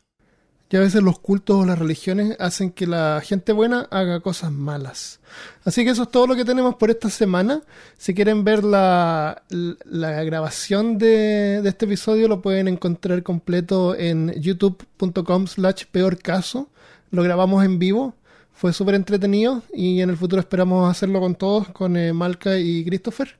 Y 0.70 0.76
a 0.76 0.82
veces 0.82 1.02
los 1.02 1.20
cultos 1.20 1.56
o 1.56 1.66
las 1.66 1.80
religiones 1.80 2.36
hacen 2.40 2.72
que 2.72 2.88
la 2.88 3.22
gente 3.24 3.54
buena 3.54 3.88
haga 3.90 4.20
cosas 4.20 4.52
malas. 4.52 5.22
Así 5.64 5.86
que 5.86 5.92
eso 5.92 6.04
es 6.04 6.12
todo 6.12 6.28
lo 6.28 6.36
que 6.36 6.44
tenemos 6.44 6.76
por 6.76 6.90
esta 6.90 7.10
semana. 7.10 7.62
Si 7.98 8.14
quieren 8.14 8.44
ver 8.44 8.66
la, 8.66 9.44
la 9.50 10.24
grabación 10.24 10.98
de, 10.98 11.62
de 11.62 11.70
este 11.70 11.86
episodio, 11.86 12.28
lo 12.28 12.42
pueden 12.42 12.68
encontrar 12.68 13.24
completo 13.24 13.96
en 13.96 14.34
youtube.com 14.34 15.48
slash 15.48 15.86
peor 15.90 16.18
caso. 16.18 16.70
Lo 17.12 17.24
grabamos 17.24 17.64
en 17.64 17.80
vivo. 17.80 18.16
Fue 18.52 18.74
súper 18.74 18.96
entretenido 18.96 19.64
y 19.74 20.02
en 20.02 20.10
el 20.10 20.18
futuro 20.18 20.42
esperamos 20.42 20.90
hacerlo 20.90 21.22
con 21.22 21.36
todos, 21.36 21.70
con 21.70 21.96
eh, 21.96 22.12
Malca 22.12 22.58
y 22.58 22.84
Christopher. 22.84 23.38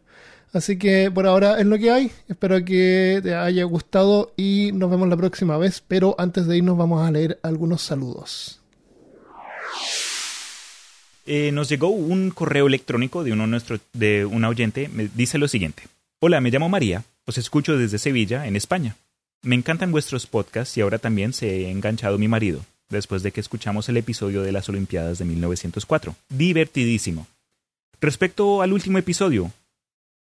Así 0.54 0.78
que 0.78 1.12
por 1.12 1.28
ahora 1.28 1.60
es 1.60 1.66
lo 1.66 1.78
que 1.78 1.92
hay. 1.92 2.12
Espero 2.28 2.64
que 2.64 3.20
te 3.22 3.36
haya 3.36 3.64
gustado 3.66 4.34
y 4.38 4.72
nos 4.74 4.90
vemos 4.90 5.10
la 5.10 5.18
próxima 5.18 5.58
vez. 5.58 5.84
Pero 5.88 6.16
antes 6.18 6.48
de 6.48 6.58
irnos 6.58 6.78
vamos 6.78 7.08
a 7.08 7.12
leer 7.12 7.40
algunos 7.44 7.82
saludos. 7.82 8.62
Eh, 11.26 11.52
nos 11.52 11.68
llegó 11.68 11.90
un 11.90 12.32
correo 12.32 12.68
electrónico 12.68 13.24
de 13.24 13.34
uno 13.34 13.48
nuestro, 13.48 13.80
de 13.94 14.26
un 14.26 14.46
oyente. 14.46 14.90
Me 14.94 15.10
dice 15.14 15.38
lo 15.38 15.48
siguiente: 15.48 15.84
Hola, 16.20 16.40
me 16.42 16.52
llamo 16.52 16.70
María. 16.70 17.04
Os 17.26 17.38
escucho 17.38 17.78
desde 17.78 18.00
Sevilla, 18.00 18.48
en 18.48 18.56
España. 18.56 18.96
Me 19.44 19.56
encantan 19.56 19.92
vuestros 19.92 20.26
podcasts 20.26 20.78
y 20.78 20.82
ahora 20.82 20.98
también 20.98 21.34
se 21.34 21.66
ha 21.66 21.70
enganchado 21.70 22.18
mi 22.18 22.28
marido 22.28 22.62
después 22.90 23.24
de 23.24 23.32
que 23.32 23.42
escuchamos 23.42 23.90
el 23.90 23.98
episodio 23.98 24.42
de 24.44 24.52
las 24.52 24.70
Olimpiadas 24.70 25.20
de 25.20 25.26
1904. 25.26 26.16
Divertidísimo. 26.30 27.28
Respecto 28.00 28.62
al 28.62 28.74
último 28.74 28.98
episodio, 28.98 29.52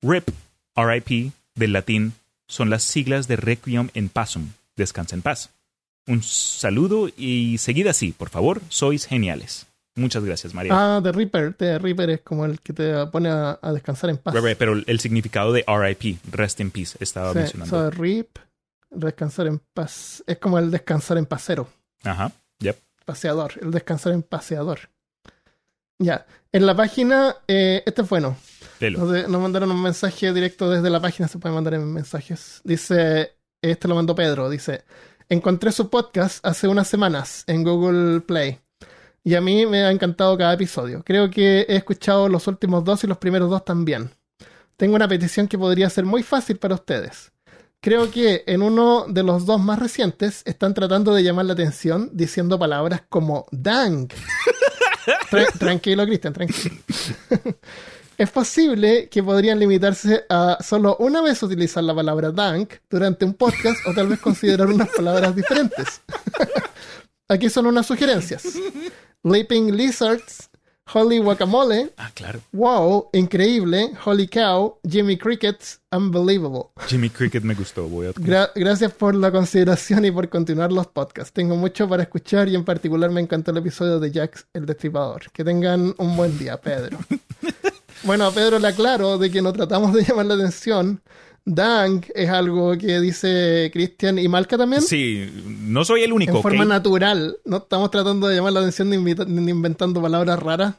RIP, 0.02 0.30
RIP, 0.76 1.32
del 1.54 1.72
latín, 1.72 2.12
son 2.46 2.70
las 2.70 2.82
siglas 2.82 3.28
de 3.28 3.36
Requiem 3.36 3.90
en 3.94 4.08
Pasum, 4.08 4.48
descansa 4.76 5.14
en 5.14 5.22
paz. 5.22 5.50
Un 6.06 6.22
saludo 6.22 7.08
y 7.16 7.58
seguid 7.58 7.86
así, 7.86 8.12
por 8.12 8.30
favor, 8.30 8.60
sois 8.68 9.06
geniales. 9.06 9.66
Muchas 9.96 10.24
gracias, 10.24 10.54
María. 10.54 10.72
Ah, 10.74 11.00
The 11.02 11.12
Reaper. 11.12 11.52
The 11.54 11.78
Reaper 11.78 12.10
es 12.10 12.20
como 12.22 12.46
el 12.46 12.60
que 12.60 12.72
te 12.72 13.06
pone 13.08 13.28
a, 13.28 13.58
a 13.60 13.72
descansar 13.72 14.08
en 14.10 14.16
paz. 14.18 14.34
Pero 14.58 14.72
el 14.86 15.00
significado 15.00 15.52
de 15.52 15.64
RIP, 15.66 16.18
Rest 16.30 16.60
in 16.60 16.70
Peace, 16.70 16.96
estaba 17.00 17.32
Sí, 17.32 17.38
mencionando. 17.38 17.76
so, 17.76 17.90
RIP, 17.90 18.38
descansar 18.90 19.46
en 19.48 19.60
paz. 19.74 20.22
Es 20.26 20.38
como 20.38 20.58
el 20.58 20.70
descansar 20.70 21.18
en 21.18 21.26
pasero. 21.26 21.68
Ajá, 22.04 22.32
yep. 22.60 22.78
Paseador. 23.04 23.52
El 23.60 23.72
descansar 23.72 24.12
en 24.12 24.22
paseador. 24.22 24.88
Ya. 25.98 26.24
En 26.52 26.64
la 26.66 26.74
página, 26.74 27.36
eh, 27.46 27.82
este 27.84 28.02
es 28.02 28.08
bueno. 28.08 28.36
Nos, 28.80 29.28
mandaron 29.40 29.70
un 29.70 29.82
mensaje 29.82 30.32
directo 30.32 30.70
desde 30.70 30.88
la 30.88 31.00
página, 31.00 31.28
se 31.28 31.38
puede 31.38 31.54
mandar 31.54 31.74
en 31.74 31.92
mensajes. 31.92 32.60
Dice, 32.64 33.36
este 33.60 33.88
lo 33.88 33.94
mandó 33.94 34.14
Pedro, 34.14 34.48
dice, 34.48 34.84
encontré 35.28 35.70
su 35.72 35.90
podcast 35.90 36.44
hace 36.46 36.66
unas 36.66 36.88
semanas 36.88 37.44
en 37.46 37.62
Google 37.62 38.20
Play 38.20 38.58
y 39.22 39.34
a 39.34 39.40
mí 39.42 39.66
me 39.66 39.82
ha 39.84 39.90
encantado 39.90 40.36
cada 40.38 40.54
episodio. 40.54 41.02
Creo 41.04 41.30
que 41.30 41.66
he 41.68 41.76
escuchado 41.76 42.28
los 42.28 42.46
últimos 42.46 42.84
dos 42.84 43.04
y 43.04 43.06
los 43.06 43.18
primeros 43.18 43.50
dos 43.50 43.64
también. 43.64 44.10
Tengo 44.76 44.96
una 44.96 45.08
petición 45.08 45.46
que 45.46 45.58
podría 45.58 45.90
ser 45.90 46.06
muy 46.06 46.22
fácil 46.22 46.56
para 46.56 46.74
ustedes. 46.74 47.32
Creo 47.82 48.10
que 48.10 48.44
en 48.46 48.62
uno 48.62 49.06
de 49.08 49.22
los 49.22 49.44
dos 49.46 49.60
más 49.60 49.78
recientes 49.78 50.42
están 50.46 50.72
tratando 50.74 51.14
de 51.14 51.22
llamar 51.22 51.46
la 51.46 51.52
atención 51.52 52.10
diciendo 52.12 52.58
palabras 52.58 53.02
como 53.08 53.46
dang. 53.50 54.08
Tra- 55.30 55.52
tranquilo, 55.58 56.04
Cristian, 56.06 56.32
tranquilo. 56.32 56.76
Es 58.20 58.30
posible 58.30 59.08
que 59.08 59.22
podrían 59.22 59.58
limitarse 59.58 60.24
a 60.28 60.58
solo 60.62 60.94
una 60.98 61.22
vez 61.22 61.42
utilizar 61.42 61.82
la 61.82 61.94
palabra 61.94 62.30
dank 62.30 62.74
durante 62.90 63.24
un 63.24 63.32
podcast 63.32 63.78
o 63.86 63.94
tal 63.94 64.08
vez 64.08 64.20
considerar 64.20 64.66
unas 64.68 64.90
palabras 64.90 65.34
diferentes. 65.34 66.02
Aquí 67.28 67.48
son 67.48 67.64
unas 67.66 67.86
sugerencias. 67.86 68.42
Leaping 69.22 69.74
Lizards, 69.74 70.50
Holy 70.92 71.18
Guacamole, 71.18 71.92
Ah, 71.96 72.10
claro. 72.12 72.40
Wow, 72.52 73.08
Increíble, 73.14 73.92
Holy 74.04 74.28
Cow, 74.28 74.78
Jimmy 74.86 75.16
Crickets, 75.16 75.80
Unbelievable. 75.90 76.64
Jimmy 76.88 77.08
Cricket 77.08 77.42
me 77.42 77.54
gustó, 77.54 77.88
voy 77.88 78.08
a... 78.08 78.12
Gra- 78.12 78.50
gracias 78.54 78.92
por 78.92 79.14
la 79.14 79.30
consideración 79.32 80.04
y 80.04 80.10
por 80.10 80.28
continuar 80.28 80.72
los 80.72 80.86
podcasts. 80.88 81.32
Tengo 81.32 81.56
mucho 81.56 81.88
para 81.88 82.02
escuchar 82.02 82.48
y 82.50 82.54
en 82.54 82.64
particular 82.66 83.10
me 83.10 83.20
encantó 83.22 83.50
el 83.52 83.56
episodio 83.58 83.98
de 83.98 84.10
Jax 84.12 84.46
el 84.52 84.66
Destripador. 84.66 85.30
Que 85.32 85.42
tengan 85.42 85.94
un 85.96 86.16
buen 86.16 86.36
día, 86.38 86.60
Pedro. 86.60 86.98
bueno, 88.02 88.26
a 88.26 88.32
Pedro 88.32 88.58
le 88.58 88.68
aclaro 88.68 89.18
de 89.18 89.30
que 89.30 89.42
no 89.42 89.52
tratamos 89.52 89.92
de 89.92 90.02
llamar 90.04 90.26
la 90.26 90.34
atención. 90.34 91.00
Dang 91.44 92.04
es 92.14 92.28
algo 92.28 92.76
que 92.76 93.00
dice 93.00 93.70
Cristian 93.72 94.18
y 94.18 94.28
Malca 94.28 94.58
también. 94.58 94.82
Sí, 94.82 95.26
no 95.60 95.84
soy 95.84 96.02
el 96.02 96.12
único, 96.12 96.36
en 96.36 96.42
forma 96.42 96.64
natural. 96.64 97.36
No 97.44 97.58
estamos 97.58 97.90
tratando 97.90 98.28
de 98.28 98.36
llamar 98.36 98.52
la 98.52 98.60
atención 98.60 98.90
ni, 98.90 98.96
inventando 99.50 100.02
palabras 100.02 100.38
raras. 100.38 100.74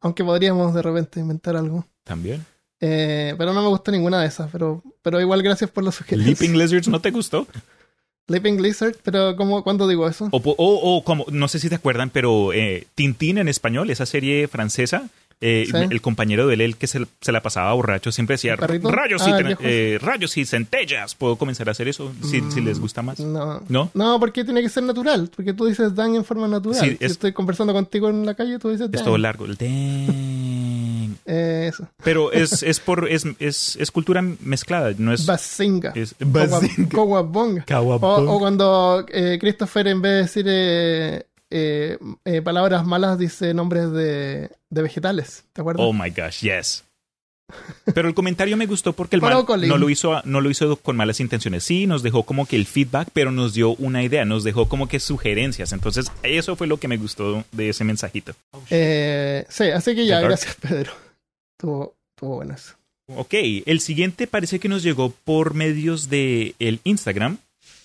Aunque 0.00 0.22
podríamos 0.22 0.72
de 0.74 0.82
repente 0.82 1.20
inventar 1.20 1.56
algo. 1.56 1.86
También. 2.04 2.44
Eh, 2.80 3.34
pero 3.38 3.52
no 3.54 3.62
me 3.62 3.68
gustó 3.68 3.90
ninguna 3.90 4.20
de 4.20 4.28
esas. 4.28 4.50
Pero, 4.52 4.82
pero 5.02 5.20
igual 5.20 5.42
gracias 5.42 5.70
por 5.70 5.82
la 5.82 5.90
sugerencia. 5.92 6.28
Leaping 6.30 6.58
Lizards, 6.58 6.88
¿no 6.88 7.00
te 7.00 7.10
gustó? 7.10 7.46
Leaping 8.28 8.62
Lizard, 8.62 8.96
pero 9.02 9.36
¿cómo, 9.36 9.62
¿cuándo 9.64 9.86
digo 9.86 10.08
eso? 10.08 10.28
O, 10.30 10.38
o- 10.38 10.96
o 10.96 11.04
como, 11.04 11.26
no 11.30 11.46
sé 11.48 11.58
si 11.58 11.68
te 11.68 11.74
acuerdan, 11.74 12.08
pero 12.10 12.52
eh, 12.54 12.86
Tintín 12.94 13.36
en 13.36 13.48
español, 13.48 13.90
esa 13.90 14.06
serie 14.06 14.48
francesa, 14.48 15.10
eh, 15.46 15.66
Sí. 15.70 15.76
el 15.90 16.00
compañero 16.00 16.46
de 16.46 16.54
él 16.54 16.76
que 16.76 16.86
se, 16.86 17.04
se 17.20 17.32
la 17.32 17.42
pasaba 17.42 17.72
borracho 17.74 18.10
siempre 18.10 18.34
decía 18.34 18.54
¿El 18.54 18.58
rayos, 18.82 19.22
Ah, 19.26 19.30
y, 19.30 19.32
el 19.42 19.56
eh, 19.60 19.98
rayos 20.00 20.36
y 20.38 20.44
centellas. 20.46 21.14
¿Puedo 21.14 21.36
comenzar 21.36 21.68
a 21.68 21.72
hacer 21.72 21.86
eso 21.88 22.12
si, 22.22 22.40
si 22.50 22.60
les 22.62 22.80
gusta 22.80 23.02
más? 23.02 23.20
No. 23.20 23.62
¿No? 23.68 23.90
No, 23.92 24.18
porque 24.18 24.42
tiene 24.44 24.62
que 24.62 24.68
ser 24.68 24.84
natural. 24.84 25.30
Porque 25.34 25.52
tú 25.52 25.66
dices 25.66 25.94
Dan 25.94 26.14
en 26.14 26.24
forma 26.24 26.48
natural. 26.48 26.80
Sí, 26.80 26.96
si 26.98 27.04
es- 27.04 27.12
estoy 27.12 27.32
conversando 27.32 27.72
contigo 27.72 28.08
en 28.08 28.24
la 28.24 28.34
calle, 28.34 28.58
tú 28.58 28.70
dices 28.70 28.86
Es 28.86 28.92
Dan. 28.92 29.04
todo 29.04 29.18
largo. 29.18 29.44
el 29.44 29.56
dang. 29.56 31.16
Eh, 31.26 31.70
eso. 31.72 31.88
Pero 32.02 32.32
es, 32.32 32.62
es 32.62 32.80
por 32.80 33.08
es, 33.08 33.24
es, 33.38 33.76
es 33.80 33.90
cultura 33.90 34.22
mezclada, 34.40 34.92
no 34.98 35.12
es... 35.12 35.26
Bazinga. 35.26 35.92
es 35.94 36.14
o 38.26 38.38
cuando 38.38 39.04
eh, 39.08 39.38
Christopher, 39.40 39.88
en 39.88 40.02
vez 40.02 40.12
de 40.12 40.42
decir 40.42 41.26
eh, 41.56 41.98
eh, 42.24 42.42
palabras 42.42 42.84
malas, 42.84 43.16
dice 43.16 43.54
nombres 43.54 43.92
de, 43.92 44.50
de 44.70 44.82
vegetales. 44.82 45.44
¿Te 45.52 45.60
acuerdas? 45.60 45.86
Oh 45.86 45.92
my 45.92 46.10
gosh, 46.10 46.40
yes. 46.40 46.84
Pero 47.94 48.08
el 48.08 48.14
comentario 48.14 48.56
me 48.56 48.66
gustó 48.66 48.92
porque 48.92 49.14
el 49.14 49.20
Brócoli. 49.20 49.68
no 49.68 49.78
lo 49.78 49.88
hizo 49.88 50.20
no 50.24 50.40
lo 50.40 50.50
hizo 50.50 50.74
con 50.76 50.96
malas 50.96 51.20
intenciones. 51.20 51.62
Sí, 51.62 51.86
nos 51.86 52.02
dejó 52.02 52.24
como 52.24 52.46
que 52.46 52.56
el 52.56 52.66
feedback, 52.66 53.08
pero 53.12 53.30
nos 53.30 53.54
dio 53.54 53.76
una 53.76 54.02
idea, 54.02 54.24
nos 54.24 54.42
dejó 54.42 54.68
como 54.68 54.88
que 54.88 54.98
sugerencias. 54.98 55.72
Entonces, 55.72 56.10
eso 56.24 56.56
fue 56.56 56.66
lo 56.66 56.78
que 56.78 56.88
me 56.88 56.96
gustó 56.96 57.44
de 57.52 57.68
ese 57.68 57.84
mensajito. 57.84 58.34
Eh, 58.70 59.44
sí, 59.48 59.64
así 59.64 59.94
que 59.94 60.06
ya, 60.06 60.20
gracias, 60.20 60.56
Pedro. 60.56 60.92
Bueno 62.20 62.54
eso. 62.54 62.74
Ok, 63.06 63.34
el 63.66 63.80
siguiente 63.80 64.26
parece 64.26 64.58
que 64.58 64.68
nos 64.68 64.82
llegó 64.82 65.10
por 65.10 65.54
medios 65.54 66.08
de 66.08 66.56
el 66.58 66.80
Instagram. 66.82 67.38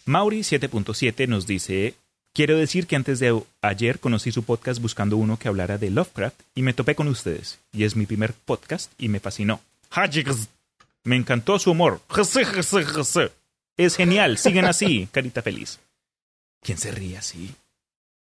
Mauri7.7 0.08 1.28
nos 1.28 1.46
dice, 1.46 1.94
quiero 2.34 2.58
decir 2.58 2.88
que 2.88 2.96
antes 2.96 3.20
de 3.20 3.42
ayer 3.62 4.00
conocí 4.00 4.32
su 4.32 4.44
podcast 4.44 4.82
buscando 4.82 5.18
uno 5.18 5.38
que 5.38 5.48
hablara 5.48 5.78
de 5.78 5.90
Lovecraft 5.90 6.40
y 6.56 6.62
me 6.62 6.74
topé 6.74 6.96
con 6.96 7.08
ustedes. 7.08 7.60
Y 7.72 7.84
es 7.84 7.96
mi 7.96 8.06
primer 8.06 8.34
podcast 8.34 8.92
y 8.98 9.10
me 9.10 9.20
fascinó. 9.20 9.62
Me 11.04 11.16
encantó 11.16 11.60
su 11.60 11.72
humor. 11.72 12.02
Es 13.78 13.96
genial, 13.96 14.38
siguen 14.38 14.66
así, 14.66 15.08
carita 15.12 15.42
feliz. 15.42 15.80
¿Quién 16.62 16.78
se 16.78 16.92
ríe 16.92 17.18
así? 17.18 17.56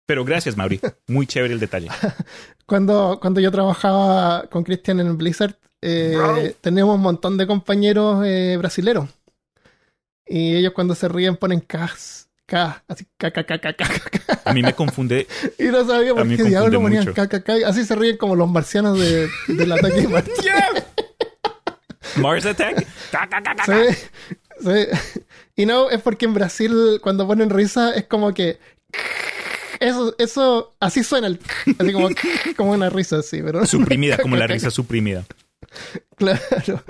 Pero 0.05 0.25
gracias, 0.25 0.57
Mauri. 0.57 0.81
Muy 1.07 1.27
chévere 1.27 1.53
el 1.53 1.59
detalle. 1.59 1.89
Cuando, 2.65 3.19
cuando 3.21 3.41
yo 3.41 3.51
trabajaba 3.51 4.47
con 4.49 4.63
Cristian 4.63 5.01
en 5.01 5.17
Blizzard, 5.17 5.55
eh, 5.81 6.55
teníamos 6.61 6.95
un 6.95 7.01
montón 7.01 7.37
de 7.37 7.45
compañeros 7.45 8.25
eh, 8.25 8.55
brasileros. 8.57 9.09
Y 10.25 10.55
ellos 10.55 10.71
cuando 10.71 10.95
se 10.95 11.09
ríen 11.09 11.35
ponen 11.35 11.59
K, 11.59 11.91
K, 12.45 12.83
así 12.87 13.07
K, 13.17 13.31
K, 13.31 13.45
K, 13.45 13.59
K, 13.59 13.73
K, 13.73 13.85
K. 13.85 14.41
A 14.45 14.53
mí 14.53 14.61
me 14.61 14.73
confunde 14.73 15.27
Y 15.57 15.63
no 15.65 15.87
sabía 15.87 16.13
por 16.13 16.27
qué 16.27 16.43
diablo 16.43 16.81
ponían 16.81 17.05
mucho. 17.05 17.13
K, 17.13 17.27
K, 17.27 17.41
K. 17.43 17.53
Así 17.65 17.85
se 17.85 17.95
ríen 17.95 18.17
como 18.17 18.35
los 18.35 18.49
marcianos 18.49 18.99
de, 18.99 19.29
del 19.47 19.71
ataque 19.71 20.01
de 20.01 20.07
Marte. 20.07 20.31
Mars 22.17 22.45
Attack. 22.45 22.85
Sí, 23.65 24.07
sí. 24.61 25.21
Y 25.55 25.65
no, 25.65 25.89
es 25.89 26.01
porque 26.01 26.25
en 26.25 26.33
Brasil 26.33 26.99
cuando 27.01 27.27
ponen 27.27 27.49
risa 27.49 27.93
es 27.93 28.05
como 28.05 28.33
que... 28.33 28.59
Eso, 29.79 30.15
eso, 30.17 30.75
así 30.79 31.03
suena 31.03 31.27
el... 31.27 31.39
Así 31.77 31.91
como, 31.91 32.09
como 32.55 32.71
una 32.71 32.89
risa 32.89 33.17
así, 33.17 33.41
pero... 33.41 33.65
Suprimida, 33.65 34.17
como 34.17 34.35
la 34.35 34.47
risa 34.47 34.71
suprimida. 34.71 35.25
Claro. 36.15 36.83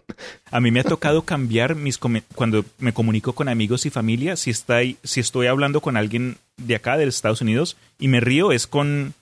A 0.51 0.59
mí 0.59 0.69
me 0.69 0.81
ha 0.81 0.83
tocado 0.83 1.23
cambiar 1.23 1.75
mis 1.75 1.97
cuando 1.97 2.65
me 2.77 2.93
comunico 2.93 3.33
con 3.33 3.47
amigos 3.47 3.85
y 3.85 3.89
familia, 3.89 4.35
si 4.35 4.51
estoy, 4.51 4.97
si 5.03 5.21
estoy 5.21 5.47
hablando 5.47 5.81
con 5.81 5.97
alguien 5.97 6.37
de 6.57 6.75
acá, 6.75 6.97
de 6.97 7.05
Estados 7.05 7.41
Unidos, 7.41 7.77
y 7.99 8.09
me 8.09 8.19
río, 8.19 8.51
es 8.51 8.67
con 8.67 9.13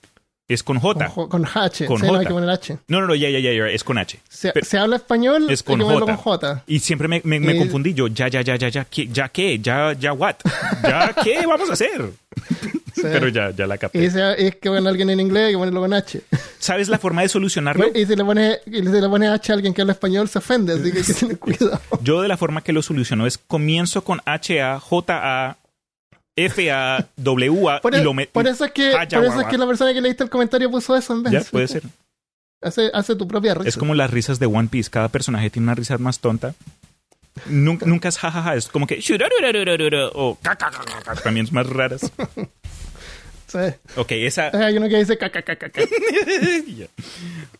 es 0.48 0.62
con 0.62 0.78
J. 0.78 1.06
Con, 1.08 1.28
con 1.28 1.46
H. 1.46 1.86
Con 1.86 1.98
sí, 2.00 2.06
no 2.06 2.12
hay 2.12 2.16
J. 2.18 2.28
que 2.28 2.34
poner 2.34 2.50
H. 2.50 2.78
No, 2.88 3.00
no, 3.00 3.06
no, 3.06 3.14
ya, 3.14 3.30
ya, 3.30 3.38
ya, 3.38 3.52
ya, 3.52 3.66
es 3.68 3.84
con 3.84 3.96
H. 3.98 4.18
Se, 4.28 4.52
Pero- 4.52 4.66
se 4.66 4.78
habla 4.78 4.96
español, 4.96 5.50
Es 5.50 5.62
con 5.62 5.80
hay 5.80 5.86
que 5.86 5.92
J. 5.94 6.06
con 6.06 6.16
J. 6.16 6.64
Y 6.66 6.78
siempre 6.80 7.08
me, 7.08 7.20
me- 7.24 7.40
me 7.40 7.54
Y- 7.54 7.58
confundí 7.58 7.94
yo, 7.94 8.08
ya, 8.08 8.28
ya, 8.28 8.42
ya, 8.42 8.56
ya, 8.56 8.68
ya, 8.68 8.84
¿qué? 8.84 9.06
¿Ya 9.08 9.28
qué? 9.28 9.58
¿Ya, 9.60 9.92
ya 9.94 10.12
what? 10.12 10.36
¿Ya 10.82 11.14
qué 11.24 11.46
vamos 11.46 11.70
a 11.70 11.72
hacer? 11.74 12.10
Pero 13.02 13.28
ya, 13.28 13.50
ya 13.50 13.66
la 13.66 13.76
Y 13.76 13.78
capté. 13.78 13.98
dice, 14.00 14.20
es 14.46 14.56
que 14.56 14.68
bueno, 14.68 14.88
alguien 14.88 15.08
en 15.10 15.18
inglés 15.18 15.46
hay 15.46 15.52
que 15.52 15.58
ponerlo 15.58 15.80
con 15.80 15.92
H. 15.94 16.20
¿Sabes 16.58 16.88
la 16.88 16.98
forma 16.98 17.22
de 17.22 17.28
solucionarlo? 17.28 17.86
Y 17.94 18.04
si 18.06 18.14
le 18.14 18.24
pone, 18.24 18.58
y 18.66 18.76
si 18.76 18.82
le 18.82 19.08
pone 19.08 19.28
H 19.28 19.50
a 19.50 19.54
alguien 19.54 19.72
que 19.74 19.80
habla 19.80 19.94
español, 19.94 20.28
se 20.28 20.38
ofende, 20.38 20.74
así 20.74 20.92
que 20.92 20.98
hay 20.98 21.04
que 21.04 21.14
tener 21.14 21.38
cuidado. 21.40 21.80
Yo 22.02 22.20
de 22.20 22.28
la 22.28 22.36
forma 22.36 22.62
que 22.62 22.72
lo 22.72 22.82
soluciono 22.82 23.26
es 23.26 23.38
comienzo 23.38 24.04
con 24.04 24.20
H-A, 24.24 24.78
J-A, 24.78 25.16
F-A, 25.16 25.56
W-A 26.36 27.80
Por, 27.80 27.94
y 27.94 27.98
e- 27.98 28.02
lo 28.02 28.14
me... 28.14 28.26
por 28.26 28.46
eso 28.46 28.64
es 28.64 28.72
que, 28.72 28.94
Ah, 28.94 29.06
por 29.10 29.24
eso 29.24 29.40
es 29.40 29.46
que 29.48 29.58
la 29.58 29.66
persona 29.66 29.92
que 29.92 30.00
leíste 30.00 30.24
el 30.24 30.30
comentario 30.30 30.70
puso 30.70 30.96
eso 30.96 31.12
en 31.12 31.22
vez. 31.22 31.32
Ya, 31.32 31.40
puede 31.50 31.68
ser. 31.68 31.82
Hace, 32.62 32.90
hace 32.94 33.16
tu 33.16 33.26
propia 33.26 33.54
risa. 33.54 33.68
Es 33.68 33.76
como 33.76 33.94
las 33.94 34.10
risas 34.10 34.38
de 34.38 34.46
One 34.46 34.68
Piece. 34.68 34.88
Cada 34.88 35.08
personaje 35.08 35.50
tiene 35.50 35.64
una 35.64 35.74
risa 35.74 35.98
más 35.98 36.20
tonta. 36.20 36.54
Nunca, 37.46 37.86
nunca 37.86 38.08
es 38.08 38.18
jajaja, 38.18 38.54
es 38.54 38.68
como 38.68 38.86
que 38.86 39.00
o 40.14 40.38
también 41.22 41.46
es 41.46 41.52
más 41.52 41.66
raras. 41.66 42.10
Sí. 43.52 43.58
Ok, 43.96 44.12
esa. 44.12 44.48
Hay 44.66 44.78
uno 44.78 44.88
que 44.88 44.96
dice 44.96 45.18
caca, 45.18 45.42
caca. 45.42 45.70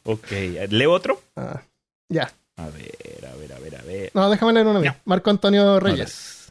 Ok, 0.04 0.30
¿leo 0.70 0.90
otro? 0.90 1.20
Ah, 1.36 1.60
ya. 2.08 2.32
A 2.56 2.66
ver, 2.68 3.30
a 3.30 3.36
ver, 3.36 3.52
a 3.52 3.58
ver, 3.58 3.76
a 3.76 3.82
ver. 3.82 4.10
No, 4.14 4.30
déjame 4.30 4.54
leer 4.54 4.66
uno 4.68 4.80
mío. 4.80 4.92
Ya. 4.92 5.00
Marco 5.04 5.28
Antonio 5.28 5.78
Reyes. 5.80 6.41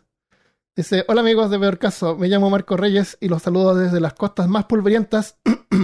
Dice, 0.74 1.04
hola 1.10 1.20
amigos 1.20 1.52
de 1.52 1.60
Peor 1.60 1.78
Caso, 1.78 2.16
me 2.16 2.30
llamo 2.30 2.50
Marco 2.50 2.78
Reyes 2.78 3.18
y 3.20 3.28
los 3.28 3.44
saludo 3.44 3.76
desde 3.76 4.00
las 4.00 4.14
costas 4.14 4.48
más 4.48 4.66
pulverientas 4.66 5.36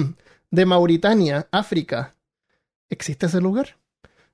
de 0.52 0.66
Mauritania, 0.66 1.48
África. 1.52 2.16
¿Existe 2.90 3.26
ese 3.26 3.42
lugar? 3.42 3.78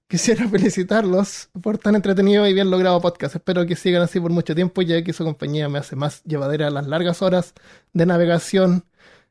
Quisiera 0.08 0.48
felicitarlos 0.50 1.50
por 1.60 1.80
tan 1.80 1.96
entretenido 1.96 2.46
y 2.48 2.54
bien 2.54 2.70
logrado 2.70 3.02
podcast. 3.02 3.36
Espero 3.36 3.66
que 3.66 3.76
sigan 3.76 4.04
así 4.04 4.20
por 4.20 4.30
mucho 4.30 4.54
tiempo, 4.54 4.84
ya 4.84 5.04
que 5.04 5.12
su 5.12 5.24
compañía 5.24 5.70
me 5.70 5.80
hace 5.80 5.96
más 5.96 6.24
llevadera 6.24 6.70
las 6.70 6.86
largas 6.86 7.24
horas 7.24 7.56
de 7.94 8.06
navegación 8.06 8.86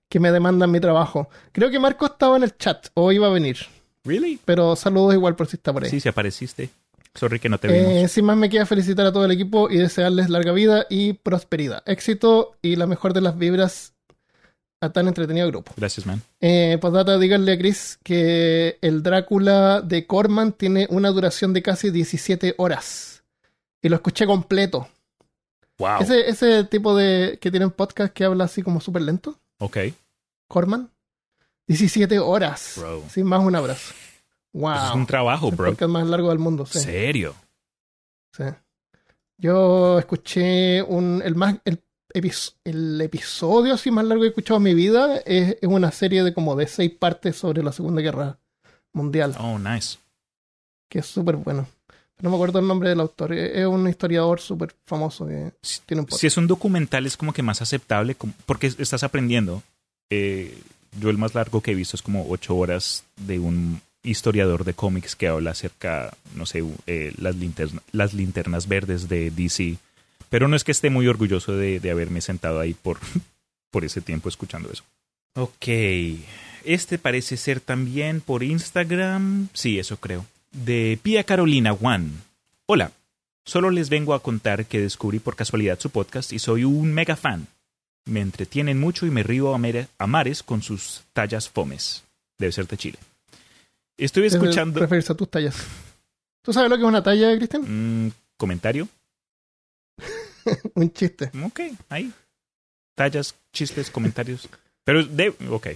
que 0.09 0.19
me 0.19 0.33
demandan 0.33 0.73
mi 0.73 0.81
trabajo. 0.81 1.29
Creo 1.53 1.71
que 1.71 1.79
Marco 1.79 2.07
estaba 2.07 2.37
en 2.37 2.43
el 2.43 2.57
chat 2.57 2.89
o 2.95 3.13
iba 3.13 3.29
a 3.29 3.31
venir, 3.31 3.59
¿Really? 4.03 4.41
pero 4.45 4.75
saludos 4.75 5.15
igual 5.15 5.37
por 5.37 5.47
si 5.47 5.55
está 5.55 5.73
por 5.73 5.85
ahí. 5.85 5.91
Sí, 5.91 6.01
si 6.01 6.09
apareciste. 6.09 6.71
Sorry 7.15 7.39
que 7.39 7.49
no 7.49 7.59
te 7.59 7.69
vimos. 7.69 7.91
Eh, 7.93 8.09
sin 8.09 8.25
más 8.25 8.37
me 8.37 8.49
queda 8.49 8.65
felicitar 8.67 9.07
a 9.07 9.13
todo 9.13 9.25
el 9.25 9.31
equipo 9.31 9.69
y 9.71 9.77
desearles 9.77 10.31
larga 10.31 10.53
vida 10.53 10.87
y 10.89 11.13
prosperidad, 11.15 11.83
éxito 11.87 12.57
y 12.63 12.77
la 12.77 12.87
mejor 12.87 13.13
de 13.13 13.21
las 13.21 13.37
vibras 13.37 13.93
a 14.81 14.91
tan 14.91 15.07
entretenido 15.09 15.47
grupo. 15.47 15.73
Gracias, 15.77 16.07
man. 16.07 16.23
Eh, 16.41 16.79
postdata, 16.81 17.19
díganle 17.19 17.53
a 17.53 17.59
Chris 17.59 17.99
que 18.03 18.79
el 18.81 19.03
Drácula 19.03 19.81
de 19.81 20.07
Corman 20.07 20.53
tiene 20.53 20.87
una 20.91 21.11
duración 21.11 21.53
de 21.53 21.63
casi 21.63 21.91
17 21.91 22.55
horas. 22.59 23.23
Y 23.81 23.89
lo 23.89 23.97
escuché 23.97 24.27
completo. 24.27 24.89
Wow. 25.79 26.01
Ese, 26.01 26.29
ese 26.29 26.65
tipo 26.65 26.97
de 26.97 27.39
que 27.41 27.51
tienen 27.51 27.71
podcast 27.71 28.13
que 28.13 28.25
habla 28.25 28.45
así 28.45 28.63
como 28.63 28.81
súper 28.81 29.03
lento, 29.03 29.39
Ok. 29.59 29.79
Corman. 30.49 30.91
17 31.69 32.19
horas. 32.19 32.75
Bro. 32.77 33.05
Sin 33.09 33.25
más 33.27 33.41
un 33.41 33.55
abrazo. 33.55 33.95
Wow. 34.53 34.75
Eso 34.75 34.85
es 34.91 34.95
un 34.95 35.07
trabajo, 35.07 35.51
bro. 35.51 35.71
podcast 35.71 35.91
más 35.91 36.07
largo 36.07 36.29
del 36.31 36.39
mundo. 36.39 36.67
Sí. 36.67 36.81
¿Serio? 36.81 37.35
Sí. 38.37 38.45
Yo 39.39 39.99
escuché 39.99 40.83
un, 40.83 41.23
el, 41.25 41.35
más, 41.35 41.57
el, 41.65 41.83
el 42.65 43.01
episodio 43.01 43.75
así 43.75 43.91
más 43.91 44.05
largo 44.05 44.23
que 44.23 44.27
he 44.27 44.31
escuchado 44.31 44.59
en 44.59 44.65
mi 44.65 44.75
vida. 44.75 45.17
Es, 45.25 45.57
es 45.61 45.69
una 45.69 45.91
serie 45.91 46.23
de 46.23 46.33
como 46.35 46.55
de 46.55 46.67
seis 46.67 46.93
partes 46.93 47.37
sobre 47.37 47.63
la 47.63 47.73
Segunda 47.73 48.03
Guerra 48.03 48.39
Mundial, 48.93 49.35
Oh, 49.41 49.59
nice. 49.59 49.99
que 50.89 50.99
es 51.01 51.07
súper 51.07 51.37
bueno. 51.37 51.67
No 52.21 52.31
me 52.31 52.37
acuerdo 52.37 52.61
el 52.61 52.69
nombre 52.69 52.89
del 52.91 53.01
autor. 53.01 53.33
Es 53.33 53.57
es 53.57 53.67
un 53.67 53.89
historiador 53.89 54.39
súper 54.41 54.75
famoso 54.87 55.27
que 55.27 55.53
tiene 55.87 56.03
un. 56.03 56.11
Si 56.13 56.27
es 56.29 56.37
un 56.37 56.47
documental 56.47 57.05
es 57.07 57.17
como 57.17 57.33
que 57.33 57.43
más 57.43 57.61
aceptable 57.63 58.15
como- 58.15 58.35
porque 58.47 58.69
estás 58.69 59.03
aprendiendo. 59.03 59.63
Eh, 60.11 60.57
yo 61.01 61.09
el 61.11 61.19
más 61.19 61.35
largo 61.35 61.63
que 61.63 61.73
he 61.73 61.75
visto 61.75 61.97
es 61.97 62.03
como 62.03 62.27
ocho 62.29 62.55
horas 62.55 63.03
de 63.17 63.39
un 63.41 63.81
historiador 64.03 64.65
de 64.65 64.75
cómics 64.75 65.15
que 65.17 65.29
habla 65.29 65.53
acerca, 65.53 66.13
no 66.35 66.47
sé, 66.47 66.65
eh, 66.87 67.13
las, 67.19 67.37
linterna- 67.37 67.83
las 67.93 68.15
linternas 68.15 68.67
verdes 68.69 69.09
de 69.09 69.31
DC. 69.31 69.77
Pero 70.29 70.49
no 70.49 70.57
es 70.57 70.65
que 70.65 70.73
esté 70.73 70.91
muy 70.91 71.07
orgulloso 71.09 71.57
de, 71.57 71.79
haberme 71.91 72.21
sentado 72.21 72.59
ahí 72.61 72.75
por, 72.75 72.99
por 73.71 73.85
ese 73.85 74.01
tiempo 74.01 74.29
escuchando 74.29 74.71
eso. 74.73 74.83
Ok. 75.35 75.67
Este 76.65 76.99
parece 76.99 77.37
ser 77.37 77.61
también 77.61 78.21
por 78.21 78.43
Instagram. 78.43 79.49
Sí, 79.53 79.79
eso 79.79 79.97
creo. 79.99 80.25
De 80.53 80.99
Pia 81.03 81.25
Carolina 81.25 81.73
One. 81.73 82.11
Hola. 82.67 82.93
Solo 83.45 83.71
les 83.71 83.89
vengo 83.89 84.15
a 84.15 84.23
contar 84.23 84.67
que 84.67 84.81
descubrí 84.81 85.19
por 85.19 85.35
casualidad 85.35 85.81
su 85.81 85.91
podcast 85.91 86.33
y 86.33 86.39
soy 86.39 86.63
un 86.65 86.93
mega 86.93 87.17
fan. 87.17 87.49
Me 88.05 88.21
entretienen 88.21 88.79
mucho 88.79 89.05
y 89.05 89.11
me 89.11 89.25
río 89.25 89.53
a 89.55 90.07
mares 90.07 90.43
con 90.45 90.63
sus 90.63 91.03
tallas 91.13 91.49
fomes. 91.49 92.05
Debe 92.39 92.53
ser 92.53 92.69
de 92.69 92.77
Chile. 92.77 92.99
Estuve 93.97 94.27
escuchando... 94.27 94.81
referirse 94.81 95.13
a 95.13 95.17
tus 95.17 95.31
tallas. 95.31 95.57
¿Tú 96.43 96.53
sabes 96.53 96.71
lo 96.71 96.77
que 96.77 96.83
es 96.83 96.89
una 96.89 97.03
talla, 97.03 97.37
Cristian? 97.37 98.07
Mm, 98.07 98.13
¿Comentario? 98.37 98.89
un 100.75 100.93
chiste. 100.93 101.31
Ok, 101.45 101.61
ahí. 101.89 102.13
Tallas, 102.95 103.35
chistes, 103.53 103.91
comentarios. 103.91 104.49
Pero, 104.85 105.05
de, 105.05 105.35
ok. 105.51 105.69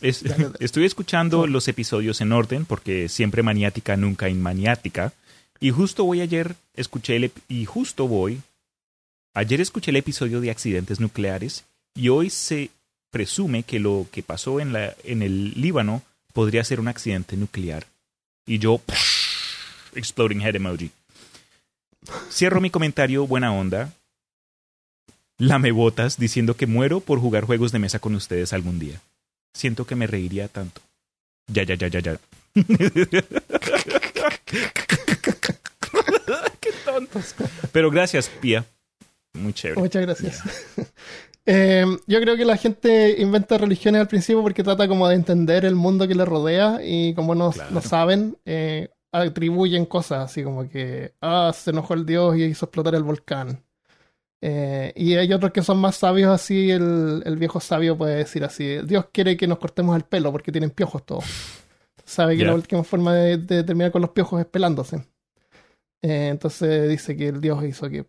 Es- 0.00 0.22
Dale, 0.22 0.44
dale. 0.44 0.56
estuve 0.60 0.86
escuchando 0.86 1.46
los 1.46 1.66
episodios 1.68 2.20
en 2.20 2.32
orden 2.32 2.64
porque 2.64 3.08
siempre 3.08 3.42
maniática, 3.42 3.96
nunca 3.96 4.28
inmaniática. 4.28 5.12
Y 5.60 5.70
justo 5.70 6.04
voy 6.04 6.20
ayer, 6.20 6.54
escuché 6.74 7.16
el, 7.16 7.32
y 7.48 7.64
justo 7.64 8.06
voy, 8.06 8.40
ayer 9.34 9.60
escuché 9.60 9.90
el 9.90 9.96
episodio 9.96 10.40
de 10.40 10.50
accidentes 10.52 11.00
nucleares 11.00 11.64
y 11.94 12.10
hoy 12.10 12.30
se 12.30 12.70
presume 13.10 13.64
que 13.64 13.80
lo 13.80 14.06
que 14.12 14.22
pasó 14.22 14.60
en, 14.60 14.72
la, 14.72 14.94
en 15.02 15.22
el 15.22 15.60
Líbano 15.60 16.02
podría 16.32 16.64
ser 16.64 16.80
un 16.80 16.88
accidente 16.88 17.36
nuclear. 17.36 17.86
Y 18.46 18.58
yo, 18.58 18.80
exploding 19.94 20.40
head 20.40 20.56
emoji. 20.56 20.90
Cierro 22.30 22.60
mi 22.60 22.70
comentario, 22.70 23.26
buena 23.26 23.52
onda. 23.52 23.92
Lamebotas 25.38 26.18
diciendo 26.18 26.56
que 26.56 26.66
muero 26.66 27.00
por 27.00 27.20
jugar 27.20 27.44
juegos 27.44 27.72
de 27.72 27.78
mesa 27.78 27.98
con 27.98 28.14
ustedes 28.14 28.52
algún 28.52 28.78
día. 28.78 29.00
Siento 29.54 29.86
que 29.86 29.94
me 29.94 30.06
reiría 30.06 30.48
tanto. 30.48 30.80
Ya, 31.46 31.62
ya, 31.62 31.74
ya, 31.74 31.88
ya, 31.88 32.00
ya. 32.00 32.18
Qué 36.60 36.72
tontos. 36.84 37.34
Pero 37.72 37.90
gracias, 37.90 38.28
Pía. 38.28 38.64
Muy 39.34 39.52
chévere. 39.52 39.80
Muchas 39.80 40.02
gracias. 40.02 40.42
Eh, 41.50 41.86
yo 42.06 42.20
creo 42.20 42.36
que 42.36 42.44
la 42.44 42.58
gente 42.58 43.16
inventa 43.22 43.56
religiones 43.56 44.02
al 44.02 44.08
principio 44.08 44.42
porque 44.42 44.62
trata 44.62 44.86
como 44.86 45.08
de 45.08 45.14
entender 45.14 45.64
el 45.64 45.74
mundo 45.74 46.06
que 46.06 46.14
le 46.14 46.26
rodea 46.26 46.80
y 46.84 47.14
como 47.14 47.34
no, 47.34 47.52
Claro. 47.52 47.70
no 47.70 47.80
saben, 47.80 48.36
eh, 48.44 48.90
atribuyen 49.12 49.86
cosas 49.86 50.26
así 50.26 50.42
como 50.42 50.68
que, 50.68 51.14
ah, 51.22 51.50
se 51.54 51.70
enojó 51.70 51.94
el 51.94 52.04
dios 52.04 52.36
y 52.36 52.44
hizo 52.44 52.66
explotar 52.66 52.94
el 52.94 53.02
volcán. 53.02 53.64
Eh, 54.42 54.92
y 54.94 55.14
hay 55.14 55.32
otros 55.32 55.50
que 55.52 55.62
son 55.62 55.78
más 55.78 55.96
sabios 55.96 56.30
así, 56.32 56.70
el, 56.70 57.22
el 57.24 57.36
viejo 57.36 57.60
sabio 57.60 57.96
puede 57.96 58.16
decir 58.16 58.44
así, 58.44 58.78
Dios 58.84 59.06
quiere 59.10 59.36
que 59.38 59.46
nos 59.48 59.58
cortemos 59.58 59.96
el 59.96 60.02
pelo 60.04 60.30
porque 60.30 60.52
tienen 60.52 60.70
piojos 60.70 61.04
todos. 61.06 61.24
Sabe 62.04 62.36
que 62.36 62.42
la 62.44 62.54
última 62.54 62.84
forma 62.84 63.14
de, 63.14 63.38
de 63.38 63.64
terminar 63.64 63.90
con 63.90 64.02
los 64.02 64.10
piojos 64.10 64.38
es 64.40 64.46
pelándose. 64.46 65.02
Entonces 66.02 66.88
dice 66.88 67.16
que 67.16 67.28
el 67.28 67.40
dios 67.40 67.64
hizo 67.64 67.88
que 67.88 68.06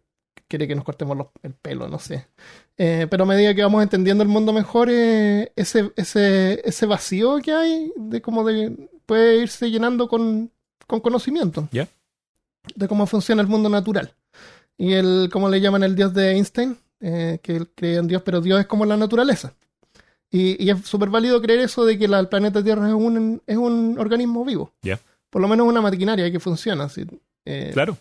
quiere 0.48 0.68
que 0.68 0.76
nos 0.76 0.84
cortemos 0.84 1.18
los- 1.18 1.28
el 1.44 1.54
pelo, 1.54 1.88
no 1.88 2.00
sé. 2.00 2.28
Eh, 2.82 3.08
pero 3.10 3.24
a 3.26 3.28
medida 3.28 3.54
que 3.54 3.62
vamos 3.62 3.84
entendiendo 3.84 4.24
el 4.24 4.30
mundo 4.30 4.54
mejor, 4.54 4.88
eh, 4.90 5.52
ese, 5.58 5.92
ese, 5.98 6.62
ese 6.64 6.86
vacío 6.86 7.40
que 7.44 7.52
hay, 7.52 7.92
de 7.98 8.22
como 8.22 8.46
de, 8.46 8.90
puede 9.06 9.42
irse 9.42 9.70
llenando 9.70 10.08
con, 10.08 10.50
con 10.88 11.02
conocimiento. 11.02 11.68
Ya. 11.74 11.90
De 12.76 12.88
cómo 12.88 13.06
funciona 13.06 13.42
el 13.42 13.50
mundo 13.50 13.68
natural. 13.68 14.14
Y 14.78 14.94
el, 14.94 15.30
como 15.30 15.50
le 15.50 15.60
llaman 15.60 15.84
el 15.84 15.94
dios 15.94 16.14
de 16.14 16.32
Einstein, 16.32 16.78
eh, 17.02 17.40
que 17.44 17.58
él 17.58 17.70
creía 17.76 18.00
en 18.00 18.08
Dios, 18.08 18.22
pero 18.24 18.40
Dios 18.40 18.62
es 18.62 18.66
como 18.66 18.86
la 18.86 18.96
naturaleza. 18.96 19.54
Y, 20.32 20.64
y 20.64 20.70
es 20.70 20.86
súper 20.86 21.10
válido 21.10 21.42
creer 21.42 21.60
eso 21.60 21.84
de 21.84 21.98
que 22.00 22.08
la- 22.08 22.20
el 22.20 22.30
planeta 22.30 22.64
Tierra 22.64 22.88
es 22.88 22.94
un, 22.94 23.42
es 23.46 23.58
un 23.58 23.98
organismo 24.00 24.46
vivo. 24.46 24.72
Ya. 24.84 25.00
Por 25.30 25.42
lo 25.42 25.48
menos 25.50 25.68
una 25.68 25.82
maquinaria 25.82 26.32
que 26.32 26.40
funciona. 26.40 26.86
así, 26.86 27.06
Claro. 27.74 27.98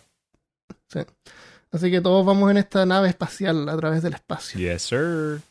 sí. 0.87 0.99
Así 1.71 1.91
que 1.91 2.01
todos 2.01 2.25
vamos 2.25 2.49
en 2.51 2.57
esta 2.57 2.85
nave 2.85 3.09
espacial 3.09 3.67
a 3.69 3.77
través 3.77 4.01
del 4.01 4.13
espacio. 4.13 4.59
Yes, 4.59 4.81
sir. 4.81 5.41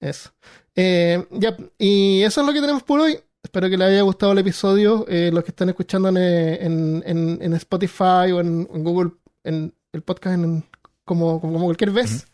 Eso. 0.00 0.30
Eh, 0.76 1.24
ya, 1.30 1.56
y 1.78 2.22
eso 2.22 2.40
es 2.40 2.46
lo 2.46 2.52
que 2.52 2.60
tenemos 2.60 2.82
por 2.82 3.00
hoy. 3.00 3.18
Espero 3.42 3.68
que 3.68 3.76
les 3.76 3.88
haya 3.88 4.02
gustado 4.02 4.32
el 4.32 4.38
episodio. 4.38 5.04
Eh, 5.08 5.30
los 5.32 5.44
que 5.44 5.50
están 5.50 5.68
escuchando 5.68 6.08
en, 6.08 6.16
en, 6.16 7.02
en- 7.06 7.38
en 7.42 7.52
Spotify 7.54 8.32
o 8.32 8.40
en, 8.40 8.64
Google, 8.64 9.12
en 9.44 9.74
el 9.92 10.02
podcast, 10.02 10.34
en- 10.38 10.64
como, 11.04 11.40
como 11.40 11.62
cualquier 11.64 11.90
vez. 11.90 12.26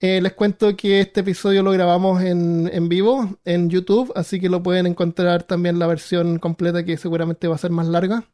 Eh, 0.00 0.20
les 0.20 0.32
cuento 0.34 0.76
que 0.76 1.00
este 1.00 1.20
episodio 1.20 1.62
lo 1.62 1.70
grabamos 1.70 2.22
en, 2.22 2.68
en 2.72 2.88
vivo 2.88 3.38
en 3.44 3.70
YouTube, 3.70 4.12
así 4.16 4.40
que 4.40 4.48
lo 4.48 4.62
pueden 4.62 4.86
encontrar 4.86 5.44
también 5.44 5.78
la 5.78 5.86
versión 5.86 6.38
completa 6.38 6.84
que 6.84 6.96
seguramente 6.96 7.46
va 7.48 7.54
a 7.54 7.58
ser 7.58 7.70
más 7.70 7.86
larga. 7.86 8.24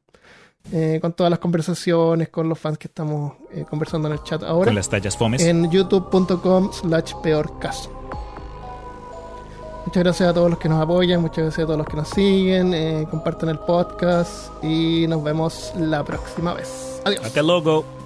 Eh, 0.72 0.98
con 1.00 1.12
todas 1.12 1.30
las 1.30 1.38
conversaciones, 1.38 2.28
con 2.28 2.48
los 2.48 2.58
fans 2.58 2.78
que 2.78 2.88
estamos 2.88 3.32
eh, 3.52 3.64
conversando 3.68 4.08
en 4.08 4.14
el 4.14 4.22
chat 4.22 4.42
ahora 4.42 4.66
Con 4.66 4.74
las 4.74 4.88
tallas 4.88 5.16
fomes. 5.16 5.42
en 5.42 5.70
youtube.com 5.70 6.70
slash 6.72 7.14
peor 7.22 7.58
caso. 7.58 7.90
Muchas 9.86 10.02
gracias 10.02 10.28
a 10.28 10.34
todos 10.34 10.50
los 10.50 10.58
que 10.58 10.68
nos 10.68 10.82
apoyan, 10.82 11.22
muchas 11.22 11.44
gracias 11.44 11.64
a 11.64 11.66
todos 11.66 11.78
los 11.78 11.86
que 11.86 11.96
nos 11.96 12.08
siguen, 12.10 12.74
eh, 12.74 13.06
compartan 13.10 13.48
el 13.48 13.58
podcast 13.58 14.52
y 14.62 15.06
nos 15.08 15.22
vemos 15.24 15.72
la 15.76 16.04
próxima 16.04 16.52
vez. 16.52 17.00
Adiós. 17.06 17.24
Hasta 17.24 17.42
luego. 17.42 17.97